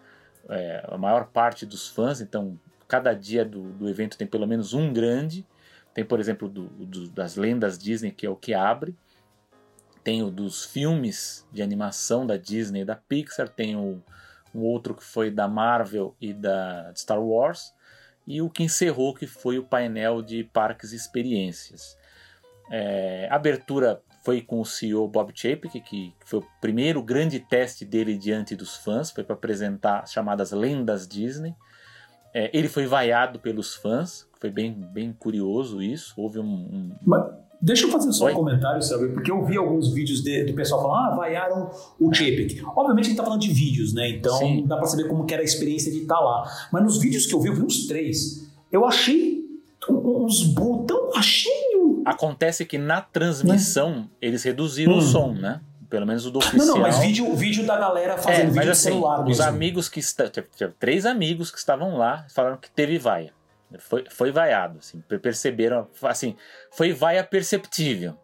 é, 0.49 0.85
a 0.89 0.97
maior 0.97 1.27
parte 1.27 1.67
dos 1.67 1.89
fãs, 1.89 2.21
então 2.21 2.59
cada 2.87 3.13
dia 3.13 3.45
do, 3.45 3.73
do 3.73 3.89
evento 3.89 4.17
tem 4.17 4.27
pelo 4.27 4.47
menos 4.47 4.73
um 4.73 4.93
grande. 4.93 5.47
Tem, 5.93 6.05
por 6.05 6.19
exemplo, 6.19 6.49
do, 6.49 6.69
do, 6.69 7.09
das 7.09 7.37
lendas 7.37 7.79
Disney, 7.79 8.11
que 8.11 8.25
é 8.25 8.31
o 8.31 8.37
que 8.37 8.55
abre. 8.55 8.97
Tem 10.03 10.23
o 10.23 10.31
dos 10.31 10.65
filmes 10.65 11.47
de 11.53 11.63
animação 11.63 12.27
da 12.27 12.37
Disney 12.37 12.81
e 12.81 12.85
da 12.85 12.97
Pixar. 12.97 13.49
Tem 13.49 13.77
o, 13.77 14.03
outro 14.55 14.95
que 14.95 15.05
foi 15.05 15.31
da 15.31 15.47
Marvel 15.47 16.17
e 16.21 16.33
da 16.33 16.93
Star 16.97 17.21
Wars. 17.23 17.75
E 18.27 18.41
o 18.41 18.49
que 18.49 18.63
encerrou, 18.63 19.15
que 19.15 19.27
foi 19.27 19.59
o 19.59 19.65
painel 19.65 20.23
de 20.23 20.45
parques 20.45 20.93
e 20.93 20.97
experiências. 20.97 21.99
É, 22.71 23.29
abertura 23.31 24.03
foi 24.29 24.43
com 24.43 24.61
o 24.61 24.64
CEO 24.66 25.09
Bob 25.09 25.33
Chapek, 25.35 25.81
que 25.81 26.12
foi 26.26 26.41
o 26.41 26.45
primeiro 26.61 27.03
grande 27.03 27.41
teste 27.41 27.83
dele 27.83 28.18
diante 28.18 28.55
dos 28.55 28.76
fãs, 28.76 29.11
foi 29.11 29.24
para 29.24 29.33
apresentar 29.33 30.01
as 30.01 30.12
chamadas 30.12 30.53
lendas 30.53 31.09
Disney. 31.09 31.55
É, 32.35 32.51
ele 32.53 32.68
foi 32.68 32.87
vaiado 32.87 33.39
pelos 33.39 33.74
fãs, 33.74 34.29
foi 34.39 34.51
bem, 34.51 34.70
bem 34.93 35.14
curioso 35.18 35.81
isso. 35.81 36.12
Houve 36.14 36.41
um. 36.41 36.45
um... 36.45 36.91
Mas 37.07 37.24
deixa 37.59 37.87
eu 37.87 37.91
fazer 37.91 38.12
só 38.12 38.26
Oi? 38.26 38.33
um 38.33 38.37
comentário, 38.37 38.83
Selby, 38.83 39.14
porque 39.14 39.31
eu 39.31 39.43
vi 39.47 39.57
alguns 39.57 39.95
vídeos 39.95 40.22
de, 40.22 40.45
do 40.45 40.53
pessoal 40.53 40.83
falando, 40.83 41.14
ah, 41.14 41.16
vaiaram 41.16 41.70
o 41.99 42.12
Chapek. 42.12 42.62
Obviamente 42.76 43.07
a 43.07 43.09
gente 43.09 43.16
tá 43.16 43.24
falando 43.24 43.41
de 43.41 43.51
vídeos, 43.51 43.95
né? 43.95 44.11
Então 44.11 44.37
Sim. 44.37 44.66
dá 44.66 44.76
para 44.76 44.89
saber 44.89 45.09
como 45.09 45.24
que 45.24 45.33
era 45.33 45.43
a 45.43 45.47
experiência 45.47 45.91
de 45.91 46.03
estar 46.03 46.16
tá 46.16 46.20
lá. 46.20 46.68
Mas 46.70 46.83
nos 46.83 46.99
vídeos 46.99 47.24
que 47.24 47.35
eu 47.35 47.41
vi, 47.41 47.49
eu 47.49 47.55
vi 47.55 47.62
uns 47.62 47.87
três. 47.87 48.47
Eu 48.70 48.85
achei 48.85 49.43
uns 49.89 50.43
botão 50.49 51.09
baixinho. 51.14 51.68
Acontece 52.11 52.65
que 52.65 52.79
na 52.79 53.01
transmissão 53.01 54.01
né? 54.01 54.09
eles 54.21 54.43
reduziram 54.43 54.95
hum. 54.95 54.99
o 54.99 55.03
som, 55.03 55.33
né? 55.33 55.61
Pelo 55.89 56.07
menos 56.07 56.27
o 56.27 56.31
do 56.31 56.39
oficial. 56.39 56.67
Não, 56.67 56.75
não, 56.75 56.83
mas 56.83 56.99
vídeo, 56.99 57.35
vídeo 57.35 57.67
da 57.67 57.79
galera 57.79 58.19
fazendo 58.19 58.41
é, 58.41 58.45
vídeo 58.45 58.57
mas, 58.57 58.69
assim, 58.69 58.91
celular 58.91 59.19
mesmo. 59.19 59.31
Os 59.31 59.41
amigos 59.41 59.89
que 59.89 60.01
estavam. 60.01 60.33
Três 60.79 61.07
amigos 61.07 61.51
que 61.51 61.59
estavam 61.59 61.97
lá 61.97 62.27
falaram 62.29 62.59
que 62.59 62.71
teve 62.71 62.99
vaia. 62.99 63.33
Foi, 63.79 64.05
foi 64.09 64.31
vaiado, 64.31 64.79
assim, 64.79 65.03
perceberam, 65.21 65.87
assim, 66.03 66.37
foi 66.71 66.93
vaia 66.93 67.23
perceptível. 67.23 68.17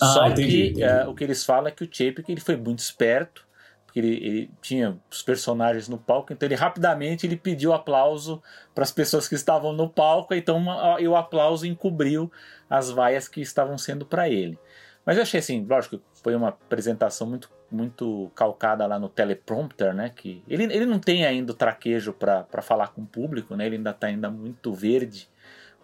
Ah, 0.00 0.06
Só 0.06 0.26
entendi, 0.26 0.50
que 0.50 0.68
entendi. 0.82 0.84
Uh, 0.84 1.10
o 1.10 1.14
que 1.14 1.24
eles 1.24 1.44
falam 1.44 1.68
é 1.68 1.70
que 1.70 1.84
o 1.84 1.88
Chapek 1.90 2.30
ele 2.30 2.40
foi 2.40 2.56
muito 2.56 2.80
esperto, 2.80 3.46
porque 3.94 4.00
ele, 4.00 4.26
ele, 4.26 4.50
tinha 4.60 4.98
os 5.08 5.22
personagens 5.22 5.88
no 5.88 5.96
palco, 5.96 6.32
então 6.32 6.48
ele 6.48 6.56
rapidamente 6.56 7.24
ele 7.24 7.36
pediu 7.36 7.72
aplauso 7.72 8.42
para 8.74 8.82
as 8.82 8.90
pessoas 8.90 9.28
que 9.28 9.36
estavam 9.36 9.72
no 9.72 9.88
palco, 9.88 10.34
então 10.34 10.60
o 11.00 11.14
aplauso 11.14 11.64
encobriu 11.64 12.30
as 12.68 12.90
vaias 12.90 13.28
que 13.28 13.40
estavam 13.40 13.78
sendo 13.78 14.04
para 14.04 14.28
ele. 14.28 14.58
Mas 15.06 15.16
eu 15.16 15.22
achei 15.22 15.38
assim, 15.38 15.64
lógico, 15.64 16.00
foi 16.24 16.34
uma 16.34 16.48
apresentação 16.48 17.28
muito 17.28 17.48
muito 17.70 18.30
calcada 18.36 18.86
lá 18.86 19.00
no 19.00 19.08
teleprompter, 19.08 19.92
né? 19.92 20.12
Que 20.14 20.44
ele, 20.46 20.64
ele 20.64 20.86
não 20.86 21.00
tem 21.00 21.26
ainda 21.26 21.50
o 21.50 21.56
traquejo 21.56 22.12
para 22.12 22.62
falar 22.62 22.88
com 22.88 23.02
o 23.02 23.06
público, 23.06 23.56
né? 23.56 23.66
Ele 23.66 23.76
ainda 23.76 23.90
está 23.90 24.06
ainda 24.06 24.30
muito 24.30 24.72
verde 24.72 25.28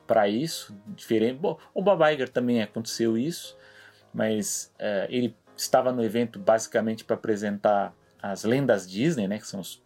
para 0.07 0.29
isso, 0.29 0.77
diferente. 0.87 1.39
Bom, 1.39 1.59
o 1.75 1.83
Bob 1.83 2.01
Iger 2.13 2.29
também 2.29 2.63
aconteceu 2.63 3.19
isso, 3.19 3.57
mas 4.15 4.73
é, 4.79 5.09
ele 5.11 5.35
estava 5.57 5.91
no 5.91 6.05
evento 6.05 6.39
basicamente 6.39 7.05
para 7.05 7.17
apresentar 7.17 7.93
as 8.23 8.45
lendas 8.45 8.89
Disney, 8.89 9.29
né? 9.29 9.39
Que 9.39 9.47
são 9.47 9.61
os, 9.61 9.83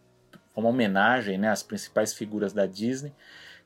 uma 0.55 0.69
homenagem, 0.69 1.39
né? 1.39 1.51
Às 1.51 1.63
principais 1.63 2.13
figuras 2.13 2.53
da 2.53 2.67
Disney 2.67 3.13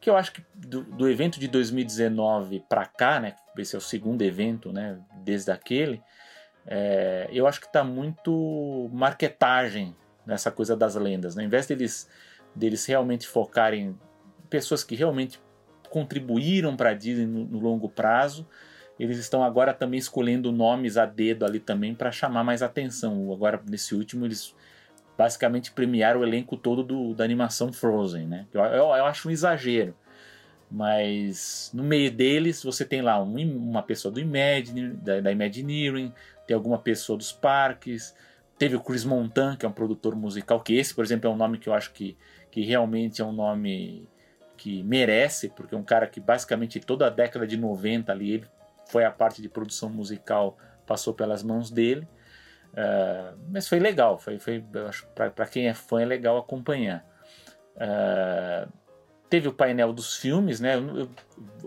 que 0.01 0.09
eu 0.09 0.17
acho 0.17 0.33
que 0.33 0.45
do, 0.55 0.83
do 0.83 1.09
evento 1.09 1.41
de 1.41 1.49
2019 1.49 2.65
para 2.69 2.87
cá, 2.87 3.19
né, 3.19 3.35
esse 3.57 3.75
é 3.75 3.79
o 3.79 3.81
segundo 3.81 4.23
evento, 4.23 4.73
né, 4.73 4.99
desde 5.25 5.51
aquele, 5.51 6.01
é, 6.67 7.29
eu 7.33 7.47
acho 7.47 7.61
que 7.61 7.67
está 7.67 7.83
muito 7.83 8.89
marketagem 8.93 9.97
nessa 10.25 10.51
coisa 10.51 10.77
das 10.77 10.95
lendas, 10.95 11.35
né? 11.35 11.43
Ao 11.43 11.47
invés 11.47 11.67
deles, 11.67 12.09
deles 12.55 12.85
realmente 12.85 13.27
focarem 13.27 13.99
pessoas 14.51 14.85
que 14.85 14.95
realmente 14.95 15.41
contribuíram 15.89 16.77
para 16.77 16.91
a 16.91 16.95
Disney 16.95 17.25
no, 17.25 17.47
no, 17.47 17.59
longo 17.59 17.89
prazo, 17.89 18.47
eles 18.99 19.19
estão 19.19 19.45
agora 19.45 19.73
também 19.73 19.99
escolhendo 19.99 20.51
nomes 20.51 20.97
a 20.97 21.07
dedo 21.07 21.45
ali 21.45 21.61
também 21.61 21.95
para 21.95 22.11
chamar 22.11 22.43
mais 22.43 22.63
atenção. 22.63 23.33
Agora, 23.33 23.61
nesse 23.69 23.95
último, 23.95 24.27
eles 24.27 24.55
basicamente 25.17 25.73
premiaram 25.73 26.21
o 26.21 26.25
elenco 26.25 26.57
todo 26.57 26.83
do, 26.83 27.15
da 27.15 27.25
animação 27.25 27.73
Frozen, 27.73 28.27
né? 28.27 28.47
Eu, 28.53 28.63
eu, 28.65 28.85
eu 28.85 29.05
acho 29.05 29.29
um 29.29 29.31
exagero. 29.31 29.95
Mas 30.71 31.71
no 31.73 31.83
meio 31.83 32.11
deles 32.11 32.63
você 32.63 32.85
tem 32.85 33.01
lá 33.01 33.23
um, 33.23 33.37
uma 33.57 33.83
pessoa 33.83 34.13
do 34.13 34.21
Imagine, 34.21 34.91
da, 34.91 35.21
da 35.21 35.33
Imagineering, 35.33 36.13
tem 36.47 36.55
alguma 36.55 36.79
pessoa 36.79 37.17
dos 37.17 37.33
parques, 37.33 38.15
teve 38.59 38.77
o 38.77 38.81
Chris 38.81 39.05
Montan, 39.05 39.57
que 39.57 39.65
é 39.65 39.69
um 39.69 39.73
produtor 39.73 40.15
musical, 40.15 40.61
que 40.61 40.75
esse, 40.77 40.95
por 40.95 41.05
exemplo, 41.05 41.31
é 41.31 41.33
um 41.33 41.37
nome 41.37 41.59
que 41.59 41.69
eu 41.69 41.75
acho 41.75 41.93
que, 41.93 42.17
que 42.51 42.63
realmente 42.63 43.23
é 43.23 43.25
um 43.25 43.33
nome 43.33 44.07
que 44.57 44.83
merece, 44.83 45.49
porque 45.49 45.75
é 45.75 45.79
um 45.79 45.85
cara 45.85 46.07
que 46.07 46.21
basicamente 46.21 46.81
toda 46.81 47.07
a 47.07 47.11
década 47.11 47.47
de 47.47 47.57
90 47.57 48.13
ali, 48.13 48.33
ele 48.33 48.47
foi 48.89 49.05
a 49.05 49.11
parte 49.11 49.41
de 49.41 49.49
produção 49.49 49.89
musical, 49.91 50.57
passou 50.87 51.15
pelas 51.15 51.43
mãos 51.43 51.71
dele. 51.71 52.09
Uh, 52.73 53.39
mas 53.51 53.67
foi 53.67 53.79
legal, 53.79 54.19
foi, 54.19 54.39
foi 54.39 54.63
para 55.15 55.47
quem 55.47 55.69
é 55.69 55.75
fã 55.75 56.01
é 56.03 56.05
legal 56.05 56.37
acompanhar. 56.37 57.05
Uh, 57.77 58.71
teve 59.29 59.49
o 59.49 59.53
painel 59.53 59.93
dos 59.93 60.17
filmes, 60.17 60.61
né? 60.61 60.75
Eu, 60.77 60.99
eu, 60.99 61.11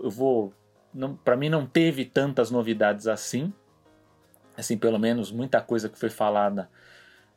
eu 0.04 0.10
vou, 0.10 0.52
para 1.24 1.36
mim 1.36 1.48
não 1.48 1.66
teve 1.66 2.04
tantas 2.04 2.50
novidades 2.50 3.06
assim 3.06 3.52
assim, 4.56 4.76
pelo 4.76 4.98
menos 4.98 5.30
muita 5.30 5.60
coisa 5.60 5.88
que 5.88 5.98
foi 5.98 6.10
falada 6.10 6.68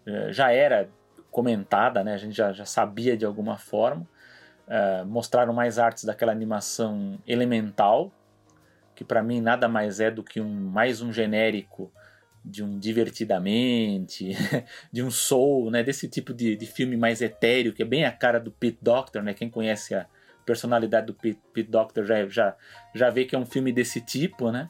eh, 0.06 0.32
já 0.32 0.52
era 0.52 0.90
comentada, 1.32 2.04
né? 2.04 2.14
A 2.14 2.18
gente 2.18 2.36
já, 2.36 2.54
já 2.54 2.66
sabia 2.66 3.18
de 3.18 3.26
alguma 3.26 3.58
forma. 3.58 4.08
Uh, 4.68 5.06
mostraram 5.06 5.54
mais 5.54 5.78
artes 5.78 6.06
daquela 6.06 6.32
animação 6.32 7.20
elemental, 7.28 8.12
que 8.96 9.04
para 9.04 9.22
mim 9.22 9.41
nada 9.41 9.68
mais 9.68 10.00
é 10.00 10.10
do 10.10 10.24
que 10.24 10.39
um 10.39 10.70
mais 10.70 11.02
um 11.02 11.12
genérico 11.12 11.91
de 12.43 12.64
um 12.64 12.78
divertidamente, 12.78 14.30
de 14.91 15.02
um 15.02 15.10
soul, 15.10 15.72
né? 15.72 15.84
Desse 15.84 16.08
tipo 16.08 16.34
de, 16.34 16.56
de 16.56 16.66
filme 16.66 16.96
mais 16.96 17.22
etéreo, 17.22 17.74
que 17.74 17.82
é 17.82 17.86
bem 17.86 18.06
a 18.06 18.12
cara 18.12 18.39
do 18.39 18.52
Pete 18.52 18.78
Doctor, 18.82 19.24
né? 19.24 19.34
Quem 19.34 19.50
conhece 19.50 19.96
a 19.96 20.06
personalidade 20.46 21.08
do 21.08 21.14
Pete, 21.14 21.39
Pete 21.52 21.70
Doctor 21.70 22.06
já, 22.06 22.28
já, 22.28 22.56
já 22.93 23.10
vê 23.10 23.26
que 23.26 23.36
é 23.36 23.39
um 23.39 23.46
filme 23.46 23.72
desse 23.72 24.00
tipo, 24.00 24.52
né? 24.52 24.70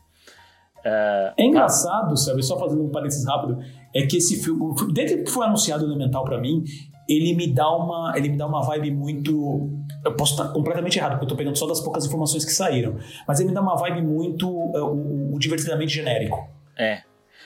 É, 0.86 1.34
é 1.38 1.43
engraçado, 1.43 2.15
sabe? 2.15 2.43
Só 2.43 2.57
fazendo 2.57 2.84
um 2.84 2.89
parênteses 2.89 3.26
rápido, 3.26 3.59
é 3.93 4.05
que 4.05 4.17
esse 4.17 4.41
filme, 4.41 4.73
desde 4.93 5.23
que 5.23 5.30
foi 5.30 5.45
anunciado 5.45 5.84
Elemental 5.84 6.23
para 6.23 6.39
mim, 6.39 6.63
ele 7.09 7.34
me 7.36 7.53
dá 7.53 7.69
uma, 7.69 8.13
ele 8.15 8.30
me 8.30 8.38
dá 8.38 8.47
uma 8.47 8.61
vibe 8.61 8.91
muito, 8.91 9.69
eu 10.06 10.16
posso 10.16 10.34
estar 10.34 10.53
completamente 10.53 10.97
errado 10.97 11.12
porque 11.12 11.26
eu 11.26 11.30
tô 11.30 11.36
pegando 11.36 11.58
só 11.58 11.68
das 11.68 11.82
poucas 11.82 12.06
informações 12.06 12.45
que 12.45 12.51
saíram, 12.51 12.97
mas 13.28 13.39
ele 13.39 13.49
me 13.49 13.56
dá 13.56 13.62
uma 13.62 13.76
vibe 13.76 14.01
muito 14.01 14.47
uh, 14.47 14.86
o, 14.86 15.36
o 15.36 15.39
divertidamente 15.39 15.93
genérico. 15.93 16.47
É, 16.78 17.01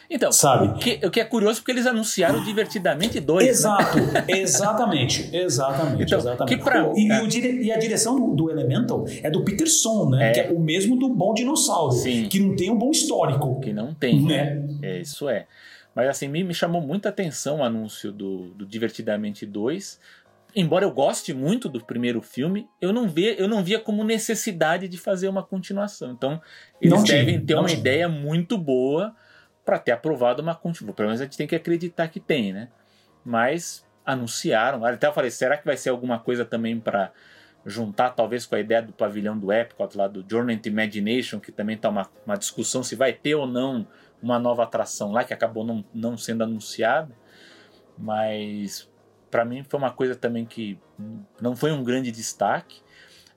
então, 0.09 0.31
Sabe? 0.31 0.67
O, 0.69 0.73
que, 0.73 1.05
o 1.05 1.11
que 1.11 1.19
é 1.19 1.23
curioso 1.23 1.59
porque 1.59 1.71
eles 1.71 1.85
anunciaram 1.85 2.43
divertidamente 2.43 3.19
dois. 3.19 3.45
Né? 3.45 3.51
Exato, 3.51 3.97
né? 3.99 4.25
exatamente, 4.27 5.29
exatamente, 5.31 6.03
então, 6.03 6.17
exatamente. 6.17 6.57
Que 6.57 6.63
pra, 6.63 6.91
e, 6.95 7.11
é. 7.11 7.23
e, 7.23 7.65
e, 7.65 7.71
a 7.71 7.77
direção 7.77 8.19
do, 8.19 8.35
do, 8.35 8.49
Elemental 8.49 9.05
é 9.21 9.29
do 9.29 9.43
Peterson, 9.43 10.09
né? 10.09 10.29
É. 10.29 10.31
Que 10.31 10.39
é 10.39 10.49
o 10.49 10.59
mesmo 10.59 10.97
do 10.97 11.09
Bom 11.09 11.33
Dinossauro, 11.35 11.91
Sim. 11.91 12.27
que 12.27 12.39
não 12.39 12.55
tem 12.55 12.71
um 12.71 12.77
bom 12.77 12.89
histórico. 12.89 13.59
Que 13.61 13.71
não 13.71 13.93
tem, 13.93 14.19
né? 14.25 14.65
É, 14.81 14.99
isso 14.99 15.29
é. 15.29 15.45
Mas 15.93 16.09
assim, 16.09 16.27
me, 16.27 16.43
me 16.43 16.55
chamou 16.55 16.81
muita 16.81 17.09
atenção 17.09 17.59
o 17.59 17.63
anúncio 17.63 18.11
do, 18.11 18.49
do 18.49 18.65
Divertidamente 18.65 19.45
2. 19.45 19.99
Embora 20.55 20.83
eu 20.83 20.91
goste 20.91 21.33
muito 21.33 21.69
do 21.69 21.83
primeiro 21.83 22.21
filme, 22.21 22.67
eu 22.81 22.91
não, 22.91 23.07
via, 23.07 23.39
eu 23.39 23.47
não 23.47 23.63
via 23.63 23.79
como 23.79 24.03
necessidade 24.03 24.87
de 24.87 24.97
fazer 24.97 25.27
uma 25.27 25.43
continuação. 25.43 26.11
Então, 26.11 26.41
eles 26.81 26.97
não 26.97 27.03
devem 27.03 27.35
tinha, 27.35 27.45
ter 27.45 27.53
uma 27.53 27.67
tinha. 27.67 27.79
ideia 27.79 28.09
muito 28.09 28.57
boa 28.57 29.15
para 29.63 29.77
ter 29.77 29.91
aprovado 29.91 30.41
uma 30.41 30.55
continuação. 30.55 30.95
Pelo 30.95 31.09
menos 31.09 31.21
a 31.21 31.25
gente 31.25 31.37
tem 31.37 31.45
que 31.45 31.55
acreditar 31.55 32.07
que 32.07 32.19
tem, 32.19 32.51
né? 32.51 32.69
Mas 33.23 33.85
anunciaram. 34.03 34.83
Até 34.83 35.05
eu 35.05 35.13
falei, 35.13 35.29
será 35.29 35.55
que 35.55 35.65
vai 35.65 35.77
ser 35.77 35.89
alguma 35.89 36.17
coisa 36.17 36.43
também 36.43 36.79
para 36.79 37.11
juntar 37.65 38.09
talvez 38.11 38.45
com 38.45 38.55
a 38.55 38.59
ideia 38.59 38.81
do 38.81 38.91
pavilhão 38.91 39.37
do 39.37 39.51
Epcot 39.51 39.95
lá 39.95 40.07
do 40.07 40.25
Journey 40.27 40.57
to 40.57 40.69
Imagination, 40.69 41.39
que 41.39 41.51
também 41.51 41.75
está 41.75 41.89
uma, 41.89 42.09
uma 42.25 42.35
discussão 42.35 42.81
se 42.81 42.95
vai 42.95 43.13
ter 43.13 43.35
ou 43.35 43.45
não 43.45 43.85
uma 44.21 44.39
nova 44.39 44.63
atração 44.63 45.11
lá, 45.11 45.23
que 45.23 45.33
acabou 45.33 45.63
não, 45.63 45.85
não 45.93 46.17
sendo 46.17 46.43
anunciada. 46.43 47.15
Mas 47.97 48.89
para 49.29 49.45
mim 49.45 49.63
foi 49.63 49.79
uma 49.79 49.91
coisa 49.91 50.15
também 50.15 50.45
que 50.45 50.79
não 51.41 51.55
foi 51.55 51.71
um 51.71 51.83
grande 51.83 52.11
destaque. 52.11 52.81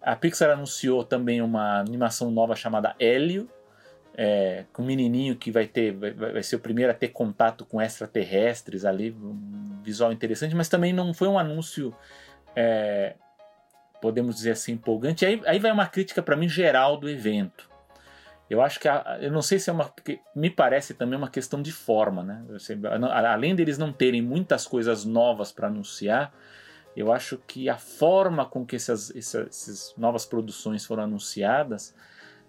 A 0.00 0.16
Pixar 0.16 0.50
anunciou 0.50 1.04
também 1.04 1.40
uma 1.40 1.78
animação 1.78 2.30
nova 2.30 2.56
chamada 2.56 2.94
Hélio, 2.98 3.48
é, 4.14 4.64
com 4.72 4.82
um 4.82 4.86
menininho 4.86 5.36
que 5.36 5.50
vai 5.50 5.66
ter 5.66 5.92
vai, 5.92 6.12
vai, 6.12 6.42
ser 6.42 6.56
o 6.56 6.60
primeiro 6.60 6.90
a 6.90 6.94
ter 6.94 7.08
contato 7.08 7.64
com 7.64 7.80
extraterrestres 7.80 8.84
ali, 8.84 9.10
um 9.12 9.80
visual 9.82 10.12
interessante, 10.12 10.54
mas 10.54 10.68
também 10.68 10.92
não 10.92 11.14
foi 11.14 11.28
um 11.28 11.38
anúncio, 11.38 11.94
é, 12.54 13.14
podemos 14.00 14.36
dizer 14.36 14.52
assim, 14.52 14.72
empolgante. 14.72 15.24
Aí, 15.24 15.40
aí 15.46 15.58
vai 15.58 15.70
uma 15.70 15.86
crítica 15.86 16.22
para 16.22 16.36
mim 16.36 16.48
geral 16.48 16.96
do 16.96 17.08
evento. 17.08 17.71
Eu 18.52 18.60
acho 18.60 18.78
que 18.78 18.86
a, 18.86 19.18
eu 19.20 19.32
não 19.32 19.40
sei 19.40 19.58
se 19.58 19.70
é 19.70 19.72
uma, 19.72 19.90
me 20.36 20.50
parece 20.50 20.92
também 20.92 21.16
uma 21.18 21.30
questão 21.30 21.62
de 21.62 21.72
forma, 21.72 22.22
né? 22.22 22.44
Além 23.26 23.54
deles 23.54 23.78
não 23.78 23.90
terem 23.92 24.20
muitas 24.20 24.66
coisas 24.66 25.06
novas 25.06 25.50
para 25.50 25.68
anunciar, 25.68 26.34
eu 26.94 27.10
acho 27.10 27.38
que 27.46 27.70
a 27.70 27.78
forma 27.78 28.44
com 28.44 28.66
que 28.66 28.76
essas, 28.76 29.10
essas, 29.16 29.46
essas 29.46 29.94
novas 29.96 30.26
produções 30.26 30.84
foram 30.84 31.04
anunciadas 31.04 31.94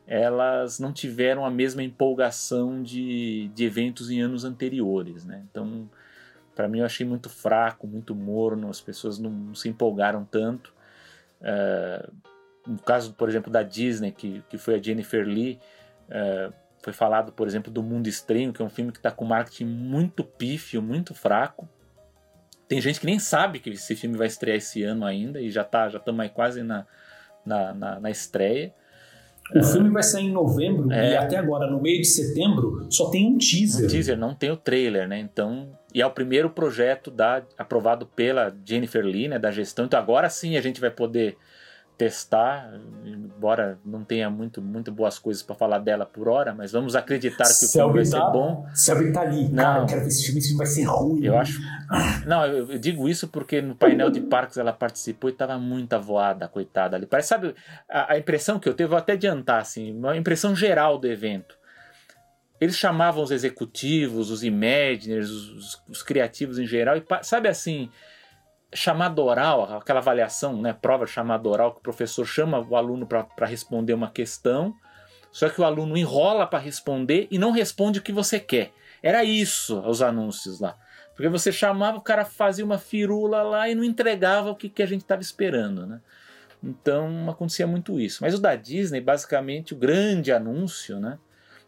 elas 0.06 0.80
não 0.80 0.92
tiveram 0.92 1.46
a 1.46 1.50
mesma 1.50 1.82
empolgação 1.82 2.84
de, 2.84 3.50
de 3.56 3.64
eventos 3.64 4.12
em 4.12 4.22
anos 4.22 4.44
anteriores, 4.44 5.24
né? 5.24 5.46
Então, 5.50 5.90
para 6.54 6.68
mim 6.68 6.80
eu 6.80 6.86
achei 6.86 7.06
muito 7.06 7.30
fraco, 7.30 7.88
muito 7.88 8.14
morno, 8.14 8.70
as 8.70 8.82
pessoas 8.82 9.18
não, 9.18 9.30
não 9.30 9.56
se 9.56 9.70
empolgaram 9.70 10.26
tanto. 10.26 10.74
Uh, 11.40 12.14
no 12.68 12.80
caso, 12.80 13.14
por 13.14 13.30
exemplo, 13.30 13.50
da 13.50 13.64
Disney, 13.64 14.12
que, 14.12 14.44
que 14.50 14.58
foi 14.58 14.76
a 14.76 14.82
Jennifer 14.82 15.26
Lee, 15.26 15.58
uh, 16.14 16.54
foi 16.84 16.94
falado, 16.94 17.32
por 17.32 17.48
exemplo, 17.48 17.72
do 17.72 17.82
Mundo 17.82 18.08
Estranho, 18.08 18.52
que 18.52 18.62
é 18.62 18.66
um 18.66 18.70
filme 18.70 18.92
que 18.92 19.00
está 19.00 19.10
com 19.10 19.26
marketing 19.26 19.66
muito 19.66 20.24
pífio, 20.24 20.82
muito 20.82 21.14
fraco. 21.14 21.68
Tem 22.68 22.82
gente 22.82 23.00
que 23.00 23.06
nem 23.06 23.20
sabe 23.20 23.60
que 23.60 23.70
esse 23.70 23.96
filme 23.96 24.18
vai 24.18 24.28
estrear 24.28 24.58
esse 24.58 24.84
ano 24.84 25.06
ainda 25.06 25.40
e 25.40 25.50
já 25.50 25.64
tá, 25.64 25.88
já 25.90 25.98
estamos 25.98 26.20
aí 26.20 26.30
quase 26.30 26.62
na, 26.62 26.86
na, 27.46 27.74
na, 27.74 28.00
na 28.00 28.12
estreia. 28.12 28.74
O 29.54 29.60
é. 29.60 29.64
filme 29.64 29.90
vai 29.90 30.04
sair 30.04 30.26
em 30.26 30.32
novembro 30.32 30.92
é. 30.92 31.14
e 31.14 31.18
até 31.18 31.38
agora, 31.38 31.70
no 31.70 31.82
meio 31.82 32.00
de 32.00 32.08
setembro, 32.08 32.88
só 32.90 33.10
tem 33.10 33.28
um 33.28 33.38
teaser. 33.38 33.86
Um 33.86 33.88
teaser, 33.90 34.18
não 34.18 34.34
tem 34.34 34.52
o 34.52 34.58
trailer, 34.58 35.08
né? 35.08 35.20
Então, 35.20 35.78
e 35.94 36.02
é 36.02 36.06
o 36.06 36.12
primeiro 36.12 36.50
projeto 36.50 37.12
da, 37.12 37.44
aprovado 37.58 38.06
pela 38.06 38.56
Jennifer 38.66 39.06
Lee, 39.06 39.28
né, 39.28 39.38
da 39.38 39.52
gestão. 39.52 39.86
Então 39.86 40.00
agora 40.00 40.30
sim 40.30 40.58
a 40.58 40.62
gente 40.62 40.82
vai 40.82 40.90
poder 40.90 41.38
testar, 41.98 42.74
embora 43.06 43.80
não 43.86 44.04
tenha 44.04 44.30
muito, 44.30 44.62
muito 44.62 44.92
boas 44.92 45.20
coisas 45.20 45.44
para 45.44 45.56
falar 45.56 45.80
dela 45.80 46.06
por 46.06 46.28
hora, 46.28 46.54
mas 46.54 46.72
vamos 46.72 46.96
acreditar 46.96 47.46
que 47.46 47.66
o 47.66 47.68
filme 47.68 47.94
vai 47.94 48.06
ser 48.06 48.18
tá- 48.18 48.30
bom. 48.30 48.66
Se 48.74 48.92
alguém 48.92 49.12
tá 49.12 49.22
ali, 49.22 49.48
não, 49.50 49.64
cara, 49.64 49.80
eu 49.80 49.86
quero 49.86 50.02
ver 50.02 50.08
esse 50.08 50.26
filme, 50.26 50.40
esse 50.40 50.48
filme 50.50 50.58
vai 50.58 50.68
ser 50.68 50.84
ruim. 50.84 51.24
Eu 51.24 51.38
acho. 51.38 51.62
Não, 52.26 52.46
eu, 52.46 52.72
eu, 52.72 52.80
digo 52.80 53.08
isso 53.08 53.28
porque 53.28 53.62
no 53.62 53.76
painel 53.76 54.10
de 54.10 54.22
parques 54.22 54.58
ela 54.58 54.74
participou 54.74 55.30
e 55.30 55.34
tava 55.34 55.58
muito 55.58 55.94
avoada, 55.94 56.48
coitada 56.48 56.96
ali. 56.96 57.06
Parece, 57.06 57.30
sabe, 57.30 57.54
a, 57.88 58.14
a 58.14 58.18
impressão 58.18 58.60
que 58.60 58.68
eu 58.68 58.74
teve, 58.74 58.90
vou 58.90 58.98
até 58.98 59.14
adiantar, 59.14 59.62
assim, 59.62 59.92
uma 59.96 60.18
impressão 60.18 60.56
geral 60.56 60.98
do 60.98 61.08
evento. 61.08 61.56
Eles 62.60 62.78
chamavam 62.78 63.24
os 63.24 63.32
executivos, 63.32 64.32
os 64.32 64.44
imaginers, 64.44 65.30
os, 65.30 65.82
os 65.88 66.02
criativos 66.02 66.58
em 66.58 66.66
geral, 66.66 66.98
e 66.98 67.04
sabe 67.22 67.50
assim, 67.50 67.90
chamada 68.76 69.22
oral, 69.22 69.78
aquela 69.78 70.00
avaliação, 70.00 70.62
né, 70.62 70.74
prova 70.74 71.06
chamada 71.06 71.48
oral, 71.48 71.74
que 71.74 71.80
o 71.80 71.84
professor 71.84 72.26
chama 72.26 72.60
o 72.60 72.76
aluno 72.76 73.08
para 73.08 73.46
responder 73.46 73.94
uma 73.94 74.10
questão, 74.10 74.76
só 75.32 75.50
que 75.50 75.60
o 75.60 75.64
aluno 75.64 75.98
enrola 75.98 76.46
para 76.46 76.60
responder 76.60 77.28
e 77.32 77.38
não 77.38 77.52
responde 77.52 78.00
o 78.00 78.02
que 78.02 78.12
você 78.12 78.40
quer. 78.40 78.72
Era 79.02 79.24
isso 79.24 79.80
os 79.82 80.02
anúncios 80.02 80.60
lá. 80.60 80.78
Porque 81.16 81.30
você 81.30 81.52
chamava, 81.52 81.98
o 81.98 82.02
cara 82.02 82.26
fazia 82.26 82.64
uma 82.64 82.78
firula 82.78 83.44
lá 83.44 83.70
e 83.70 83.76
não 83.76 83.84
entregava 83.84 84.50
o 84.50 84.56
que, 84.56 84.70
que 84.70 84.82
a 84.82 84.86
gente 84.86 85.02
estava 85.02 85.22
esperando, 85.22 85.86
né? 85.86 86.02
Então 86.64 87.30
acontecia 87.30 87.68
muito 87.68 88.00
isso. 88.00 88.20
Mas 88.22 88.34
o 88.34 88.40
da 88.40 88.56
Disney, 88.56 89.02
basicamente, 89.02 89.74
o 89.74 89.78
grande 89.78 90.32
anúncio, 90.32 91.00
né? 91.00 91.20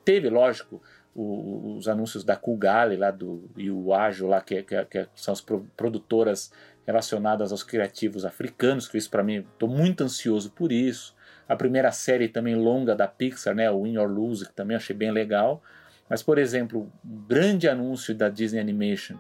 Teve, 0.04 0.30
lógico, 0.30 0.82
o, 1.14 1.76
os 1.78 1.88
anúncios 1.88 2.24
da 2.24 2.36
Kugali 2.36 2.98
lá 2.98 3.12
do, 3.12 3.50
e 3.58 3.70
o 3.70 3.94
Ágil 3.94 4.28
lá, 4.28 4.42
que, 4.42 4.64
que, 4.64 4.86
que 4.86 5.08
são 5.16 5.34
as 5.34 5.42
produtoras 5.42 6.52
relacionadas 6.86 7.52
aos 7.52 7.64
criativos 7.64 8.26
africanos, 8.26 8.88
que 8.88 8.98
isso 8.98 9.10
para 9.10 9.24
mim, 9.24 9.46
estou 9.54 9.68
muito 9.68 10.04
ansioso 10.04 10.52
por 10.52 10.72
isso. 10.72 11.16
A 11.48 11.56
primeira 11.56 11.92
série 11.92 12.28
também 12.28 12.56
longa 12.56 12.96
da 12.96 13.08
Pixar, 13.08 13.56
né, 13.56 13.70
o 13.70 13.84
Win 13.84 13.98
or 13.98 14.10
Lose, 14.10 14.46
que 14.46 14.54
também 14.54 14.78
achei 14.78 14.96
bem 14.96 15.12
legal. 15.12 15.62
Mas, 16.10 16.22
por 16.22 16.38
exemplo, 16.38 16.92
um 17.04 17.28
grande 17.28 17.68
anúncio 17.68 18.14
da 18.14 18.30
Disney 18.30 18.60
Animation, 18.60 19.18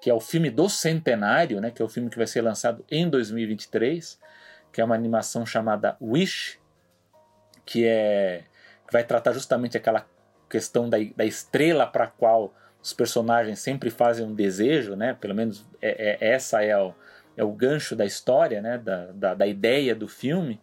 que 0.00 0.08
é 0.08 0.14
o 0.14 0.20
filme 0.20 0.50
do 0.50 0.68
centenário, 0.68 1.60
né, 1.60 1.70
que 1.70 1.80
é 1.80 1.84
o 1.84 1.88
filme 1.88 2.10
que 2.10 2.16
vai 2.16 2.26
ser 2.26 2.42
lançado 2.42 2.84
em 2.90 3.08
2023, 3.08 4.18
que 4.72 4.80
é 4.80 4.84
uma 4.84 4.94
animação 4.94 5.44
chamada 5.44 5.96
Wish, 6.00 6.58
que 7.64 7.84
é 7.86 8.44
que 8.86 8.92
vai 8.92 9.04
tratar 9.04 9.32
justamente 9.32 9.76
aquela 9.76 10.06
questão 10.48 10.88
da, 10.88 10.98
da 11.16 11.24
estrela 11.24 11.86
para 11.86 12.04
a 12.04 12.08
qual 12.08 12.54
os 12.84 12.92
personagens 12.92 13.60
sempre 13.60 13.88
fazem 13.88 14.26
um 14.26 14.34
desejo, 14.34 14.94
né? 14.94 15.16
Pelo 15.18 15.34
menos 15.34 15.66
é, 15.80 16.18
é 16.20 16.32
essa 16.32 16.62
é 16.62 16.78
o, 16.78 16.94
é 17.34 17.42
o 17.42 17.50
gancho 17.50 17.96
da 17.96 18.04
história, 18.04 18.60
né? 18.60 18.76
Da, 18.76 19.06
da, 19.06 19.34
da, 19.34 19.46
ideia 19.46 19.94
do 19.94 20.06
filme. 20.06 20.60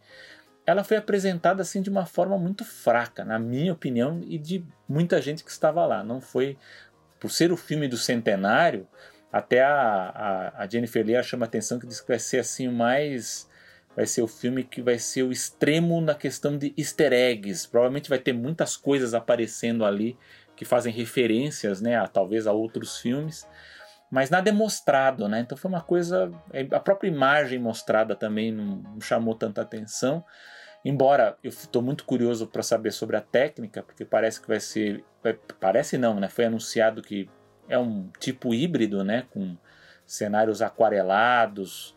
Ela 0.63 0.83
foi 0.83 0.97
apresentada 0.97 1.63
assim 1.63 1.81
de 1.81 1.89
uma 1.89 2.05
forma 2.05 2.37
muito 2.37 2.63
fraca, 2.63 3.25
na 3.25 3.39
minha 3.39 3.73
opinião, 3.73 4.21
e 4.23 4.37
de 4.37 4.63
muita 4.87 5.19
gente 5.19 5.43
que 5.43 5.49
estava 5.49 5.83
lá. 5.87 6.03
Não 6.03 6.21
foi 6.21 6.59
por 7.19 7.31
ser 7.31 7.51
o 7.51 7.57
filme 7.57 7.87
do 7.87 7.97
centenário. 7.97 8.87
Até 9.33 9.63
a, 9.63 9.73
a, 10.53 10.63
a 10.63 10.67
Jennifer 10.69 11.03
Lee 11.03 11.23
chama 11.23 11.45
atenção 11.45 11.79
que 11.79 11.87
diz 11.87 11.99
que 11.99 12.07
vai 12.07 12.19
ser 12.19 12.37
assim 12.37 12.67
mais 12.67 13.49
vai 13.95 14.05
ser 14.05 14.21
o 14.21 14.27
filme 14.27 14.63
que 14.63 14.81
vai 14.81 14.97
ser 14.97 15.23
o 15.23 15.31
extremo 15.31 15.99
na 15.99 16.15
questão 16.15 16.57
de 16.57 16.73
easter 16.77 17.11
eggs. 17.11 17.67
Provavelmente 17.67 18.09
vai 18.09 18.19
ter 18.19 18.31
muitas 18.31 18.77
coisas 18.77 19.13
aparecendo 19.13 19.83
ali 19.83 20.17
que 20.61 20.65
fazem 20.65 20.93
referências, 20.93 21.81
né, 21.81 21.95
a, 21.97 22.07
talvez 22.07 22.45
a 22.45 22.51
outros 22.51 22.99
filmes, 22.99 23.47
mas 24.11 24.29
nada 24.29 24.47
é 24.47 24.53
mostrado, 24.53 25.27
né? 25.27 25.39
Então 25.39 25.57
foi 25.57 25.67
uma 25.67 25.81
coisa, 25.81 26.31
é, 26.53 26.67
a 26.69 26.79
própria 26.79 27.07
imagem 27.07 27.57
mostrada 27.57 28.15
também 28.15 28.51
não, 28.51 28.75
não 28.75 29.01
chamou 29.01 29.33
tanta 29.33 29.59
atenção. 29.59 30.23
Embora 30.85 31.35
eu 31.43 31.49
estou 31.49 31.81
muito 31.81 32.05
curioso 32.05 32.45
para 32.45 32.61
saber 32.61 32.91
sobre 32.91 33.17
a 33.17 33.21
técnica, 33.21 33.81
porque 33.81 34.05
parece 34.05 34.39
que 34.39 34.47
vai 34.47 34.59
ser, 34.59 35.03
vai, 35.23 35.33
parece 35.59 35.97
não, 35.97 36.19
né? 36.19 36.29
Foi 36.29 36.45
anunciado 36.45 37.01
que 37.01 37.27
é 37.67 37.79
um 37.79 38.11
tipo 38.19 38.53
híbrido, 38.53 39.03
né, 39.03 39.25
com 39.31 39.57
cenários 40.05 40.61
aquarelados, 40.61 41.95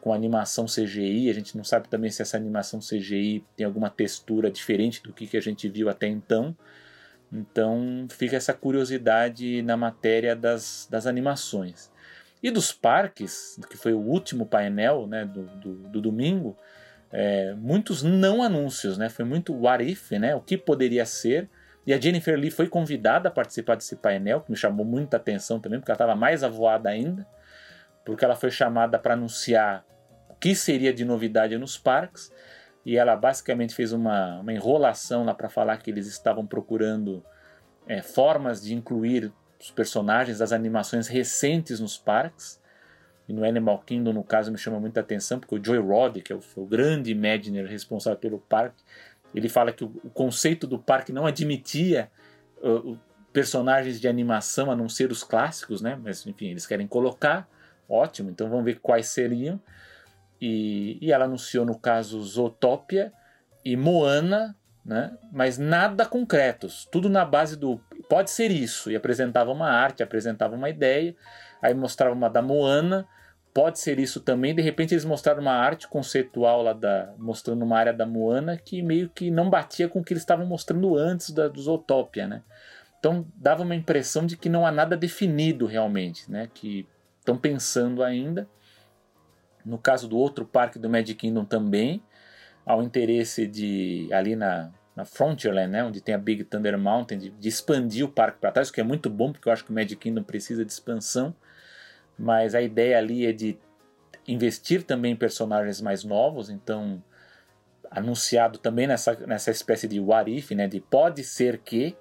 com 0.00 0.12
animação 0.12 0.66
CGI. 0.66 1.30
A 1.30 1.34
gente 1.34 1.56
não 1.56 1.64
sabe 1.64 1.88
também 1.88 2.12
se 2.12 2.22
essa 2.22 2.36
animação 2.36 2.78
CGI 2.78 3.44
tem 3.56 3.66
alguma 3.66 3.90
textura 3.90 4.52
diferente 4.52 5.02
do 5.02 5.12
que, 5.12 5.26
que 5.26 5.36
a 5.36 5.42
gente 5.42 5.68
viu 5.68 5.88
até 5.88 6.06
então. 6.06 6.56
Então 7.32 8.06
fica 8.10 8.36
essa 8.36 8.52
curiosidade 8.52 9.62
na 9.62 9.76
matéria 9.76 10.36
das, 10.36 10.86
das 10.90 11.06
animações. 11.06 11.90
E 12.42 12.50
dos 12.50 12.72
parques, 12.72 13.58
que 13.70 13.76
foi 13.76 13.92
o 13.94 14.00
último 14.00 14.44
painel 14.44 15.06
né, 15.06 15.24
do, 15.24 15.42
do, 15.56 15.74
do 15.88 16.00
domingo, 16.00 16.56
é, 17.10 17.54
muitos 17.54 18.02
não 18.02 18.42
anúncios, 18.42 18.98
né? 18.98 19.08
Foi 19.08 19.24
muito 19.24 19.54
what 19.54 19.82
if, 19.82 20.10
né? 20.10 20.34
O 20.34 20.40
que 20.40 20.58
poderia 20.58 21.06
ser. 21.06 21.48
E 21.86 21.94
a 21.94 22.00
Jennifer 22.00 22.36
Lee 22.36 22.50
foi 22.50 22.68
convidada 22.68 23.28
a 23.28 23.32
participar 23.32 23.76
desse 23.76 23.96
painel, 23.96 24.40
que 24.40 24.50
me 24.50 24.56
chamou 24.56 24.84
muita 24.84 25.16
atenção 25.16 25.60
também, 25.60 25.78
porque 25.78 25.92
ela 25.92 25.96
estava 25.96 26.16
mais 26.16 26.42
avoada 26.42 26.88
ainda, 26.88 27.26
porque 28.04 28.24
ela 28.24 28.34
foi 28.34 28.50
chamada 28.50 28.98
para 28.98 29.14
anunciar 29.14 29.84
o 30.28 30.34
que 30.34 30.54
seria 30.54 30.92
de 30.92 31.04
novidade 31.04 31.56
nos 31.56 31.78
parques, 31.78 32.32
e 32.84 32.96
ela 32.96 33.16
basicamente 33.16 33.74
fez 33.74 33.92
uma, 33.92 34.40
uma 34.40 34.52
enrolação 34.52 35.24
lá 35.24 35.34
para 35.34 35.48
falar 35.48 35.78
que 35.78 35.90
eles 35.90 36.06
estavam 36.06 36.46
procurando 36.46 37.24
é, 37.86 38.02
formas 38.02 38.62
de 38.62 38.74
incluir 38.74 39.32
os 39.58 39.70
personagens 39.70 40.38
das 40.38 40.52
animações 40.52 41.08
recentes 41.08 41.80
nos 41.80 41.96
parques. 41.96 42.62
E 43.26 43.32
no 43.32 43.42
Animal 43.42 43.78
Kingdom, 43.78 44.12
no 44.12 44.22
caso, 44.22 44.52
me 44.52 44.58
chama 44.58 44.78
muita 44.78 45.00
atenção, 45.00 45.40
porque 45.40 45.54
o 45.54 45.64
Joy 45.64 45.78
Rod, 45.78 46.18
que 46.18 46.30
é 46.30 46.36
o, 46.36 46.40
o 46.56 46.66
grande 46.66 47.10
Imagineer 47.10 47.66
responsável 47.66 48.18
pelo 48.18 48.38
parque, 48.38 48.82
ele 49.34 49.48
fala 49.48 49.72
que 49.72 49.82
o, 49.82 49.92
o 50.04 50.10
conceito 50.10 50.66
do 50.66 50.78
parque 50.78 51.10
não 51.10 51.24
admitia 51.24 52.10
uh, 52.62 52.98
personagens 53.32 53.98
de 53.98 54.06
animação 54.06 54.70
a 54.70 54.76
não 54.76 54.88
ser 54.88 55.10
os 55.10 55.24
clássicos, 55.24 55.80
né? 55.80 55.98
Mas 56.00 56.26
enfim, 56.26 56.50
eles 56.50 56.66
querem 56.66 56.86
colocar, 56.86 57.48
ótimo, 57.88 58.30
então 58.30 58.48
vamos 58.50 58.64
ver 58.64 58.78
quais 58.80 59.06
seriam. 59.06 59.58
E, 60.46 60.98
e 61.00 61.10
ela 61.10 61.24
anunciou, 61.24 61.64
no 61.64 61.78
caso, 61.78 62.22
Zootopia 62.22 63.10
e 63.64 63.78
Moana, 63.78 64.54
né? 64.84 65.16
mas 65.32 65.56
nada 65.56 66.04
concretos, 66.04 66.86
tudo 66.92 67.08
na 67.08 67.24
base 67.24 67.56
do 67.56 67.80
pode 68.10 68.30
ser 68.30 68.50
isso, 68.50 68.90
e 68.90 68.94
apresentava 68.94 69.50
uma 69.50 69.70
arte, 69.70 70.02
apresentava 70.02 70.54
uma 70.54 70.68
ideia, 70.68 71.16
aí 71.62 71.72
mostrava 71.72 72.14
uma 72.14 72.28
da 72.28 72.42
Moana, 72.42 73.08
pode 73.54 73.78
ser 73.78 73.98
isso 73.98 74.20
também, 74.20 74.54
de 74.54 74.60
repente 74.60 74.92
eles 74.92 75.06
mostraram 75.06 75.40
uma 75.40 75.54
arte 75.54 75.88
conceitual 75.88 76.60
lá 76.60 76.74
da, 76.74 77.14
mostrando 77.16 77.64
uma 77.64 77.78
área 77.78 77.94
da 77.94 78.04
Moana 78.04 78.58
que 78.58 78.82
meio 78.82 79.08
que 79.08 79.30
não 79.30 79.48
batia 79.48 79.88
com 79.88 80.00
o 80.00 80.04
que 80.04 80.12
eles 80.12 80.24
estavam 80.24 80.44
mostrando 80.44 80.94
antes 80.94 81.30
da, 81.30 81.48
do 81.48 81.58
Zootopia, 81.58 82.28
né? 82.28 82.42
Então 82.98 83.26
dava 83.34 83.62
uma 83.62 83.74
impressão 83.74 84.26
de 84.26 84.36
que 84.36 84.50
não 84.50 84.66
há 84.66 84.70
nada 84.70 84.94
definido 84.94 85.64
realmente, 85.64 86.30
né? 86.30 86.50
Que 86.52 86.86
estão 87.18 87.38
pensando 87.38 88.02
ainda. 88.02 88.46
No 89.64 89.78
caso 89.78 90.06
do 90.08 90.16
outro 90.18 90.44
parque 90.44 90.78
do 90.78 90.90
Magic 90.90 91.14
Kingdom 91.14 91.44
também, 91.44 92.02
ao 92.66 92.82
interesse 92.82 93.46
de 93.46 94.08
ali 94.12 94.36
na, 94.36 94.70
na 94.96 95.04
Frontierland, 95.04 95.70
né, 95.70 95.84
onde 95.84 96.00
tem 96.00 96.14
a 96.14 96.18
Big 96.18 96.44
Thunder 96.44 96.78
Mountain, 96.78 97.18
de, 97.18 97.30
de 97.30 97.48
expandir 97.48 98.04
o 98.04 98.08
parque 98.08 98.38
para 98.38 98.52
trás, 98.52 98.68
o 98.68 98.72
que 98.72 98.80
é 98.80 98.84
muito 98.84 99.10
bom, 99.10 99.32
porque 99.32 99.48
eu 99.48 99.52
acho 99.52 99.64
que 99.64 99.70
o 99.70 99.74
Magic 99.74 99.96
Kingdom 99.96 100.22
precisa 100.22 100.64
de 100.64 100.72
expansão, 100.72 101.34
mas 102.18 102.54
a 102.54 102.62
ideia 102.62 102.98
ali 102.98 103.26
é 103.26 103.32
de 103.32 103.58
investir 104.26 104.82
também 104.82 105.12
em 105.12 105.16
personagens 105.16 105.80
mais 105.80 106.04
novos, 106.04 106.48
então 106.48 107.02
anunciado 107.90 108.58
também 108.58 108.86
nessa, 108.86 109.14
nessa 109.26 109.50
espécie 109.50 109.86
de 109.86 110.00
what 110.00 110.30
if, 110.30 110.50
né, 110.52 110.66
de 110.66 110.80
pode 110.80 111.22
ser 111.24 111.58
que 111.58 111.96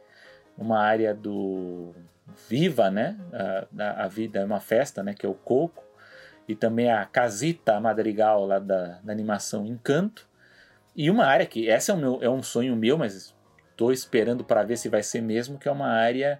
uma 0.57 0.79
área 0.79 1.13
do 1.13 1.93
Viva, 2.47 2.89
né, 2.89 3.17
a, 3.77 4.05
a 4.05 4.07
vida 4.07 4.39
é 4.39 4.45
uma 4.45 4.59
festa, 4.59 5.03
né, 5.03 5.13
que 5.13 5.25
é 5.25 5.29
o 5.29 5.33
Coco, 5.33 5.82
e 6.47 6.55
também 6.55 6.91
a 6.91 7.05
Casita 7.05 7.79
Madrigal 7.79 8.45
lá 8.45 8.59
da, 8.59 8.99
da 9.03 9.11
animação 9.11 9.65
Encanto, 9.65 10.27
e 10.95 11.09
uma 11.09 11.25
área 11.25 11.45
que, 11.45 11.69
essa 11.69 11.91
é, 11.91 11.95
meu, 11.95 12.19
é 12.21 12.29
um 12.29 12.43
sonho 12.43 12.75
meu, 12.75 12.97
mas 12.97 13.33
estou 13.71 13.91
esperando 13.91 14.43
para 14.43 14.63
ver 14.63 14.77
se 14.77 14.89
vai 14.89 15.01
ser 15.01 15.21
mesmo, 15.21 15.57
que 15.57 15.67
é 15.67 15.71
uma 15.71 15.87
área 15.87 16.39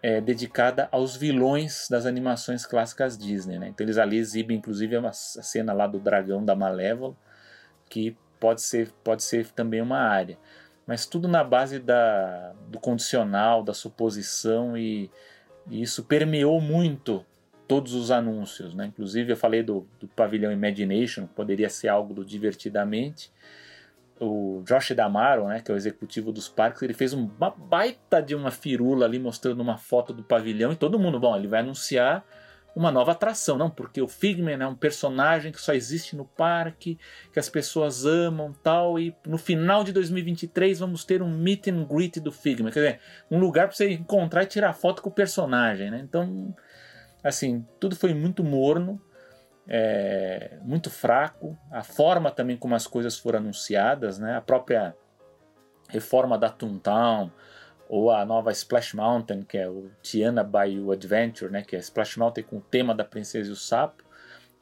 é, 0.00 0.20
dedicada 0.20 0.88
aos 0.92 1.16
vilões 1.16 1.88
das 1.90 2.06
animações 2.06 2.64
clássicas 2.64 3.18
Disney. 3.18 3.58
Né? 3.58 3.68
Então 3.68 3.84
eles 3.84 3.98
ali 3.98 4.16
exibem, 4.16 4.58
inclusive, 4.58 4.96
uma 4.96 5.12
cena 5.12 5.72
lá 5.72 5.86
do 5.86 5.98
dragão 5.98 6.44
da 6.44 6.54
Malévola, 6.54 7.16
que 7.88 8.16
pode 8.38 8.62
ser, 8.62 8.92
pode 9.02 9.24
ser 9.24 9.50
também 9.50 9.80
uma 9.80 9.98
área. 9.98 10.38
Mas 10.86 11.04
tudo 11.04 11.26
na 11.26 11.42
base 11.42 11.80
da, 11.80 12.52
do 12.68 12.78
condicional, 12.78 13.64
da 13.64 13.74
suposição, 13.74 14.76
e, 14.76 15.10
e 15.68 15.82
isso 15.82 16.04
permeou 16.04 16.60
muito 16.60 17.26
todos 17.68 17.94
os 17.94 18.10
anúncios. 18.10 18.74
Né? 18.74 18.86
Inclusive, 18.86 19.32
eu 19.32 19.36
falei 19.36 19.62
do, 19.62 19.86
do 20.00 20.08
pavilhão 20.08 20.50
Imagination, 20.50 21.26
poderia 21.26 21.68
ser 21.68 21.88
algo 21.88 22.12
do 22.12 22.24
Divertidamente 22.24 23.30
o 24.20 24.62
Josh 24.66 24.92
Damaro, 24.94 25.48
né, 25.48 25.60
que 25.60 25.70
é 25.70 25.74
o 25.74 25.76
executivo 25.76 26.32
dos 26.32 26.48
parques, 26.48 26.82
ele 26.82 26.94
fez 26.94 27.12
uma 27.12 27.50
baita 27.50 28.20
de 28.20 28.34
uma 28.34 28.50
firula 28.50 29.06
ali 29.06 29.18
mostrando 29.18 29.60
uma 29.60 29.76
foto 29.76 30.12
do 30.12 30.22
pavilhão 30.22 30.72
e 30.72 30.76
todo 30.76 30.98
mundo, 30.98 31.20
bom, 31.20 31.36
ele 31.36 31.46
vai 31.46 31.60
anunciar 31.60 32.24
uma 32.76 32.92
nova 32.92 33.12
atração, 33.12 33.58
não, 33.58 33.68
porque 33.68 34.00
o 34.00 34.06
Figman 34.06 34.62
é 34.62 34.66
um 34.66 34.74
personagem 34.74 35.50
que 35.50 35.60
só 35.60 35.72
existe 35.72 36.14
no 36.14 36.24
parque, 36.24 36.96
que 37.32 37.38
as 37.38 37.48
pessoas 37.48 38.06
amam, 38.06 38.52
tal, 38.62 38.98
e 39.00 39.14
no 39.26 39.36
final 39.36 39.82
de 39.82 39.92
2023 39.92 40.78
vamos 40.78 41.04
ter 41.04 41.20
um 41.20 41.30
meet 41.30 41.66
and 41.68 41.84
greet 41.84 42.20
do 42.20 42.30
Figman, 42.30 42.72
quer 42.72 42.80
dizer, 42.80 43.00
um 43.30 43.38
lugar 43.38 43.66
para 43.66 43.76
você 43.76 43.90
encontrar 43.90 44.44
e 44.44 44.46
tirar 44.46 44.72
foto 44.74 45.02
com 45.02 45.08
o 45.08 45.12
personagem, 45.12 45.90
né? 45.90 46.00
Então, 46.04 46.54
assim, 47.22 47.66
tudo 47.78 47.96
foi 47.96 48.14
muito 48.14 48.42
morno 48.44 49.00
é, 49.68 50.58
muito 50.62 50.88
fraco, 50.88 51.56
a 51.70 51.82
forma 51.82 52.30
também 52.30 52.56
como 52.56 52.74
as 52.74 52.86
coisas 52.86 53.18
foram 53.18 53.40
anunciadas, 53.40 54.18
né? 54.18 54.36
a 54.36 54.40
própria 54.40 54.96
reforma 55.88 56.38
da 56.38 56.48
Toontown, 56.48 57.30
ou 57.86 58.10
a 58.10 58.24
nova 58.24 58.50
Splash 58.50 58.94
Mountain, 58.94 59.42
que 59.42 59.58
é 59.58 59.68
o 59.68 59.90
Tiana 60.02 60.42
Bayou 60.42 60.90
Adventure, 60.90 61.52
né? 61.52 61.62
que 61.62 61.76
é 61.76 61.78
Splash 61.78 62.16
Mountain 62.16 62.44
com 62.44 62.56
o 62.56 62.62
tema 62.62 62.94
da 62.94 63.04
Princesa 63.04 63.50
e 63.50 63.52
o 63.52 63.56
Sapo, 63.56 64.04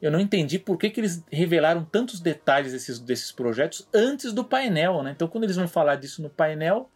eu 0.01 0.11
não 0.11 0.19
entendi 0.19 0.59
por 0.59 0.77
que, 0.77 0.89
que 0.89 0.99
eles 0.99 1.23
revelaram 1.31 1.83
tantos 1.83 2.19
detalhes 2.19 2.73
desses, 2.73 2.99
desses 2.99 3.31
projetos 3.31 3.87
antes 3.93 4.31
do 4.31 4.43
painel. 4.43 5.01
Né? 5.01 5.11
Então, 5.11 5.27
quando 5.27 5.45
eles 5.45 5.55
vão 5.55 5.67
falar 5.67 5.95
disso 5.95 6.21
no 6.21 6.29
painel, 6.29 6.91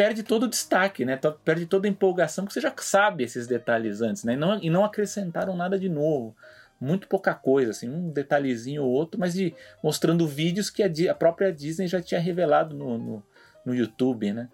perde 0.00 0.22
todo 0.22 0.44
o 0.44 0.48
destaque, 0.48 1.04
né? 1.04 1.20
perde 1.44 1.66
toda 1.66 1.86
a 1.86 1.90
empolgação, 1.90 2.44
porque 2.44 2.54
você 2.54 2.60
já 2.62 2.72
sabe 2.78 3.22
esses 3.22 3.46
detalhes 3.46 4.00
antes, 4.00 4.24
né? 4.24 4.32
e, 4.32 4.36
não, 4.36 4.58
e 4.62 4.70
não 4.70 4.82
acrescentaram 4.82 5.54
nada 5.54 5.78
de 5.78 5.90
novo 5.90 6.34
muito 6.80 7.06
pouca 7.06 7.34
coisa, 7.34 7.72
assim, 7.72 7.90
um 7.90 8.10
detalhezinho 8.10 8.82
ou 8.82 8.90
outro, 8.90 9.20
mas 9.20 9.34
de, 9.34 9.54
mostrando 9.84 10.26
vídeos 10.26 10.70
que 10.70 10.82
a, 10.82 10.90
a 11.10 11.14
própria 11.14 11.52
Disney 11.52 11.86
já 11.86 12.00
tinha 12.00 12.18
revelado 12.18 12.74
no, 12.74 12.96
no, 12.96 13.22
no, 13.66 13.74
YouTube, 13.74 14.32
né? 14.32 14.48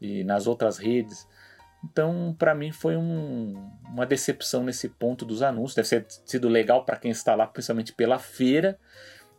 E 0.00 0.22
nas 0.22 0.46
outras 0.46 0.78
redes. 0.78 1.26
Então, 1.84 2.36
para 2.38 2.54
mim, 2.54 2.70
foi 2.70 2.96
um, 2.96 3.68
uma 3.88 4.06
decepção 4.06 4.62
nesse 4.62 4.88
ponto 4.88 5.24
dos 5.24 5.42
anúncios. 5.42 5.74
Deve 5.74 6.04
ter 6.04 6.20
sido 6.24 6.48
legal 6.48 6.84
para 6.84 6.96
quem 6.96 7.10
está 7.10 7.34
lá, 7.34 7.48
principalmente 7.48 7.92
pela 7.92 8.20
feira, 8.20 8.78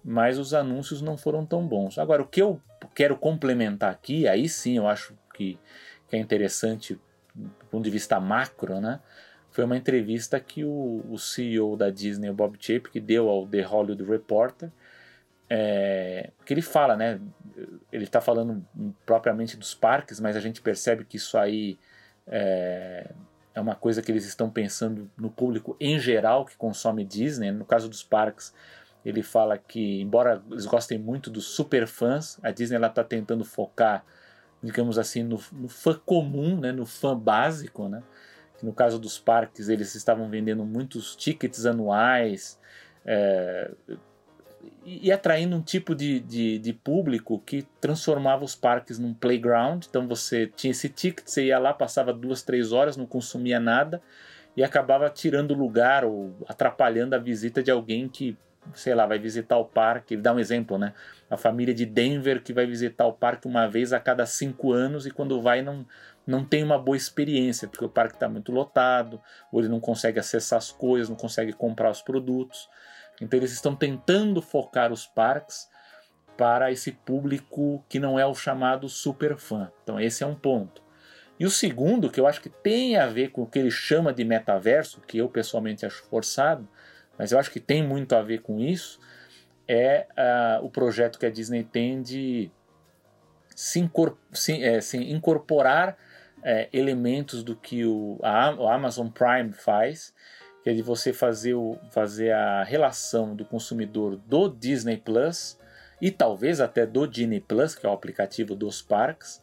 mas 0.04 0.38
os 0.38 0.54
anúncios 0.54 1.02
não 1.02 1.16
foram 1.16 1.46
tão 1.46 1.66
bons. 1.66 1.98
Agora, 1.98 2.22
o 2.22 2.28
que 2.28 2.42
eu 2.42 2.62
quero 2.94 3.16
complementar 3.16 3.90
aqui, 3.90 4.28
aí 4.28 4.50
sim 4.50 4.76
eu 4.76 4.86
acho 4.86 5.16
que, 5.34 5.60
que 6.08 6.16
é 6.16 6.20
interessante 6.20 7.00
do 7.34 7.66
ponto 7.72 7.84
de 7.84 7.90
vista 7.90 8.20
macro, 8.20 8.80
né? 8.80 9.00
foi 9.54 9.64
uma 9.64 9.78
entrevista 9.78 10.40
que 10.40 10.66
o, 10.66 11.06
o 11.10 11.18
CEO 11.20 11.78
da 11.78 11.92
Disney, 11.92 12.28
o 12.28 12.34
Bob 12.34 12.58
Chapek, 12.60 13.00
deu 13.00 13.30
ao 13.30 13.46
The 13.46 13.62
Hollywood 13.62 14.04
Reporter, 14.04 14.72
é, 15.48 16.32
que 16.44 16.52
ele 16.52 16.64
fala, 16.64 16.98
né? 16.98 17.22
Ele 17.92 18.06
está 18.06 18.20
falando 18.20 18.66
propriamente 19.06 19.56
dos 19.56 19.76
parques, 19.76 20.20
mas 20.20 20.36
a 20.36 20.40
gente 20.40 20.60
percebe 20.60 21.06
que 21.06 21.18
isso 21.18 21.38
aí 21.38 21.78
é, 22.26 23.12
é, 23.54 23.62
uma 23.62 23.76
coisa 23.76 24.02
que 24.02 24.12
eles 24.12 24.26
estão 24.26 24.50
pensando 24.50 25.08
no 25.16 25.30
público 25.30 25.78
em 25.80 26.00
geral 26.00 26.46
que 26.46 26.58
consome 26.58 27.06
Disney. 27.06 27.52
No 27.52 27.64
caso 27.64 27.88
dos 27.88 28.02
parques, 28.02 28.52
ele 29.06 29.22
fala 29.22 29.56
que, 29.56 30.02
embora 30.02 30.42
eles 30.50 30.66
gostem 30.66 30.98
muito 30.98 31.30
dos 31.30 31.46
super 31.46 31.86
fãs, 31.86 32.40
a 32.42 32.50
Disney 32.50 32.84
está 32.84 33.04
tentando 33.04 33.46
focar, 33.46 34.04
digamos 34.64 34.98
assim, 34.98 35.24
no, 35.24 35.40
no 35.52 35.68
fã 35.68 36.00
comum, 36.06 36.60
né? 36.60 36.72
No 36.72 36.86
fã 36.86 37.18
básico, 37.18 37.90
né? 37.90 38.02
No 38.62 38.72
caso 38.72 38.98
dos 38.98 39.20
parques, 39.20 39.68
eles 39.68 39.94
estavam 39.94 40.30
vendendo 40.30 40.64
muitos 40.64 41.16
tickets 41.16 41.66
anuais 41.66 42.58
é, 43.06 43.70
e, 44.86 45.08
e, 45.08 45.12
atraindo 45.12 45.56
um 45.56 45.62
tipo 45.62 45.94
de, 45.94 46.22
de, 46.22 46.60
de, 46.60 46.72
público 46.72 47.42
que 47.46 47.68
transformava 47.82 48.46
os 48.46 48.56
parques 48.56 48.98
num 48.98 49.14
playground. 49.14 49.84
Então 49.90 50.08
você 50.08 50.48
tinha 50.48 50.72
esse 50.72 50.88
ticket, 50.88 51.28
você 51.28 51.48
ia 51.48 51.60
lá, 51.60 51.74
passava 51.74 52.14
duas, 52.14 52.42
três 52.42 52.72
horas, 52.72 52.96
não 52.96 53.06
consumia 53.06 53.60
nada 53.60 54.02
e 54.56 54.64
acabava 54.64 55.10
tirando 55.10 55.54
lugar 55.54 56.06
ou 56.06 56.34
atrapalhando 56.48 57.16
a 57.16 57.20
visita 57.20 57.62
de 57.62 57.72
alguém 57.72 58.08
que 58.08 58.38
sei 58.74 58.96
lá, 58.96 59.06
vai 59.06 59.20
visitar 59.20 59.58
o 59.58 59.66
parque, 59.66 60.16
dá 60.16 60.34
um 60.34 60.40
exemplo, 60.40 60.78
né? 60.78 60.94
A 61.30 61.38
família 61.38 61.74
de 61.74 61.86
Denver 61.86 62.42
que 62.42 62.54
vai 62.54 62.66
visitar 62.66 63.06
o 63.06 63.14
parque 63.14 63.48
uma 63.48 63.68
vez 63.68 63.94
a 63.94 64.00
cada 64.00 64.26
cinco 64.26 64.72
anos 64.72 65.06
e 65.06 65.12
quando 65.12 65.42
vai 65.42 65.62
não, 65.62 65.86
não 66.26 66.44
tem 66.44 66.64
uma 66.64 66.78
boa 66.78 66.96
experiência, 66.96 67.68
porque 67.68 67.86
o 67.86 67.90
parque 67.90 68.16
está 68.16 68.30
muito 68.30 68.52
lotado, 68.52 69.22
ou 69.52 69.60
ele 69.60 69.70
não 69.70 69.80
consegue 69.80 70.20
acessar 70.20 70.58
as 70.58 70.72
coisas, 70.72 71.10
não 71.10 71.16
consegue 71.16 71.54
comprar 71.54 71.90
os 71.90 72.02
produtos. 72.02 72.70
Então 73.22 73.38
eles 73.38 73.52
estão 73.52 73.76
tentando 73.76 74.42
focar 74.42 74.92
os 74.92 75.06
parques 75.06 75.70
para 76.38 76.72
esse 76.72 76.92
público 76.92 77.84
que 77.88 78.00
não 78.00 78.18
é 78.18 78.26
o 78.26 78.34
chamado 78.34 78.90
super 78.90 79.38
fã. 79.38 79.72
Então 79.84 80.00
esse 80.00 80.24
é 80.24 80.28
um 80.28 80.36
ponto. 80.36 80.82
E 81.40 81.46
o 81.46 81.50
segundo, 81.50 82.10
que 82.10 82.20
eu 82.20 82.28
acho 82.28 82.42
que 82.42 82.50
tem 82.50 82.96
a 82.96 83.08
ver 83.08 83.30
com 83.32 83.42
o 83.42 83.48
que 83.48 83.60
ele 83.60 83.72
chama 83.72 84.14
de 84.14 84.24
metaverso, 84.24 85.02
que 85.02 85.18
eu 85.18 85.28
pessoalmente 85.28 85.86
acho 85.86 86.04
forçado, 86.04 86.68
mas 87.18 87.32
eu 87.32 87.40
acho 87.40 87.52
que 87.52 87.60
tem 87.60 87.84
muito 87.84 88.16
a 88.16 88.22
ver 88.22 88.42
com 88.42 88.60
isso, 88.60 89.00
é 89.68 90.08
uh, 90.12 90.66
o 90.66 90.70
projeto 90.70 91.18
que 91.18 91.26
a 91.26 91.30
Disney 91.30 91.64
tem 91.64 92.02
de 92.02 92.52
se, 93.56 93.90
se, 94.32 94.64
é, 94.64 94.82
se 94.82 94.98
incorporar 94.98 95.98
é, 96.44 96.68
elementos 96.74 97.44
do 97.44 97.56
que 97.56 97.86
o, 97.86 98.20
a, 98.22 98.54
o 98.56 98.68
Amazon 98.68 99.08
Prime 99.08 99.54
faz, 99.54 100.14
que 100.64 100.70
é 100.70 100.74
de 100.74 100.82
você 100.82 101.14
fazer, 101.14 101.54
o, 101.54 101.78
fazer 101.92 102.32
a 102.32 102.64
relação 102.64 103.36
do 103.36 103.46
consumidor 103.46 104.18
do 104.18 104.50
Disney 104.50 104.98
Plus 104.98 105.58
e 106.02 106.12
talvez 106.12 106.60
até 106.60 106.86
do 106.86 107.08
Disney 107.08 107.40
Plus, 107.40 107.76
que 107.76 107.86
é 107.86 107.90
o 107.90 107.94
aplicativo 107.94 108.56
dos 108.56 108.82
parques, 108.82 109.42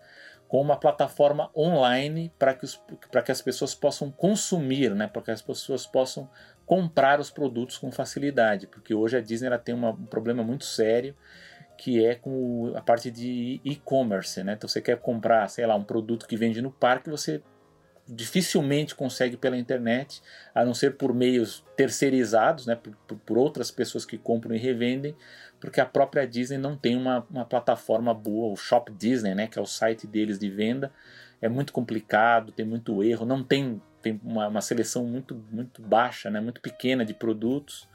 com 0.48 0.60
uma 0.60 0.76
plataforma 0.76 1.51
online 1.56 2.32
para 2.38 2.55
que, 2.55 2.66
que 2.66 3.32
as 3.32 3.40
pessoas 3.40 3.74
possam 3.74 4.10
consumir, 4.10 4.94
né, 4.94 5.06
para 5.06 5.22
que 5.22 5.30
as 5.30 5.40
pessoas 5.40 5.86
possam 5.86 6.28
comprar 6.70 7.18
os 7.18 7.32
produtos 7.32 7.76
com 7.76 7.90
facilidade, 7.90 8.68
porque 8.68 8.94
hoje 8.94 9.16
a 9.16 9.20
Disney 9.20 9.48
ela 9.48 9.59
tem 9.59 9.74
uma, 9.74 9.90
um 9.90 10.06
problema 10.06 10.44
muito 10.44 10.64
sério 10.64 11.16
que 11.76 12.05
é 12.05 12.14
com 12.14 12.72
a 12.76 12.80
parte 12.80 13.10
de 13.10 13.60
e-commerce, 13.64 14.44
né? 14.44 14.52
Então 14.52 14.68
você 14.68 14.80
quer 14.80 14.97
comprar, 15.01 15.48
sei 15.48 15.66
lá, 15.66 15.74
um 15.74 15.82
produto 15.82 16.28
que 16.28 16.36
vende 16.36 16.62
no 16.62 16.70
parque, 16.70 17.10
você 17.10 17.42
dificilmente 18.06 18.94
consegue 18.94 19.36
pela 19.36 19.56
internet, 19.56 20.22
a 20.55 20.64
não 20.64 20.72
ser 20.72 20.97
por 20.97 21.12
meios 21.12 21.64
terceirizados, 21.76 22.66
né? 22.66 22.76
Por, 22.76 23.16
por 23.18 23.36
outras 23.36 23.72
pessoas 23.72 24.05
que 24.05 24.16
compram 24.16 24.55
e 24.55 24.59
revendem, 24.59 25.16
porque 25.59 25.80
a 25.80 25.86
própria 25.86 26.24
Disney 26.24 26.59
não 26.59 26.76
tem 26.76 26.97
uma, 26.97 27.26
uma 27.28 27.44
plataforma 27.44 28.14
boa, 28.14 28.52
o 28.52 28.56
Shop 28.56 28.92
Disney, 28.92 29.34
né? 29.34 29.48
Que 29.48 29.59
é 29.59 29.62
o 29.62 29.66
site 29.66 30.06
deles 30.06 30.38
de 30.38 30.48
venda, 30.48 30.92
é 31.41 31.49
muito 31.49 31.73
complicado, 31.73 32.53
tem 32.53 32.67
muito 32.67 33.03
erro, 33.03 33.25
não 33.25 33.43
tem, 33.43 33.81
tem 34.03 34.21
uma, 34.23 34.49
uma 34.49 34.61
seleção 34.61 35.05
muito, 35.05 35.35
muito 35.51 35.81
baixa, 35.83 36.31
né? 36.31 36.41
Muito 36.41 36.61
pequena 36.61 37.05
de 37.05 37.15
produtos, 37.15 37.89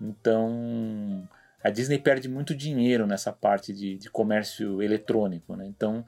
então 0.00 1.28
a 1.62 1.70
Disney 1.70 1.98
perde 1.98 2.28
muito 2.28 2.54
dinheiro 2.54 3.06
nessa 3.06 3.32
parte 3.32 3.72
de, 3.72 3.96
de 3.96 4.08
comércio 4.08 4.80
eletrônico. 4.80 5.56
Né? 5.56 5.66
Então, 5.66 6.04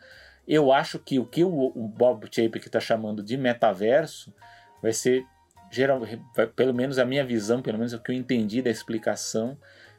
eu 0.47 0.73
acho 0.73 0.99
que 0.99 1.19
o 1.19 1.27
que 1.27 1.45
o, 1.45 1.73
o 1.75 1.89
Bob 1.89 2.27
Chapek 2.31 2.67
está 2.67 2.81
chamando 2.81 3.23
de 3.23 3.37
metaverso 3.37 4.33
vai 4.81 4.93
ser, 4.93 5.25
geral, 5.71 6.01
vai, 6.35 6.47
pelo 6.47 6.73
menos 6.73 6.99
a 6.99 7.05
minha 7.05 7.25
visão, 7.25 7.61
pelo 7.61 7.79
menos 7.79 7.93
o 7.93 8.01
que 8.01 8.13
eu 8.13 8.17
entendi 8.17 8.63
da 8.63 8.71
explicação, 8.71 9.59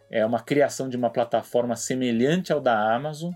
é 0.09 0.25
uma 0.25 0.41
criação 0.41 0.89
de 0.89 0.97
uma 0.97 1.09
plataforma 1.09 1.75
semelhante 1.75 2.51
ao 2.51 2.59
da 2.59 2.93
Amazon, 2.93 3.31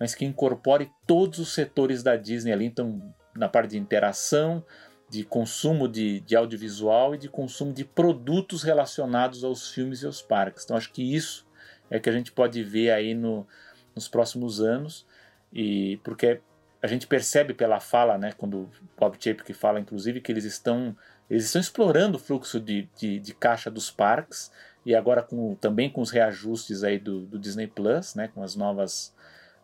mas 0.00 0.14
que 0.14 0.24
incorpore 0.24 0.90
todos 1.06 1.38
os 1.38 1.52
setores 1.52 2.02
da 2.02 2.16
Disney 2.16 2.52
ali, 2.52 2.64
então 2.64 3.14
na 3.36 3.48
parte 3.48 3.72
de 3.72 3.78
interação, 3.78 4.64
de 5.10 5.24
consumo 5.24 5.86
de, 5.86 6.20
de 6.20 6.34
audiovisual 6.34 7.14
e 7.14 7.18
de 7.18 7.28
consumo 7.28 7.72
de 7.72 7.84
produtos 7.84 8.62
relacionados 8.62 9.44
aos 9.44 9.70
filmes 9.70 10.02
e 10.02 10.06
aos 10.06 10.22
parques. 10.22 10.64
Então 10.64 10.76
acho 10.76 10.90
que 10.90 11.14
isso 11.14 11.46
é 11.90 11.98
que 11.98 12.08
a 12.08 12.12
gente 12.12 12.32
pode 12.32 12.62
ver 12.62 12.92
aí 12.92 13.14
no, 13.14 13.46
nos 13.94 14.08
próximos 14.08 14.60
anos 14.60 15.04
e 15.52 15.98
porque 16.02 16.40
a 16.82 16.86
gente 16.86 17.06
percebe 17.06 17.52
pela 17.52 17.78
fala, 17.78 18.16
né, 18.16 18.32
quando 18.38 18.70
Bob 18.98 19.16
Chapek 19.20 19.52
fala, 19.52 19.80
inclusive, 19.80 20.20
que 20.20 20.32
eles 20.32 20.44
estão 20.44 20.96
eles 21.28 21.44
estão 21.44 21.60
explorando 21.60 22.16
o 22.16 22.20
fluxo 22.20 22.58
de, 22.58 22.88
de, 22.96 23.20
de 23.20 23.34
caixa 23.34 23.70
dos 23.70 23.88
parques 23.90 24.50
e 24.84 24.96
agora 24.96 25.22
com, 25.22 25.54
também 25.54 25.88
com 25.88 26.00
os 26.00 26.10
reajustes 26.10 26.82
aí 26.82 26.98
do, 26.98 27.20
do 27.20 27.38
Disney 27.38 27.68
Plus, 27.68 28.14
né, 28.14 28.28
com 28.28 28.42
as 28.42 28.56
novas 28.56 29.14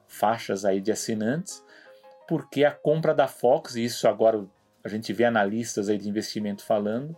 faixas 0.09 0.65
aí 0.65 0.81
de 0.81 0.93
assinantes, 0.93 1.65
porque 2.29 2.65
a 2.65 2.71
compra 2.71 3.15
da 3.15 3.29
Fox, 3.29 3.77
e 3.77 3.85
isso 3.85 4.09
agora 4.09 4.45
a 4.83 4.89
gente 4.89 5.13
vê 5.13 5.25
analistas 5.25 5.89
aí 5.89 5.99
de 5.99 6.09
investimento 6.09 6.65
falando, 6.65 7.17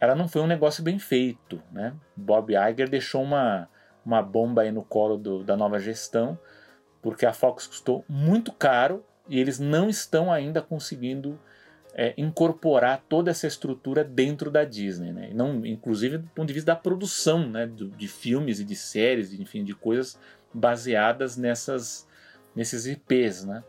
ela 0.00 0.14
não 0.14 0.28
foi 0.28 0.42
um 0.42 0.46
negócio 0.46 0.82
bem 0.82 0.98
feito, 0.98 1.62
né? 1.72 1.94
Bob 2.14 2.52
Iger 2.54 2.88
deixou 2.88 3.22
uma 3.22 3.68
uma 4.06 4.22
bomba 4.22 4.62
aí 4.62 4.70
no 4.70 4.84
colo 4.84 5.18
do, 5.18 5.42
da 5.42 5.56
nova 5.56 5.80
gestão, 5.80 6.38
porque 7.02 7.26
a 7.26 7.32
Fox 7.32 7.66
custou 7.66 8.04
muito 8.08 8.52
caro 8.52 9.04
e 9.28 9.40
eles 9.40 9.58
não 9.58 9.88
estão 9.88 10.32
ainda 10.32 10.62
conseguindo 10.62 11.36
é, 11.98 12.12
incorporar 12.18 13.02
toda 13.08 13.30
essa 13.30 13.46
estrutura 13.46 14.04
dentro 14.04 14.50
da 14.50 14.64
Disney, 14.64 15.12
né? 15.12 15.30
não, 15.32 15.64
inclusive 15.64 16.18
do 16.18 16.28
ponto 16.28 16.46
de 16.46 16.52
vista 16.52 16.72
da 16.72 16.76
produção, 16.76 17.48
né? 17.48 17.66
de, 17.66 17.88
de 17.88 18.06
filmes 18.06 18.60
e 18.60 18.64
de 18.64 18.76
séries, 18.76 19.32
enfim, 19.32 19.64
de 19.64 19.74
coisas 19.74 20.18
baseadas 20.52 21.38
nessas 21.38 22.06
nesses 22.54 22.86
IPs, 22.86 23.44
né? 23.44 23.62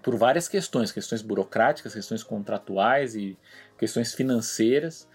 Por 0.00 0.16
várias 0.16 0.48
questões, 0.48 0.92
questões 0.92 1.20
burocráticas, 1.20 1.92
questões 1.92 2.22
contratuais 2.22 3.16
e 3.16 3.36
questões 3.76 4.14
financeiras. 4.14 5.08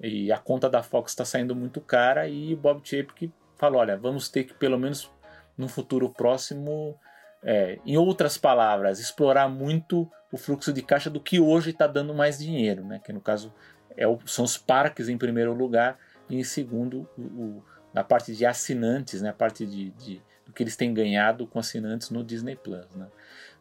E 0.00 0.30
a 0.30 0.36
conta 0.36 0.68
da 0.68 0.82
Fox 0.82 1.12
está 1.12 1.24
saindo 1.24 1.54
muito 1.54 1.80
cara 1.80 2.28
e 2.28 2.52
o 2.52 2.56
Bob 2.56 2.82
Chapek 2.84 3.32
falou: 3.56 3.80
olha, 3.80 3.96
vamos 3.96 4.28
ter 4.28 4.44
que, 4.44 4.52
pelo 4.54 4.78
menos 4.78 5.10
no 5.56 5.68
futuro 5.68 6.10
próximo, 6.10 6.98
é, 7.48 7.78
em 7.86 7.96
outras 7.96 8.36
palavras, 8.36 8.98
explorar 8.98 9.48
muito 9.48 10.10
o 10.32 10.36
fluxo 10.36 10.72
de 10.72 10.82
caixa 10.82 11.08
do 11.08 11.20
que 11.20 11.38
hoje 11.38 11.70
está 11.70 11.86
dando 11.86 12.12
mais 12.12 12.38
dinheiro, 12.38 12.84
né? 12.84 13.00
que 13.02 13.12
no 13.12 13.20
caso 13.20 13.54
é 13.96 14.04
o, 14.04 14.18
são 14.26 14.44
os 14.44 14.58
parques 14.58 15.08
em 15.08 15.16
primeiro 15.16 15.54
lugar 15.54 15.96
e 16.28 16.36
em 16.36 16.42
segundo 16.42 17.08
o, 17.16 17.22
o, 17.22 17.64
na 17.94 18.02
parte 18.02 18.34
de 18.34 18.44
assinantes, 18.44 19.22
né? 19.22 19.28
a 19.28 19.32
parte 19.32 19.64
de, 19.64 19.90
de, 19.92 20.20
do 20.44 20.52
que 20.52 20.60
eles 20.60 20.76
têm 20.76 20.92
ganhado 20.92 21.46
com 21.46 21.60
assinantes 21.60 22.10
no 22.10 22.24
Disney 22.24 22.56
Plus. 22.56 22.84
Né? 22.96 23.06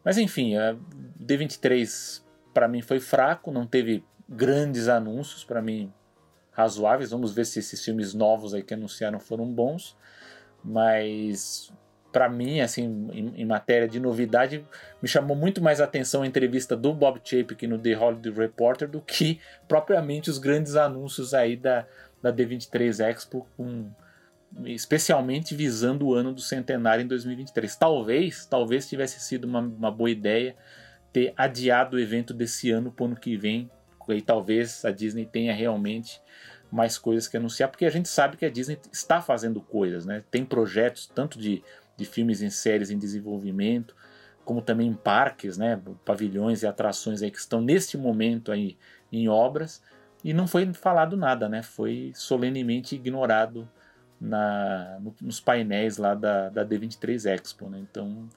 Mas 0.04 0.18
enfim, 0.18 0.58
a 0.58 0.76
D23 1.24 2.24
para 2.56 2.68
mim 2.68 2.82
foi 2.82 3.00
fraco, 3.00 3.52
não 3.52 3.68
teve 3.68 4.04
grandes 4.28 4.88
anúncios, 4.88 5.44
para 5.44 5.62
mim 5.62 5.94
razoáveis. 6.52 7.12
Vamos 7.12 7.34
ver 7.34 7.46
se 7.46 7.60
esses 7.60 7.86
filmes 7.86 8.16
novos 8.16 8.56
aí 8.56 8.64
que 8.64 8.74
anunciaram 8.74 9.20
foram 9.20 9.46
bons. 9.46 9.96
Mas 10.64 11.72
para 12.16 12.30
mim, 12.30 12.62
assim, 12.62 13.10
em, 13.12 13.42
em, 13.42 13.46
matéria 13.46 13.90
de 13.90 14.00
novidade, 14.00 14.66
me 15.02 15.08
chamou 15.10 15.36
muito 15.36 15.62
mais 15.62 15.82
atenção 15.82 16.22
a 16.22 16.26
entrevista 16.26 16.74
do 16.74 16.94
Bob 16.94 17.20
Chapek 17.22 17.68
no 17.68 17.78
The 17.78 17.92
Hollywood 17.92 18.32
Reporter 18.32 18.88
do 18.88 19.02
que 19.02 19.42
propriamente 19.68 20.30
os 20.30 20.38
grandes 20.38 20.78
anúncios 20.78 21.34
aí 21.34 21.58
da, 21.58 21.86
da 22.22 22.32
D23 22.32 23.06
Expo, 23.06 23.46
com, 23.58 23.92
especialmente 24.64 25.54
visando 25.54 26.08
o 26.08 26.14
ano 26.14 26.32
do 26.32 26.40
centenário 26.40 27.04
em 27.04 27.08
2023. 27.08 27.76
Talvez, 27.76 28.46
talvez 28.46 28.88
tivesse 28.88 29.20
sido 29.20 29.44
uma, 29.44 29.60
uma 29.60 29.92
boa 29.92 30.10
ideia 30.10 30.56
ter 31.12 31.34
adiado 31.36 31.98
o 31.98 32.00
evento 32.00 32.34
desse 32.34 32.72
ano 32.72 32.94
para 32.94 33.04
o 33.04 33.08
ano 33.08 33.18
que 33.18 33.36
vem, 33.36 33.70
e 34.08 34.22
talvez 34.22 34.86
a 34.86 34.92
Disney 34.92 35.26
tenha 35.26 35.54
realmente 35.54 36.22
mais 36.72 36.98
coisas 36.98 37.28
que 37.28 37.36
anunciar, 37.36 37.70
porque 37.70 37.86
a 37.86 37.90
gente 37.90 38.08
sabe 38.08 38.38
que 38.38 38.46
a 38.46 38.50
Disney 38.50 38.80
está 38.90 39.22
fazendo 39.22 39.60
coisas, 39.60 40.06
né? 40.06 40.24
Tem 40.32 40.46
projetos 40.46 41.12
tanto 41.14 41.40
de, 41.40 41.64
de 41.98 42.06
filmes 42.06 42.42
em 42.42 42.50
séries 42.50 42.90
em 42.90 42.98
desenvolvimento, 42.98 43.96
como 44.44 44.62
também 44.62 44.88
em 44.88 44.94
parques, 44.94 45.58
né? 45.58 45.82
Pavilhões 46.04 46.64
e 46.64 46.68
atrações 46.68 47.22
aí 47.22 47.32
que 47.32 47.40
estão 47.40 47.62
neste 47.62 47.98
momento 47.98 48.52
aí 48.52 48.78
em 49.12 49.28
obras 49.28 49.82
e 50.24 50.34
não 50.34 50.48
foi 50.48 50.72
falado 50.74 51.16
nada, 51.16 51.50
né? 51.50 51.64
Foi 51.64 52.12
solenemente 52.16 52.96
ignorado 52.96 53.70
na, 54.20 55.00
nos 55.22 55.40
painéis 55.40 55.98
lá 55.98 56.14
da, 56.14 56.50
da 56.50 56.66
D23 56.66 57.32
Expo, 57.32 57.70
né? 57.70 57.80
Então 57.80 58.30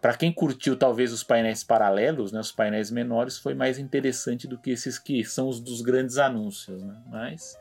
para 0.00 0.16
quem 0.16 0.32
curtiu 0.32 0.76
talvez 0.76 1.12
os 1.12 1.22
painéis 1.22 1.62
paralelos, 1.62 2.32
né, 2.32 2.40
os 2.40 2.50
painéis 2.50 2.90
menores, 2.90 3.36
foi 3.38 3.54
mais 3.54 3.78
interessante 3.78 4.48
do 4.48 4.56
que 4.56 4.70
esses 4.70 4.98
que 4.98 5.22
são 5.24 5.46
os 5.48 5.60
dos 5.60 5.82
grandes 5.82 6.16
anúncios. 6.16 6.82
Né? 6.82 6.96
Mas 7.06 7.58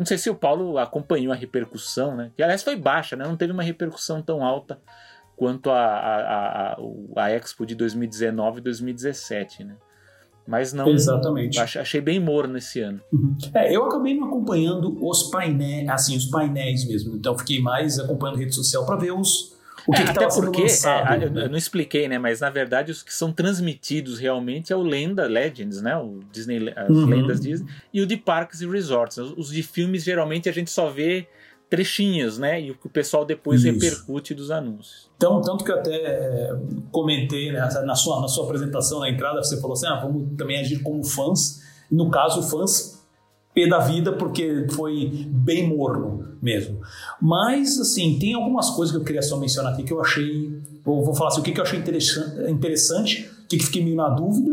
não 0.00 0.06
sei 0.06 0.16
se 0.16 0.30
o 0.30 0.34
Paulo 0.34 0.78
acompanhou 0.78 1.30
a 1.30 1.36
repercussão, 1.36 2.16
né? 2.16 2.32
que 2.34 2.42
aliás 2.42 2.62
foi 2.62 2.74
baixa, 2.74 3.16
né? 3.16 3.26
não 3.26 3.36
teve 3.36 3.52
uma 3.52 3.62
repercussão 3.62 4.22
tão 4.22 4.42
alta 4.42 4.80
quanto 5.36 5.70
a, 5.70 5.78
a, 5.78 6.72
a, 6.72 6.78
a 7.16 7.30
Expo 7.32 7.66
de 7.66 7.74
2019 7.74 8.60
e 8.60 8.62
2017. 8.62 9.64
Né? 9.64 9.76
Mas 10.46 10.72
não. 10.72 10.88
Exatamente. 10.88 11.60
Achei 11.60 12.00
bem 12.00 12.18
morno 12.18 12.56
esse 12.56 12.80
ano. 12.80 12.98
Uhum. 13.12 13.36
É, 13.52 13.76
eu 13.76 13.84
acabei 13.84 14.16
não 14.16 14.28
acompanhando 14.28 14.96
os 15.06 15.24
painéis, 15.24 15.86
assim, 15.90 16.16
os 16.16 16.24
painéis 16.26 16.88
mesmo. 16.88 17.16
Então 17.16 17.36
fiquei 17.36 17.60
mais 17.60 17.98
acompanhando 17.98 18.38
rede 18.38 18.54
social 18.54 18.86
para 18.86 18.96
ver 18.96 19.12
os 19.12 19.54
o 19.86 19.92
que, 19.92 20.02
é, 20.02 20.04
que 20.04 20.10
até 20.10 20.28
porque 20.28 20.62
é, 20.62 21.24
eu, 21.24 21.42
eu, 21.42 21.48
não 21.48 21.56
expliquei, 21.56 22.08
né? 22.08 22.18
Mas 22.18 22.40
na 22.40 22.50
verdade 22.50 22.90
os 22.90 23.02
que 23.02 23.12
são 23.12 23.32
transmitidos 23.32 24.18
realmente 24.18 24.72
é 24.72 24.76
o 24.76 24.82
Lenda 24.82 25.26
Legends, 25.26 25.80
né? 25.80 25.96
O 25.96 26.20
Disney, 26.32 26.72
as 26.76 26.88
uhum. 26.90 27.06
lendas 27.06 27.40
Disney 27.40 27.70
e 27.92 28.00
o 28.00 28.06
de 28.06 28.16
parques 28.16 28.60
e 28.60 28.66
resorts. 28.66 29.18
Os 29.18 29.50
de 29.50 29.62
filmes 29.62 30.04
geralmente 30.04 30.48
a 30.48 30.52
gente 30.52 30.70
só 30.70 30.88
vê 30.88 31.26
trechinhos, 31.70 32.36
né? 32.36 32.60
E 32.60 32.72
o 32.72 32.74
que 32.74 32.86
o 32.86 32.90
pessoal 32.90 33.24
depois 33.24 33.64
Isso. 33.64 33.72
repercute 33.72 34.34
dos 34.34 34.50
anúncios. 34.50 35.08
Então, 35.16 35.40
tanto 35.40 35.64
que 35.64 35.70
eu 35.70 35.76
até 35.76 35.94
é, 35.94 36.56
comentei 36.90 37.52
né, 37.52 37.60
na, 37.60 37.94
sua, 37.94 38.20
na 38.20 38.26
sua 38.26 38.44
apresentação, 38.44 39.00
na 39.00 39.08
entrada, 39.08 39.42
você 39.42 39.60
falou 39.60 39.74
assim: 39.74 39.86
ah, 39.86 40.00
vamos 40.00 40.36
também 40.36 40.58
agir 40.58 40.82
como 40.82 41.04
fãs. 41.04 41.60
No 41.90 42.10
caso, 42.10 42.42
fãs 42.42 42.99
pé 43.54 43.68
da 43.68 43.78
vida, 43.78 44.12
porque 44.12 44.66
foi 44.70 45.26
bem 45.28 45.68
morno 45.68 46.36
mesmo. 46.40 46.80
Mas, 47.20 47.78
assim, 47.78 48.18
tem 48.18 48.34
algumas 48.34 48.70
coisas 48.70 48.94
que 48.94 49.00
eu 49.00 49.04
queria 49.04 49.22
só 49.22 49.38
mencionar 49.38 49.72
aqui 49.72 49.82
que 49.82 49.92
eu 49.92 50.00
achei. 50.00 50.60
Vou, 50.84 51.04
vou 51.04 51.14
falar 51.14 51.30
assim: 51.30 51.40
o 51.40 51.42
que, 51.42 51.52
que 51.52 51.60
eu 51.60 51.64
achei 51.64 51.78
interessante, 51.78 52.50
interessante 52.50 53.30
o 53.44 53.48
que, 53.48 53.58
que 53.58 53.64
fiquei 53.64 53.84
meio 53.84 53.96
na 53.96 54.08
dúvida 54.08 54.50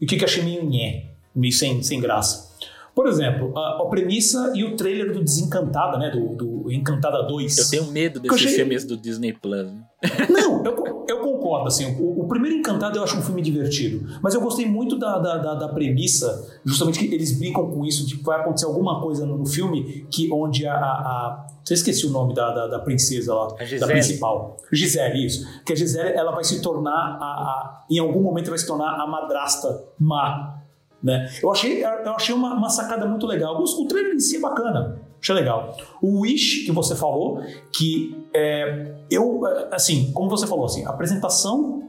e 0.00 0.04
o 0.04 0.08
que, 0.08 0.16
que 0.16 0.24
achei 0.24 0.42
meio 0.42 0.64
nhé, 0.68 1.10
meio 1.34 1.52
sem, 1.52 1.82
sem 1.82 2.00
graça. 2.00 2.49
Por 2.94 3.06
exemplo, 3.06 3.56
a, 3.56 3.82
a, 3.82 3.86
premissa 3.86 4.52
e 4.54 4.64
o 4.64 4.76
trailer 4.76 5.12
do 5.12 5.22
Desencantada, 5.22 5.98
né? 5.98 6.10
Do, 6.10 6.34
do 6.34 6.72
Encantada 6.72 7.22
2. 7.22 7.58
Eu 7.58 7.70
tenho 7.70 7.92
medo 7.92 8.20
desses 8.20 8.36
achei... 8.36 8.54
filmes 8.54 8.84
do 8.84 8.96
Disney 8.96 9.32
Plus. 9.32 9.66
Né? 9.66 9.82
Não, 10.28 10.64
eu, 10.64 11.04
eu 11.08 11.18
concordo. 11.20 11.68
Assim, 11.68 11.96
o, 12.00 12.20
o, 12.20 12.28
primeiro 12.28 12.56
Encantado 12.56 12.98
eu 12.98 13.04
acho 13.04 13.16
um 13.16 13.22
filme 13.22 13.42
divertido. 13.42 14.18
Mas 14.22 14.34
eu 14.34 14.40
gostei 14.40 14.66
muito 14.66 14.98
da, 14.98 15.18
da, 15.18 15.36
da, 15.38 15.54
da, 15.54 15.68
premissa, 15.68 16.60
justamente 16.64 16.98
que 16.98 17.14
eles 17.14 17.38
brincam 17.38 17.70
com 17.70 17.84
isso, 17.84 18.06
de 18.06 18.16
que 18.16 18.24
vai 18.24 18.40
acontecer 18.40 18.66
alguma 18.66 19.00
coisa 19.00 19.24
no, 19.24 19.38
no 19.38 19.46
filme 19.46 20.06
que 20.10 20.30
onde 20.32 20.66
a. 20.66 20.74
a, 20.74 20.76
a 20.76 21.46
você 21.64 21.74
esqueci 21.74 22.06
o 22.06 22.10
nome 22.10 22.34
da, 22.34 22.52
da, 22.52 22.66
da 22.66 22.78
princesa 22.80 23.34
lá, 23.34 23.48
da 23.78 23.86
principal. 23.86 24.56
Gisele, 24.72 25.26
isso. 25.26 25.46
Que 25.64 25.72
a 25.72 25.76
Gisele 25.76 26.10
ela 26.10 26.32
vai 26.32 26.42
se 26.42 26.60
tornar, 26.60 26.90
a, 26.90 27.24
a, 27.24 27.84
em 27.88 27.98
algum 27.98 28.22
momento, 28.22 28.48
vai 28.48 28.58
se 28.58 28.66
tornar 28.66 29.00
a 29.00 29.06
madrasta 29.06 29.84
má 29.98 30.59
né? 31.02 31.30
Eu 31.42 31.50
achei, 31.50 31.84
eu 31.84 32.12
achei 32.12 32.34
uma, 32.34 32.54
uma 32.54 32.68
sacada 32.68 33.06
muito 33.06 33.26
legal. 33.26 33.60
O, 33.60 33.64
o 33.64 33.88
trailer 33.88 34.14
em 34.14 34.20
si 34.20 34.36
é 34.36 34.40
bacana, 34.40 35.00
achei 35.20 35.34
legal. 35.34 35.76
O 36.02 36.20
Wish 36.20 36.64
que 36.64 36.72
você 36.72 36.94
falou, 36.94 37.42
que 37.72 38.16
é, 38.34 38.94
eu, 39.10 39.42
assim, 39.70 40.12
como 40.12 40.28
você 40.28 40.46
falou, 40.46 40.64
assim, 40.64 40.84
a 40.84 40.90
apresentação 40.90 41.82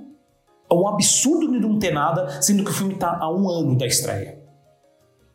é 0.69 0.73
um 0.73 0.87
absurdo 0.87 1.51
de 1.51 1.59
não 1.59 1.77
ter 1.77 1.91
nada, 1.91 2.41
sendo 2.41 2.63
que 2.63 2.71
o 2.71 2.73
filme 2.73 2.93
está 2.93 3.17
há 3.19 3.29
um 3.29 3.49
ano 3.49 3.77
da 3.77 3.85
estreia. 3.85 4.39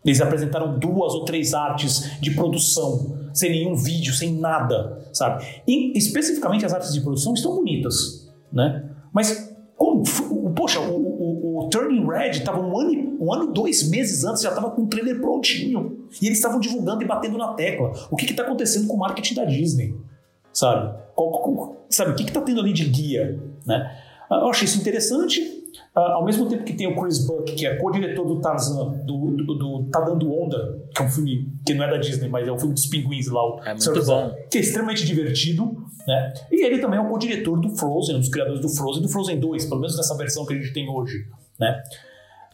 Eles 0.05 0.20
apresentaram 0.20 0.78
duas 0.78 1.15
ou 1.15 1.24
três 1.24 1.53
artes 1.53 2.20
de 2.20 2.31
produção, 2.31 3.28
sem 3.35 3.51
nenhum 3.51 3.74
vídeo, 3.74 4.15
sem 4.15 4.32
nada, 4.32 5.03
sabe? 5.12 5.44
E, 5.66 5.98
especificamente 5.98 6.65
as 6.65 6.73
artes 6.73 6.93
de 6.93 7.01
produção 7.01 7.35
estão 7.35 7.57
bonitas, 7.57 8.31
né? 8.53 8.89
Mas 9.12 9.56
o, 11.67 11.71
Turning 11.71 12.07
Red 12.07 12.31
estava 12.31 12.61
um 12.61 12.79
ano, 12.79 13.17
um 13.21 13.33
ano, 13.33 13.53
dois 13.53 13.89
meses 13.89 14.25
antes, 14.25 14.43
já 14.43 14.51
estava 14.51 14.71
com 14.71 14.83
o 14.83 14.87
trailer 14.87 15.21
prontinho. 15.21 16.07
E 16.21 16.27
eles 16.27 16.39
estavam 16.39 16.61
divulgando 16.61 17.03
e 17.03 17.07
batendo 17.07 17.37
na 17.37 17.55
tecla. 17.55 17.93
O 18.11 18.17
que 18.17 18.25
está 18.25 18.43
acontecendo 18.43 18.87
com 18.87 18.95
o 18.95 18.99
marketing 18.99 19.35
da 19.35 19.45
Disney? 19.45 19.95
Sabe? 20.53 20.97
Qual, 21.15 21.31
qual, 21.31 21.87
sabe, 21.91 22.13
o 22.13 22.15
que 22.15 22.25
está 22.25 22.41
tendo 22.41 22.61
ali 22.61 22.73
de 22.73 22.85
guia? 22.85 23.39
Né? 23.67 23.91
Ah, 24.31 24.41
eu 24.41 24.49
achei 24.49 24.65
isso 24.65 24.79
interessante. 24.79 25.41
Uh, 25.95 26.01
ao 26.01 26.25
mesmo 26.25 26.47
tempo 26.47 26.63
que 26.63 26.75
tem 26.75 26.87
o 26.87 26.95
Chris 27.01 27.27
Buck, 27.27 27.55
que 27.55 27.67
é 27.67 27.77
co-diretor 27.77 28.27
do 28.27 28.41
Tarzan, 28.41 29.03
do, 29.07 29.31
do, 29.31 29.55
do, 29.55 29.85
Tá 29.91 30.01
Dando 30.01 30.31
Onda, 30.31 30.79
que 30.95 31.03
é 31.03 31.07
um 31.07 31.09
filme 31.09 31.53
que 31.65 31.75
não 31.75 31.85
é 31.85 31.91
da 31.91 31.97
Disney, 31.97 32.29
mas 32.29 32.47
é 32.47 32.53
um 32.53 32.59
filme 32.59 32.75
dos 32.75 32.87
pinguins 32.87 33.29
lá, 33.29 33.43
o 33.43 33.61
é 33.63 33.73
muito 33.73 34.05
bom. 34.05 34.35
que 34.51 34.59
é 34.59 34.61
extremamente 34.61 35.07
divertido, 35.07 35.75
né? 36.07 36.35
E 36.51 36.65
ele 36.65 36.79
também 36.79 36.99
é 36.99 37.03
o 37.03 37.09
co-diretor 37.09 37.59
do 37.59 37.71
Frozen, 37.71 38.17
um 38.17 38.21
dos 38.21 38.29
criadores 38.29 38.61
do 38.61 38.69
Frozen 38.69 39.03
do 39.03 39.09
Frozen 39.09 39.41
2, 39.41 39.65
pelo 39.67 39.81
menos 39.81 39.97
nessa 39.97 40.15
versão 40.17 40.45
que 40.45 40.53
a 40.53 40.57
gente 40.57 40.73
tem 40.73 40.89
hoje, 40.89 41.27
né? 41.59 41.83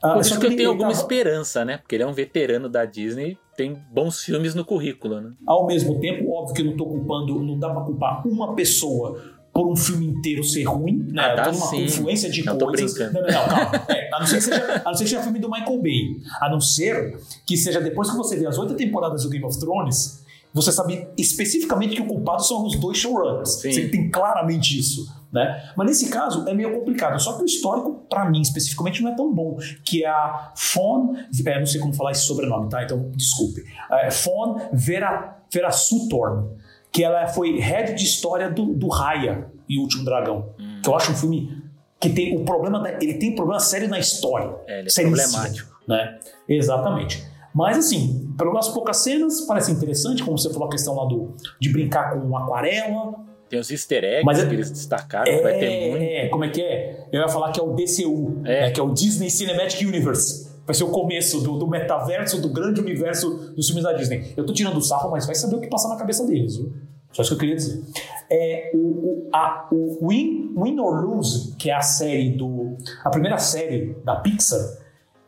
Uh, 0.04 0.14
Por 0.14 0.20
isso 0.20 0.40
que 0.40 0.46
eu 0.46 0.56
tenho 0.56 0.70
alguma 0.70 0.90
tava... 0.90 1.00
esperança, 1.00 1.64
né? 1.64 1.78
Porque 1.78 1.94
ele 1.94 2.02
é 2.02 2.06
um 2.06 2.12
veterano 2.12 2.68
da 2.68 2.84
Disney, 2.84 3.38
tem 3.56 3.80
bons 3.92 4.20
filmes 4.20 4.54
no 4.54 4.64
currículo, 4.64 5.20
né? 5.20 5.30
Ao 5.46 5.64
mesmo 5.66 6.00
tempo, 6.00 6.30
óbvio 6.32 6.54
que 6.54 6.62
eu 6.62 6.66
não 6.66 6.76
tô 6.76 6.86
culpando, 6.86 7.40
não 7.40 7.58
dá 7.58 7.70
pra 7.70 7.82
culpar 7.82 8.26
uma 8.26 8.54
pessoa 8.54 9.20
por 9.52 9.70
um 9.70 9.76
filme 9.76 10.06
inteiro 10.06 10.42
ser 10.42 10.64
ruim, 10.64 11.06
né? 11.12 11.22
Ah, 11.22 11.34
tá, 11.36 11.42
por 11.44 11.54
uma 11.54 11.66
sim. 11.66 11.82
confluência 11.82 12.30
de 12.30 12.44
não, 12.44 12.58
coisas. 12.58 12.98
Não, 12.98 13.12
não, 13.12 13.22
não, 13.22 13.28
calma. 13.28 13.84
É, 13.88 14.10
a, 14.12 14.18
não 14.18 14.26
ser 14.26 14.36
que 14.36 14.42
seja, 14.42 14.82
a 14.84 14.84
não 14.84 14.94
ser 14.94 15.04
que 15.04 15.10
seja 15.10 15.22
filme 15.22 15.38
do 15.38 15.50
Michael 15.50 15.82
Bay. 15.82 16.16
A 16.40 16.50
não 16.50 16.60
ser 16.60 17.18
que 17.46 17.56
seja 17.56 17.80
depois 17.80 18.10
que 18.10 18.16
você 18.16 18.36
vê 18.36 18.46
as 18.46 18.58
oito 18.58 18.74
temporadas 18.74 19.22
do 19.22 19.28
Game 19.28 19.44
of 19.44 19.58
Thrones, 19.60 20.24
você 20.54 20.72
sabe 20.72 21.06
especificamente 21.18 21.94
que 21.94 22.02
o 22.02 22.06
culpado 22.06 22.42
são 22.42 22.64
os 22.64 22.78
dois 22.80 22.98
showrunners. 22.98 23.60
Sim. 23.60 23.72
Você 23.72 23.88
tem 23.88 24.10
claramente 24.10 24.78
isso. 24.78 25.06
Né? 25.32 25.72
Mas 25.76 25.86
nesse 25.86 26.10
caso 26.10 26.46
é 26.46 26.52
meio 26.52 26.78
complicado. 26.78 27.18
Só 27.18 27.32
que 27.36 27.42
o 27.42 27.46
histórico, 27.46 28.04
para 28.08 28.28
mim 28.28 28.42
especificamente, 28.42 29.02
não 29.02 29.10
é 29.10 29.16
tão 29.16 29.32
bom. 29.32 29.56
Que 29.82 30.04
é 30.04 30.08
a 30.08 30.52
Fon, 30.54 31.14
é, 31.46 31.58
não 31.58 31.66
sei 31.66 31.80
como 31.80 31.94
falar 31.94 32.10
esse 32.10 32.22
sobrenome, 32.22 32.68
tá? 32.68 32.82
Então 32.82 33.10
desculpe. 33.16 33.64
É, 33.90 34.10
Fon 34.10 34.60
Vera, 34.72 35.38
Verasutorn 35.50 36.60
que 36.92 37.02
ela 37.02 37.26
foi 37.26 37.58
head 37.58 37.94
de 37.94 38.04
história 38.04 38.50
do, 38.50 38.66
do 38.74 38.88
Raya 38.88 39.50
e 39.66 39.78
o 39.78 39.82
Último 39.82 40.04
Dragão. 40.04 40.50
Hum. 40.60 40.80
Que 40.82 40.90
eu 40.90 40.94
acho 40.94 41.10
um 41.10 41.16
filme 41.16 41.62
que 41.98 42.10
tem 42.10 42.36
o 42.36 42.44
problema, 42.44 42.80
da, 42.80 42.90
ele 42.92 43.14
tem 43.14 43.34
problema 43.34 43.58
sério 43.58 43.88
na 43.88 43.98
história. 43.98 44.54
É, 44.66 44.80
ele 44.80 44.88
é 44.88 45.02
problemático. 45.02 45.80
Né? 45.88 46.18
Exatamente. 46.46 47.26
Mas 47.54 47.78
assim, 47.78 48.34
pelas 48.36 48.68
poucas 48.68 48.98
cenas, 48.98 49.40
parece 49.42 49.72
interessante, 49.72 50.22
como 50.22 50.36
você 50.36 50.52
falou 50.52 50.68
a 50.68 50.70
questão 50.70 50.94
lá 50.94 51.06
do, 51.06 51.34
de 51.58 51.70
brincar 51.72 52.12
com 52.12 52.36
aquarela. 52.36 53.14
Tem 53.52 53.60
os 53.60 53.70
easter 53.70 54.02
eggs 54.02 54.24
Mas, 54.24 54.38
é 54.38 54.46
que 54.46 54.54
eles 54.54 54.70
destacaram, 54.70 55.30
é, 55.30 55.42
vai 55.42 55.58
ter 55.58 55.90
muito. 55.90 56.02
É, 56.02 56.28
como 56.30 56.42
é 56.42 56.48
que 56.48 56.62
é? 56.62 57.06
Eu 57.12 57.20
ia 57.20 57.28
falar 57.28 57.52
que 57.52 57.60
é 57.60 57.62
o 57.62 57.74
DCU, 57.74 58.40
é. 58.46 58.62
Né, 58.62 58.70
que 58.70 58.80
é 58.80 58.82
o 58.82 58.88
Disney 58.94 59.28
Cinematic 59.28 59.86
Universe. 59.86 60.50
Vai 60.64 60.74
ser 60.74 60.84
o 60.84 60.88
começo 60.88 61.38
do, 61.42 61.58
do, 61.58 61.68
metaverso, 61.68 62.40
do 62.40 62.48
grande 62.48 62.80
universo 62.80 63.52
dos 63.54 63.66
filmes 63.66 63.84
da 63.84 63.92
Disney. 63.92 64.32
Eu 64.38 64.46
tô 64.46 64.54
tirando 64.54 64.78
o 64.78 64.80
sarro, 64.80 65.10
mas 65.10 65.26
vai 65.26 65.34
saber 65.34 65.56
o 65.56 65.60
que 65.60 65.66
passa 65.66 65.86
na 65.86 65.96
cabeça 65.96 66.26
deles, 66.26 66.56
viu? 66.56 66.72
Só 67.12 67.20
isso 67.20 67.32
que 67.32 67.34
eu 67.34 67.40
queria 67.40 67.56
dizer. 67.56 67.82
É, 68.30 68.70
o, 68.72 68.78
o, 68.78 69.28
a, 69.34 69.68
o 69.70 70.08
Win, 70.08 70.54
Win 70.56 70.80
or 70.80 71.04
Lose, 71.04 71.54
que 71.58 71.68
é 71.68 71.74
a 71.74 71.82
série 71.82 72.30
do. 72.30 72.78
a 73.04 73.10
primeira 73.10 73.36
série 73.36 73.94
da 74.02 74.16
Pixar, 74.16 74.60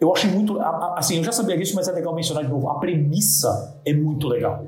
eu 0.01 0.11
achei 0.11 0.31
muito. 0.31 0.59
A, 0.61 0.67
a, 0.67 0.99
assim, 0.99 1.19
eu 1.19 1.25
já 1.25 1.33
sabia 1.33 1.59
disso, 1.59 1.75
mas 1.77 1.89
é 1.89 1.93
legal 1.93 2.15
mencionar 2.15 2.43
de 2.43 2.49
novo. 2.49 2.71
A 2.71 2.79
premissa 2.79 3.79
é 3.85 3.93
muito 3.93 4.29
legal. 4.29 4.65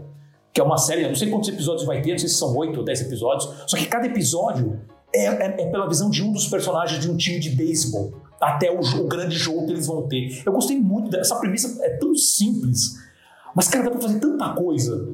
Que 0.57 0.61
é 0.62 0.65
uma 0.65 0.78
série, 0.78 1.03
eu 1.03 1.09
não 1.09 1.15
sei 1.15 1.28
quantos 1.28 1.51
episódios 1.51 1.85
vai 1.85 2.01
ter, 2.01 2.12
não 2.12 2.19
sei 2.19 2.31
se 2.31 2.37
são 2.37 2.57
oito 2.57 2.78
ou 2.78 2.83
dez 2.83 3.03
episódios, 3.03 3.47
só 3.66 3.77
que 3.77 3.85
cada 3.85 4.07
episódio 4.07 4.81
é, 5.15 5.27
é, 5.27 5.45
é 5.49 5.66
pela 5.66 5.87
visão 5.87 6.09
de 6.09 6.23
um 6.23 6.33
dos 6.33 6.49
personagens 6.49 6.99
de 6.99 7.11
um 7.11 7.15
time 7.19 7.39
de 7.39 7.51
beisebol 7.51 8.15
até 8.41 8.70
o, 8.70 8.81
o, 8.81 9.07
grande 9.07 9.37
jogo 9.37 9.66
que 9.66 9.73
eles 9.73 9.87
vão 9.87 10.09
ter. 10.09 10.43
Eu 10.47 10.53
gostei 10.55 10.81
muito 10.81 11.11
dessa 11.11 11.39
premissa, 11.39 11.85
é 11.85 11.99
tão 11.99 12.15
simples, 12.15 12.97
mas, 13.55 13.69
cara, 13.69 13.85
dá 13.85 13.91
pra 13.91 14.01
fazer 14.01 14.19
tanta 14.19 14.49
coisa. 14.55 15.07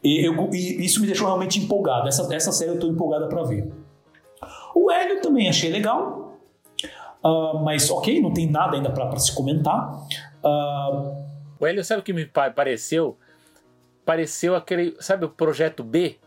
E, 0.00 0.24
eu, 0.24 0.48
e 0.52 0.84
isso 0.84 1.00
me 1.00 1.08
deixou 1.08 1.26
realmente 1.26 1.58
empolgado. 1.58 2.06
Essa, 2.06 2.32
essa 2.32 2.52
série 2.52 2.70
eu 2.70 2.78
tô 2.78 2.86
empolgada 2.86 3.26
para 3.26 3.42
ver. 3.42 3.68
O 4.76 4.92
Hélio 4.92 5.20
também 5.20 5.48
achei 5.48 5.72
legal, 5.72 6.38
uh, 7.20 7.58
mas 7.64 7.90
ok, 7.90 8.22
não 8.22 8.32
tem 8.32 8.48
nada 8.48 8.76
ainda 8.76 8.90
para 8.90 9.18
se 9.18 9.34
comentar. 9.34 10.06
Uh, 10.40 11.24
o 11.58 11.66
Hélio, 11.66 11.84
sabe 11.84 12.00
o 12.00 12.04
que 12.04 12.12
me 12.12 12.26
pareceu? 12.26 13.18
Pareceu 14.04 14.54
aquele, 14.54 14.96
sabe 15.00 15.24
o 15.24 15.28
projeto 15.28 15.82
B? 15.82 16.18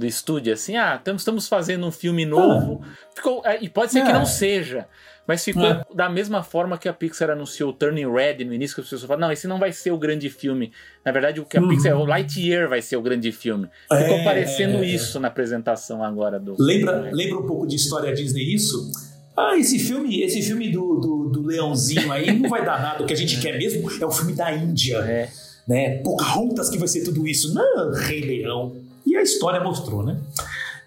do 0.00 0.06
estúdio, 0.06 0.52
assim, 0.52 0.76
ah, 0.76 1.00
estamos 1.14 1.46
fazendo 1.46 1.86
um 1.86 1.92
filme 1.92 2.24
novo. 2.24 2.80
Ah. 2.82 2.88
Ficou, 3.14 3.42
é, 3.44 3.58
e 3.62 3.68
pode 3.68 3.92
ser 3.92 3.98
é. 3.98 4.06
que 4.06 4.12
não 4.12 4.24
seja. 4.24 4.88
Mas 5.26 5.44
ficou 5.44 5.64
é. 5.64 5.84
da 5.94 6.08
mesma 6.08 6.42
forma 6.42 6.76
que 6.76 6.88
a 6.88 6.92
Pixar 6.92 7.30
anunciou 7.30 7.72
Turning 7.72 8.10
Red 8.10 8.44
no 8.44 8.52
início, 8.52 8.74
que 8.74 8.80
as 8.80 8.86
pessoas 8.86 9.02
falaram, 9.02 9.28
não, 9.28 9.32
esse 9.32 9.46
não 9.46 9.60
vai 9.60 9.72
ser 9.72 9.92
o 9.92 9.98
grande 9.98 10.28
filme. 10.28 10.72
Na 11.04 11.12
verdade, 11.12 11.38
o 11.38 11.44
que 11.44 11.56
a 11.56 11.60
uhum. 11.60 11.68
Pixar, 11.68 11.96
o 11.96 12.04
Lightyear 12.04 12.68
vai 12.68 12.82
ser 12.82 12.96
o 12.96 13.02
grande 13.02 13.30
filme. 13.30 13.68
Ficou 13.82 14.16
é, 14.16 14.24
parecendo 14.24 14.78
é, 14.78 14.86
é. 14.86 14.86
isso 14.86 15.20
na 15.20 15.28
apresentação 15.28 16.02
agora 16.02 16.40
do. 16.40 16.56
Lembra, 16.58 17.10
lembra 17.12 17.38
um 17.38 17.46
pouco 17.46 17.66
de 17.66 17.76
história 17.76 18.12
Disney 18.12 18.54
isso? 18.54 18.90
Ah, 19.36 19.56
esse 19.56 19.78
filme, 19.78 20.22
esse 20.22 20.42
filme 20.42 20.70
do, 20.72 20.98
do, 20.98 21.28
do 21.28 21.46
leãozinho 21.46 22.10
aí 22.10 22.36
não 22.36 22.50
vai 22.50 22.64
dar 22.64 22.82
nada. 22.82 23.04
O 23.04 23.06
que 23.06 23.12
a 23.12 23.16
gente 23.16 23.40
quer 23.40 23.56
mesmo 23.56 23.88
é 24.00 24.04
o 24.04 24.10
filme 24.10 24.32
da 24.32 24.52
Índia. 24.52 24.96
É. 24.98 25.28
Né? 25.70 25.98
Pocahontas 25.98 26.68
que 26.68 26.76
vai 26.76 26.88
ser 26.88 27.04
tudo 27.04 27.28
isso. 27.28 27.54
Não, 27.54 27.92
Rei 27.92 28.22
Leão. 28.22 28.74
E 29.06 29.14
a 29.14 29.22
história 29.22 29.62
mostrou, 29.62 30.02
né? 30.02 30.18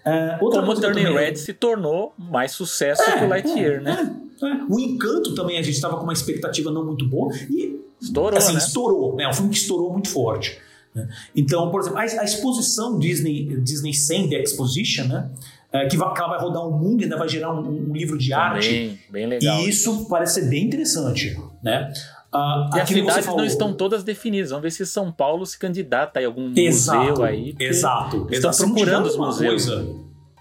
Uh, 0.04 0.44
outra 0.44 0.60
Como 0.60 0.72
o 0.72 0.78
Turning 0.78 1.04
também... 1.04 1.16
Red 1.16 1.36
se 1.36 1.54
tornou 1.54 2.12
mais 2.18 2.52
sucesso 2.52 3.00
é, 3.00 3.18
que 3.18 3.24
o 3.24 3.28
Lightyear, 3.28 3.76
é, 3.76 3.80
né? 3.80 4.16
É, 4.42 4.46
é. 4.46 4.56
O 4.68 4.78
Encanto 4.78 5.34
também 5.34 5.56
a 5.56 5.62
gente 5.62 5.76
estava 5.76 5.96
com 5.96 6.02
uma 6.02 6.12
expectativa 6.12 6.70
não 6.70 6.84
muito 6.84 7.08
boa 7.08 7.34
e 7.48 7.80
estourou, 7.98 8.36
assim, 8.36 8.52
né? 8.52 8.58
estourou, 8.58 9.16
né? 9.16 9.24
É 9.24 9.28
um 9.30 9.32
filme 9.32 9.48
que 9.48 9.56
estourou 9.56 9.90
muito 9.90 10.10
forte. 10.10 10.58
Né? 10.94 11.08
Então, 11.34 11.70
por 11.70 11.80
exemplo, 11.80 11.98
a, 11.98 12.02
a, 12.02 12.24
exposição 12.24 12.98
Disney 12.98 13.56
Disney 13.62 13.94
Send 13.94 14.34
Exposition, 14.34 15.04
né? 15.04 15.30
É, 15.72 15.86
que, 15.86 15.96
vai, 15.96 16.12
que, 16.12 16.20
ela 16.20 16.28
vai 16.28 16.40
rodar 16.40 16.62
o 16.62 16.74
um 16.74 16.78
mundo 16.78 17.00
e 17.00 17.04
ainda 17.04 17.16
vai 17.16 17.28
gerar 17.28 17.54
um, 17.54 17.88
um 17.88 17.92
livro 17.94 18.18
de 18.18 18.28
também, 18.28 18.44
arte. 18.44 19.00
Bem 19.10 19.26
legal. 19.26 19.60
E 19.60 19.68
isso 19.70 20.06
parece 20.10 20.42
ser 20.42 20.50
bem 20.50 20.66
interessante, 20.66 21.40
né? 21.62 21.90
Uh, 22.34 22.76
e 22.76 22.80
as 22.80 22.88
cidades 22.88 23.26
não 23.26 23.44
estão 23.44 23.72
todas 23.72 24.02
definidas. 24.02 24.50
Vamos 24.50 24.64
ver 24.64 24.72
se 24.72 24.84
São 24.84 25.12
Paulo 25.12 25.46
se 25.46 25.56
candidata 25.56 26.18
a 26.18 26.26
algum 26.26 26.52
exato, 26.56 27.10
museu 27.10 27.24
aí. 27.24 27.54
Exato. 27.60 28.26
Estão 28.28 28.50
exato. 28.50 28.72
procurando 28.72 29.06
os 29.06 29.16
museus. 29.16 29.66
Coisa, 29.66 29.86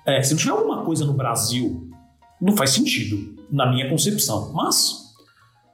é, 0.06 0.22
se 0.24 0.34
não 0.34 0.40
tiver 0.40 0.52
alguma 0.52 0.84
coisa 0.84 1.06
no 1.06 1.14
Brasil, 1.14 1.88
não 2.42 2.58
faz 2.58 2.72
sentido, 2.72 3.36
na 3.52 3.70
minha 3.70 3.88
concepção. 3.90 4.52
Mas 4.54 5.14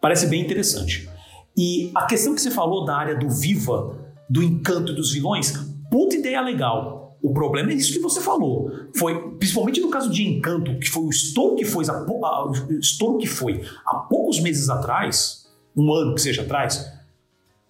parece 0.02 0.28
bem 0.28 0.42
interessante. 0.42 1.10
E 1.58 1.90
a 1.96 2.06
questão 2.06 2.36
que 2.36 2.42
você 2.42 2.52
falou 2.52 2.84
da 2.84 2.98
área 2.98 3.18
do 3.18 3.30
Viva, 3.30 3.98
do 4.30 4.44
encanto 4.44 4.94
dos 4.94 5.14
vilões, 5.14 5.54
puta 5.90 6.18
ideia 6.18 6.42
legal. 6.42 7.18
o 7.22 7.34
problema 7.34 7.72
é 7.72 7.76
isso 7.76 7.94
que 7.94 8.00
você 8.00 8.22
falou. 8.22 8.72
Foi, 8.96 9.36
principalmente 9.38 9.82
no 9.82 9.90
caso 9.90 10.10
de 10.10 10.26
Encanto, 10.26 10.78
que 10.80 10.88
foi 10.88 11.04
o 11.04 11.10
estouro 11.10 11.56
que 11.56 11.66
foi, 11.66 11.86
a, 11.90 12.46
o 12.46 12.54
estouro 12.80 13.18
que 13.18 13.28
foi 13.28 13.62
há 13.86 13.96
poucos 13.96 14.40
meses 14.40 14.70
atrás, 14.70 15.49
um 15.80 15.94
ano 15.94 16.16
que 16.16 16.22
seja 16.22 16.42
atrás, 16.42 16.92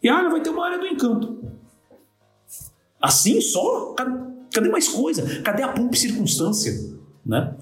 e 0.01 0.07
ah, 0.07 0.29
vai 0.29 0.41
ter 0.41 0.49
uma 0.49 0.65
área 0.65 0.79
do 0.79 0.87
Encanto. 0.87 1.39
Assim 3.01 3.39
só? 3.41 3.93
Cadê 4.51 4.69
mais 4.69 4.87
coisa? 4.87 5.41
Cadê 5.41 5.61
a 5.61 5.69
pump 5.69 5.97
circunstância? 5.97 6.97
Né? 7.25 7.53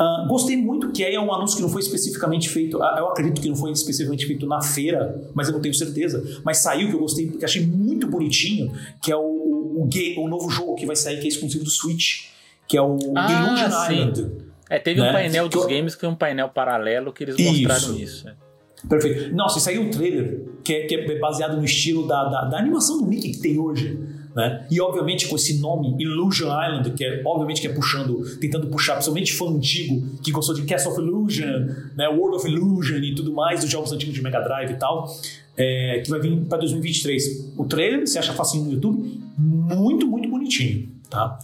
Uh, 0.00 0.26
gostei 0.26 0.56
muito 0.56 0.90
que 0.90 1.04
é 1.04 1.20
um 1.20 1.32
anúncio 1.32 1.56
que 1.56 1.62
não 1.62 1.68
foi 1.68 1.80
especificamente 1.80 2.48
feito, 2.48 2.78
uh, 2.78 2.98
eu 2.98 3.08
acredito 3.08 3.40
que 3.40 3.48
não 3.48 3.54
foi 3.54 3.70
especificamente 3.70 4.26
feito 4.26 4.44
na 4.44 4.60
feira, 4.60 5.30
mas 5.34 5.46
eu 5.46 5.54
não 5.54 5.60
tenho 5.60 5.74
certeza. 5.74 6.40
Mas 6.42 6.58
saiu 6.58 6.88
que 6.88 6.94
eu 6.94 6.98
gostei, 6.98 7.28
que 7.28 7.44
achei 7.44 7.64
muito 7.64 8.08
bonitinho, 8.08 8.72
que 9.00 9.12
é 9.12 9.16
o, 9.16 9.20
o, 9.20 9.88
o, 9.88 10.24
o 10.24 10.28
novo 10.28 10.50
jogo 10.50 10.74
que 10.74 10.84
vai 10.84 10.96
sair, 10.96 11.20
que 11.20 11.26
é 11.26 11.28
exclusivo 11.28 11.62
do 11.62 11.70
Switch, 11.70 12.28
que 12.66 12.76
é 12.76 12.82
o 12.82 12.98
ah, 13.14 13.30
Illusion 13.30 13.70
sim. 13.70 13.92
Island. 13.92 14.44
É, 14.68 14.78
teve 14.78 15.00
né? 15.00 15.10
um 15.10 15.12
painel 15.12 15.48
dos 15.48 15.64
que 15.64 15.74
games 15.74 15.94
que 15.94 16.00
foi 16.00 16.08
um 16.08 16.16
painel 16.16 16.48
paralelo 16.48 17.12
que 17.12 17.22
eles 17.22 17.36
mostraram 17.36 17.96
isso. 17.96 18.02
isso 18.02 18.28
é. 18.28 18.43
Perfeito. 18.88 19.34
Nossa, 19.34 19.58
e 19.58 19.60
saiu 19.60 19.82
um 19.82 19.90
trailer 19.90 20.42
que 20.62 20.72
é, 20.72 20.86
que 20.86 20.94
é 20.94 21.18
baseado 21.18 21.56
no 21.56 21.64
estilo 21.64 22.06
da, 22.06 22.24
da, 22.24 22.44
da 22.44 22.58
animação 22.58 23.00
do 23.00 23.06
Mickey 23.06 23.32
que 23.32 23.40
tem 23.40 23.58
hoje. 23.58 23.98
Né? 24.34 24.66
E 24.68 24.80
obviamente 24.80 25.28
com 25.28 25.36
esse 25.36 25.60
nome 25.60 25.94
Illusion 25.98 26.48
Island, 26.48 26.90
que 26.90 27.04
é 27.04 27.22
obviamente 27.24 27.60
que 27.60 27.68
é 27.68 27.72
puxando, 27.72 28.20
tentando 28.40 28.66
puxar, 28.66 28.94
principalmente 28.94 29.32
fã 29.32 29.46
antigo 29.46 30.18
que 30.22 30.32
gostou 30.32 30.54
de 30.54 30.62
Castle 30.62 30.92
of 30.92 31.00
Illusion, 31.00 31.68
né? 31.96 32.08
World 32.08 32.36
of 32.36 32.48
Illusion 32.48 32.96
e 32.96 33.14
tudo 33.14 33.32
mais 33.32 33.60
dos 33.60 33.70
jogos 33.70 33.92
antigos 33.92 34.14
de 34.14 34.20
Mega 34.20 34.40
Drive 34.40 34.72
e 34.72 34.76
tal, 34.76 35.08
é, 35.56 36.02
que 36.04 36.10
vai 36.10 36.20
vir 36.20 36.36
para 36.46 36.58
2023. 36.58 37.52
O 37.56 37.64
trailer, 37.64 38.00
você 38.00 38.18
acha 38.18 38.32
facinho 38.32 38.64
no 38.64 38.72
YouTube, 38.72 39.20
muito, 39.38 40.04
muito 40.04 40.28
bonitinho, 40.28 40.88
tá? 41.08 41.38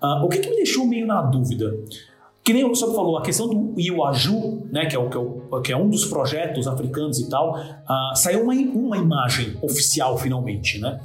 Uh, 0.00 0.24
o 0.24 0.28
que, 0.28 0.38
que 0.38 0.48
me 0.48 0.56
deixou 0.56 0.86
meio 0.86 1.06
na 1.06 1.22
dúvida? 1.22 1.74
Que 2.46 2.52
nem 2.52 2.62
o 2.62 2.68
Luciano 2.68 2.94
falou, 2.94 3.18
a 3.18 3.22
questão 3.22 3.48
do 3.48 3.74
Iwaju, 3.76 4.68
né, 4.70 4.86
que, 4.86 4.94
é 4.94 4.98
o, 5.00 5.10
que, 5.10 5.16
é 5.16 5.20
o, 5.20 5.60
que 5.62 5.72
é 5.72 5.76
um 5.76 5.90
dos 5.90 6.04
projetos 6.04 6.68
africanos 6.68 7.18
e 7.18 7.28
tal, 7.28 7.58
uh, 7.58 8.14
saiu 8.14 8.44
uma, 8.44 8.54
uma 8.54 8.96
imagem 8.96 9.56
oficial 9.60 10.16
finalmente, 10.16 10.78
né? 10.78 11.00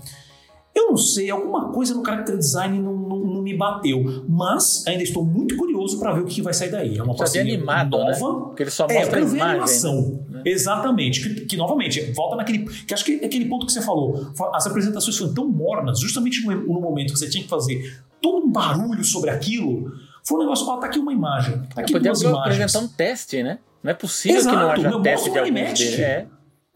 Eu 0.76 0.89
não 0.89 0.97
sei, 0.97 1.31
alguma 1.31 1.72
coisa 1.72 1.95
no 1.95 2.05
character 2.05 2.38
design 2.38 2.80
não, 2.80 2.93
não, 2.93 3.18
não 3.18 3.41
me 3.41 3.57
bateu, 3.57 4.23
mas 4.30 4.85
ainda 4.85 5.01
estou 5.01 5.26
muito 5.26 5.57
curioso 5.57 5.99
para 5.99 6.13
ver 6.13 6.22
o 6.22 6.26
que 6.26 6.43
vai 6.43 6.53
sair 6.53 6.69
daí. 6.69 6.95
É 6.95 7.01
uma 7.01 7.15
parceria 7.15 7.55
animado, 7.55 7.89
nova. 7.89 8.11
Né? 8.11 8.45
Porque 8.45 8.63
ele 8.63 8.72
só 8.72 8.84
mostra 8.84 9.19
é, 9.19 9.26
ver 9.26 9.41
a 9.41 9.49
animação. 9.49 10.23
Né? 10.30 10.43
Exatamente. 10.45 11.22
Que, 11.22 11.45
que, 11.47 11.57
novamente, 11.57 12.13
volta 12.13 12.35
naquele. 12.35 12.59
Que 12.85 12.93
acho 12.93 13.03
que 13.03 13.19
é 13.19 13.26
aquele 13.26 13.45
ponto 13.45 13.65
que 13.65 13.72
você 13.72 13.81
falou. 13.81 14.31
As 14.53 14.68
apresentações 14.68 15.18
foram 15.18 15.34
tão 15.34 15.47
mornas, 15.47 15.99
justamente 15.99 16.45
no, 16.45 16.55
no 16.55 16.80
momento 16.80 17.13
que 17.13 17.19
você 17.19 17.30
tinha 17.30 17.43
que 17.43 17.49
fazer 17.49 17.99
todo 18.22 18.45
um 18.45 18.51
barulho 18.51 19.03
sobre 19.03 19.31
aquilo. 19.31 19.91
Foi 20.31 20.39
um 20.39 20.43
negócio, 20.43 20.65
ó, 20.67 20.77
tá 20.77 20.87
aqui 20.87 20.97
uma 20.97 21.11
imagem. 21.11 21.61
Tá 21.75 21.81
aqui 21.81 21.99
duas 21.99 22.21
imagens. 22.21 22.61
apresentar 22.61 22.79
um 22.79 22.87
teste, 22.87 23.43
né? 23.43 23.59
Não 23.83 23.91
é 23.91 23.93
possível 23.93 24.37
Exato, 24.37 24.75
que 24.75 24.83
não 24.83 24.89
haja 24.89 25.01
teste 25.01 25.29
de 25.29 25.39
alguns 25.39 25.53
deles. 25.53 25.99
É. 25.99 26.27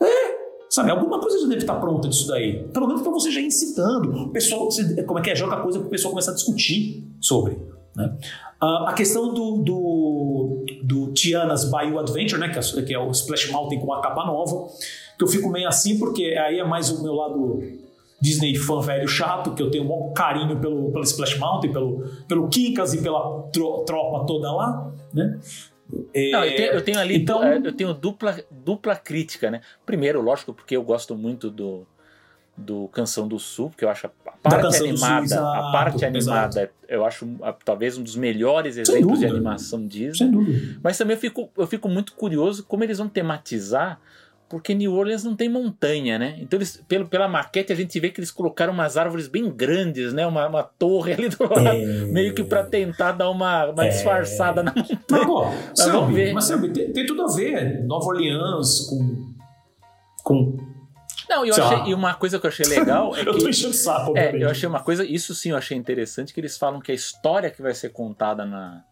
é. 0.02 0.36
Sabe, 0.70 0.92
alguma 0.92 1.22
coisa 1.22 1.40
já 1.40 1.48
deve 1.48 1.62
estar 1.62 1.76
pronta 1.76 2.10
disso 2.10 2.28
daí. 2.28 2.68
Pelo 2.74 2.86
menos 2.86 3.02
para 3.02 3.12
você 3.12 3.32
já 3.32 3.40
ir 3.40 3.46
incitando. 3.46 4.12
O 4.12 4.30
pessoal, 4.30 4.68
como 5.08 5.20
é 5.20 5.22
que 5.22 5.30
é? 5.30 5.36
Joga 5.36 5.62
coisa 5.62 5.80
para 5.80 5.88
o 5.88 5.90
pessoal 5.90 6.12
começar 6.12 6.32
a 6.32 6.36
discutir 6.36 7.08
sobre. 7.22 7.58
Né? 7.96 8.14
Uh, 8.62 8.88
a 8.88 8.94
questão 8.94 9.34
do, 9.34 9.58
do, 9.60 10.66
do 10.84 11.14
Tiana's 11.14 11.64
Bayou 11.70 11.98
Adventure, 11.98 12.42
né? 12.42 12.50
Que 12.50 12.60
é, 12.60 12.82
que 12.82 12.94
é 12.94 13.00
o 13.00 13.10
Splash 13.12 13.52
Mountain 13.52 13.80
com 13.80 13.94
a 13.94 14.02
capa 14.02 14.26
nova, 14.26 14.68
que 15.18 15.24
eu 15.24 15.28
fico 15.30 15.50
meio 15.50 15.70
assim, 15.70 15.98
porque 15.98 16.24
aí 16.38 16.60
é 16.60 16.64
mais 16.66 16.90
o 16.90 17.02
meu 17.02 17.14
lado 17.14 17.62
Disney 18.26 18.56
fã 18.56 18.82
velho 18.82 19.08
chato, 19.08 19.54
que 19.54 19.62
eu 19.62 19.70
tenho 19.70 19.86
um 19.86 20.12
carinho 20.14 20.60
pelo, 20.60 20.92
pelo 20.92 21.04
Splash 21.04 21.38
Mountain, 21.38 21.72
pelo, 21.72 22.04
pelo 22.28 22.48
Kinkas 22.50 22.94
e 22.94 23.02
pela 23.02 23.44
tro, 23.54 23.84
tropa 23.86 24.26
toda 24.26 24.52
lá, 24.52 24.92
né? 25.14 25.40
É, 26.14 26.32
Não, 26.32 26.44
eu, 26.44 26.56
tenho, 26.56 26.72
eu 26.72 26.82
tenho 26.82 27.00
ali 27.00 27.16
então, 27.16 27.44
eu 27.44 27.72
tenho 27.72 27.94
dupla, 27.94 28.36
dupla 28.50 28.96
crítica, 28.96 29.52
né? 29.52 29.62
Primeiro, 29.86 30.20
lógico, 30.20 30.52
porque 30.52 30.76
eu 30.76 30.82
gosto 30.82 31.16
muito 31.16 31.52
do, 31.52 31.86
do 32.58 32.88
Canção 32.88 33.28
do 33.28 33.38
Sul, 33.38 33.70
porque 33.70 33.86
eu 33.86 33.90
acho 33.90 34.08
a 34.08 34.32
parte 34.42 34.78
animada, 34.78 35.28
Sul, 35.28 35.46
a 35.46 35.72
parte 35.72 36.04
animada, 36.04 36.62
exato. 36.62 36.74
eu 36.90 37.06
acho 37.06 37.28
talvez 37.64 38.00
um 38.00 38.04
dos 38.04 38.16
melhores 38.16 38.78
exemplos 38.78 39.20
de 39.20 39.28
animação 39.28 39.86
Disney. 39.86 40.16
Sem 40.16 40.32
dúvida. 40.32 40.80
Mas 40.82 40.98
também 40.98 41.16
eu 41.16 41.22
fico, 41.22 41.50
eu 41.56 41.68
fico 41.68 41.88
muito 41.88 42.14
curioso 42.14 42.64
como 42.64 42.84
eles 42.84 42.98
vão 42.98 43.08
tematizar 43.08 44.00
porque 44.50 44.74
New 44.74 44.94
Orleans 44.94 45.24
não 45.24 45.36
tem 45.36 45.50
montanha, 45.50 46.20
né? 46.20 46.38
Então, 46.40 46.58
eles, 46.58 46.84
pelo, 46.88 47.08
pela 47.08 47.28
maquete, 47.28 47.74
a 47.74 47.76
gente 47.76 48.00
vê 48.00 48.10
que 48.10 48.20
eles 48.20 48.32
colocaram 48.32 48.72
umas 48.72 48.96
árvores 48.96 49.28
bem 49.28 49.50
grandes, 49.50 50.14
né? 50.14 50.26
Uma, 50.26 50.48
uma 50.48 50.64
torre 50.64 51.14
ali 51.14 51.30
do 51.30 51.44
lado, 51.44 51.68
é... 51.68 52.06
meio 52.06 52.34
que 52.34 52.44
para 52.44 52.64
tentar 52.64 53.14
dar 53.14 53.30
uma, 53.30 53.66
uma 53.66 53.86
é... 53.86 53.90
disfarçada 53.90 54.62
na 54.62 54.74
montanha. 54.76 55.00
Mas, 55.10 55.26
pô, 55.26 55.46
mas, 55.46 55.80
Selby, 55.80 56.14
ver. 56.14 56.34
mas 56.34 56.46
Selby, 56.46 56.70
tem, 56.70 56.94
tem, 56.94 57.06
tudo 57.06 57.24
a 57.24 57.36
ver. 57.36 57.84
Nova 57.86 58.06
Orleans 58.06 58.88
com. 58.88 59.34
com 60.24 60.76
não, 61.28 61.44
eu 61.44 61.56
achei, 61.56 61.90
e 61.90 61.94
uma 61.94 62.14
coisa 62.14 62.38
que 62.38 62.46
eu 62.46 62.50
achei 62.50 62.68
legal 62.68 63.16
é 63.16 63.24
que. 63.24 63.30
eu 63.30 63.38
tô 63.38 63.50
enchendo 63.50 63.72
o 63.72 63.74
saco, 63.74 64.16
é, 64.16 64.36
Eu 64.36 64.50
achei 64.50 64.70
uma 64.70 64.82
coisa, 64.82 65.04
isso 65.04 65.34
sim 65.34 65.50
eu 65.50 65.58
achei 65.58 65.76
interessante, 65.76 66.32
que 66.32 66.40
eles 66.40 66.56
falam 66.56 66.80
que 66.80 66.92
a 66.92 66.96
história 66.96 67.50
que 67.50 67.64
vai 67.64 67.74
ser 67.74 67.90
contada 67.90 68.46
na, 68.46 68.84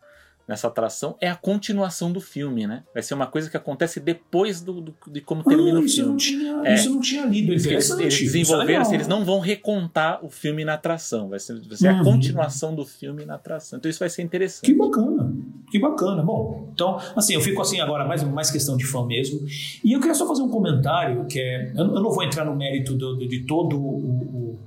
nessa 0.48 0.68
atração 0.68 1.16
é 1.22 1.30
a 1.30 1.36
continuação 1.36 2.12
do 2.12 2.20
filme, 2.20 2.68
né? 2.68 2.84
Vai 2.94 3.02
ser 3.02 3.14
uma 3.14 3.28
coisa 3.28 3.50
que 3.50 3.58
acontece 3.58 4.00
depois 4.00 4.62
do, 4.62 4.82
do 4.82 4.96
de 5.08 5.22
como 5.22 5.42
ah, 5.42 5.50
termina 5.50 5.80
o 5.80 5.88
filme. 5.88 6.10
Não 6.10 6.18
tinha, 6.18 6.62
é, 6.66 6.76
isso 6.76 6.90
eu 6.90 6.94
não 6.94 7.02
tinha 7.02 7.26
lido. 7.26 7.52
Eles, 7.52 7.66
eles 7.66 7.92
é 7.92 8.08
desenvolveram, 8.08 8.92
é 8.92 8.94
eles 8.94 9.08
não 9.08 9.24
vão 9.24 9.40
recontar 9.40 10.24
o 10.24 10.30
filme 10.30 10.66
na 10.66 10.74
atração. 10.74 11.30
Vai 11.30 11.40
ser, 11.40 11.60
vai 11.62 11.78
ser 11.78 11.92
uhum. 11.92 12.02
a 12.02 12.04
continuação 12.04 12.76
do 12.76 12.86
filme 12.86 13.26
na 13.26 13.36
atração. 13.36 13.80
Então 13.80 13.90
isso 13.90 14.00
vai 14.00 14.10
ser 14.10 14.22
interessante. 14.22 14.66
Que 14.66 14.74
bacana. 14.74 15.34
Que 15.72 15.80
bacana. 15.80 16.22
Bom, 16.22 16.70
então, 16.74 17.00
assim, 17.16 17.34
eu 17.34 17.42
fico 17.42 17.62
assim 17.62 17.80
agora, 17.80 18.06
mais, 18.06 18.24
mais 18.24 18.52
questão 18.52 18.76
de 18.76 18.86
fã 18.86 19.06
mesmo. 19.06 19.46
E 19.84 19.94
eu 19.94 20.00
queria 20.00 20.16
só 20.16 20.28
fazer 20.28 20.42
um 20.42 20.50
comentário 20.50 21.26
que 21.26 21.40
é. 21.40 21.72
Eu, 21.76 21.86
eu 21.86 22.02
não 22.02 22.12
vou 22.12 22.24
entrar 22.24 22.46
no 22.46 22.56
mérito 22.56 22.94
do, 22.96 23.16
de 23.18 23.46
todo 23.46 23.78
o, 23.78 23.98
o 23.98 24.60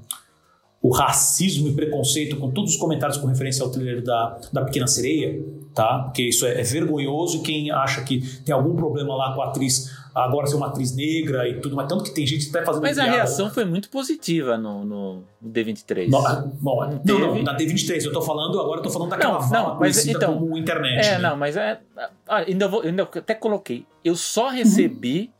o 0.86 0.90
racismo 0.90 1.66
e 1.66 1.72
preconceito 1.72 2.36
com 2.36 2.48
todos 2.52 2.74
os 2.74 2.76
comentários 2.76 3.18
com 3.18 3.26
referência 3.26 3.64
ao 3.64 3.70
trailer 3.70 4.04
da, 4.04 4.38
da 4.52 4.64
Pequena 4.64 4.86
Sereia, 4.86 5.44
tá? 5.74 6.04
Porque 6.04 6.22
isso 6.22 6.46
é, 6.46 6.60
é 6.60 6.62
vergonhoso 6.62 7.38
e 7.38 7.40
quem 7.40 7.72
acha 7.72 8.02
que 8.04 8.20
tem 8.44 8.54
algum 8.54 8.76
problema 8.76 9.16
lá 9.16 9.34
com 9.34 9.42
a 9.42 9.46
atriz 9.46 9.90
agora 10.14 10.46
ser 10.46 10.54
uma 10.54 10.68
atriz 10.68 10.94
negra 10.94 11.46
e 11.48 11.60
tudo, 11.60 11.74
mas 11.74 11.88
tanto 11.88 12.04
que 12.04 12.10
tem 12.14 12.24
gente 12.24 12.48
até 12.48 12.64
fazendo 12.64 12.82
Mas 12.82 12.98
a 12.98 13.04
reação 13.04 13.50
foi 13.50 13.64
muito 13.64 13.90
positiva 13.90 14.56
no, 14.56 14.84
no 14.84 15.24
D23. 15.44 16.08
No, 16.08 16.52
bom, 16.60 16.86
não, 16.86 16.98
teve... 17.00 17.18
não, 17.18 17.42
na 17.42 17.56
D23, 17.56 18.04
eu 18.04 18.12
tô 18.12 18.22
falando, 18.22 18.58
agora 18.60 18.78
eu 18.78 18.82
tô 18.82 18.88
falando 18.88 19.10
daquela 19.10 19.40
não, 19.40 19.50
não, 19.50 19.80
mas 19.80 20.06
então, 20.06 20.38
como 20.38 20.56
internet. 20.56 21.04
É, 21.04 21.12
né? 21.12 21.18
não, 21.18 21.36
mas 21.36 21.56
é. 21.56 21.80
Ah, 22.28 22.44
ainda, 22.46 22.68
vou, 22.68 22.82
ainda 22.82 23.02
até 23.02 23.34
coloquei. 23.34 23.84
Eu 24.04 24.14
só 24.14 24.48
recebi 24.48 25.22
uhum 25.22 25.35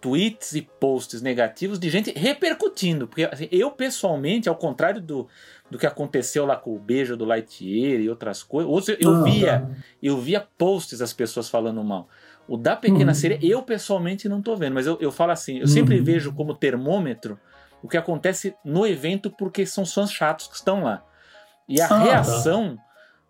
tweets 0.00 0.54
e 0.54 0.62
posts 0.62 1.20
negativos 1.22 1.78
de 1.78 1.90
gente 1.90 2.12
repercutindo. 2.16 3.06
Porque 3.06 3.24
assim, 3.24 3.48
eu, 3.50 3.70
pessoalmente, 3.70 4.48
ao 4.48 4.56
contrário 4.56 5.00
do, 5.00 5.28
do 5.70 5.78
que 5.78 5.86
aconteceu 5.86 6.46
lá 6.46 6.56
com 6.56 6.74
o 6.74 6.78
beijo 6.78 7.16
do 7.16 7.24
Lightyear 7.24 8.00
e 8.00 8.08
outras 8.08 8.42
coisas, 8.42 8.96
eu, 9.00 9.14
ah, 9.14 9.22
via, 9.22 9.60
tá. 9.60 9.70
eu 10.02 10.18
via 10.18 10.46
posts 10.56 10.98
das 10.98 11.12
pessoas 11.12 11.48
falando 11.48 11.82
mal. 11.82 12.08
O 12.46 12.56
da 12.56 12.74
Pequena 12.74 13.12
uhum. 13.12 13.14
Sereia, 13.14 13.40
eu 13.42 13.62
pessoalmente 13.62 14.28
não 14.28 14.40
tô 14.40 14.56
vendo, 14.56 14.74
mas 14.74 14.86
eu, 14.86 14.96
eu 15.00 15.12
falo 15.12 15.32
assim, 15.32 15.56
eu 15.56 15.62
uhum. 15.62 15.66
sempre 15.66 16.00
vejo 16.00 16.32
como 16.32 16.54
termômetro 16.54 17.38
o 17.82 17.88
que 17.88 17.96
acontece 17.96 18.54
no 18.64 18.86
evento 18.86 19.30
porque 19.30 19.66
são 19.66 19.84
fãs 19.84 20.10
chatos 20.10 20.46
que 20.46 20.56
estão 20.56 20.82
lá. 20.82 21.04
E 21.68 21.80
a 21.80 21.84
ah, 21.84 21.88
tá. 21.88 21.98
reação 21.98 22.76
tá. 22.76 22.82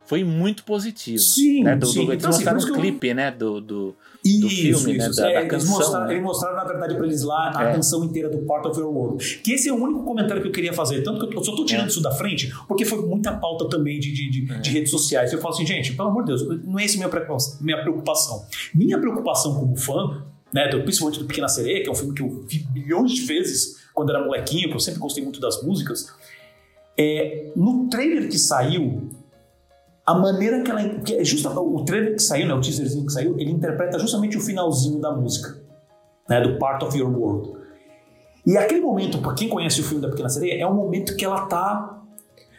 Foi 0.08 0.24
muito 0.24 0.64
positiva. 0.64 1.18
Sim, 1.18 1.64
né? 1.64 1.76
do, 1.76 1.86
sim. 1.86 2.06
Do, 2.06 2.12
eles 2.12 2.14
então, 2.14 2.30
assim, 2.30 2.38
mostraram 2.38 2.58
assim, 2.58 2.70
um 2.70 2.74
clipe, 2.80 3.08
eu... 3.08 3.14
né, 3.14 3.30
do, 3.30 3.60
do 3.60 3.96
isso, 4.24 4.40
do 4.40 4.48
filme, 4.48 4.96
né, 4.96 5.06
isso. 5.06 5.20
né? 5.20 5.26
Da, 5.26 5.30
é, 5.30 5.42
da 5.42 5.48
canção. 5.48 5.58
Eles 5.58 5.68
mostraram, 5.68 6.06
né? 6.06 6.12
eles 6.14 6.24
mostraram, 6.24 6.56
na 6.56 6.64
verdade, 6.64 6.94
para 6.94 7.06
eles 7.06 7.22
lá 7.22 7.52
a 7.54 7.64
é. 7.64 7.74
canção 7.74 8.04
inteira 8.04 8.30
do 8.30 8.38
Part 8.38 8.66
of 8.66 8.80
Your 8.80 8.90
World. 8.90 9.40
Que 9.44 9.52
esse 9.52 9.68
é 9.68 9.72
o 9.72 9.76
único 9.76 10.04
comentário 10.04 10.40
que 10.40 10.48
eu 10.48 10.52
queria 10.52 10.72
fazer. 10.72 11.02
Tanto 11.02 11.28
que 11.28 11.36
eu 11.36 11.44
só 11.44 11.54
tô 11.54 11.62
tirando 11.66 11.84
é. 11.84 11.88
isso 11.88 12.00
da 12.00 12.10
frente, 12.10 12.50
porque 12.66 12.86
foi 12.86 13.06
muita 13.06 13.36
pauta 13.36 13.68
também 13.68 14.00
de, 14.00 14.10
de, 14.10 14.30
de, 14.30 14.50
é. 14.50 14.58
de, 14.60 14.70
redes 14.70 14.90
sociais. 14.90 15.30
Eu 15.30 15.42
falo 15.42 15.52
assim, 15.52 15.66
gente, 15.66 15.92
pelo 15.92 16.08
amor 16.08 16.24
de 16.24 16.28
Deus, 16.28 16.64
não 16.64 16.78
é 16.78 16.84
essa 16.84 16.96
minha 16.96 17.10
preocupação. 17.10 17.58
Minha 17.60 17.82
preocupação, 17.82 18.46
minha 18.74 18.98
preocupação 18.98 19.54
como 19.56 19.76
fã, 19.76 20.24
né, 20.54 20.68
do, 20.68 20.82
principalmente 20.84 21.18
do 21.18 21.26
Pequena 21.26 21.48
Sereia, 21.48 21.82
que 21.82 21.88
é 21.90 21.92
um 21.92 21.94
filme 21.94 22.14
que 22.14 22.22
eu 22.22 22.46
vi 22.48 22.66
milhões 22.72 23.12
de 23.12 23.26
vezes 23.26 23.76
quando 23.92 24.08
era 24.08 24.24
molequinho, 24.24 24.70
que 24.70 24.74
eu 24.74 24.80
sempre 24.80 25.00
gostei 25.00 25.22
muito 25.22 25.38
das 25.38 25.62
músicas. 25.62 26.06
É, 26.96 27.52
no 27.54 27.90
trailer 27.90 28.26
que 28.26 28.38
saiu, 28.38 29.10
a 30.08 30.14
maneira 30.14 30.62
que 30.62 30.70
ela. 30.70 30.82
Que 31.00 31.16
é 31.16 31.24
justa, 31.24 31.50
o 31.50 31.84
trailer 31.84 32.14
que 32.14 32.22
saiu, 32.22 32.48
né, 32.48 32.54
o 32.54 32.60
teaserzinho 32.62 33.04
que 33.04 33.12
saiu, 33.12 33.38
ele 33.38 33.50
interpreta 33.50 33.98
justamente 33.98 34.38
o 34.38 34.40
finalzinho 34.40 34.98
da 35.00 35.14
música, 35.14 35.60
né, 36.26 36.40
do 36.40 36.58
Part 36.58 36.82
of 36.82 36.98
Your 36.98 37.14
World. 37.14 37.58
E 38.46 38.56
aquele 38.56 38.80
momento, 38.80 39.18
para 39.18 39.34
quem 39.34 39.50
conhece 39.50 39.82
o 39.82 39.84
filme 39.84 40.00
da 40.00 40.08
Pequena 40.08 40.30
Sereia, 40.30 40.62
é 40.62 40.66
um 40.66 40.74
momento 40.74 41.14
que 41.14 41.22
ela 41.22 41.42
tá 41.42 42.02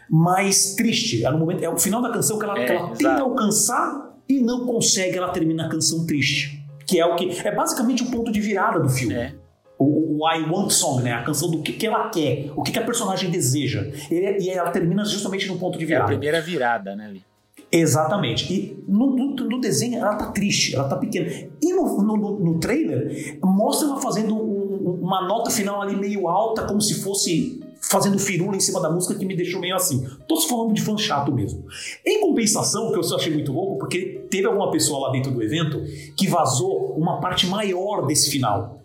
mais 0.08 0.76
triste. 0.76 1.26
É, 1.26 1.32
no 1.32 1.40
momento, 1.40 1.64
é 1.64 1.70
o 1.70 1.78
final 1.78 2.04
da 2.04 2.12
canção 2.12 2.38
que 2.38 2.46
ela, 2.46 2.60
é, 2.60 2.66
que 2.66 2.72
ela 2.72 2.90
tenta 2.90 3.22
alcançar 3.22 4.16
e 4.28 4.40
não 4.40 4.68
consegue, 4.68 5.18
ela 5.18 5.30
termina 5.30 5.66
a 5.66 5.70
canção 5.70 6.06
triste. 6.06 6.64
Que 6.86 7.00
é 7.00 7.06
o 7.06 7.16
que. 7.16 7.32
É 7.44 7.56
basicamente 7.56 8.04
o 8.04 8.12
ponto 8.12 8.32
de 8.32 8.40
virada 8.40 8.80
do 8.80 8.90
filme. 8.90 9.16
É. 9.16 9.34
O, 9.80 10.20
o 10.20 10.32
I 10.32 10.44
Want 10.48 10.70
Song, 10.70 11.02
né? 11.02 11.14
A 11.14 11.24
canção 11.24 11.50
do 11.50 11.64
que, 11.64 11.74
que 11.74 11.88
ela 11.88 12.10
quer, 12.10 12.52
o 12.56 12.62
que, 12.62 12.72
que 12.72 12.78
a 12.78 12.86
personagem 12.86 13.32
deseja. 13.32 13.90
E, 14.12 14.44
e 14.44 14.50
ela 14.52 14.70
termina 14.70 15.04
justamente 15.04 15.48
no 15.48 15.58
ponto 15.58 15.80
de 15.80 15.86
virada. 15.86 16.04
É 16.04 16.06
a 16.06 16.18
primeira 16.20 16.42
virada, 16.42 16.96
né, 16.96 17.08
Ali? 17.08 17.30
Exatamente. 17.72 18.52
E 18.52 18.84
no, 18.88 19.16
no, 19.16 19.36
no, 19.36 19.62
desenho 19.62 20.00
ela 20.00 20.16
tá 20.16 20.32
triste, 20.32 20.76
ela 20.76 20.88
tá 20.88 20.96
pequena. 20.96 21.28
E 21.62 21.74
no, 21.74 22.02
no, 22.02 22.40
no 22.40 22.60
trailer 22.60 23.38
mostra 23.44 23.88
ela 23.88 24.02
fazendo 24.02 24.36
um, 24.36 25.00
uma 25.02 25.28
nota 25.28 25.52
final 25.52 25.82
ali 25.82 25.96
meio 25.96 26.28
alta, 26.28 26.66
como 26.66 26.82
se 26.82 26.96
fosse 26.96 27.62
fazendo 27.82 28.20
firula 28.20 28.58
em 28.58 28.60
cima 28.60 28.82
da 28.82 28.90
música 28.90 29.16
que 29.16 29.26
me 29.26 29.36
deixou 29.36 29.60
meio 29.60 29.76
assim. 29.76 30.06
Tô 30.28 30.40
falando 30.42 30.74
de 30.74 30.82
fã 30.82 30.98
chato 30.98 31.32
mesmo. 31.32 31.66
Em 32.06 32.22
compensação, 32.22 32.92
que 32.92 32.98
eu 32.98 33.04
só 33.04 33.16
achei 33.16 33.34
muito 33.34 33.54
louco, 33.54 33.78
porque 33.78 34.26
teve 34.30 34.48
alguma 34.48 34.72
pessoa 34.72 35.08
lá 35.08 35.12
dentro 35.12 35.32
do 35.32 35.42
evento 35.42 35.82
que 36.18 36.28
vazou 36.28 36.96
uma 36.98 37.20
parte 37.20 37.46
maior 37.48 38.06
desse 38.06 38.30
final. 38.30 38.82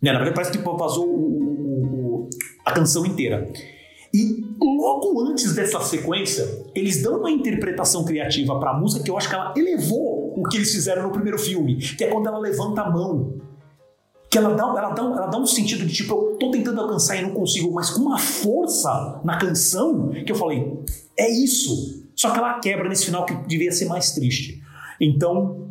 Né? 0.00 0.12
Na 0.12 0.18
verdade, 0.18 0.34
parece 0.34 0.52
que 0.52 0.58
vazou 0.58 1.06
o, 1.06 1.12
o, 1.12 2.24
o, 2.24 2.30
a 2.64 2.72
canção 2.72 3.04
inteira. 3.04 3.50
E 4.16 4.46
logo 4.58 5.20
antes 5.28 5.54
dessa 5.54 5.78
sequência, 5.82 6.64
eles 6.74 7.02
dão 7.02 7.18
uma 7.18 7.30
interpretação 7.30 8.02
criativa 8.02 8.58
para 8.58 8.70
a 8.70 8.80
música 8.80 9.04
que 9.04 9.10
eu 9.10 9.18
acho 9.18 9.28
que 9.28 9.34
ela 9.34 9.52
elevou 9.54 10.32
o 10.34 10.48
que 10.48 10.56
eles 10.56 10.72
fizeram 10.72 11.02
no 11.02 11.10
primeiro 11.10 11.38
filme, 11.38 11.76
que 11.76 12.02
é 12.02 12.06
quando 12.08 12.26
ela 12.26 12.38
levanta 12.38 12.80
a 12.80 12.90
mão. 12.90 13.34
Que 14.30 14.38
ela 14.38 14.54
dá, 14.54 14.62
ela 14.62 14.90
dá, 14.90 15.02
ela 15.02 15.26
dá 15.26 15.38
um 15.38 15.46
sentido 15.46 15.84
de 15.84 15.92
tipo, 15.92 16.14
eu 16.14 16.38
tô 16.38 16.50
tentando 16.50 16.80
alcançar 16.80 17.16
e 17.16 17.22
não 17.22 17.32
consigo, 17.32 17.70
mas 17.74 17.90
com 17.90 18.00
uma 18.00 18.18
força 18.18 19.20
na 19.22 19.36
canção 19.36 20.08
que 20.08 20.32
eu 20.32 20.36
falei, 20.36 20.82
é 21.18 21.30
isso. 21.30 22.02
Só 22.14 22.30
que 22.30 22.38
ela 22.38 22.58
quebra 22.58 22.88
nesse 22.88 23.04
final 23.04 23.26
que 23.26 23.34
devia 23.46 23.70
ser 23.70 23.84
mais 23.84 24.12
triste. 24.12 24.62
Então, 24.98 25.68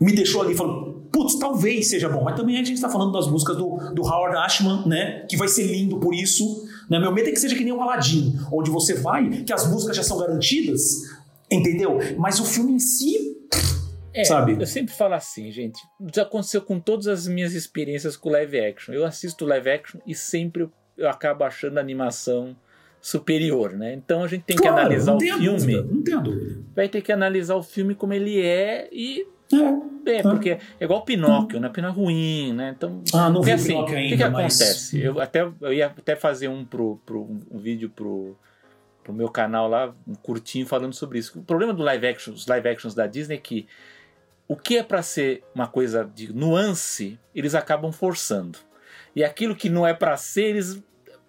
me 0.00 0.12
deixou 0.12 0.42
ali 0.42 0.54
falando, 0.54 1.08
putz, 1.10 1.36
talvez 1.40 1.88
seja 1.88 2.08
bom. 2.08 2.22
Mas 2.22 2.36
também 2.36 2.54
a 2.54 2.58
gente 2.58 2.74
está 2.74 2.88
falando 2.88 3.10
das 3.10 3.26
músicas 3.26 3.56
do, 3.56 3.76
do 3.92 4.02
Howard 4.02 4.36
Ashman, 4.36 4.86
né? 4.86 5.26
Que 5.28 5.36
vai 5.36 5.48
ser 5.48 5.64
lindo 5.64 5.98
por 5.98 6.14
isso. 6.14 6.64
Né? 6.88 6.98
Meu 6.98 7.12
medo 7.12 7.28
é 7.28 7.32
que 7.32 7.38
seja 7.38 7.54
que 7.54 7.64
nem 7.64 7.72
o 7.72 7.80
Aladdin, 7.80 8.38
onde 8.52 8.70
você 8.70 8.94
vai, 8.94 9.28
que 9.28 9.52
as 9.52 9.68
músicas 9.70 9.96
já 9.96 10.02
são 10.02 10.18
garantidas, 10.18 11.02
entendeu? 11.50 11.98
Mas 12.18 12.40
o 12.40 12.44
filme 12.44 12.72
em 12.72 12.78
si. 12.78 13.36
É, 14.12 14.24
sabe? 14.24 14.56
Eu 14.58 14.66
sempre 14.66 14.94
falo 14.94 15.14
assim, 15.14 15.50
gente. 15.50 15.80
Já 16.14 16.22
aconteceu 16.22 16.62
com 16.62 16.78
todas 16.78 17.06
as 17.08 17.26
minhas 17.26 17.52
experiências 17.52 18.16
com 18.16 18.30
live 18.30 18.60
action. 18.60 18.94
Eu 18.94 19.04
assisto 19.04 19.44
live 19.44 19.70
action 19.70 20.00
e 20.06 20.14
sempre 20.14 20.68
eu 20.96 21.08
acabo 21.08 21.42
achando 21.42 21.78
a 21.78 21.80
animação 21.80 22.56
superior, 23.00 23.72
né? 23.72 23.92
Então 23.92 24.24
a 24.24 24.28
gente 24.28 24.44
tem 24.44 24.56
claro, 24.56 24.76
que 24.76 24.80
analisar 24.80 25.14
o 25.14 25.20
filme. 25.20 25.46
Dúvida, 25.46 25.82
não 25.82 26.02
tenho 26.02 26.22
dúvida. 26.22 26.60
Vai 26.74 26.88
ter 26.88 27.02
que 27.02 27.12
analisar 27.12 27.54
o 27.54 27.62
filme 27.62 27.94
como 27.94 28.14
ele 28.14 28.40
é 28.40 28.88
e 28.90 29.26
é, 29.52 30.16
é, 30.16 30.22
porque 30.22 30.50
é 30.50 30.84
igual 30.84 31.04
Pinóquio, 31.04 31.60
né? 31.60 31.68
Pinóquio 31.68 32.02
é 32.02 32.04
ruim, 32.04 32.52
né? 32.52 32.74
Então, 32.76 33.02
ah, 33.12 33.28
não 33.30 33.42
vi 33.42 33.52
assim, 33.52 33.68
Pinóquio 33.68 33.96
ainda, 33.96 34.14
O 34.14 34.18
que, 34.18 34.24
que 34.24 34.30
mas... 34.30 34.60
acontece? 34.60 35.00
Eu, 35.00 35.20
até, 35.20 35.40
eu 35.60 35.72
ia 35.72 35.86
até 35.86 36.16
fazer 36.16 36.48
um, 36.48 36.64
pro, 36.64 37.00
pro, 37.04 37.22
um 37.50 37.58
vídeo 37.58 37.90
pro, 37.90 38.36
pro 39.02 39.12
meu 39.12 39.28
canal 39.28 39.68
lá, 39.68 39.94
um 40.06 40.14
curtinho, 40.14 40.66
falando 40.66 40.94
sobre 40.94 41.18
isso. 41.18 41.38
O 41.38 41.42
problema 41.42 41.72
do 41.72 41.82
live 41.82 42.06
action, 42.06 42.32
os 42.32 42.46
live 42.46 42.68
actions 42.68 42.94
da 42.94 43.06
Disney 43.06 43.36
é 43.36 43.38
que 43.38 43.66
o 44.46 44.56
que 44.56 44.76
é 44.76 44.82
para 44.82 45.02
ser 45.02 45.42
uma 45.54 45.66
coisa 45.66 46.08
de 46.14 46.32
nuance, 46.32 47.18
eles 47.34 47.54
acabam 47.54 47.92
forçando. 47.92 48.58
E 49.16 49.24
aquilo 49.24 49.56
que 49.56 49.70
não 49.70 49.86
é 49.86 49.94
para 49.94 50.16
ser, 50.16 50.50
eles 50.50 50.82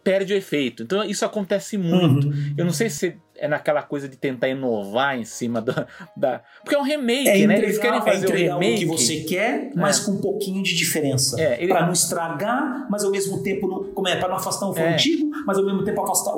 perde 0.04 0.34
o 0.34 0.38
efeito. 0.38 0.84
Então 0.84 1.04
isso 1.04 1.26
acontece 1.26 1.78
muito. 1.78 2.28
Uhum. 2.28 2.54
Eu 2.58 2.66
não 2.66 2.74
sei 2.74 2.90
se 2.90 3.18
é 3.38 3.48
naquela 3.48 3.82
coisa 3.82 4.08
de 4.08 4.16
tentar 4.16 4.50
inovar 4.50 5.18
em 5.18 5.26
cima 5.26 5.62
da. 5.62 5.88
da... 6.16 6.42
Porque 6.64 6.76
é 6.76 6.80
um 6.80 6.84
remake, 6.84 7.30
é 7.30 7.48
né? 7.48 7.58
Eles 7.58 7.78
querem 7.78 8.02
fazer 8.02 8.28
é 8.28 8.30
o 8.30 8.58
remake. 8.58 8.86
O 8.86 8.96
que 8.96 8.98
você 8.98 9.22
quer, 9.22 9.72
mas 9.76 10.02
é. 10.02 10.06
com 10.06 10.12
um 10.12 10.22
pouquinho 10.22 10.64
de 10.64 10.76
diferença. 10.76 11.40
É, 11.40 11.62
ele... 11.62 11.68
Para 11.68 11.86
não 11.86 11.94
estragar, 11.94 12.88
mas 12.90 13.04
ao 13.04 13.12
mesmo 13.12 13.42
tempo. 13.44 13.68
Não, 13.68 13.84
como 13.94 14.08
é? 14.08 14.16
Para 14.16 14.30
não 14.30 14.36
afastar 14.36 14.70
um 14.70 14.78
é. 14.78 14.94
antigo, 14.94 15.30
mas 15.46 15.58
ao 15.58 15.66
mesmo 15.66 15.84
tempo 15.84 16.02
afastar, 16.02 16.34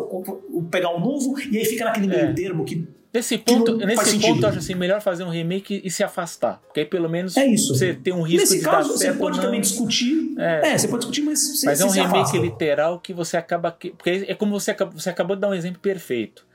pegar 0.70 0.96
um 0.96 1.00
novo, 1.00 1.36
e 1.52 1.58
aí 1.58 1.66
fica 1.66 1.86
naquele 1.86 2.08
meio 2.08 2.26
é. 2.26 2.34
termo 2.34 2.64
que 2.64 2.88
Nesse 3.14 3.38
ponto, 3.38 3.78
nesse 3.78 4.20
ponto 4.20 4.44
eu 4.44 4.50
acho 4.50 4.60
assim, 4.60 4.76
melhor 4.76 5.02
fazer 5.02 5.24
um 5.24 5.30
remake 5.30 5.82
e 5.84 5.90
se 5.90 6.04
afastar. 6.04 6.62
Porque 6.68 6.82
aí 6.82 6.86
pelo 6.86 7.10
menos 7.10 7.36
é 7.38 7.46
isso. 7.48 7.74
você 7.74 7.94
tem 7.94 8.14
um 8.14 8.22
risco 8.22 8.42
nesse 8.42 8.60
de 8.60 8.64
caso, 8.64 8.90
dar 8.90 8.96
você 8.96 9.14
pode 9.14 9.42
também 9.42 9.62
discutir. 9.62 10.36
É. 10.38 10.74
é. 10.74 10.78
você 10.78 10.88
pode 10.88 11.00
discutir, 11.00 11.22
mas 11.22 11.40
você 11.40 11.66
Mas 11.66 11.82
é 11.82 11.86
um 11.86 11.90
remake 11.90 12.16
afasta. 12.16 12.38
literal 12.38 13.00
que 13.00 13.14
você 13.14 13.38
acaba. 13.38 13.72
Porque 13.72 14.26
é 14.28 14.36
como 14.36 14.60
você 14.60 14.72
acabou, 14.72 15.00
você 15.00 15.10
acabou 15.10 15.36
de 15.36 15.42
dar 15.42 15.50
um 15.50 15.54
exemplo 15.54 15.80
perfeito. 15.80 16.46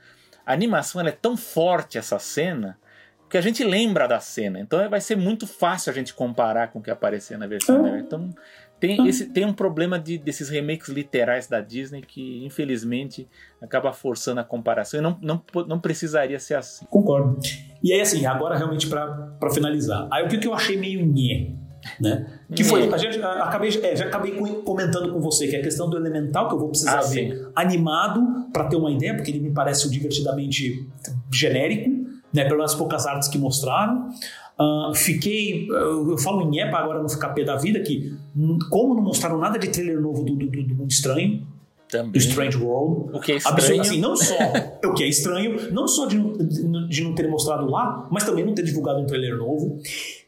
A 0.45 0.53
animação 0.53 1.01
é 1.01 1.11
tão 1.11 1.37
forte 1.37 1.97
essa 1.97 2.19
cena 2.19 2.77
que 3.29 3.37
a 3.37 3.41
gente 3.41 3.63
lembra 3.63 4.07
da 4.07 4.19
cena. 4.19 4.59
Então 4.59 4.87
vai 4.89 5.01
ser 5.01 5.15
muito 5.15 5.47
fácil 5.47 5.91
a 5.91 5.93
gente 5.93 6.13
comparar 6.13 6.67
com 6.67 6.79
o 6.79 6.81
que 6.81 6.91
aparecer 6.91 7.37
na 7.37 7.47
versão. 7.47 7.87
É. 7.87 7.99
Então 7.99 8.29
tem, 8.83 8.99
hum. 8.99 9.07
esse, 9.07 9.27
tem 9.27 9.45
um 9.45 9.53
problema 9.53 9.97
de, 9.97 10.17
desses 10.17 10.49
remakes 10.49 10.89
literais 10.89 11.47
da 11.47 11.61
Disney 11.61 12.01
que, 12.01 12.43
infelizmente, 12.45 13.29
acaba 13.61 13.93
forçando 13.93 14.41
a 14.41 14.43
comparação. 14.43 14.99
E 14.99 15.03
não, 15.03 15.17
não, 15.21 15.41
não 15.65 15.79
precisaria 15.79 16.37
ser 16.37 16.55
assim. 16.55 16.85
Concordo. 16.87 17.39
E 17.81 17.93
aí, 17.93 18.01
assim, 18.01 18.25
agora 18.25 18.57
realmente 18.57 18.87
para 18.87 19.49
finalizar. 19.53 20.07
Aí 20.11 20.25
o 20.25 20.27
que, 20.27 20.37
que 20.37 20.47
eu 20.47 20.53
achei 20.53 20.75
meio 20.75 21.05
nhé, 21.05 21.53
né? 21.99 22.25
Que 22.55 22.63
foi, 22.63 22.91
a 22.91 22.97
gente, 22.97 23.21
a, 23.21 23.43
acabei, 23.43 23.69
é, 23.69 23.95
já 23.95 24.05
acabei 24.05 24.31
comentando 24.63 25.11
com 25.13 25.19
você 25.19 25.47
que 25.47 25.55
é 25.55 25.59
a 25.59 25.63
questão 25.63 25.89
do 25.89 25.97
elemental 25.97 26.47
que 26.47 26.55
eu 26.55 26.59
vou 26.59 26.69
precisar 26.69 26.99
ah, 26.99 27.01
ver 27.01 27.35
sim. 27.35 27.45
animado 27.55 28.49
para 28.51 28.65
ter 28.65 28.75
uma 28.75 28.91
ideia, 28.91 29.15
porque 29.15 29.31
ele 29.31 29.39
me 29.39 29.51
parece 29.51 29.89
divertidamente 29.89 30.87
genérico, 31.31 31.89
né? 32.33 32.45
Pelas 32.45 32.75
poucas 32.75 33.05
artes 33.05 33.27
que 33.27 33.37
mostraram. 33.37 34.09
Uh, 34.59 34.93
fiquei, 34.93 35.67
eu 35.67 36.15
falo 36.19 36.41
em 36.53 36.59
EPA 36.59 36.77
agora 36.77 37.01
não 37.01 37.09
ficar 37.09 37.29
pé 37.29 37.43
da 37.43 37.55
vida, 37.55 37.79
que 37.79 38.15
como 38.69 38.93
não 38.93 39.01
mostraram 39.01 39.39
nada 39.39 39.57
de 39.57 39.67
trailer 39.69 39.99
novo 39.99 40.23
do, 40.23 40.35
do, 40.35 40.47
do 40.47 40.75
Mundo 40.75 40.91
Estranho, 40.91 41.47
Também. 41.89 42.11
do 42.11 42.17
Strange 42.19 42.57
World, 42.57 43.17
o 43.17 43.19
que 43.19 43.31
é 43.31 43.35
estranho. 43.37 43.81
assim, 43.81 43.99
não 43.99 44.15
só 44.15 44.35
o 44.85 44.93
que 44.93 45.03
é 45.03 45.07
estranho, 45.07 45.71
não 45.71 45.87
só 45.87 46.05
de, 46.05 46.19
de, 46.19 46.87
de 46.87 47.03
não 47.03 47.15
ter 47.15 47.27
mostrado 47.27 47.65
lá, 47.65 48.07
mas 48.11 48.23
também 48.25 48.45
não 48.45 48.53
ter 48.53 48.63
divulgado 48.63 48.99
um 48.99 49.07
trailer 49.07 49.35
novo. 49.37 49.79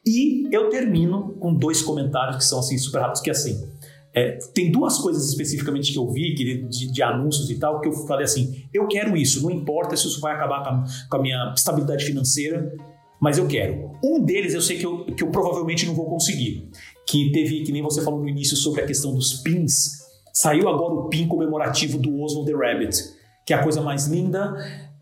E 0.06 0.48
eu 0.52 0.70
termino 0.70 1.34
com 1.40 1.54
dois 1.54 1.82
comentários 1.82 2.38
que 2.38 2.46
são 2.46 2.60
assim 2.60 2.78
super 2.78 3.00
rápidos, 3.00 3.22
que 3.22 3.30
é 3.30 3.34
assim, 3.34 3.68
é, 4.16 4.38
tem 4.54 4.72
duas 4.72 4.98
coisas 4.98 5.28
especificamente 5.28 5.92
que 5.92 6.00
eu 6.00 6.10
vi 6.10 6.34
que, 6.36 6.66
de, 6.70 6.90
de, 6.90 7.04
anúncios 7.04 7.50
e 7.50 7.60
tal 7.60 7.82
que 7.82 7.90
eu 7.90 7.92
falei 7.92 8.24
assim: 8.24 8.64
eu 8.74 8.88
quero 8.88 9.18
isso, 9.18 9.44
não 9.44 9.52
importa 9.52 9.98
se 9.98 10.08
isso 10.08 10.22
vai 10.22 10.34
acabar 10.34 10.64
com 10.64 10.70
a, 10.70 10.84
com 11.10 11.18
a 11.18 11.22
minha 11.22 11.54
estabilidade 11.54 12.06
financeira, 12.06 12.74
mas 13.20 13.38
eu 13.38 13.46
quero. 13.46 13.92
Um 14.02 14.24
deles 14.24 14.54
eu 14.54 14.62
sei 14.62 14.78
que 14.78 14.86
eu, 14.86 15.06
que 15.06 15.22
eu 15.22 15.30
provavelmente 15.32 15.86
não 15.86 15.94
vou 15.94 16.06
conseguir. 16.06 16.70
Que 17.06 17.32
teve, 17.32 17.64
que 17.64 17.72
nem 17.74 17.82
você 17.82 18.02
falou 18.02 18.22
no 18.22 18.30
início 18.30 18.56
sobre 18.56 18.82
a 18.82 18.86
questão 18.86 19.14
dos 19.14 19.42
pins. 19.42 20.06
Saiu 20.34 20.70
agora 20.70 20.94
o 20.94 21.10
pin 21.10 21.28
comemorativo 21.28 21.98
do 21.98 22.22
Oswald 22.22 22.50
the 22.50 22.58
Rabbit, 22.58 22.98
que 23.46 23.54
é 23.54 23.58
a 23.58 23.64
coisa 23.64 23.82
mais 23.82 24.08
linda. 24.08 24.54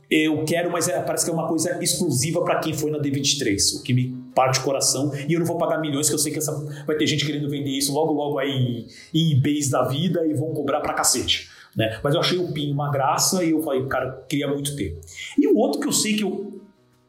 Eu 0.10 0.44
quero, 0.44 0.72
mas 0.72 0.88
é, 0.88 1.00
parece 1.02 1.26
que 1.26 1.32
é 1.32 1.34
uma 1.34 1.48
coisa 1.48 1.84
exclusiva 1.84 2.44
para 2.44 2.60
quem 2.60 2.74
foi 2.74 2.90
na 2.90 3.00
D23, 3.00 3.80
o 3.80 3.84
que 3.84 3.94
me 3.94 4.23
parte 4.34 4.60
o 4.60 4.64
coração. 4.64 5.12
E 5.28 5.34
eu 5.34 5.40
não 5.40 5.46
vou 5.46 5.58
pagar 5.58 5.80
milhões, 5.80 6.10
que 6.10 6.16
eu 6.16 6.20
sei 6.20 6.32
que 6.32 6.40
essa, 6.40 6.54
vai 6.86 6.96
ter 6.96 7.08
gente 7.08 7.26
querendo 7.26 7.50
vender 7.50 7.72
isso 7.72 7.94
logo, 7.94 8.14
logo 8.14 8.40
aí 8.40 8.88
em 9.14 9.32
eBays 9.34 9.70
da 9.70 9.84
vida 9.84 10.26
e 10.26 10.34
vão 10.34 10.54
cobrar 10.54 10.82
pra 10.82 10.94
cacete. 10.94 11.50
Né? 11.76 12.00
Mas 12.04 12.14
eu 12.14 12.20
achei 12.20 12.38
o 12.38 12.52
PIN 12.52 12.72
uma 12.72 12.92
graça 12.92 13.44
e 13.44 13.52
eu 13.52 13.62
falei, 13.62 13.86
cara, 13.88 14.24
queria 14.30 14.48
muito 14.48 14.76
ter. 14.76 15.00
E 15.38 15.48
o 15.48 15.58
outro 15.58 15.82
que 15.82 15.88
eu 15.88 15.92
sei 15.92 16.16
que 16.16 16.24
eu 16.24 16.54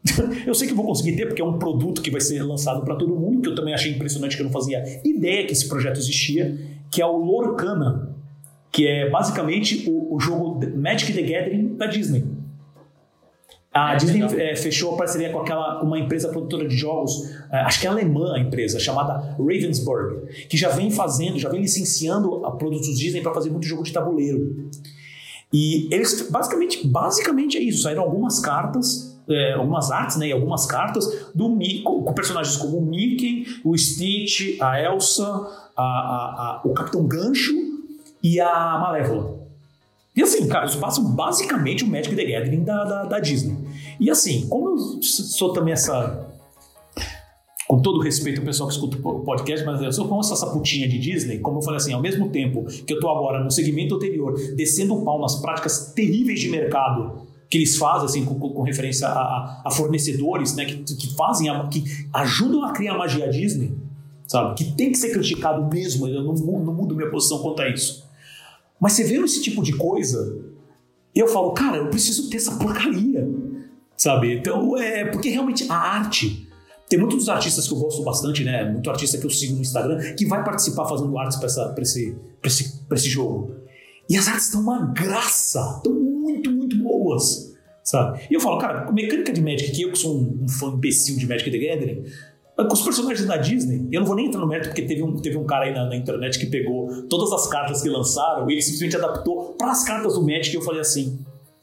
eu 0.47 0.55
sei 0.55 0.69
que 0.69 0.75
vou 0.75 0.85
conseguir 0.85 1.17
ter, 1.17 1.27
porque 1.27 1.41
é 1.41 1.45
um 1.45 1.59
produto 1.59 2.03
que 2.03 2.11
vai 2.11 2.21
ser 2.21 2.43
lançado 2.43 2.85
para 2.85 2.95
todo 2.95 3.17
mundo, 3.17 3.41
que 3.41 3.49
eu 3.49 3.55
também 3.55 3.73
achei 3.73 3.91
impressionante, 3.91 4.37
que 4.37 4.43
eu 4.43 4.47
não 4.47 4.53
fazia 4.53 4.85
ideia 5.03 5.47
que 5.47 5.53
esse 5.53 5.67
projeto 5.67 5.99
existia, 5.99 6.59
que 6.91 7.01
é 7.01 7.07
o 7.07 7.17
Lorcana, 7.17 8.15
que 8.71 8.87
é 8.87 9.09
basicamente 9.09 9.89
o, 9.89 10.15
o 10.15 10.21
jogo 10.21 10.61
Magic 10.77 11.13
the 11.13 11.23
Gathering 11.23 11.77
da 11.77 11.87
Disney. 11.87 12.25
A 13.75 13.95
é, 13.95 13.97
Disney 13.97 14.23
é, 14.41 14.55
fechou 14.55 14.95
a 14.95 14.97
parceria 14.97 15.31
com 15.31 15.41
aquela 15.41 15.83
uma 15.83 15.99
empresa 15.99 16.29
produtora 16.29 16.69
de 16.69 16.77
jogos, 16.77 17.29
é, 17.51 17.59
acho 17.63 17.81
que 17.81 17.87
é 17.87 17.91
alemã 17.91 18.35
a 18.35 18.39
empresa, 18.39 18.79
chamada 18.79 19.35
Ravensburg, 19.37 20.47
que 20.49 20.57
já 20.57 20.69
vem 20.69 20.91
fazendo, 20.93 21.39
já 21.39 21.49
vem 21.49 21.61
licenciando 21.61 22.47
a 22.47 22.53
produtos 22.53 22.97
Disney 22.97 23.21
para 23.21 23.35
fazer 23.35 23.51
muito 23.51 23.67
jogo 23.67 23.83
de 23.83 23.93
tabuleiro. 23.93 24.71
E 25.53 25.89
eles 25.93 26.29
basicamente, 26.31 26.87
basicamente 26.87 27.57
é 27.57 27.61
isso. 27.61 27.83
Saíram 27.83 28.03
algumas 28.03 28.39
cartas 28.41 29.13
é, 29.29 29.55
algumas 29.55 29.91
artes 29.91 30.17
né, 30.19 30.29
e 30.29 30.33
algumas 30.33 30.67
cartas 30.67 31.31
do 31.35 31.49
Mickey, 31.49 31.83
com 31.83 32.13
personagens 32.13 32.57
como 32.57 32.79
o 32.79 32.83
Mickey, 32.85 33.47
o 33.65 33.77
Stitch, 33.77 34.61
a 34.61 34.81
Elsa, 34.81 35.25
a, 35.77 35.83
a, 35.83 35.83
a, 35.83 36.63
o 36.65 36.75
Capitão 36.75 37.07
Gancho 37.07 37.55
e 38.23 38.41
a 38.41 38.79
Malévola. 38.79 39.44
E 40.17 40.23
assim, 40.23 40.47
cara, 40.47 40.65
eles 40.65 40.77
passam 40.77 41.05
basicamente 41.13 41.83
o 41.83 41.89
Magic 41.89 42.15
the 42.15 42.25
Gathering 42.25 42.63
da, 42.63 42.85
da, 42.85 43.05
da 43.05 43.21
Disney. 43.21 43.57
E 43.99 44.09
assim, 44.11 44.47
como 44.49 44.71
eu 44.71 45.03
sou 45.03 45.53
também 45.53 45.73
essa 45.73 46.31
com 47.67 47.81
todo 47.81 47.99
respeito 47.99 48.41
ao 48.41 48.47
pessoal 48.47 48.69
que 48.69 48.75
escuta 48.75 48.97
o 49.03 49.21
podcast, 49.21 49.65
mas 49.65 49.81
eu 49.83 49.93
sou 49.93 50.07
como 50.07 50.21
essa 50.21 50.47
putinha 50.47 50.87
de 50.87 50.99
Disney, 50.99 51.39
como 51.39 51.59
eu 51.59 51.63
falei 51.63 51.79
assim, 51.79 51.93
ao 51.93 52.01
mesmo 52.01 52.29
tempo 52.29 52.65
que 52.65 52.93
eu 52.93 53.01
tô 53.01 53.09
agora 53.09 53.43
no 53.43 53.51
segmento 53.51 53.95
anterior, 53.97 54.35
descendo 54.55 54.95
o 54.95 55.03
pau 55.03 55.21
nas 55.21 55.37
práticas 55.37 55.93
terríveis 55.95 56.41
de 56.41 56.51
mercado 56.51 57.23
que 57.51 57.59
eles 57.59 57.77
fazem, 57.77 58.07
assim, 58.07 58.25
com, 58.25 58.39
com 58.39 58.63
referência 58.63 59.07
a, 59.07 59.63
a, 59.65 59.71
fornecedores, 59.71 60.55
né, 60.57 60.65
que, 60.65 60.83
que 60.83 61.15
fazem, 61.15 61.49
a, 61.49 61.67
que 61.69 61.85
ajudam 62.13 62.65
a 62.65 62.73
criar 62.73 62.95
a 62.95 62.99
magia 62.99 63.29
Disney. 63.29 63.73
sabe? 64.27 64.57
Que 64.57 64.73
tem 64.73 64.91
que 64.91 64.99
ser 64.99 65.13
criticado 65.13 65.65
mesmo, 65.73 66.09
eu 66.09 66.23
não, 66.23 66.35
não 66.35 66.75
mudo 66.75 66.95
minha 66.95 67.11
posição 67.11 67.39
quanto 67.39 67.63
a 67.63 67.69
isso. 67.69 68.05
Mas 68.81 68.93
você 68.93 69.05
vê 69.05 69.17
esse 69.17 69.43
tipo 69.43 69.63
de 69.63 69.73
coisa, 69.77 70.45
eu 71.15 71.29
falo, 71.29 71.53
cara, 71.53 71.79
eu 71.79 71.89
preciso 71.89 72.29
ter 72.29 72.39
essa 72.39 72.57
porcaria, 72.57 73.29
sabe? 73.97 74.37
Então, 74.37 74.77
é 74.77 75.05
porque 75.05 75.29
realmente 75.31 75.71
a 75.71 75.77
arte. 75.77 76.49
Tem 76.89 76.99
muitos 76.99 77.19
dos 77.19 77.29
artistas 77.29 77.67
que 77.67 77.73
eu 77.73 77.79
gosto 77.79 78.03
bastante, 78.03 78.45
né? 78.45 78.71
Muito 78.71 78.91
artista 78.91 79.17
que 79.17 79.25
eu 79.25 79.31
sigo 79.31 79.55
no 79.55 79.63
Instagram 79.63 80.15
que 80.15 80.27
vai 80.27 80.45
participar 80.45 80.85
fazendo 80.87 81.17
artes 81.17 81.39
para 81.39 81.83
esse, 81.83 82.15
esse, 82.43 82.81
esse 82.93 83.09
jogo. 83.09 83.55
E 84.09 84.17
as 84.17 84.29
artes 84.29 84.47
estão 84.47 84.61
uma 84.61 84.93
graça, 84.93 85.77
estão 85.77 85.95
muito, 85.95 86.51
muito 86.51 86.77
boas, 86.77 87.55
sabe? 87.83 88.27
E 88.31 88.35
eu 88.35 88.41
falo, 88.41 88.59
cara, 88.59 88.91
mecânica 88.93 89.33
de 89.33 89.41
Magic, 89.41 89.73
que 89.73 89.83
eu 89.83 89.93
que 89.93 89.99
sou 89.99 90.15
um, 90.15 90.41
um 90.43 90.49
fã 90.49 90.69
imbecil 90.69 91.17
de 91.17 91.27
Magic 91.27 91.51
the 91.51 91.59
Gathering, 91.59 92.05
os 92.57 92.83
personagens 92.83 93.27
da 93.27 93.37
Disney, 93.37 93.89
eu 93.91 94.01
não 94.01 94.07
vou 94.07 94.15
nem 94.15 94.27
entrar 94.27 94.41
no 94.41 94.47
mérito 94.47 94.69
porque 94.69 94.83
teve 94.83 95.03
um, 95.03 95.17
teve 95.17 95.37
um 95.37 95.45
cara 95.45 95.65
aí 95.65 95.75
na, 95.75 95.87
na 95.87 95.97
internet 95.97 96.39
que 96.39 96.47
pegou 96.47 97.03
todas 97.09 97.33
as 97.33 97.49
cartas 97.49 97.83
que 97.83 97.89
lançaram 97.89 98.49
e 98.49 98.55
ele 98.55 98.63
simplesmente 98.63 98.97
adaptou 98.97 99.55
para 99.59 99.73
as 99.73 99.85
cartas 99.85 100.15
do 100.15 100.23
Magic 100.23 100.53
e 100.53 100.55
eu 100.55 100.63
falei 100.63 100.81
assim, 100.81 101.19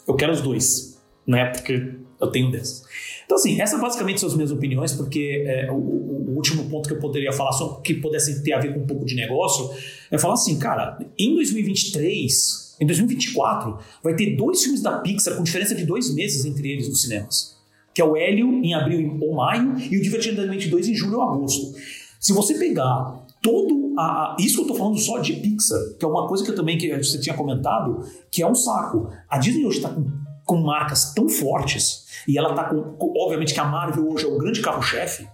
eu 0.06 0.16
quero 0.16 0.34
os 0.34 0.42
dois, 0.42 1.02
né? 1.26 1.46
Porque 1.46 1.94
eu 2.20 2.28
tenho 2.28 2.52
dessas. 2.52 2.84
Então, 3.26 3.38
assim, 3.38 3.62
essas 3.62 3.80
basicamente 3.80 4.20
são 4.20 4.28
as 4.28 4.36
minhas 4.36 4.52
opiniões, 4.52 4.92
porque 4.92 5.46
é, 5.48 5.72
o, 5.72 5.76
o, 5.76 6.36
último 6.36 6.68
ponto 6.70 6.90
que 6.90 6.96
eu 6.96 7.00
poderia 7.00 7.32
falar, 7.32 7.54
só 7.54 7.76
que 7.76 7.94
pudesse 7.94 8.44
ter 8.44 8.52
a 8.52 8.60
ver 8.60 8.74
com 8.74 8.82
um 8.82 8.86
pouco 8.86 9.06
de 9.06 9.16
negócio, 9.16 9.70
é 10.12 10.18
falar 10.18 10.34
assim, 10.34 10.60
cara, 10.60 11.00
em 11.18 11.36
2023, 11.36 12.78
em 12.82 12.86
2024, 12.86 13.78
vai 14.04 14.14
ter 14.16 14.36
dois 14.36 14.62
filmes 14.62 14.82
da 14.82 15.00
Pixar 15.00 15.38
com 15.38 15.44
diferença 15.44 15.74
de 15.74 15.86
dois 15.86 16.14
meses 16.14 16.44
entre 16.44 16.70
eles 16.70 16.90
nos 16.90 17.02
cinemas 17.02 17.61
que 17.94 18.02
é 18.02 18.06
o 18.06 18.16
Hélio 18.16 18.48
em 18.64 18.74
abril 18.74 19.18
ou 19.22 19.36
maio 19.36 19.76
e 19.78 19.98
o 19.98 20.02
Divertidamente 20.02 20.70
2 20.70 20.88
em 20.90 20.96
julho 20.96 21.18
ou 21.18 21.24
agosto. 21.24 21.76
Se 22.20 22.34
você 22.34 22.54
pegar 22.56 23.26
todo 23.42 23.94
a, 23.98 24.36
isso 24.40 24.58
que 24.58 24.64
eu 24.64 24.68
tô 24.68 24.76
falando 24.76 24.98
só 25.00 25.18
de 25.18 25.34
Pixar, 25.34 25.80
que 25.98 26.06
é 26.06 26.08
uma 26.08 26.28
coisa 26.28 26.44
que 26.44 26.52
eu 26.52 26.56
também 26.56 26.78
que 26.78 26.96
você 26.96 27.20
tinha 27.20 27.36
comentado, 27.36 28.06
que 28.30 28.42
é 28.44 28.48
um 28.48 28.56
saco. 28.56 29.10
A 29.30 29.38
Disney 29.38 29.66
hoje 29.66 29.78
está 29.78 29.90
com, 29.90 30.06
com 30.46 30.58
marcas 30.62 31.14
tão 31.14 31.28
fortes 31.28 32.06
e 32.28 32.38
ela 32.38 32.52
está 32.52 32.66
com, 32.66 32.82
com, 32.94 33.14
obviamente 33.18 33.54
que 33.54 33.60
a 33.60 33.66
Marvel 33.66 34.08
hoje 34.10 34.26
é 34.26 34.28
o 34.28 34.38
grande 34.38 34.62
carro-chefe. 34.62 35.28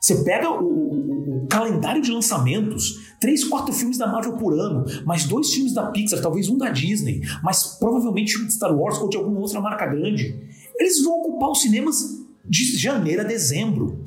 Você 0.00 0.22
pega 0.22 0.50
o, 0.50 0.62
o, 0.62 1.44
o, 1.44 1.46
calendário 1.46 2.02
de 2.02 2.12
lançamentos, 2.12 3.14
três, 3.18 3.42
quatro 3.42 3.72
filmes 3.72 3.96
da 3.96 4.06
Marvel 4.06 4.34
por 4.34 4.52
ano, 4.52 4.84
mais 5.06 5.24
dois 5.24 5.50
filmes 5.50 5.72
da 5.72 5.86
Pixar, 5.86 6.20
talvez 6.20 6.50
um 6.50 6.58
da 6.58 6.68
Disney, 6.68 7.22
mas 7.42 7.78
provavelmente 7.78 8.38
um 8.38 8.46
de 8.46 8.52
Star 8.52 8.76
Wars 8.76 8.98
ou 8.98 9.08
de 9.08 9.16
alguma 9.16 9.40
outra 9.40 9.62
marca 9.62 9.86
grande. 9.86 10.38
Eles 10.78 11.02
vão 11.02 11.20
ocupar 11.20 11.50
os 11.50 11.62
cinemas 11.62 12.24
de 12.44 12.76
janeiro 12.78 13.22
a 13.22 13.24
dezembro. 13.24 14.04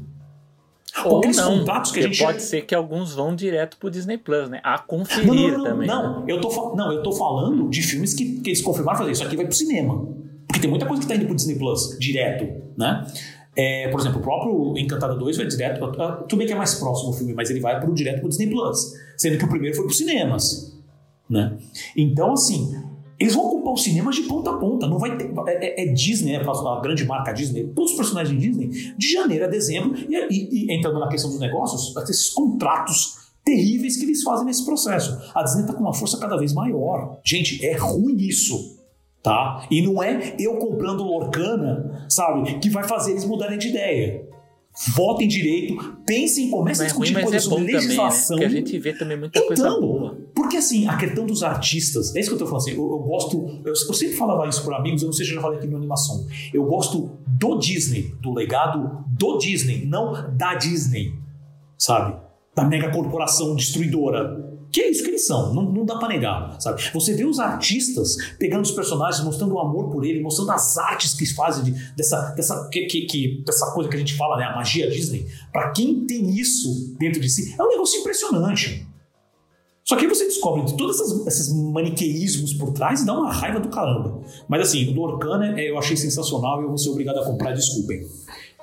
Ou 1.06 1.20
Aqueles 1.20 1.38
não, 1.38 1.64
que 1.64 2.00
a 2.00 2.02
gente 2.02 2.24
pode 2.24 2.42
ser 2.42 2.62
que 2.62 2.74
alguns 2.74 3.14
vão 3.14 3.36
direto 3.36 3.78
pro 3.78 3.90
Disney 3.90 4.18
Plus, 4.18 4.50
né? 4.50 4.60
A 4.64 4.80
conferir 4.80 5.28
não, 5.28 5.36
não, 5.36 5.58
não, 5.58 5.64
também. 5.64 5.88
Não, 5.88 6.20
né? 6.22 6.26
eu 6.28 6.42
tô, 6.42 6.76
não, 6.76 6.92
eu 6.92 7.04
tô 7.04 7.12
falando 7.12 7.70
de 7.70 7.82
filmes 7.84 8.14
que, 8.14 8.40
que 8.42 8.50
eles 8.50 8.62
confirmaram 8.62 8.98
fazer. 8.98 9.12
Isso 9.12 9.24
aqui 9.24 9.36
vai 9.36 9.46
pro 9.46 9.56
cinema. 9.56 10.08
Porque 10.48 10.60
tem 10.60 10.70
muita 10.70 10.86
coisa 10.86 11.02
que 11.02 11.08
tá 11.08 11.16
indo 11.16 11.26
pro 11.26 11.36
Disney 11.36 11.56
Plus 11.56 11.98
direto, 12.00 12.64
né? 12.76 13.06
É, 13.56 13.88
por 13.90 14.00
exemplo, 14.00 14.20
o 14.20 14.24
próprio 14.24 14.78
Encantada 14.78 15.16
2 15.16 15.38
vai 15.38 15.48
direto. 15.48 15.88
Pra, 15.92 16.12
tudo 16.14 16.38
bem 16.38 16.48
que 16.48 16.54
é 16.54 16.56
mais 16.56 16.76
próximo 16.76 17.10
o 17.10 17.14
filme, 17.14 17.34
mas 17.34 17.50
ele 17.50 17.60
vai 17.60 17.80
pro, 17.80 17.94
direto 17.94 18.20
pro 18.20 18.30
Disney 18.30 18.48
Plus. 18.48 18.94
Sendo 19.18 19.38
que 19.38 19.46
o 19.46 19.50
primeiro 19.50 19.76
foi 19.76 19.86
pro 19.86 19.94
cinemas. 19.94 20.78
Né? 21.30 21.58
Então, 21.96 22.34
assim, 22.34 22.72
eles 23.20 23.34
vão 23.34 23.46
ocupar 23.46 23.74
os 23.74 23.84
cinemas 23.84 24.16
de 24.16 24.24
ponta 24.24 24.52
a 24.52 24.58
ponta. 24.58 24.88
Não 24.88 25.00
vai 25.00 25.18
ter, 25.18 25.32
é, 25.48 25.84
é, 25.84 25.90
é 25.90 25.94
Disney, 25.94 26.34
é 26.34 26.38
a 26.38 26.82
grande 26.82 27.06
marca 27.06 27.32
Disney, 27.32 27.66
todos 27.76 27.92
os 27.92 27.98
personagens 27.98 28.40
de 28.40 28.48
Disney, 28.48 28.94
de 28.98 29.12
janeiro 29.12 29.46
a 29.46 29.48
dezembro, 29.48 29.98
e, 29.98 30.16
e, 30.16 30.66
e 30.66 30.74
entrando 30.74 31.00
na 31.00 31.08
questão 31.08 31.30
dos 31.30 31.40
negócios, 31.40 31.96
esses 32.10 32.30
contratos 32.30 33.28
terríveis 33.44 33.98
que 33.98 34.06
eles 34.06 34.22
fazem 34.24 34.46
nesse 34.46 34.66
processo. 34.66 35.18
A 35.34 35.42
Disney 35.42 35.62
está 35.62 35.74
com 35.74 35.82
uma 35.82 35.94
força 35.94 36.18
cada 36.20 36.38
vez 36.38 36.54
maior. 36.54 37.20
Gente, 37.26 37.66
é 37.66 37.76
ruim 37.76 38.18
isso. 38.18 38.78
Tá? 39.24 39.66
E 39.72 39.82
não 39.82 40.02
é 40.02 40.36
eu 40.40 40.58
comprando 40.58 41.04
Lorcana, 41.04 42.06
sabe, 42.08 42.60
que 42.60 42.70
vai 42.70 42.84
fazer 42.84 43.12
eles 43.12 43.26
mudarem 43.26 43.58
de 43.58 43.70
ideia 43.70 44.28
votem 44.96 45.28
direito, 45.28 45.76
pensem, 46.06 46.50
comecem 46.50 46.86
a 46.86 46.88
discutir 46.88 47.18
é 47.18 47.22
coisas 47.22 47.44
sobre 47.44 47.74
legislação. 47.74 48.38
Também, 48.38 48.50
né? 48.50 48.56
Porque 48.56 48.70
a 48.70 48.74
gente 48.74 48.80
vê 48.80 48.94
também 48.94 49.18
muita 49.18 49.40
então, 49.40 49.48
coisa 49.48 49.80
boa. 49.80 50.18
Porque 50.38 50.58
assim, 50.58 50.88
a 50.88 50.96
questão 50.96 51.26
dos 51.26 51.42
artistas, 51.42 52.16
é 52.16 52.20
isso 52.20 52.30
que 52.30 52.36
eu 52.36 52.38
tô 52.38 52.46
falando 52.46 52.62
assim, 52.62 52.74
eu, 52.74 52.92
eu 52.92 53.00
gosto, 53.00 53.60
eu, 53.66 53.74
eu, 53.74 53.94
sempre 53.96 54.16
falava 54.16 54.48
isso 54.48 54.64
para 54.64 54.78
amigos, 54.78 55.02
eu 55.02 55.08
não 55.08 55.14
sei 55.14 55.26
se 55.26 55.32
eu 55.32 55.38
já 55.38 55.42
falei 55.42 55.58
aqui 55.58 55.68
na 55.68 55.78
animação. 55.78 56.28
Eu 56.54 56.64
gosto 56.66 57.18
do 57.26 57.58
Disney, 57.58 58.14
do 58.22 58.32
legado 58.36 59.04
do 59.08 59.40
Disney, 59.40 59.88
não 59.88 60.14
da 60.38 60.54
Disney, 60.54 61.12
sabe? 61.76 62.18
Da 62.56 62.64
mega 62.64 62.92
corporação 62.92 63.56
destruidora. 63.56 64.46
Que 64.72 64.82
é 64.82 64.92
isso 64.92 65.02
que 65.04 65.10
eles 65.10 65.26
são, 65.26 65.56
não, 65.56 65.72
não 65.72 65.84
dá 65.84 65.96
para 65.96 66.10
negar, 66.10 66.62
sabe? 66.62 66.84
Você 66.94 67.16
vê 67.16 67.26
os 67.26 67.40
artistas 67.40 68.16
pegando 68.38 68.64
os 68.64 68.72
personagens, 68.72 69.26
mostrando 69.26 69.56
o 69.56 69.60
amor 69.60 69.90
por 69.90 70.06
ele, 70.06 70.22
mostrando 70.22 70.52
as 70.52 70.78
artes 70.78 71.16
que 71.16 71.26
fazem 71.34 71.64
de, 71.64 71.72
dessa, 71.96 72.30
dessa, 72.36 72.70
que, 72.70 72.86
que, 72.86 73.08
que, 73.08 73.44
dessa 73.44 73.72
coisa 73.72 73.90
que 73.90 73.96
a 73.96 74.00
gente 74.00 74.16
fala, 74.16 74.38
né? 74.38 74.44
A 74.44 74.56
magia 74.56 74.88
Disney. 74.88 75.26
Para 75.52 75.72
quem 75.72 76.06
tem 76.06 76.30
isso 76.30 76.96
dentro 77.00 77.20
de 77.20 77.28
si, 77.28 77.56
é 77.58 77.64
um 77.64 77.70
negócio 77.70 78.00
impressionante. 78.02 78.86
Só 79.88 79.96
que 79.96 80.04
aí 80.04 80.10
você 80.10 80.26
descobre 80.26 80.70
todos 80.76 81.00
esses, 81.00 81.28
esses 81.28 81.54
maniqueísmos 81.54 82.54
por 82.56 82.74
trás 82.74 83.02
e 83.02 83.06
dá 83.06 83.14
uma 83.14 83.32
raiva 83.32 83.58
do 83.58 83.70
caramba. 83.70 84.22
Mas 84.50 84.68
assim, 84.68 84.90
o 84.90 84.94
do 84.94 85.02
Orkana 85.02 85.58
eu 85.62 85.78
achei 85.78 85.96
sensacional 85.96 86.60
e 86.60 86.66
eu 86.66 86.68
vou 86.68 86.78
ser 86.78 86.90
obrigado 86.90 87.20
a 87.20 87.26
comprar, 87.26 87.54
desculpem. 87.54 88.06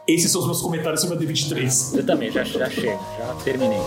Esses 0.06 0.30
são 0.30 0.42
os 0.42 0.46
meus 0.46 0.60
comentários 0.60 1.00
sobre 1.00 1.16
a 1.16 1.20
D23. 1.20 1.96
Eu 1.96 2.04
também, 2.04 2.30
já, 2.30 2.44
já 2.44 2.68
chego, 2.68 3.02
já 3.18 3.34
terminei. 3.42 3.78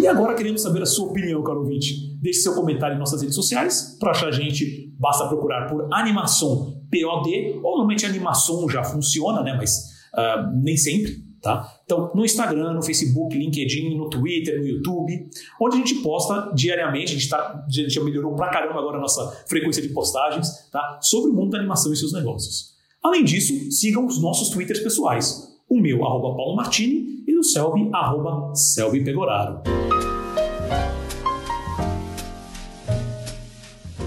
E 0.00 0.08
agora 0.08 0.34
queremos 0.34 0.62
saber 0.62 0.82
a 0.82 0.86
sua 0.86 1.06
opinião, 1.06 1.40
caro 1.44 1.60
ouvinte. 1.60 2.18
Deixe 2.20 2.40
seu 2.40 2.56
comentário 2.56 2.96
em 2.96 2.98
nossas 2.98 3.20
redes 3.20 3.36
sociais. 3.36 3.96
Para 4.00 4.10
achar 4.10 4.26
a 4.26 4.32
gente, 4.32 4.92
basta 4.98 5.28
procurar 5.28 5.68
por 5.68 5.86
Animação 5.94 6.82
POD, 6.90 7.60
ou 7.62 7.76
normalmente 7.76 8.04
Animação 8.04 8.68
já 8.68 8.82
funciona, 8.82 9.40
né? 9.44 9.54
Mas 9.56 9.70
uh, 10.14 10.50
nem 10.64 10.76
sempre. 10.76 11.22
Tá? 11.40 11.73
Então, 11.84 12.10
no 12.14 12.24
Instagram, 12.24 12.72
no 12.72 12.82
Facebook, 12.82 13.36
LinkedIn, 13.36 13.96
no 13.96 14.08
Twitter, 14.08 14.58
no 14.58 14.66
YouTube, 14.66 15.28
onde 15.60 15.76
a 15.76 15.78
gente 15.78 15.96
posta 15.96 16.50
diariamente, 16.54 17.12
a 17.12 17.14
gente, 17.14 17.28
tá, 17.28 17.64
a 17.66 17.70
gente 17.70 17.90
já 17.90 18.02
melhorou 18.02 18.34
pra 18.34 18.48
caramba 18.48 18.78
agora 18.78 18.96
a 18.96 19.00
nossa 19.00 19.44
frequência 19.46 19.82
de 19.82 19.90
postagens, 19.90 20.68
tá? 20.70 20.98
sobre 21.02 21.30
o 21.30 21.34
mundo 21.34 21.50
da 21.50 21.58
animação 21.58 21.92
e 21.92 21.96
seus 21.96 22.12
negócios. 22.12 22.74
Além 23.02 23.22
disso, 23.22 23.70
sigam 23.70 24.06
os 24.06 24.20
nossos 24.20 24.48
Twitters 24.48 24.80
pessoais. 24.80 25.54
O 25.68 25.78
meu, 25.78 26.04
arroba 26.04 26.34
Paulo 26.34 26.56
Martini, 26.56 27.22
e 27.26 27.36
o 27.36 27.42
Selby, 27.42 27.90
arroba 27.92 28.54
Selby 28.54 29.04
Pegoraro. 29.04 29.60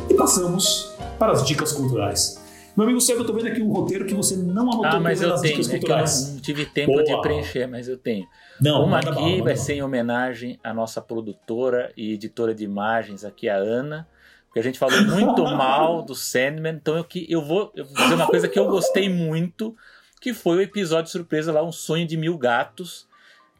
E 0.10 0.14
passamos 0.16 0.96
para 1.20 1.32
as 1.32 1.46
dicas 1.46 1.74
culturais. 1.74 2.47
Meu 2.78 2.84
amigo 2.84 3.02
Sérgio, 3.02 3.24
eu 3.24 3.26
tô 3.26 3.34
vendo 3.34 3.48
aqui 3.48 3.60
um 3.60 3.72
roteiro 3.72 4.06
que 4.06 4.14
você 4.14 4.38
não 4.38 4.72
anotou 4.72 4.86
ah, 4.86 5.00
mas 5.00 5.20
eu 5.20 5.36
tenho, 5.42 5.60
é 5.60 5.68
culturais. 5.68 6.34
não 6.36 6.40
tive 6.40 6.64
tempo 6.64 6.92
Boa. 6.92 7.04
de 7.04 7.22
preencher, 7.22 7.66
mas 7.66 7.88
eu 7.88 7.98
tenho. 7.98 8.28
Não, 8.62 8.86
Uma 8.86 9.00
aqui 9.00 9.10
bala, 9.10 9.44
vai 9.46 9.56
ser 9.56 9.74
em 9.74 9.82
homenagem 9.82 10.60
à 10.64 10.72
nossa 10.76 11.02
produtora 11.02 11.92
e 11.98 12.14
editora 12.14 12.54
de 12.54 12.64
imagens 12.64 13.26
aqui, 13.26 13.50
a 13.50 13.56
Ana, 13.56 14.08
porque 14.46 14.60
a 14.60 14.62
gente 14.62 14.78
falou 14.78 15.02
muito 15.06 15.42
mal 15.58 16.04
do 16.04 16.14
Sandman, 16.14 16.76
então 16.76 16.96
eu, 16.96 17.04
que, 17.04 17.26
eu, 17.28 17.42
vou, 17.42 17.72
eu 17.76 17.84
vou 17.84 17.96
dizer 17.96 18.14
uma 18.14 18.28
coisa 18.28 18.48
que 18.48 18.60
eu 18.60 18.68
gostei 18.68 19.10
muito, 19.10 19.76
que 20.22 20.32
foi 20.32 20.58
o 20.58 20.62
episódio 20.62 21.10
surpresa 21.10 21.52
lá, 21.52 21.64
Um 21.64 21.72
Sonho 21.72 22.06
de 22.06 22.16
Mil 22.16 22.38
Gatos, 22.38 23.08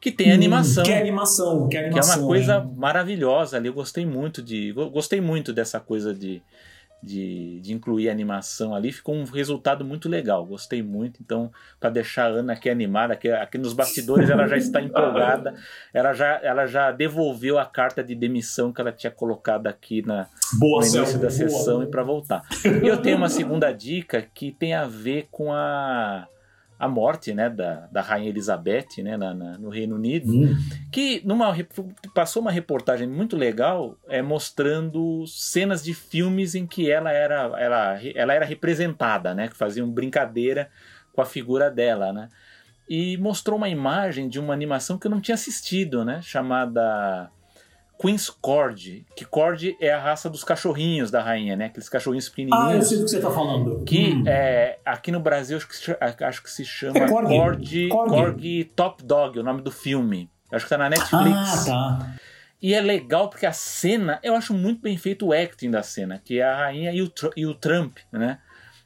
que 0.00 0.12
tem 0.12 0.30
animação. 0.30 0.84
Hum, 0.84 0.86
que 0.86 0.92
animação, 0.92 1.68
que 1.68 1.76
animação. 1.76 2.14
Que 2.14 2.20
é 2.20 2.22
uma 2.22 2.28
coisa 2.28 2.60
maravilhosa 2.76 3.56
ali. 3.56 3.66
Eu 3.66 3.74
gostei 3.74 4.06
muito 4.06 4.40
de. 4.40 4.70
Gostei 4.72 5.20
muito 5.20 5.52
dessa 5.52 5.80
coisa 5.80 6.14
de 6.14 6.40
de, 7.02 7.60
de 7.60 7.72
incluir 7.72 8.08
animação 8.08 8.74
ali, 8.74 8.92
ficou 8.92 9.14
um 9.14 9.24
resultado 9.24 9.84
muito 9.84 10.08
legal. 10.08 10.44
Gostei 10.44 10.82
muito. 10.82 11.20
Então, 11.22 11.50
para 11.78 11.90
deixar 11.90 12.26
a 12.26 12.34
Ana 12.34 12.52
aqui 12.54 12.68
animada, 12.68 13.14
aqui, 13.14 13.30
aqui 13.30 13.58
nos 13.58 13.72
bastidores 13.72 14.28
ela 14.30 14.46
já 14.46 14.56
está 14.56 14.80
empolgada, 14.82 15.54
ela 15.92 16.12
já, 16.12 16.40
ela 16.42 16.66
já 16.66 16.90
devolveu 16.90 17.58
a 17.58 17.64
carta 17.64 18.02
de 18.02 18.14
demissão 18.14 18.72
que 18.72 18.80
ela 18.80 18.92
tinha 18.92 19.10
colocado 19.10 19.66
aqui 19.66 20.02
na, 20.04 20.28
boa, 20.58 20.80
no 20.80 20.86
início 20.86 21.14
da 21.14 21.28
boa. 21.28 21.30
sessão 21.30 21.82
e 21.82 21.86
para 21.86 22.02
voltar. 22.02 22.42
E 22.82 22.86
eu 22.86 23.00
tenho 23.00 23.16
uma 23.16 23.28
segunda 23.28 23.72
dica 23.72 24.22
que 24.34 24.50
tem 24.52 24.74
a 24.74 24.84
ver 24.84 25.28
com 25.30 25.52
a 25.52 26.26
a 26.78 26.86
morte 26.86 27.34
né, 27.34 27.50
da, 27.50 27.88
da 27.90 28.00
Rainha 28.00 28.28
Elizabeth 28.28 29.02
né, 29.02 29.16
na, 29.16 29.34
na, 29.34 29.58
no 29.58 29.68
Reino 29.68 29.96
Unido, 29.96 30.32
hum. 30.32 30.56
que 30.92 31.20
numa, 31.24 31.54
passou 32.14 32.40
uma 32.40 32.52
reportagem 32.52 33.08
muito 33.08 33.36
legal 33.36 33.98
é, 34.08 34.22
mostrando 34.22 35.26
cenas 35.26 35.82
de 35.82 35.92
filmes 35.92 36.54
em 36.54 36.66
que 36.66 36.90
ela 36.90 37.10
era, 37.10 37.52
ela, 37.58 38.00
ela 38.14 38.34
era 38.34 38.44
representada, 38.44 39.34
né, 39.34 39.48
que 39.48 39.56
faziam 39.56 39.90
brincadeira 39.90 40.70
com 41.12 41.20
a 41.20 41.26
figura 41.26 41.68
dela. 41.68 42.12
Né, 42.12 42.28
e 42.88 43.16
mostrou 43.18 43.58
uma 43.58 43.68
imagem 43.68 44.28
de 44.28 44.38
uma 44.38 44.54
animação 44.54 44.98
que 44.98 45.06
eu 45.06 45.10
não 45.10 45.20
tinha 45.20 45.34
assistido, 45.34 46.04
né, 46.04 46.20
chamada 46.22 47.30
Queen's 48.00 48.30
Cord, 48.30 49.04
que 49.16 49.24
Cord 49.24 49.76
é 49.80 49.92
a 49.92 50.00
raça 50.00 50.30
dos 50.30 50.44
cachorrinhos 50.44 51.10
da 51.10 51.20
rainha, 51.20 51.56
né? 51.56 51.66
Aqueles 51.66 51.88
cachorrinhos 51.88 52.28
pequenininhos. 52.28 52.64
Ah, 52.64 52.74
eu 52.76 52.82
sei 52.82 52.98
do 52.98 53.04
que 53.04 53.10
você 53.10 53.20
tá 53.20 53.30
falando. 53.30 53.84
Que 53.84 54.14
hum. 54.14 54.24
é, 54.24 54.78
aqui 54.84 55.10
no 55.10 55.18
Brasil 55.18 55.56
acho 55.56 55.66
que, 55.66 55.76
se, 55.76 55.96
acho 56.00 56.42
que 56.42 56.50
se 56.50 56.64
chama 56.64 56.98
é 56.98 57.08
Corgi. 57.08 57.36
Corgi, 57.36 57.88
Corgi. 57.88 58.14
Corgi 58.14 58.64
Top 58.76 59.02
Dog, 59.02 59.38
o 59.40 59.42
nome 59.42 59.62
do 59.62 59.72
filme. 59.72 60.30
Acho 60.52 60.64
que 60.64 60.70
tá 60.70 60.78
na 60.78 60.88
Netflix. 60.88 61.68
Ah, 61.68 61.98
tá. 61.98 62.14
E 62.62 62.72
é 62.74 62.80
legal 62.80 63.28
porque 63.28 63.46
a 63.46 63.52
cena, 63.52 64.18
eu 64.22 64.34
acho 64.34 64.54
muito 64.54 64.80
bem 64.80 64.96
feito 64.96 65.26
o 65.26 65.32
acting 65.32 65.70
da 65.70 65.82
cena, 65.82 66.20
que 66.24 66.38
é 66.38 66.44
a 66.44 66.56
rainha 66.56 66.92
e 66.92 67.02
o, 67.02 67.12
e 67.36 67.46
o 67.46 67.54
Trump, 67.54 67.98
né? 68.12 68.38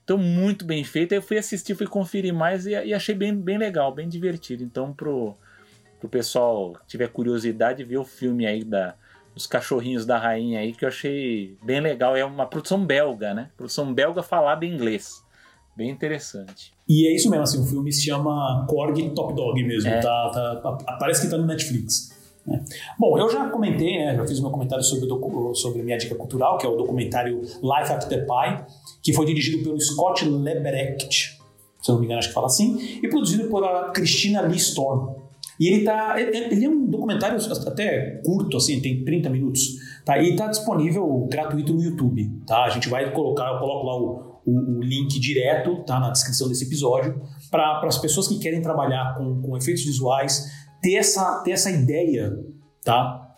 Então, 0.05 0.19
muito 0.19 0.65
bem 0.65 0.83
feito. 0.85 1.13
Eu 1.13 1.23
fui 1.23 1.39
assistir, 1.39 1.75
fui 1.75 1.87
conferir 1.87 2.35
mais 2.35 2.67
e, 2.67 2.71
e, 2.71 2.93
achei 2.93 3.15
bem, 3.15 3.35
bem 3.35 3.57
legal, 3.57 3.95
bem 3.95 4.09
divertido. 4.09 4.65
Então, 4.65 4.93
pro, 4.93 5.37
pro 6.01 6.09
pessoal 6.09 6.73
que 6.73 6.87
tiver 6.87 7.09
curiosidade, 7.09 7.85
ver 7.85 7.99
o 7.99 8.05
filme 8.05 8.47
aí 8.47 8.65
da, 8.65 8.95
dos 9.35 9.47
cachorrinhos 9.47 10.05
da 10.05 10.19
rainha 10.19 10.61
aí, 10.61 10.73
que 10.73 10.85
eu 10.85 10.89
achei 10.89 11.57
bem 11.63 11.81
legal. 11.81 12.17
É 12.17 12.25
uma 12.25 12.47
produção 12.47 12.85
belga, 12.85 13.35
né? 13.35 13.51
Produção 13.57 13.93
belga 13.93 14.23
falada 14.23 14.65
em 14.65 14.73
inglês. 14.73 15.23
Bem 15.77 15.91
interessante. 15.91 16.73
E 16.87 17.07
é 17.07 17.15
isso 17.15 17.31
mesmo, 17.31 17.45
assim, 17.45 17.63
o 17.63 17.65
filme 17.65 17.91
se 17.91 18.05
chama 18.05 18.67
Korg 18.69 19.11
Top 19.15 19.35
Dog 19.35 19.63
mesmo. 19.65 19.89
É. 19.89 20.01
Tá, 20.01 20.59
tá, 20.63 20.97
parece 20.99 21.23
que 21.23 21.31
tá 21.31 21.39
no 21.39 21.47
Netflix. 21.47 22.13
Né? 22.47 22.63
Bom, 22.99 23.19
eu 23.19 23.31
já 23.31 23.49
comentei, 23.49 23.99
né, 23.99 24.15
já 24.17 24.27
fiz 24.27 24.41
meu 24.41 24.51
comentário 24.51 24.85
sobre, 24.85 25.11
o, 25.11 25.55
sobre 25.55 25.83
minha 25.83 25.97
dica 25.97 26.15
cultural, 26.15 26.59
que 26.59 26.67
é 26.67 26.69
o 26.69 26.77
documentário 26.77 27.41
Life 27.41 27.93
After 27.93 28.27
Pie, 28.27 28.65
que 29.03 29.13
foi 29.13 29.25
dirigido 29.25 29.63
pelo 29.63 29.81
Scott 29.81 30.29
Lebrecht, 30.29 31.41
se 31.81 31.91
eu 31.91 31.95
não 31.95 32.01
me 32.01 32.07
engano, 32.07 32.19
acho 32.19 32.29
que 32.29 32.35
fala 32.35 32.47
assim, 32.47 33.01
e 33.03 33.09
produzido 33.09 33.49
por 33.49 33.65
a 33.65 33.91
Christina 33.91 34.43
Lee 34.43 34.57
Storm. 34.57 35.22
E 35.59 35.69
ele 35.69 35.85
tá. 35.85 36.15
Ele 36.19 36.65
é 36.65 36.69
um 36.69 36.87
documentário 36.87 37.39
até 37.67 38.21
curto, 38.25 38.57
assim, 38.57 38.81
tem 38.81 39.05
30 39.05 39.31
minutos. 39.31 39.77
Tá? 40.05 40.19
E 40.19 40.31
está 40.31 40.49
disponível 40.49 41.29
gratuito 41.31 41.73
no 41.73 41.83
YouTube. 41.83 42.31
Tá? 42.47 42.65
A 42.65 42.71
gente 42.71 42.89
vai 42.89 43.13
colocar, 43.13 43.53
eu 43.53 43.59
coloco 43.59 43.87
lá 43.87 43.97
o, 43.97 44.41
o, 44.47 44.79
o 44.79 44.83
link 44.83 45.21
direto 45.21 45.85
tá, 45.85 46.01
na 46.01 46.11
descrição 46.11 46.49
desse 46.49 46.65
episódio, 46.65 47.21
para 47.51 47.81
as 47.85 47.99
pessoas 47.99 48.29
que 48.29 48.39
querem 48.39 48.61
trabalhar 48.61 49.15
com, 49.17 49.41
com 49.41 49.57
efeitos 49.57 49.85
visuais, 49.85 50.51
ter 50.81 50.95
essa, 50.95 51.43
ter 51.45 51.53
essa 51.53 51.71
ideia 51.71 52.33
tá? 52.85 53.29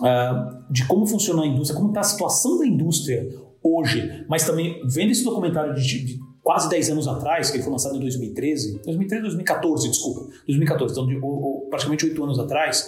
Uh, 0.00 0.72
de 0.72 0.86
como 0.86 1.06
funciona 1.06 1.42
a 1.42 1.46
indústria, 1.46 1.76
como 1.76 1.90
está 1.90 2.00
a 2.00 2.04
situação 2.04 2.58
da 2.58 2.66
indústria 2.66 3.28
hoje, 3.62 4.24
mas 4.28 4.44
também 4.44 4.80
vendo 4.88 5.10
esse 5.10 5.24
documentário 5.24 5.74
de, 5.74 6.04
de, 6.04 6.18
quase 6.44 6.68
10 6.68 6.90
anos 6.90 7.08
atrás, 7.08 7.50
que 7.50 7.56
ele 7.56 7.64
foi 7.64 7.72
lançado 7.72 7.96
em 7.96 8.00
2013, 8.00 8.82
2013, 8.84 9.22
2014, 9.22 9.88
desculpa, 9.88 10.30
2014, 10.46 10.92
então 10.92 11.06
de, 11.06 11.16
ou, 11.16 11.66
praticamente 11.70 12.04
8 12.04 12.22
anos 12.22 12.38
atrás, 12.38 12.86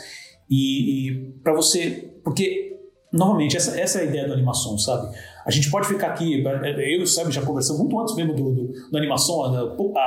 e, 0.49 1.09
e 1.09 1.33
para 1.43 1.55
você, 1.55 2.13
porque 2.23 2.77
novamente 3.11 3.57
essa, 3.57 3.81
essa 3.81 3.99
é 3.99 4.03
a 4.03 4.05
ideia 4.05 4.29
da 4.29 4.35
animação, 4.35 4.79
sabe? 4.79 5.17
A 5.47 5.51
gente 5.51 5.71
pode 5.71 5.89
ficar 5.89 6.09
aqui, 6.09 6.43
eu 6.45 7.03
e 7.03 7.07
Seb 7.07 7.31
já 7.31 7.41
conversamos 7.41 7.81
muito 7.81 7.99
antes 7.99 8.15
mesmo 8.15 8.35
do, 8.35 8.53
do, 8.53 8.91
da 8.91 8.99
animação, 8.99 9.43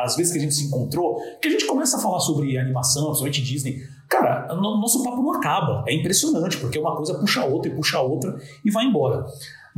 às 0.03 0.15
vezes 0.15 0.31
que 0.31 0.37
a 0.37 0.41
gente 0.41 0.53
se 0.53 0.65
encontrou, 0.65 1.17
que 1.41 1.47
a 1.47 1.51
gente 1.51 1.65
começa 1.65 1.97
a 1.97 1.99
falar 1.99 2.19
sobre 2.19 2.57
animação, 2.57 3.05
principalmente 3.05 3.41
Disney. 3.41 3.79
Cara, 4.09 4.53
nosso 4.55 5.03
papo 5.03 5.21
não 5.21 5.33
acaba. 5.33 5.83
É 5.87 5.93
impressionante, 5.93 6.57
porque 6.57 6.77
uma 6.77 6.95
coisa 6.95 7.13
puxa 7.13 7.41
a 7.41 7.45
outra 7.45 7.71
e 7.71 7.75
puxa 7.75 7.97
a 7.97 8.01
outra 8.01 8.37
e 8.65 8.71
vai 8.71 8.85
embora. 8.85 9.25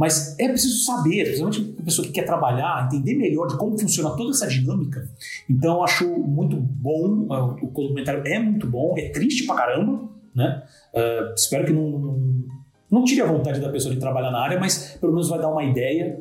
Mas 0.02 0.36
é 0.40 0.48
preciso 0.48 0.84
saber, 0.84 1.26
principalmente 1.26 1.76
a 1.80 1.84
pessoa 1.84 2.07
que 2.07 2.11
quer 2.11 2.23
trabalhar, 2.23 2.88
entender 2.88 3.14
melhor 3.14 3.45
de 3.45 3.56
como 3.56 3.78
funciona 3.78 4.10
toda 4.18 4.32
essa 4.32 4.48
dinâmica. 4.48 5.07
Então, 5.48 5.84
acho 5.84 6.10
muito 6.10 6.56
bom, 6.56 7.28
o 7.30 7.68
documentário 7.68 8.23
é 8.26 8.40
muito 8.40 8.65
bom, 8.65 8.95
é 8.98 9.10
triste 9.10 9.45
pra 9.45 9.57
caramba, 9.57 10.10
né? 10.34 10.64
Uh, 10.91 11.36
espero 11.36 11.65
que 11.65 11.72
não, 11.72 11.88
não 11.99 12.41
não 12.90 13.03
tire 13.03 13.22
a 13.22 13.26
vontade 13.26 13.60
da 13.61 13.69
pessoa 13.69 13.94
de 13.94 13.99
trabalhar 13.99 14.32
na 14.32 14.40
área, 14.40 14.60
mas 14.60 14.98
pelo 14.99 15.14
menos 15.14 15.30
vai 15.30 15.38
dar 15.38 15.49
uma 15.49 15.64
ideia, 15.64 16.19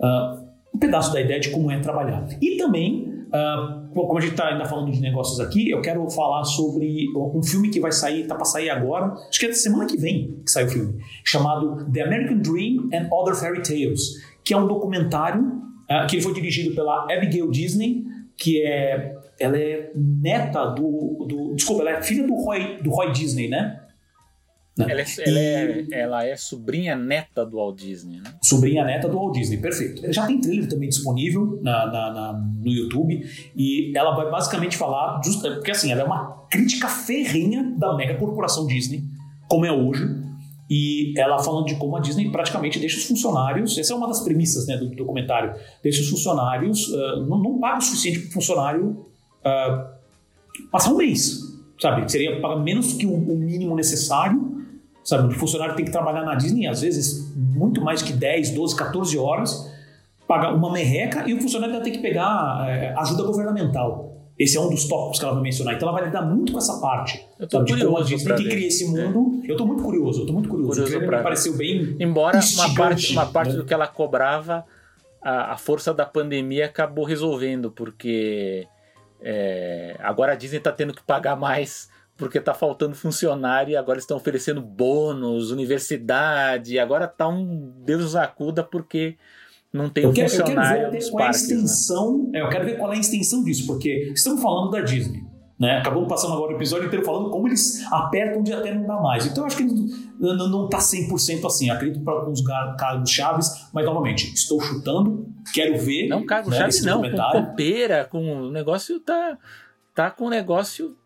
uh, 0.00 0.44
um 0.74 0.78
pedaço 0.80 1.12
da 1.12 1.20
ideia 1.20 1.38
de 1.38 1.50
como 1.50 1.70
é 1.70 1.78
trabalhar. 1.78 2.26
E 2.40 2.56
também, 2.56 3.11
uh, 3.32 3.88
como 3.92 4.18
a 4.18 4.20
gente 4.20 4.32
está 4.32 4.48
ainda 4.48 4.64
falando 4.64 4.90
de 4.90 5.00
negócios 5.00 5.40
aqui, 5.40 5.70
eu 5.70 5.80
quero 5.80 6.08
falar 6.10 6.44
sobre 6.44 7.06
um 7.16 7.42
filme 7.42 7.70
que 7.70 7.80
vai 7.80 7.92
sair, 7.92 8.26
tá 8.26 8.34
para 8.34 8.44
sair 8.44 8.70
agora, 8.70 9.12
acho 9.28 9.40
que 9.40 9.46
é 9.46 9.52
semana 9.52 9.86
que 9.86 9.96
vem 9.96 10.40
que 10.44 10.50
sai 10.50 10.64
o 10.64 10.68
filme, 10.68 11.02
chamado 11.24 11.90
The 11.90 12.02
American 12.02 12.38
Dream 12.38 12.90
and 12.92 13.08
Other 13.12 13.34
Fairy 13.34 13.62
Tales, 13.62 14.22
que 14.44 14.54
é 14.54 14.56
um 14.56 14.66
documentário 14.66 15.42
uh, 15.42 16.06
que 16.08 16.20
foi 16.20 16.32
dirigido 16.34 16.74
pela 16.74 17.04
Abigail 17.12 17.50
Disney, 17.50 18.04
que 18.36 18.62
é 18.62 19.16
ela 19.40 19.58
é 19.58 19.90
neta 19.94 20.66
do, 20.66 21.26
do 21.28 21.54
desculpa, 21.54 21.82
ela 21.82 21.98
é 21.98 22.02
filha 22.02 22.26
do 22.26 22.34
Roy, 22.34 22.78
do 22.82 22.90
Roy 22.90 23.10
Disney, 23.12 23.48
né? 23.48 23.80
Né? 24.76 24.86
Ela, 24.88 25.00
é, 25.00 25.04
ela, 25.26 25.38
é, 25.38 25.86
ela, 25.90 26.26
é, 26.26 26.36
sobrinha 26.36 26.96
neta 26.96 27.44
do 27.44 27.58
Walt 27.58 27.78
Disney, 27.78 28.20
né? 28.20 28.32
Sobrinha 28.42 28.82
neta 28.84 29.06
do 29.06 29.16
Walt 29.16 29.34
Disney, 29.34 29.58
perfeito. 29.58 30.10
Já 30.10 30.26
tem 30.26 30.40
trailer 30.40 30.66
também 30.66 30.88
disponível 30.88 31.60
na, 31.62 31.86
na, 31.86 32.12
na, 32.12 32.32
no 32.32 32.70
YouTube 32.70 33.22
e 33.54 33.92
ela 33.94 34.16
vai 34.16 34.30
basicamente 34.30 34.76
falar, 34.78 35.20
just, 35.22 35.42
porque 35.42 35.70
assim, 35.70 35.92
ela 35.92 36.00
é 36.00 36.04
uma 36.04 36.46
crítica 36.50 36.88
ferrenha 36.88 37.74
da 37.76 37.94
mega 37.94 38.14
corporação 38.14 38.66
Disney, 38.66 39.04
como 39.46 39.66
é 39.66 39.72
hoje, 39.72 40.08
e 40.70 41.12
ela 41.18 41.38
falando 41.38 41.66
de 41.66 41.74
como 41.74 41.94
a 41.94 42.00
Disney 42.00 42.30
praticamente 42.30 42.78
deixa 42.78 42.96
os 42.96 43.04
funcionários, 43.04 43.76
essa 43.76 43.92
é 43.92 43.96
uma 43.96 44.08
das 44.08 44.22
premissas 44.22 44.66
né, 44.66 44.78
do 44.78 44.88
documentário, 44.88 45.54
deixa 45.82 46.00
os 46.00 46.08
funcionários, 46.08 46.88
uh, 46.88 47.26
não, 47.28 47.38
não 47.42 47.58
paga 47.58 47.76
o 47.76 47.82
suficiente 47.82 48.20
para 48.20 48.28
o 48.30 48.32
funcionário 48.32 49.06
uh, 49.44 50.70
passar 50.70 50.92
um 50.92 50.96
mês, 50.96 51.40
sabe? 51.78 52.10
Seria 52.10 52.40
pagar 52.40 52.56
menos 52.56 52.94
que 52.94 53.04
o, 53.04 53.12
o 53.12 53.36
mínimo 53.36 53.76
necessário 53.76 54.51
Sabe, 55.04 55.34
o 55.34 55.38
funcionário 55.38 55.74
tem 55.74 55.84
que 55.84 55.90
trabalhar 55.90 56.24
na 56.24 56.34
Disney, 56.36 56.66
às 56.68 56.80
vezes, 56.80 57.34
muito 57.36 57.80
mais 57.80 58.02
que 58.02 58.12
10, 58.12 58.50
12, 58.50 58.76
14 58.76 59.18
horas, 59.18 59.70
pagar 60.28 60.54
uma 60.54 60.72
merreca 60.72 61.28
e 61.28 61.34
o 61.34 61.40
funcionário 61.40 61.74
ainda 61.74 61.84
tem 61.84 61.92
que 61.92 61.98
pegar 61.98 62.64
é, 62.68 62.94
ajuda 62.96 63.24
governamental. 63.24 64.12
Esse 64.38 64.56
é 64.56 64.60
um 64.60 64.70
dos 64.70 64.86
tópicos 64.86 65.18
que 65.18 65.24
ela 65.24 65.34
vai 65.34 65.42
mencionar. 65.42 65.74
Então 65.74 65.88
ela 65.88 65.98
vai 65.98 66.06
lidar 66.06 66.22
muito 66.22 66.52
com 66.52 66.58
essa 66.58 66.80
parte. 66.80 67.24
Eu 67.38 67.46
tô 67.46 67.58
sabe, 67.58 67.70
curioso. 67.70 68.04
De 68.06 68.16
como 68.16 68.32
a 68.32 68.36
Disney 68.36 68.50
cria 68.50 68.66
esse 68.66 68.86
mundo. 68.86 69.40
É. 69.44 69.52
Eu 69.52 69.56
tô 69.56 69.66
muito 69.66 69.82
curioso, 69.82 70.22
eu 70.22 70.26
tô 70.26 70.32
muito 70.32 70.48
curioso. 70.48 70.82
curioso 70.82 70.98
o 70.98 71.00
me 71.00 71.22
pareceu 71.22 71.56
bem. 71.56 71.96
Embora 72.00 72.40
uma 72.40 72.74
parte, 72.74 73.12
uma 73.12 73.26
parte 73.26 73.52
né? 73.52 73.56
do 73.58 73.64
que 73.64 73.74
ela 73.74 73.86
cobrava, 73.86 74.64
a, 75.20 75.52
a, 75.52 75.56
força 75.58 75.92
da 75.92 76.06
pandemia 76.06 76.66
acabou 76.66 77.04
resolvendo, 77.04 77.70
porque 77.70 78.66
é, 79.20 79.96
agora 80.00 80.32
a 80.32 80.34
Disney 80.34 80.58
está 80.58 80.72
tendo 80.72 80.94
que 80.94 81.02
pagar 81.02 81.36
mais 81.36 81.91
porque 82.22 82.38
está 82.38 82.54
faltando 82.54 82.94
funcionário 82.94 83.72
e 83.72 83.76
agora 83.76 83.98
estão 83.98 84.16
oferecendo 84.16 84.60
bônus, 84.60 85.50
universidade, 85.50 86.78
agora 86.78 87.08
tá 87.08 87.26
um 87.26 87.72
Deus 87.84 88.14
acuda 88.14 88.62
porque 88.62 89.16
não 89.72 89.88
tem 89.88 90.04
eu 90.04 90.12
quero, 90.12 90.28
funcionário 90.28 90.82
eu 90.82 90.90
quero 90.90 91.02
ver 91.02 91.10
qual 91.10 91.24
parques, 91.24 91.42
é 91.42 91.54
a 91.54 91.56
né? 91.56 91.62
extensão, 91.62 92.30
né? 92.30 92.38
é, 92.38 92.42
eu 92.42 92.48
quero 92.48 92.64
ver 92.64 92.78
qual 92.78 92.92
é 92.92 92.96
a 92.96 93.00
extensão 93.00 93.42
disso, 93.42 93.66
porque 93.66 94.12
estamos 94.14 94.40
falando 94.40 94.70
da 94.70 94.80
Disney. 94.82 95.22
Né? 95.58 95.78
Acabamos 95.78 96.08
passando 96.08 96.34
agora 96.34 96.52
o 96.52 96.56
episódio 96.56 96.86
inteiro 96.86 97.04
falando 97.04 97.30
como 97.30 97.46
eles 97.46 97.84
apertam 97.92 98.42
de 98.42 98.52
até 98.52 98.74
não 98.74 98.86
dar 98.86 99.00
mais. 99.00 99.26
Então 99.26 99.44
eu 99.44 99.46
acho 99.46 99.56
que 99.56 99.64
não 99.64 100.64
está 100.64 100.78
100% 100.78 101.44
assim. 101.44 101.70
acredito 101.70 102.02
para 102.04 102.14
alguns 102.14 102.42
cargos 102.42 103.10
chaves, 103.10 103.68
mas 103.72 103.84
novamente, 103.84 104.32
estou 104.34 104.60
chutando, 104.60 105.26
quero 105.54 105.78
ver. 105.78 106.08
Não, 106.08 106.26
cargo 106.26 106.50
né, 106.50 106.56
chave 106.56 106.84
não, 106.84 107.00
com 107.00 107.16
copeira, 107.32 108.04
com 108.04 108.46
o 108.46 108.50
negócio 108.50 108.98
tá, 109.00 109.38
tá 109.94 110.10
com 110.10 110.24
o 110.24 110.30
negócio 110.30 110.96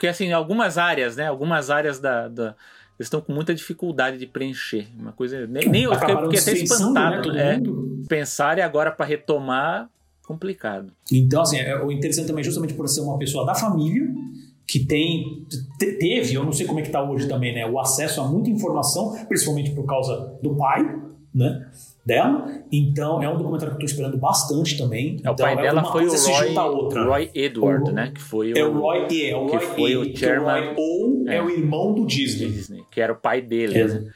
porque, 0.00 0.06
assim, 0.06 0.32
algumas 0.32 0.78
áreas, 0.78 1.14
né? 1.14 1.26
Algumas 1.26 1.68
áreas 1.68 2.00
da, 2.00 2.26
da 2.26 2.54
estão 2.98 3.20
com 3.20 3.34
muita 3.34 3.54
dificuldade 3.54 4.16
de 4.16 4.26
preencher. 4.26 4.88
Uma 4.98 5.12
coisa. 5.12 5.46
Nem, 5.46 5.68
nem 5.68 5.82
eu 5.82 5.94
fiquei, 5.94 6.16
fiquei 6.16 6.38
até 6.38 6.52
espantado. 6.52 7.30
Né, 7.30 7.56
é, 7.56 7.60
pensar 8.08 8.56
e 8.56 8.62
agora 8.62 8.90
para 8.90 9.04
retomar, 9.04 9.90
complicado. 10.22 10.90
Então, 11.12 11.42
assim, 11.42 11.58
é, 11.58 11.76
o 11.84 11.92
interessante 11.92 12.28
também, 12.28 12.42
justamente 12.42 12.72
por 12.72 12.88
ser 12.88 13.02
uma 13.02 13.18
pessoa 13.18 13.44
da 13.44 13.54
família, 13.54 14.08
que 14.66 14.86
tem, 14.86 15.46
teve, 15.78 16.32
eu 16.32 16.44
não 16.44 16.52
sei 16.52 16.66
como 16.66 16.78
é 16.78 16.82
que 16.82 16.88
está 16.88 17.02
hoje 17.02 17.28
também, 17.28 17.54
né? 17.54 17.66
O 17.66 17.78
acesso 17.78 18.22
a 18.22 18.26
muita 18.26 18.48
informação, 18.48 19.14
principalmente 19.28 19.72
por 19.72 19.84
causa 19.84 20.32
do 20.42 20.56
pai, 20.56 20.98
né? 21.34 21.68
Dela. 22.04 22.46
Então 22.72 23.22
é 23.22 23.28
um 23.28 23.36
documentário 23.36 23.76
que 23.76 23.82
eu 23.82 23.86
estou 23.86 24.02
esperando 24.02 24.18
bastante 24.18 24.76
também. 24.76 25.20
É, 25.22 25.30
o 25.30 25.32
então, 25.32 25.36
pai 25.36 25.54
é 25.54 25.62
dela 25.62 25.84
foi 25.84 26.06
o 26.06 26.10
Roy, 26.10 27.04
Roy 27.04 27.30
Edward, 27.34 27.90
o, 27.90 27.92
né? 27.92 28.12
Que 28.14 28.20
foi 28.20 28.52
o, 28.52 28.58
é 28.58 28.64
o 28.64 28.78
Roy, 28.78 28.98
é, 28.98 29.36
o 29.36 29.46
que 29.46 29.56
Roy 29.56 29.66
foi 29.66 29.96
o 29.96 30.16
chairman. 30.16 30.74
ou 30.76 31.28
é. 31.28 31.36
é. 31.36 31.42
o 31.42 31.50
irmão 31.50 31.94
do 31.94 32.06
Disney. 32.06 32.48
Disney. 32.48 32.82
Que 32.90 33.00
era 33.00 33.12
o 33.12 33.16
pai 33.16 33.40
dele. 33.40 33.78
É. 33.78 33.86
Né? 33.86 34.10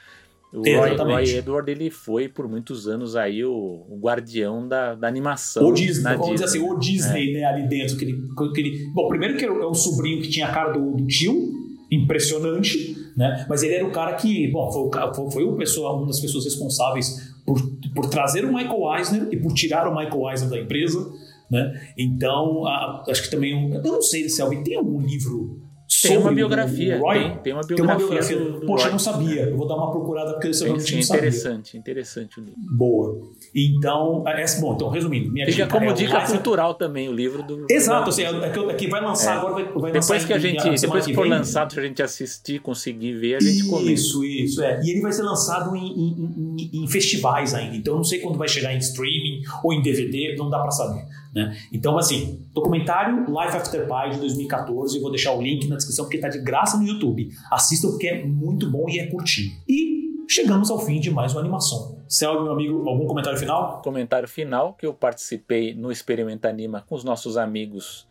O 0.53 0.59
Roy, 0.59 0.97
Roy, 0.97 1.31
Edward 1.31 1.69
ele 1.69 1.91
foi 1.91 2.29
por 2.29 2.47
muitos 2.47 2.87
anos 2.87 3.17
aí 3.17 3.45
o, 3.45 3.53
o 3.53 3.99
guardião 4.01 4.69
da, 4.69 4.95
da 4.95 5.09
animação. 5.09 5.67
O 5.67 5.73
Disney, 5.73 6.13
vamos 6.13 6.31
Disney. 6.31 6.35
dizer 6.35 6.45
assim, 6.45 6.61
o 6.61 6.79
Disney, 6.79 7.31
é. 7.31 7.33
né, 7.41 7.45
ali 7.45 7.69
dentro. 7.69 7.97
Que 7.97 8.05
ele, 8.05 8.23
que 8.55 8.61
ele, 8.61 8.91
bom, 8.95 9.09
primeiro 9.09 9.37
que 9.37 9.45
é 9.45 9.51
o 9.51 9.75
sobrinho 9.75 10.23
que 10.23 10.29
tinha 10.29 10.47
a 10.47 10.53
cara 10.53 10.71
do, 10.71 10.93
do 10.93 11.05
tio, 11.09 11.53
impressionante, 11.91 12.97
né? 13.17 13.45
Mas 13.49 13.65
ele 13.65 13.75
era 13.75 13.85
o 13.85 13.91
cara 13.91 14.15
que, 14.15 14.49
bom, 14.53 14.71
foi, 14.71 15.13
foi, 15.13 15.31
foi 15.31 15.45
uma, 15.45 15.57
pessoa, 15.57 15.93
uma 15.97 16.07
das 16.07 16.21
pessoas 16.21 16.45
responsáveis 16.45 17.34
por, 17.45 17.61
por 17.95 18.07
trazer 18.07 18.45
o 18.45 18.53
Michael 18.53 18.97
Eisner 18.97 19.29
e 19.31 19.37
por 19.37 19.53
tirar 19.53 19.87
o 19.89 19.95
Michael 19.95 20.31
Eisner 20.31 20.51
da 20.51 20.59
empresa. 20.59 21.13
Né? 21.51 21.93
Então, 21.97 22.67
a, 22.67 23.05
acho 23.09 23.25
que 23.25 23.31
também. 23.31 23.73
Eu 23.75 23.83
não 23.83 24.03
sei 24.03 24.29
se 24.29 24.41
alguém 24.41 24.63
tem 24.63 24.77
algum 24.77 25.01
livro 25.01 25.61
Tem 26.03 26.17
uma 26.17 26.33
biografia. 26.33 26.99
Roy, 26.99 27.19
tem, 27.19 27.39
tem, 27.39 27.53
uma 27.53 27.63
biografia. 27.63 27.77
Tem 27.77 27.85
uma 27.85 27.97
biografia. 27.97 28.39
Do, 28.39 28.61
do 28.61 28.67
Poxa, 28.67 28.85
Roy. 28.85 28.89
eu 28.89 28.93
não 28.93 28.99
sabia. 28.99 29.43
Eu 29.43 29.57
vou 29.57 29.69
dar 29.69 29.77
uma 29.77 29.91
procurada 29.91 30.33
porque 30.33 30.49
eu 30.49 30.53
realmente 30.53 30.89
sim, 30.89 30.97
não 30.97 31.03
sabia. 31.03 31.29
Interessante, 31.29 31.77
interessante 31.77 32.41
o 32.41 32.45
livro. 32.45 32.61
Boa. 32.77 33.23
Então, 33.55 34.25
é, 34.27 34.43
é, 34.43 34.61
bom, 34.61 34.75
então, 34.75 34.89
resumindo, 34.89 35.31
minha 35.31 35.47
Fica 35.47 35.65
dica 35.65 35.79
como 35.79 35.91
é 35.91 35.95
dica 35.95 36.21
cultural 36.27 36.75
também, 36.75 37.09
o 37.09 37.13
livro 37.13 37.43
do. 37.43 37.67
Exato, 37.71 38.11
assim, 38.11 38.23
é 38.25 38.51
que, 38.51 38.59
é 38.59 38.75
que 38.75 38.89
vai 38.89 39.01
lançar 39.01 39.37
agora, 39.39 39.55
vai, 39.55 39.65
vai 39.65 39.93
lançar 39.93 40.15
Depois 40.15 40.25
que 40.25 40.33
a 40.33 40.37
em- 40.37 40.41
gente, 40.41 40.61
semana 40.63 40.79
depois 40.81 41.07
que 41.07 41.15
for 41.15 41.27
lançado, 41.29 41.73
se 41.73 41.79
a 41.79 41.83
gente 41.83 42.03
assistir, 42.03 42.59
conseguir 42.61 43.13
ver, 43.13 43.37
a 43.37 43.41
gente 43.41 43.65
comenta. 43.69 43.93
Isso, 43.93 44.25
isso, 44.25 44.61
é. 44.63 44.81
E 44.83 44.91
ele 44.91 45.01
vai 45.01 45.13
ser 45.13 45.23
lançado 45.23 45.77
em, 45.77 45.87
em- 45.87 46.57
em- 46.59 46.83
em 46.85 46.89
festivais 46.89 47.55
ainda. 47.55 47.77
Então 47.77 47.95
eu 47.95 47.99
não 47.99 48.05
sei 48.05 48.19
quando 48.19 48.37
vai 48.37 48.49
chegar 48.49 48.75
em 48.75 48.79
streaming 48.79 49.43
ou 49.63 49.73
em 49.73 49.81
DVD, 49.83 50.35
não 50.37 50.51
dá 50.51 50.59
pra 50.59 50.71
saber. 50.73 51.05
Né? 51.33 51.57
Então, 51.73 51.99
assim, 51.99 52.41
documentário 52.55 53.25
Life 53.27 53.57
After 53.57 53.87
Pi 53.87 54.11
de 54.15 54.19
2014. 54.21 54.97
Eu 54.97 55.03
vou 55.03 55.11
deixar 55.11 55.33
o 55.33 55.43
link 55.43 55.67
na 55.69 55.77
descrição 55.77 56.05
porque 56.05 56.19
tá 56.19 56.29
de 56.29 56.39
graça 56.39 56.77
no 56.77 56.87
YouTube. 56.87 57.29
Assistam 57.51 57.89
porque 57.91 58.07
é 58.07 58.25
muito 58.25 58.71
bom 58.71 58.89
e 58.89 59.01
é 59.01 59.07
curtinho. 59.07 59.51
E 59.69 59.94
chegamos 60.35 60.69
ao 60.71 60.79
fim 60.81 60.99
de 60.99 61.11
mais 61.11 61.33
uma 61.33 61.41
animação. 61.41 61.99
Selby, 62.09 62.43
meu 62.43 62.53
amigo, 62.53 62.89
algum 62.89 63.07
comentário 63.07 63.39
final? 63.39 63.81
Comentário 63.83 64.29
final 64.29 64.75
que 64.75 64.85
eu 64.85 64.93
participei 64.93 65.75
no 65.75 65.93
Experimenta 65.93 66.49
Anima 66.49 66.85
com 66.89 66.95
os 66.97 67.05
nossos 67.05 67.37
amigos 67.37 68.07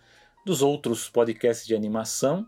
dos 0.45 0.61
outros 0.61 1.09
podcasts 1.09 1.67
de 1.67 1.75
animação. 1.75 2.45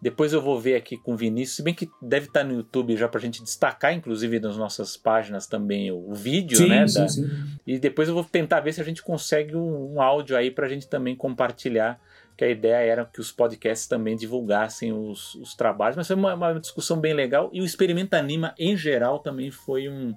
Depois 0.00 0.32
eu 0.32 0.40
vou 0.40 0.58
ver 0.60 0.76
aqui 0.76 0.96
com 0.96 1.12
o 1.12 1.16
Vinícius, 1.16 1.56
se 1.56 1.62
bem 1.62 1.74
que 1.74 1.90
deve 2.00 2.26
estar 2.26 2.44
no 2.44 2.54
YouTube 2.54 2.96
já 2.96 3.08
pra 3.08 3.20
gente 3.20 3.42
destacar, 3.42 3.92
inclusive 3.92 4.38
nas 4.38 4.56
nossas 4.56 4.96
páginas 4.96 5.46
também 5.46 5.90
o, 5.90 6.14
vídeo, 6.14 6.66
né? 6.68 6.84
da- 6.86 7.08
sim. 7.08 7.28
E 7.66 7.78
depois 7.80 8.08
eu 8.08 8.14
vou 8.14 8.22
tentar 8.24 8.60
ver 8.60 8.72
se 8.72 8.80
a 8.80 8.84
gente 8.84 9.02
consegue 9.02 9.56
um, 9.56 9.94
um 9.94 10.00
áudio 10.00 10.36
aí 10.36 10.52
pra 10.52 10.68
gente 10.68 10.86
também 10.86 11.16
compartilhar, 11.16 12.00
que 12.38 12.44
a 12.44 12.48
ideia 12.48 12.76
era 12.76 13.04
que 13.04 13.20
os 13.20 13.32
podcasts 13.32 13.88
também 13.88 14.16
divulgassem 14.16 14.92
os, 14.92 15.34
os 15.34 15.56
trabalhos, 15.56 15.96
mas 15.96 16.06
foi 16.06 16.14
uma, 16.14 16.34
uma 16.34 16.60
discussão 16.60 17.00
bem 17.00 17.12
legal. 17.12 17.50
E 17.52 17.60
o 17.60 17.64
Experimenta 17.64 18.16
Anima, 18.16 18.54
em 18.56 18.76
geral, 18.76 19.18
também 19.18 19.50
foi 19.50 19.88
um, 19.88 20.14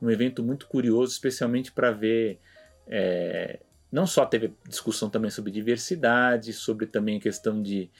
um 0.00 0.08
evento 0.08 0.40
muito 0.40 0.68
curioso, 0.68 1.12
especialmente 1.12 1.72
para 1.72 1.90
ver. 1.90 2.38
é, 2.86 3.58
não 3.90 4.06
só 4.06 4.24
teve 4.24 4.54
discussão 4.68 5.10
também 5.10 5.32
sobre 5.32 5.50
diversidade, 5.50 6.52
sobre 6.52 6.86
também 6.86 7.16
a 7.16 7.20
questão 7.20 7.60
de, 7.60 7.90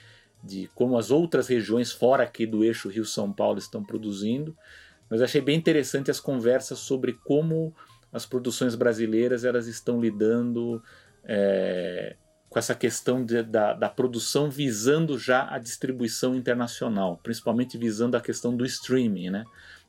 de 0.40 0.70
como 0.72 0.96
as 0.96 1.10
outras 1.10 1.48
regiões 1.48 1.90
fora 1.90 2.22
aqui 2.22 2.46
do 2.46 2.62
eixo 2.62 2.88
Rio-São 2.88 3.32
Paulo 3.32 3.58
estão 3.58 3.82
produzindo, 3.82 4.56
mas 5.10 5.20
achei 5.20 5.40
bem 5.40 5.58
interessante 5.58 6.12
as 6.12 6.20
conversas 6.20 6.78
sobre 6.78 7.14
como 7.24 7.74
as 8.12 8.24
produções 8.24 8.76
brasileiras 8.76 9.44
elas 9.44 9.66
estão 9.66 10.00
lidando 10.00 10.80
é, 11.24 12.14
com 12.48 12.58
essa 12.58 12.74
questão 12.74 13.24
de- 13.24 13.42
da, 13.42 13.74
da 13.74 13.88
produção 13.88 14.50
visando 14.50 15.18
já 15.18 15.46
a 15.50 15.58
distribuição 15.58 16.34
internacional, 16.34 17.18
principalmente 17.22 17.76
visando 17.76 18.16
a 18.16 18.20
questão 18.20 18.56
do 18.56 18.64
streaming, 18.64 19.30
né? 19.30 19.44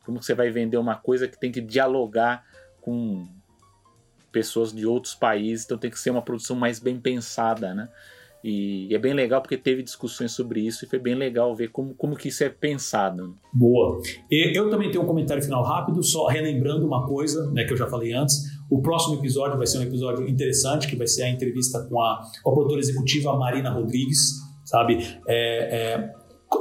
Como 0.05 0.21
você 0.21 0.33
vai 0.33 0.49
vender 0.49 0.77
uma 0.77 0.95
coisa 0.95 1.27
que 1.27 1.39
tem 1.39 1.51
que 1.51 1.61
dialogar 1.61 2.45
com 2.81 3.27
pessoas 4.31 4.73
de 4.73 4.85
outros 4.85 5.15
países, 5.15 5.65
então 5.65 5.77
tem 5.77 5.89
que 5.89 5.99
ser 5.99 6.09
uma 6.09 6.21
produção 6.21 6.55
mais 6.55 6.79
bem 6.79 6.99
pensada, 6.99 7.73
né? 7.73 7.89
E, 8.43 8.93
é 8.93 8.97
bem 8.97 9.13
legal 9.13 9.41
porque 9.41 9.57
teve 9.57 9.83
discussões 9.83 10.31
sobre 10.31 10.61
isso 10.61 10.85
e 10.85 10.87
foi 10.87 10.99
bem 10.99 11.15
legal 11.15 11.53
ver 11.55 11.69
como, 11.69 11.93
como 11.93 12.15
que 12.15 12.29
isso 12.29 12.43
é 12.43 12.49
pensado. 12.49 13.35
Boa. 13.53 14.01
E 14.31 14.57
Eu 14.57 14.69
também 14.69 14.89
tenho 14.89 15.03
um 15.03 15.07
comentário 15.07 15.43
final 15.43 15.63
rápido, 15.63 16.01
só 16.01 16.27
relembrando 16.27 16.85
uma 16.85 17.05
coisa 17.05 17.51
né, 17.51 17.65
que 17.65 17.73
eu 17.73 17.77
já 17.77 17.87
falei 17.87 18.13
antes. 18.13 18.43
O 18.69 18.81
próximo 18.81 19.15
episódio 19.15 19.57
vai 19.57 19.67
ser 19.67 19.79
um 19.79 19.83
episódio 19.83 20.27
interessante, 20.27 20.87
que 20.87 20.95
vai 20.95 21.07
ser 21.07 21.23
a 21.23 21.29
entrevista 21.29 21.85
com 21.89 22.01
a, 22.01 22.21
com 22.43 22.51
a 22.51 22.53
produtora 22.53 22.79
executiva 22.79 23.35
Marina 23.37 23.71
Rodrigues, 23.71 24.35
sabe? 24.63 24.99
É, 25.27 25.93
é, 25.97 26.13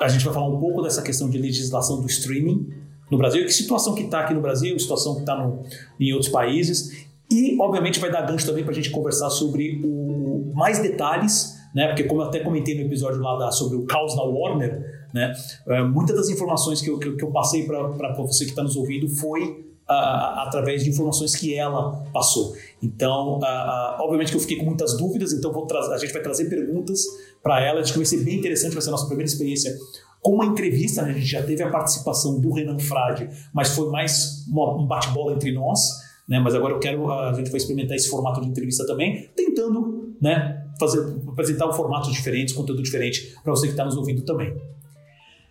a 0.03 0.09
gente 0.09 0.25
vai 0.25 0.35
falar 0.35 0.49
um 0.49 0.59
pouco 0.59 0.83
dessa 0.83 1.03
questão 1.03 1.31
de 1.31 1.39
legislação 1.39 2.01
do 2.01 2.07
streaming 2.07 2.69
no 3.11 3.17
Brasil, 3.17 3.45
que 3.45 3.53
situação 3.53 3.95
que 3.95 4.03
está 4.03 4.21
aqui 4.21 4.35
no 4.35 4.41
Brasil, 4.41 4.79
situação 4.79 5.15
que 5.15 5.21
está 5.21 5.51
em 5.99 6.13
outros 6.13 6.31
países. 6.31 7.07
E, 7.31 7.61
obviamente, 7.61 8.01
vai 8.01 8.11
dar 8.11 8.23
gancho 8.23 8.47
também 8.47 8.65
para 8.65 8.73
a 8.73 8.75
gente 8.75 8.91
conversar 8.91 9.31
sobre 9.31 9.83
o, 9.85 10.53
mais 10.55 10.81
detalhes, 10.81 11.58
né? 11.79 11.87
Porque, 11.89 12.05
como 12.05 12.21
eu 12.23 12.27
até 12.27 12.41
comentei 12.41 12.75
no 12.75 12.83
episódio 12.83 13.21
lá 13.21 13.37
da- 13.39 13.51
sobre 13.53 13.77
o 13.77 13.87
caos 13.87 14.15
da 14.17 14.23
Warner, 14.25 14.73
né? 15.15 15.33
É, 15.69 15.83
muitas 15.83 16.17
das 16.17 16.29
informações 16.29 16.81
que 16.83 16.91
eu, 16.91 16.99
que 16.99 17.13
que 17.13 17.25
eu 17.25 17.31
passei 17.31 17.65
para 17.67 18.13
você 18.17 18.45
que 18.45 18.51
está 18.51 18.63
nos 18.63 18.77
ouvindo 18.77 19.09
foi 19.09 19.65
através 19.89 20.85
de 20.85 20.91
informações 20.91 21.35
que 21.35 21.55
ela 21.55 22.05
passou. 22.13 22.53
Então, 22.83 23.39
obviamente 24.01 24.31
que 24.31 24.37
eu 24.37 24.41
fiquei 24.41 24.59
com 24.59 24.67
muitas 24.67 24.97
dúvidas, 24.99 25.33
então 25.33 25.51
a 25.93 25.97
gente 25.99 26.13
vai 26.13 26.21
trazer 26.21 26.45
perguntas 26.51 27.01
para 27.43 27.65
ela. 27.65 27.81
Acho 27.81 27.93
que 27.93 27.99
vai 27.99 28.05
ser 28.05 28.23
bem 28.23 28.37
interessante, 28.39 28.73
vai 28.75 28.83
ser 28.83 28.89
a 28.89 28.93
nossa 28.93 29.07
primeira 29.07 29.31
experiência 29.31 29.75
com 30.21 30.33
uma 30.35 30.45
entrevista. 30.45 31.01
Né? 31.03 31.11
A 31.11 31.15
gente 31.15 31.27
já 31.27 31.43
teve 31.43 31.63
a 31.63 31.71
participação 31.71 32.39
do 32.39 32.53
Renan 32.53 32.79
Frade, 32.79 33.31
mas 33.55 33.71
foi 33.75 33.89
mais 33.91 34.45
uma- 34.51 34.77
um 34.77 34.87
bate-bola 34.87 35.33
entre 35.33 35.53
nós. 35.53 35.81
Né? 36.29 36.39
Mas 36.39 36.55
agora 36.55 36.75
eu 36.75 36.79
quero, 36.79 37.11
a 37.11 37.33
gente 37.33 37.49
vai 37.51 37.57
experimentar 37.57 37.97
esse 37.97 38.11
formato 38.11 38.43
de 38.43 38.47
entrevista 38.47 38.87
também, 38.87 39.31
tentando 39.35 40.15
né, 40.21 40.58
fazer, 40.79 41.01
apresentar 41.29 41.69
um 41.69 41.73
formato 41.73 42.11
diferente, 42.11 42.55
conteúdo 42.55 42.83
diferente 42.83 43.35
para 43.43 43.53
você 43.53 43.67
que 43.67 43.73
está 43.73 43.85
nos 43.85 43.97
ouvindo 43.97 44.23
também. 44.23 44.55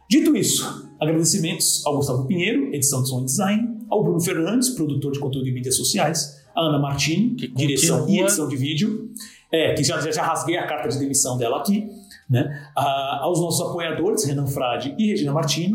Dito 0.09 0.35
isso, 0.35 0.89
agradecimentos 0.99 1.85
ao 1.85 1.97
Gustavo 1.97 2.25
Pinheiro, 2.25 2.73
edição 2.73 3.03
de 3.03 3.09
som 3.09 3.21
e 3.21 3.25
design, 3.25 3.77
ao 3.89 4.03
Bruno 4.03 4.21
Fernandes, 4.21 4.69
produtor 4.69 5.11
de 5.11 5.19
conteúdo 5.19 5.47
e 5.47 5.51
mídias 5.51 5.75
sociais, 5.75 6.41
a 6.55 6.61
Ana 6.61 6.79
Martini, 6.79 7.35
direção 7.53 8.07
e 8.09 8.19
edição 8.21 8.47
de 8.47 8.55
vídeo, 8.55 9.11
é, 9.51 9.73
que 9.73 9.83
já, 9.83 9.99
já, 9.99 10.11
já 10.11 10.23
rasguei 10.23 10.57
a 10.57 10.65
carta 10.65 10.87
de 10.89 10.97
demissão 10.99 11.37
dela 11.37 11.57
aqui, 11.59 11.87
né? 12.29 12.69
A- 12.75 13.19
aos 13.23 13.39
nossos 13.39 13.61
apoiadores, 13.69 14.23
Renan 14.25 14.47
Frade 14.47 14.95
e 14.97 15.07
Regina 15.07 15.31
Martini, 15.33 15.73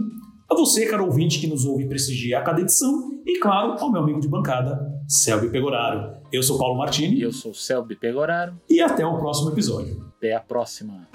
a 0.50 0.54
você, 0.54 0.86
caro 0.86 1.04
ouvinte, 1.06 1.38
que 1.38 1.46
nos 1.46 1.64
ouve 1.64 1.84
e 1.84 1.88
prestigia 1.88 2.38
a 2.38 2.42
cada 2.42 2.60
edição, 2.60 3.11
e 3.26 3.38
claro, 3.40 3.76
ao 3.78 3.90
meu 3.90 4.02
amigo 4.02 4.20
de 4.20 4.28
bancada, 4.28 4.78
Selby 5.06 5.50
Pegoraro. 5.50 6.16
Eu 6.32 6.42
sou 6.42 6.58
Paulo 6.58 6.74
E 6.74 6.78
Martini 6.78 7.20
eu 7.20 7.32
sou 7.32 7.52
Selby 7.54 7.96
Pegoraro. 7.96 8.54
e 8.68 8.80
até 8.80 9.04
o 9.06 9.18
próximo 9.18 9.50
episódio. 9.50 10.04
Até 10.16 10.34
a 10.34 10.40
próxima. 10.40 11.08